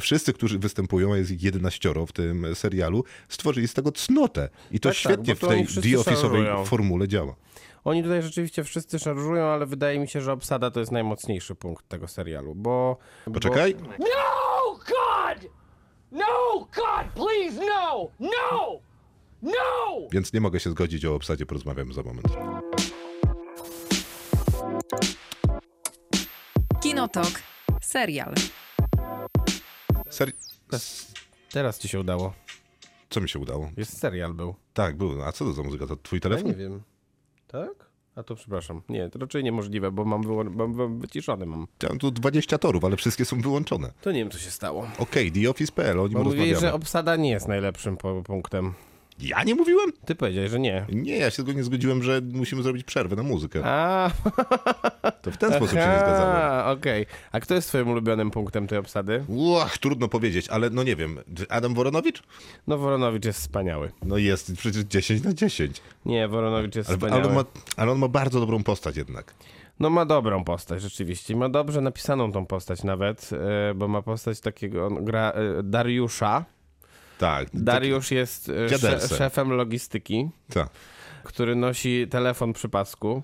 wszyscy, 0.02 0.34
którzy 0.34 0.60
występują, 0.60 1.14
a 1.14 1.18
jest 1.18 1.32
ich 1.32 1.44
11 1.44 1.94
w 2.08 2.12
tym 2.12 2.56
serialu, 2.56 3.04
stworzyli 3.30 3.68
z 3.68 3.74
tego 3.74 3.92
cnotę. 3.92 4.50
I 4.72 4.80
to 4.80 4.90
Tak, 4.90 4.96
tak, 4.96 5.00
świetnie 5.00 5.34
bo 5.34 5.40
to 5.40 5.48
w 5.48 5.50
tej 5.50 5.66
The 5.66 5.98
Office'owej 5.98 6.66
formule 6.66 7.08
działa. 7.08 7.36
Oni 7.84 8.04
tutaj 8.04 8.22
rzeczywiście 8.22 8.64
wszyscy 8.64 9.00
szarżują, 9.00 9.46
ale 9.46 9.66
wydaje 9.66 10.00
mi 10.00 10.08
się, 10.08 10.22
że 10.22 10.34
obsada 10.34 10.72
to 10.72 10.80
jest 10.80 10.92
najmocniejszy 10.92 11.56
punkt 11.56 11.88
tego 11.88 12.08
serialu, 12.08 12.56
bo... 12.56 12.98
Poczekaj. 13.34 13.76
No, 14.00 14.74
God! 14.74 15.52
No, 16.12 16.60
God, 16.76 17.14
please, 17.16 17.66
no! 17.66 18.08
No! 18.20 18.80
No! 19.42 19.52
Więc 20.12 20.34
nie 20.34 20.42
mogę 20.42 20.60
się 20.60 20.70
zgodzić 20.70 21.06
o 21.06 21.16
obsadzie, 21.16 21.46
porozmawiamy 21.46 21.94
za 21.94 22.04
moment. 22.04 22.28
Kinotok. 26.82 27.32
Serial. 27.82 28.34
Bo 30.72 30.78
teraz 31.52 31.80
ci 31.80 31.88
się 31.88 32.00
udało. 32.00 32.34
Co 33.10 33.22
mi 33.22 33.30
się 33.30 33.40
udało? 33.40 33.70
Jest 33.78 33.98
serial 34.00 34.34
był. 34.34 34.56
Tak, 34.74 34.98
był. 34.98 35.24
A 35.24 35.32
co 35.32 35.46
to 35.46 35.54
za 35.54 35.64
muzyka? 35.64 35.88
To 35.88 35.96
twój 35.96 36.18
Ja 36.18 36.22
telefon? 36.22 36.48
nie 36.48 36.56
wiem. 36.56 36.84
Tak? 37.48 37.70
A 38.16 38.24
to 38.24 38.36
przepraszam. 38.36 38.82
Nie, 38.90 39.10
to 39.10 39.20
raczej 39.20 39.44
niemożliwe, 39.44 39.92
bo 39.92 40.06
mam, 40.06 40.24
wyłą- 40.24 40.50
mam, 40.56 40.74
mam 40.76 41.00
wyciszony 41.00 41.46
mam. 41.46 41.68
Ja 41.84 41.90
mam 41.90 42.00
tu 42.00 42.12
20 42.12 42.58
torów, 42.58 42.86
ale 42.86 42.98
wszystkie 42.98 43.26
są 43.26 43.42
wyłączone. 43.42 43.92
To 44.02 44.12
nie 44.12 44.20
wiem, 44.20 44.30
co 44.32 44.40
się 44.40 44.52
stało. 44.52 44.88
Okej, 44.98 45.32
The 45.32 45.50
Office.pl, 45.50 46.00
o 46.00 46.08
nim 46.08 46.14
Bo 46.18 46.24
mówili, 46.24 46.42
rozmawiamy. 46.42 46.62
że 46.62 46.74
obsada 46.74 47.16
nie 47.16 47.30
jest 47.30 47.48
najlepszym 47.48 47.98
po- 47.98 48.24
punktem. 48.24 48.74
Ja 49.20 49.44
nie 49.44 49.56
mówiłem? 49.56 49.92
Ty 50.06 50.16
powiedziałeś, 50.16 50.52
że 50.52 50.60
nie. 50.60 50.86
Nie, 50.90 51.18
ja 51.18 51.30
się 51.30 51.36
tylko 51.36 51.52
nie 51.52 51.64
zgodziłem, 51.64 52.04
że 52.04 52.22
musimy 52.34 52.64
zrobić 52.64 52.84
przerwę 52.84 53.16
na 53.16 53.24
muzykę. 53.24 53.62
A, 53.66 54.12
To 55.22 55.32
w 55.32 55.38
ten 55.38 55.50
sposób 55.54 55.70
się 55.70 55.76
nie 55.76 55.98
zgadzałem. 56.00 56.78
okej. 56.78 57.06
A 57.32 57.40
kto 57.40 57.54
jest 57.56 57.68
twoim 57.68 57.88
ulubionym 57.90 58.32
punktem 58.32 58.68
tej 58.68 58.78
obsady? 58.78 59.26
Łach, 59.28 59.78
trudno 59.78 60.08
powiedzieć, 60.08 60.50
ale 60.50 60.70
no 60.70 60.84
nie 60.84 60.96
wiem. 60.96 61.20
Adam 61.50 61.74
Woronowicz? 61.74 62.24
No, 62.68 62.78
Woronowicz 62.78 63.26
jest 63.26 63.40
wspaniały. 63.40 63.92
No 64.06 64.18
jest 64.18 64.54
przecież 64.58 64.84
10 64.84 65.24
na 65.24 65.34
10. 65.34 65.82
Nie, 66.06 66.28
Woronowicz 66.28 66.76
jest 66.76 66.90
Ale, 66.90 66.98
wspaniały. 66.98 67.22
ale, 67.22 67.30
on 67.30 67.36
ma, 67.36 67.46
ale 67.78 67.92
on 67.92 68.00
ma 68.00 68.08
bardzo 68.08 68.40
dobrą 68.40 68.64
postać 68.64 68.98
jednak. 68.98 69.34
No 69.80 69.90
ma 69.90 70.06
dobrą 70.06 70.44
postać 70.44 70.82
rzeczywiście. 70.82 71.36
Ma 71.36 71.50
dobrze 71.50 71.82
napisaną 71.82 72.32
tą 72.32 72.46
postać 72.46 72.84
nawet, 72.84 73.30
e, 73.70 73.74
bo 73.74 73.88
ma 73.88 74.02
postać 74.02 74.40
takiego, 74.40 74.86
on 74.88 75.06
gra 75.06 75.32
e, 75.32 75.64
Dariusza. 75.64 76.46
Tak. 77.18 77.48
Dariusz 77.54 78.12
jest 78.12 78.50
e, 78.50 78.78
sze, 78.80 79.08
szefem 79.08 79.50
logistyki, 79.54 80.30
Tak. 80.54 80.70
który 81.24 81.56
nosi 81.56 82.08
telefon 82.10 82.54
przy 82.54 82.70
pasku 82.70 83.24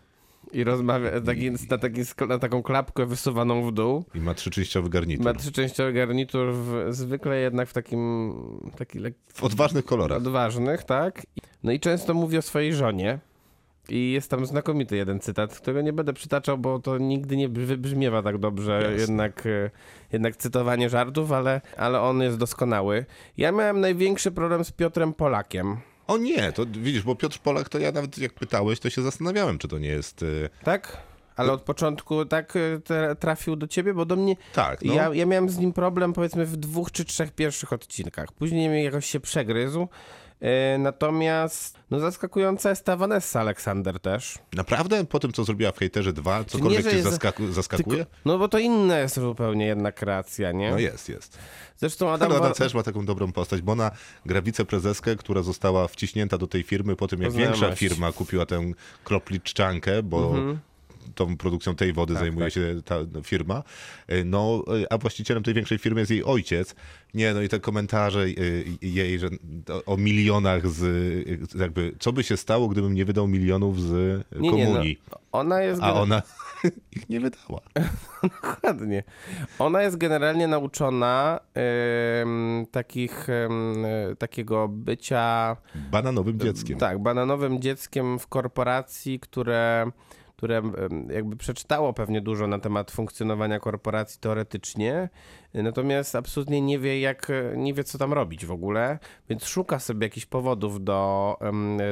i 0.52 0.64
rozmawia 0.64 1.22
taki, 1.22 1.52
na, 1.52 1.78
taki, 1.78 2.02
na 2.28 2.40
taką 2.40 2.64
klapkę 2.64 3.06
wysuwaną 3.06 3.68
w 3.68 3.72
dół. 3.72 4.06
I 4.16 4.20
ma 4.20 4.34
trzyczęściowy 4.34 4.90
garnitur. 4.90 5.26
Ma 5.26 5.34
trzyczęściowy 5.34 5.94
garnitur, 5.94 6.54
w, 6.54 6.86
zwykle 6.90 7.40
jednak 7.40 7.70
w 7.70 7.74
takim, 7.74 8.34
taki 8.78 9.00
lek, 9.00 9.14
W 9.34 9.44
odważnych 9.44 9.86
kolorach. 9.86 10.18
odważnych, 10.18 10.84
tak? 10.84 11.22
No 11.64 11.72
i 11.72 11.80
często 11.80 12.14
mówi 12.14 12.38
o 12.38 12.42
swojej 12.42 12.74
żonie. 12.74 13.20
I 13.92 14.12
jest 14.12 14.30
tam 14.30 14.46
znakomity 14.46 14.96
jeden 14.96 15.20
cytat, 15.20 15.56
którego 15.56 15.82
nie 15.82 15.94
będę 15.94 16.14
przytaczał, 16.14 16.58
bo 16.58 16.80
to 16.80 16.98
nigdy 16.98 17.38
nie 17.38 17.50
wybrzmiewa 17.50 18.24
tak 18.24 18.38
dobrze, 18.38 18.82
Jasne. 18.82 18.98
jednak, 18.98 19.46
e, 19.46 19.70
jednak 20.12 20.36
cytowanie 20.36 20.90
żartów, 20.90 21.32
ale, 21.32 21.62
ale 21.78 22.02
on 22.02 22.22
jest 22.22 22.38
doskonały. 22.38 23.06
Ja 23.38 23.52
miałem 23.52 23.80
największy 23.80 24.32
problem 24.32 24.66
z 24.66 24.72
Piotrem 24.72 25.14
Polakiem. 25.14 25.78
O 26.08 26.18
nie, 26.18 26.52
to 26.52 26.66
widzisz, 26.66 27.04
bo 27.04 27.16
Piotr 27.16 27.40
Polak, 27.40 27.70
to 27.70 27.80
ja 27.80 27.92
nawet 27.92 28.18
jak 28.18 28.34
pytałeś, 28.34 28.80
to 28.80 28.90
się 28.90 29.02
zastanawiałem, 29.02 29.58
czy 29.58 29.68
to 29.68 29.80
nie 29.80 29.90
jest... 29.90 30.24
y, 30.24 30.50
Tak? 30.64 30.98
Ale 31.36 31.52
od 31.52 31.62
początku 31.62 32.26
tak 32.26 32.54
e, 32.56 33.16
trafił 33.16 33.56
do 33.56 33.68
ciebie, 33.68 33.94
bo 33.94 34.06
do 34.06 34.16
mnie. 34.16 34.36
Tak, 34.54 34.82
no. 34.84 34.94
Ja, 34.94 35.10
ja 35.14 35.26
miałem 35.26 35.50
z 35.50 35.58
nim 35.58 35.74
problem 35.74 36.14
powiedzmy 36.14 36.46
w 36.46 36.58
dwóch 36.58 36.92
czy 36.92 37.06
trzech 37.06 37.32
pierwszych 37.32 37.74
odcinkach. 37.74 38.32
Później 38.32 38.84
jakoś 38.84 39.06
się 39.06 39.20
przegryzł. 39.20 39.88
E, 40.42 40.78
natomiast 40.78 41.80
no 41.92 42.00
zaskakująca 42.00 42.70
jest 42.70 42.86
ta 42.86 42.98
Vanessa 42.98 43.40
Aleksander 43.42 44.00
też. 44.00 44.40
Naprawdę? 44.54 45.06
Po 45.06 45.20
tym, 45.20 45.32
co 45.34 45.44
zrobiła 45.44 45.72
w 45.72 45.78
Hejterze 45.78 46.14
2, 46.14 46.44
cokolwiek 46.44 46.84
że 46.84 46.92
cię 46.92 47.04
zaskaku- 47.04 47.52
zaskakuje? 47.52 47.98
Tylko, 47.98 48.12
no 48.26 48.38
bo 48.38 48.48
to 48.48 48.60
inna 48.60 49.00
jest 49.00 49.16
zupełnie 49.20 49.66
jedna 49.66 49.92
kreacja, 49.92 50.52
nie? 50.52 50.72
No 50.72 50.80
jest, 50.80 51.10
jest. 51.10 51.38
Zresztą 51.78 52.12
Adam 52.12 52.32
Wor- 52.32 52.56
też 52.58 52.74
ma 52.74 52.84
taką 52.84 53.06
dobrą 53.06 53.32
postać, 53.32 53.62
bo 53.62 53.72
ona 53.72 53.92
gra 54.26 54.42
wiceprezeskę, 54.42 55.16
która 55.16 55.42
została 55.42 55.88
wciśnięta 55.88 56.38
do 56.38 56.48
tej 56.48 56.64
firmy 56.64 56.96
po 56.96 57.08
tym, 57.08 57.22
jak 57.22 57.32
Znajomość. 57.32 57.62
większa 57.62 57.76
firma 57.76 58.12
kupiła 58.12 58.46
tę 58.46 58.72
kropliczczankę, 59.04 60.04
bo 60.04 60.34
tą 61.16 61.38
produkcją 61.38 61.76
tej 61.76 61.94
wody 61.94 62.14
zajmuje 62.14 62.46
tak. 62.46 62.54
się 62.54 62.76
ta 62.86 62.96
firma. 63.24 63.64
E, 64.08 64.24
No, 64.24 64.64
e, 64.84 64.94
a 64.94 64.98
właścicielem 64.98 65.44
tej 65.44 65.54
większej 65.54 65.78
firmy 65.78 66.00
jest 66.00 66.12
jej 66.12 66.24
ojciec. 66.24 66.76
Nie, 67.14 67.34
no 67.34 67.42
i 67.42 67.50
te 67.50 67.60
komentarze 67.60 68.20
e, 68.24 68.28
jej, 68.82 69.20
że 69.20 69.30
o- 69.86 69.98
milionach 69.98 70.68
z, 70.68 70.84
jakby, 71.60 71.96
co 72.00 72.14
by 72.14 72.24
się 72.24 72.38
stało, 72.38 72.68
gdybym 72.68 72.94
nie 72.94 73.06
wydał 73.06 73.28
milionów 73.28 73.82
z 73.82 74.24
Nie, 74.32 74.40
nie, 74.52 74.66
komunii. 74.66 75.02
no, 75.12 75.18
ona 75.32 75.62
jest... 75.62 75.82
A 75.84 75.94
ona 75.94 76.22
ich 76.96 77.10
nie 77.10 77.20
wydała. 77.20 77.62
Dokładnie. 78.24 79.04
Ona 79.60 79.82
jest 79.82 79.98
generalnie 79.98 80.48
nauczona 80.48 81.40
em, 81.54 82.66
takich, 82.72 83.30
e, 83.30 83.50
takiego 84.18 84.68
bycia 84.68 85.58
Bananowym 85.92 86.40
dzieckiem. 86.40 86.78
tak, 86.80 87.00
bananowym 87.00 87.62
dzieckiem 87.62 88.20
w 88.20 88.28
korporacji, 88.28 89.20
które, 89.20 89.92
które 90.42 90.62
jakby 91.10 91.36
przeczytało 91.36 91.94
pewnie 91.94 92.22
dużo 92.22 92.48
na 92.48 92.60
temat 92.60 92.92
funkcjonowania 92.92 93.60
korporacji 93.60 94.20
teoretycznie, 94.20 95.10
natomiast 95.54 96.16
absolutnie 96.16 96.62
nie 96.62 96.80
wie, 96.80 97.00
jak, 97.00 97.32
nie 97.56 97.74
wie, 97.74 97.84
co 97.84 97.98
tam 97.98 98.14
robić 98.14 98.46
w 98.46 98.52
ogóle, 98.52 99.00
więc 99.30 99.46
szuka 99.46 99.80
sobie 99.80 100.06
jakichś 100.06 100.26
powodów 100.26 100.84
do, 100.84 101.38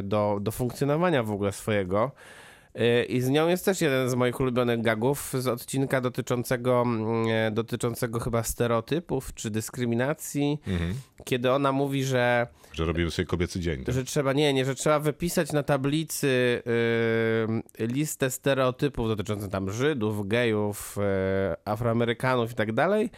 do, 0.03 0.37
do 0.41 0.51
funkcjonowania 0.51 1.23
w 1.23 1.31
ogóle 1.31 1.51
swojego. 1.51 2.11
Y, 2.79 3.03
I 3.03 3.21
z 3.21 3.29
nią 3.29 3.47
jest 3.47 3.65
też 3.65 3.81
jeden 3.81 4.09
z 4.09 4.15
moich 4.15 4.39
ulubionych 4.39 4.81
gagów 4.81 5.33
z 5.37 5.47
odcinka 5.47 6.01
dotyczącego, 6.01 6.81
mm, 6.81 7.27
e, 7.27 7.51
dotyczącego 7.51 8.19
chyba 8.19 8.43
stereotypów 8.43 9.33
czy 9.33 9.49
dyskryminacji, 9.49 10.59
kiedy 11.23 11.51
ona 11.51 11.71
mówi, 11.71 12.03
że 12.03 12.47
Że 12.73 12.85
robiły 12.85 13.11
sobie 13.11 13.25
kobiecy 13.25 13.59
dzień. 13.59 13.83
Tak? 13.83 13.95
że 13.95 14.03
trzeba, 14.03 14.33
nie, 14.33 14.53
nie, 14.53 14.65
że 14.65 14.75
trzeba 14.75 14.99
wypisać 14.99 15.51
na 15.51 15.63
tablicy 15.63 16.27
y, 17.79 17.87
listę 17.87 18.29
stereotypów 18.29 19.07
dotyczących 19.07 19.49
tam 19.49 19.71
Żydów, 19.71 20.27
gejów, 20.27 20.97
y, 20.97 21.01
Afroamerykanów 21.65 22.51
i 22.51 22.55
tak 22.55 22.73
dalej. 22.73 23.09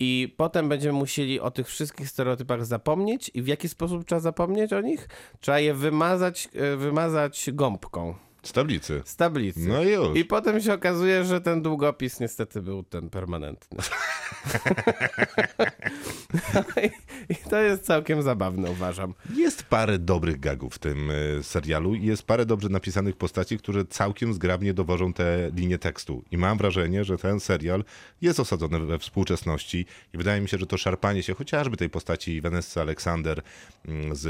I 0.00 0.34
potem 0.36 0.68
będziemy 0.68 0.98
musieli 0.98 1.40
o 1.40 1.50
tych 1.50 1.68
wszystkich 1.68 2.08
stereotypach 2.08 2.64
zapomnieć. 2.64 3.30
I 3.34 3.42
w 3.42 3.46
jaki 3.46 3.68
sposób 3.68 4.04
trzeba 4.04 4.20
zapomnieć 4.20 4.72
o 4.72 4.80
nich? 4.80 5.08
Trzeba 5.40 5.60
je 5.60 5.74
wymazać, 5.74 6.48
y, 6.74 6.76
wymazać 6.76 7.50
gąbką 7.52 8.14
Z 8.42 8.52
tablicy. 8.52 9.02
z 9.04 9.16
tablicy. 9.16 9.60
No 9.68 9.82
i 9.82 9.88
już. 9.88 10.18
I 10.18 10.24
potem 10.24 10.60
się 10.60 10.72
okazuje, 10.72 11.24
że 11.24 11.40
ten 11.40 11.62
długopis 11.62 12.20
niestety 12.20 12.62
był 12.62 12.82
ten 12.82 13.10
permanentny. 13.10 13.78
I, 16.84 16.90
I 17.32 17.36
to 17.36 17.60
jest 17.60 17.84
całkiem 17.84 18.22
zabawne, 18.22 18.70
uważam. 18.70 19.14
Jest 19.34 19.62
parę 19.62 19.98
dobrych 19.98 20.40
gagów 20.40 20.74
w 20.74 20.78
tym 20.78 21.10
e, 21.10 21.42
serialu 21.42 21.94
i 21.94 22.06
jest 22.06 22.22
parę 22.22 22.46
dobrze 22.46 22.68
napisanych 22.68 23.16
postaci, 23.16 23.58
które 23.58 23.84
całkiem 23.84 24.34
zgrabnie 24.34 24.74
dowożą 24.74 25.12
te 25.12 25.50
linie 25.56 25.78
tekstu. 25.78 26.24
I 26.30 26.38
mam 26.38 26.58
wrażenie, 26.58 27.04
że 27.04 27.18
ten 27.18 27.40
serial 27.40 27.84
jest 28.22 28.40
osadzony 28.40 28.80
we 28.80 28.98
współczesności 28.98 29.86
i 30.14 30.18
wydaje 30.18 30.40
mi 30.40 30.48
się, 30.48 30.58
że 30.58 30.66
to 30.66 30.76
szarpanie 30.76 31.22
się 31.22 31.34
chociażby 31.34 31.76
tej 31.76 31.90
postaci 31.90 32.40
Vanessa 32.40 32.80
Alexander 32.80 33.42
mm, 33.88 34.16
z 34.16 34.26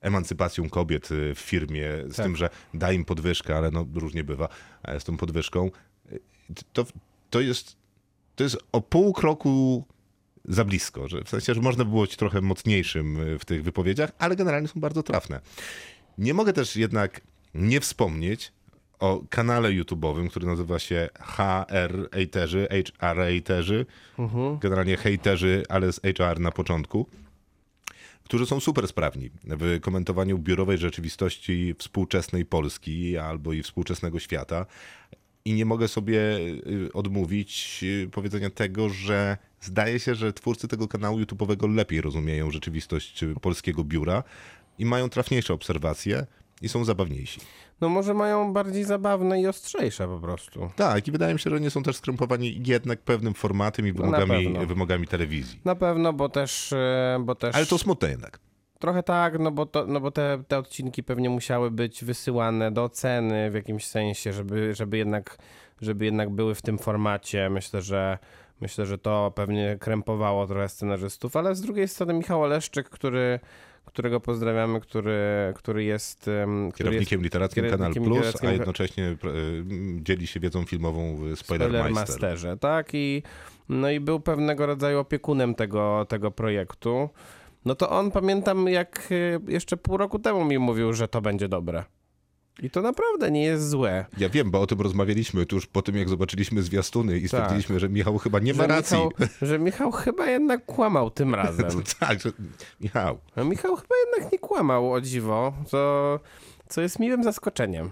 emancypacją 0.00 0.68
kobiet 0.70 1.10
y, 1.10 1.34
w 1.34 1.38
firmie, 1.38 1.88
z 2.08 2.16
Tak. 2.16 2.26
tym, 2.26 2.36
że 2.36 2.50
da 2.74 2.92
im 2.92 3.04
podwyżkę, 3.04 3.56
ale 3.56 3.70
no 3.70 3.86
różnie 3.94 4.24
bywa 4.24 4.48
e, 4.82 5.00
z 5.00 5.04
tą 5.04 5.16
podwyżką. 5.16 5.70
y, 6.12 6.20
To, 6.72 6.84
to 7.30 7.40
jest 7.40 7.76
to 8.36 8.44
jest 8.44 8.58
o 8.72 8.80
pół 8.80 9.12
kroku 9.12 9.84
za 10.44 10.64
blisko, 10.64 11.08
że 11.08 11.24
w 11.24 11.28
sensie, 11.28 11.54
że 11.54 11.60
można 11.60 11.84
było 11.84 12.02
być 12.02 12.16
trochę 12.16 12.40
mocniejszym 12.40 13.20
y, 13.20 13.38
w 13.38 13.44
tych 13.44 13.62
wypowiedziach, 13.62 14.12
ale 14.18 14.36
generalnie 14.36 14.68
są 14.68 14.80
bardzo 14.80 15.02
trafne. 15.02 15.40
Nie 16.18 16.34
mogę 16.34 16.52
też 16.52 16.76
jednak 16.76 17.20
nie 17.54 17.80
wspomnieć 17.80 18.52
o 18.98 19.22
kanale 19.30 19.68
YouTube'owym, 19.68 20.28
który 20.30 20.46
nazywa 20.46 20.78
się 20.78 21.08
HR 21.20 22.08
Hejterzy, 22.12 22.68
HR 22.70 23.16
Hejterzy, 23.16 23.86
generalnie 24.60 24.96
hejterzy, 24.96 25.62
z 25.90 26.00
HR 26.18 26.40
na 26.40 26.50
początku, 26.50 27.06
którzy 28.30 28.46
są 28.46 28.60
super 28.60 28.88
sprawni 28.88 29.30
w 29.44 29.80
komentowaniu 29.80 30.38
biurowej 30.38 30.78
rzeczywistości 30.78 31.74
współczesnej 31.78 32.44
Polski 32.44 33.18
albo 33.18 33.52
i 33.52 33.62
współczesnego 33.62 34.18
świata. 34.18 34.66
I 35.44 35.52
nie 35.52 35.64
mogę 35.64 35.88
sobie 35.88 36.18
y, 36.18 36.92
odmówić 36.92 37.80
y, 37.82 38.08
powiedzenia 38.12 38.50
tego, 38.50 38.88
że 38.88 39.38
zdaje 39.60 40.00
się, 40.00 40.14
że 40.14 40.32
twórcy 40.32 40.68
tego 40.68 40.88
kanału 40.88 41.20
YouTube'owego 41.20 41.74
lepiej 41.74 42.00
rozumieją 42.00 42.50
rzeczywistość 42.50 43.24
polskiego 43.40 43.84
biura 43.84 44.22
i 44.78 44.84
mają 44.84 45.08
trafniejsze 45.08 45.54
obserwacje 45.54 46.26
i 46.60 46.68
są 46.68 46.84
zabawniejsi. 46.84 47.40
No 47.80 47.88
może 47.88 48.14
mają 48.14 48.52
bardziej 48.52 48.84
zabawne 48.84 49.40
i 49.40 49.46
ostrzejsze 49.46 50.08
po 50.08 50.18
prostu. 50.20 50.70
Tak, 50.76 51.08
i 51.08 51.12
wydaje 51.12 51.34
mi 51.34 51.40
się, 51.40 51.50
że 51.50 51.60
nie 51.60 51.70
są 51.70 51.82
też 51.82 51.96
skrępowani 51.96 52.62
jednak 52.66 53.00
pewnym 53.00 53.34
formatem 53.34 53.86
i 53.86 53.92
No 53.92 54.02
wymogami, 54.02 54.44
pewno. 54.44 54.66
wymogami 54.66 55.06
telewizji. 55.06 55.60
Na 55.64 55.74
pewno, 55.74 56.12
bo 56.12 56.28
też, 56.28 56.72
e, 56.72 57.18
bo 57.24 57.34
też 57.34 57.54
Ale 57.56 57.66
to 57.66 57.78
smutne 57.78 58.10
jednak. 58.10 58.38
trochę 58.78 59.02
tak, 59.02 59.38
no 59.38 59.50
bo, 59.50 59.66
to, 59.66 59.86
no 59.86 60.00
bo 60.00 60.10
te, 60.10 60.42
te 60.48 60.58
odcinki 60.58 61.02
pewnie 61.02 61.30
musiały 61.30 61.70
być 61.70 62.04
wysyłane 62.04 62.72
do 62.72 62.84
oceny 62.84 63.50
w 63.50 63.54
jakimś 63.54 63.86
sensie, 63.86 64.32
żeby, 64.32 64.74
żeby, 64.74 64.98
jednak, 64.98 65.38
żeby 65.80 66.04
jednak 66.04 66.30
były 66.30 66.54
w 66.54 66.62
tym 66.62 66.78
formacie. 66.78 67.50
Myślę, 67.50 67.82
że 67.82 68.18
myślę, 68.60 68.86
że 68.86 68.98
to 68.98 69.32
pewnie 69.34 69.76
krępowało 69.80 70.46
trochę 70.46 70.68
scenarzystów, 70.68 71.36
ale 71.36 71.54
z 71.54 71.60
drugiej 71.60 71.88
strony 71.88 72.14
Michał 72.14 72.42
Oleszczyk, 72.42 72.88
który 72.90 73.40
którego 73.84 74.20
pozdrawiamy, 74.20 74.80
który, 74.80 75.18
który 75.56 75.84
jest 75.84 76.20
który 76.20 76.72
Kierownikiem 76.74 77.22
literackim 77.22 77.64
Kanal 77.64 77.78
kierownikiem 77.78 78.04
Plus, 78.04 78.16
literackim 78.16 78.48
a 78.48 78.52
jednocześnie 78.52 79.16
dzieli 80.00 80.26
się 80.26 80.40
wiedzą 80.40 80.64
filmową 80.64 81.16
w. 81.16 81.36
Spoilermasterze, 81.36 82.56
tak? 82.56 82.88
I, 82.92 83.22
no 83.68 83.90
i 83.90 84.00
był 84.00 84.20
pewnego 84.20 84.66
rodzaju 84.66 84.98
opiekunem 84.98 85.54
tego, 85.54 86.06
tego 86.08 86.30
projektu. 86.30 87.08
No 87.64 87.74
to 87.74 87.90
on, 87.90 88.10
pamiętam, 88.10 88.68
jak 88.68 89.08
y, 89.12 89.40
jeszcze 89.48 89.76
pół 89.76 89.96
roku 89.96 90.18
temu 90.18 90.44
mi 90.44 90.58
mówił, 90.58 90.92
że 90.92 91.08
to 91.08 91.20
będzie 91.20 91.48
dobre. 91.48 91.84
I 92.62 92.70
to 92.70 92.82
naprawdę 92.82 93.30
nie 93.30 93.42
jest 93.44 93.68
złe. 93.70 94.06
Ja 94.18 94.28
wiem, 94.28 94.50
bo 94.50 94.60
o 94.60 94.66
tym 94.66 94.80
rozmawialiśmy 94.80 95.46
tuż 95.46 95.66
po 95.66 95.82
tym, 95.82 95.96
jak 95.96 96.08
zobaczyliśmy 96.08 96.62
zwiastuny 96.62 97.18
i 97.18 97.28
stwierdziliśmy, 97.28 97.80
że 97.80 97.88
Michał 97.88 98.18
chyba 98.18 98.38
nie 98.38 98.54
ma 98.54 98.62
Że 98.62 98.68
racji. 98.68 98.96
Michał, 98.96 99.28
że 99.48 99.58
Michał 99.58 99.92
chyba 99.92 100.26
jednak 100.26 100.66
kłamał 100.66 101.10
tym 101.10 101.34
razem. 101.34 101.70
tak, 102.00 102.20
że 102.20 102.32
Michał. 102.80 103.18
A 103.36 103.44
Michał 103.44 103.76
chyba 103.76 103.94
jednak 104.06 104.32
nie 104.32 104.38
kłamał, 104.38 104.92
o 104.92 105.00
dziwo, 105.00 105.52
co, 105.66 106.20
co 106.68 106.80
jest 106.80 106.98
miłym 106.98 107.24
zaskoczeniem. 107.24 107.90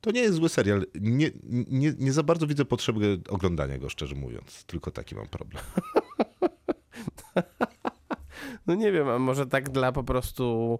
To 0.00 0.10
nie 0.10 0.20
jest 0.20 0.34
zły 0.34 0.48
serial. 0.48 0.86
Nie, 1.00 1.30
nie, 1.68 1.92
nie 1.98 2.12
za 2.12 2.22
bardzo 2.22 2.46
widzę 2.46 2.64
potrzeby 2.64 3.20
oglądania 3.28 3.78
go, 3.78 3.88
szczerze 3.88 4.14
mówiąc. 4.14 4.64
Tylko 4.64 4.90
taki 4.90 5.14
mam 5.14 5.26
problem. 5.26 5.62
No 8.66 8.74
nie 8.74 8.92
wiem, 8.92 9.08
a 9.08 9.18
może 9.18 9.46
tak 9.46 9.70
dla 9.70 9.92
po 9.92 10.04
prostu 10.04 10.78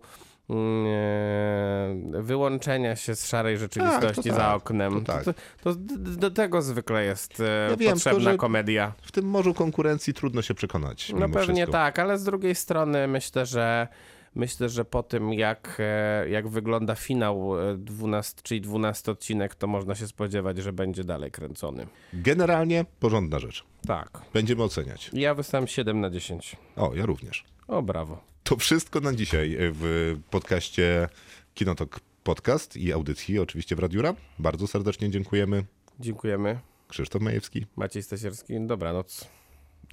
wyłączenia 2.20 2.96
się 2.96 3.16
z 3.16 3.26
szarej 3.26 3.58
rzeczywistości 3.58 4.28
tak, 4.28 4.38
za 4.38 4.54
oknem. 4.54 5.04
to 5.04 5.12
tak. 5.12 5.24
To, 5.24 5.34
to, 5.62 5.74
do 5.98 6.30
tego 6.30 6.62
zwykle 6.62 7.04
jest 7.04 7.40
e, 7.40 7.68
Ja 7.70 7.76
wiem, 7.76 7.92
potrzebna 7.92 8.36
komedia. 8.36 8.92
W 9.02 9.12
tym 9.12 9.24
morzu 9.24 9.54
konkurencji 9.54 10.14
trudno 10.14 10.42
się 10.42 10.54
przekonać. 10.54 11.12
No 11.12 11.28
pewnie 11.28 11.54
wszystko. 11.54 11.72
tak, 11.72 11.98
ale 11.98 12.18
z 12.18 12.24
drugiej 12.24 12.54
strony 12.54 13.08
myślę, 13.08 13.46
że 13.46 13.88
myślę, 14.34 14.68
że 14.68 14.84
po 14.84 15.02
tym 15.02 15.32
jak, 15.32 15.76
e, 15.78 16.28
jak 16.28 16.48
wygląda 16.48 16.94
finał 16.94 17.70
e, 17.70 17.76
12, 17.76 18.40
czyli 18.42 18.60
12 18.60 19.12
odcinek, 19.12 19.54
to 19.54 19.66
można 19.66 19.94
się 19.94 20.06
spodziewać, 20.06 20.58
że 20.58 20.72
będzie 20.72 21.04
dalej 21.04 21.30
kręcony. 21.30 21.86
Generalnie 22.12 22.84
porządna 23.00 23.38
rzecz. 23.38 23.64
Tak. 23.86 24.22
Będziemy 24.32 24.62
oceniać. 24.62 25.10
Ja 25.12 25.34
wystawiam 25.34 25.66
7 25.66 26.00
na 26.00 26.10
10. 26.10 26.56
O, 26.76 26.94
ja 26.94 27.06
również. 27.06 27.51
O, 27.72 27.82
brawo. 27.82 28.20
To 28.44 28.56
wszystko 28.56 29.00
na 29.00 29.14
dzisiaj 29.14 29.56
w 29.58 30.14
podcaście 30.30 31.08
Kinotok 31.54 32.00
Podcast 32.24 32.76
i 32.76 32.92
audycji, 32.92 33.38
oczywiście 33.38 33.76
w 33.76 33.78
Radiura. 33.78 34.14
Bardzo 34.38 34.66
serdecznie 34.66 35.10
dziękujemy. 35.10 35.64
Dziękujemy. 36.00 36.58
Krzysztof 36.88 37.22
Majewski. 37.22 37.66
Maciej 37.76 38.02
Stasierski, 38.02 38.54
dobranoc. 38.66 39.24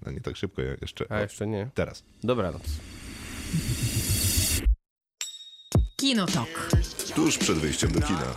No 0.06 0.12
nie 0.12 0.22
tak 0.22 0.36
szybko 0.38 0.62
jeszcze. 0.62 1.06
A 1.10 1.16
O, 1.18 1.22
jeszcze 1.22 1.48
nie. 1.48 1.70
teraz. 1.74 2.04
Dobranoc. 2.24 2.62
Kinotok. 5.96 6.70
Tuż 7.16 7.38
przed 7.38 7.58
wyjściem 7.58 7.92
do 7.92 8.02
kina. 8.02 8.34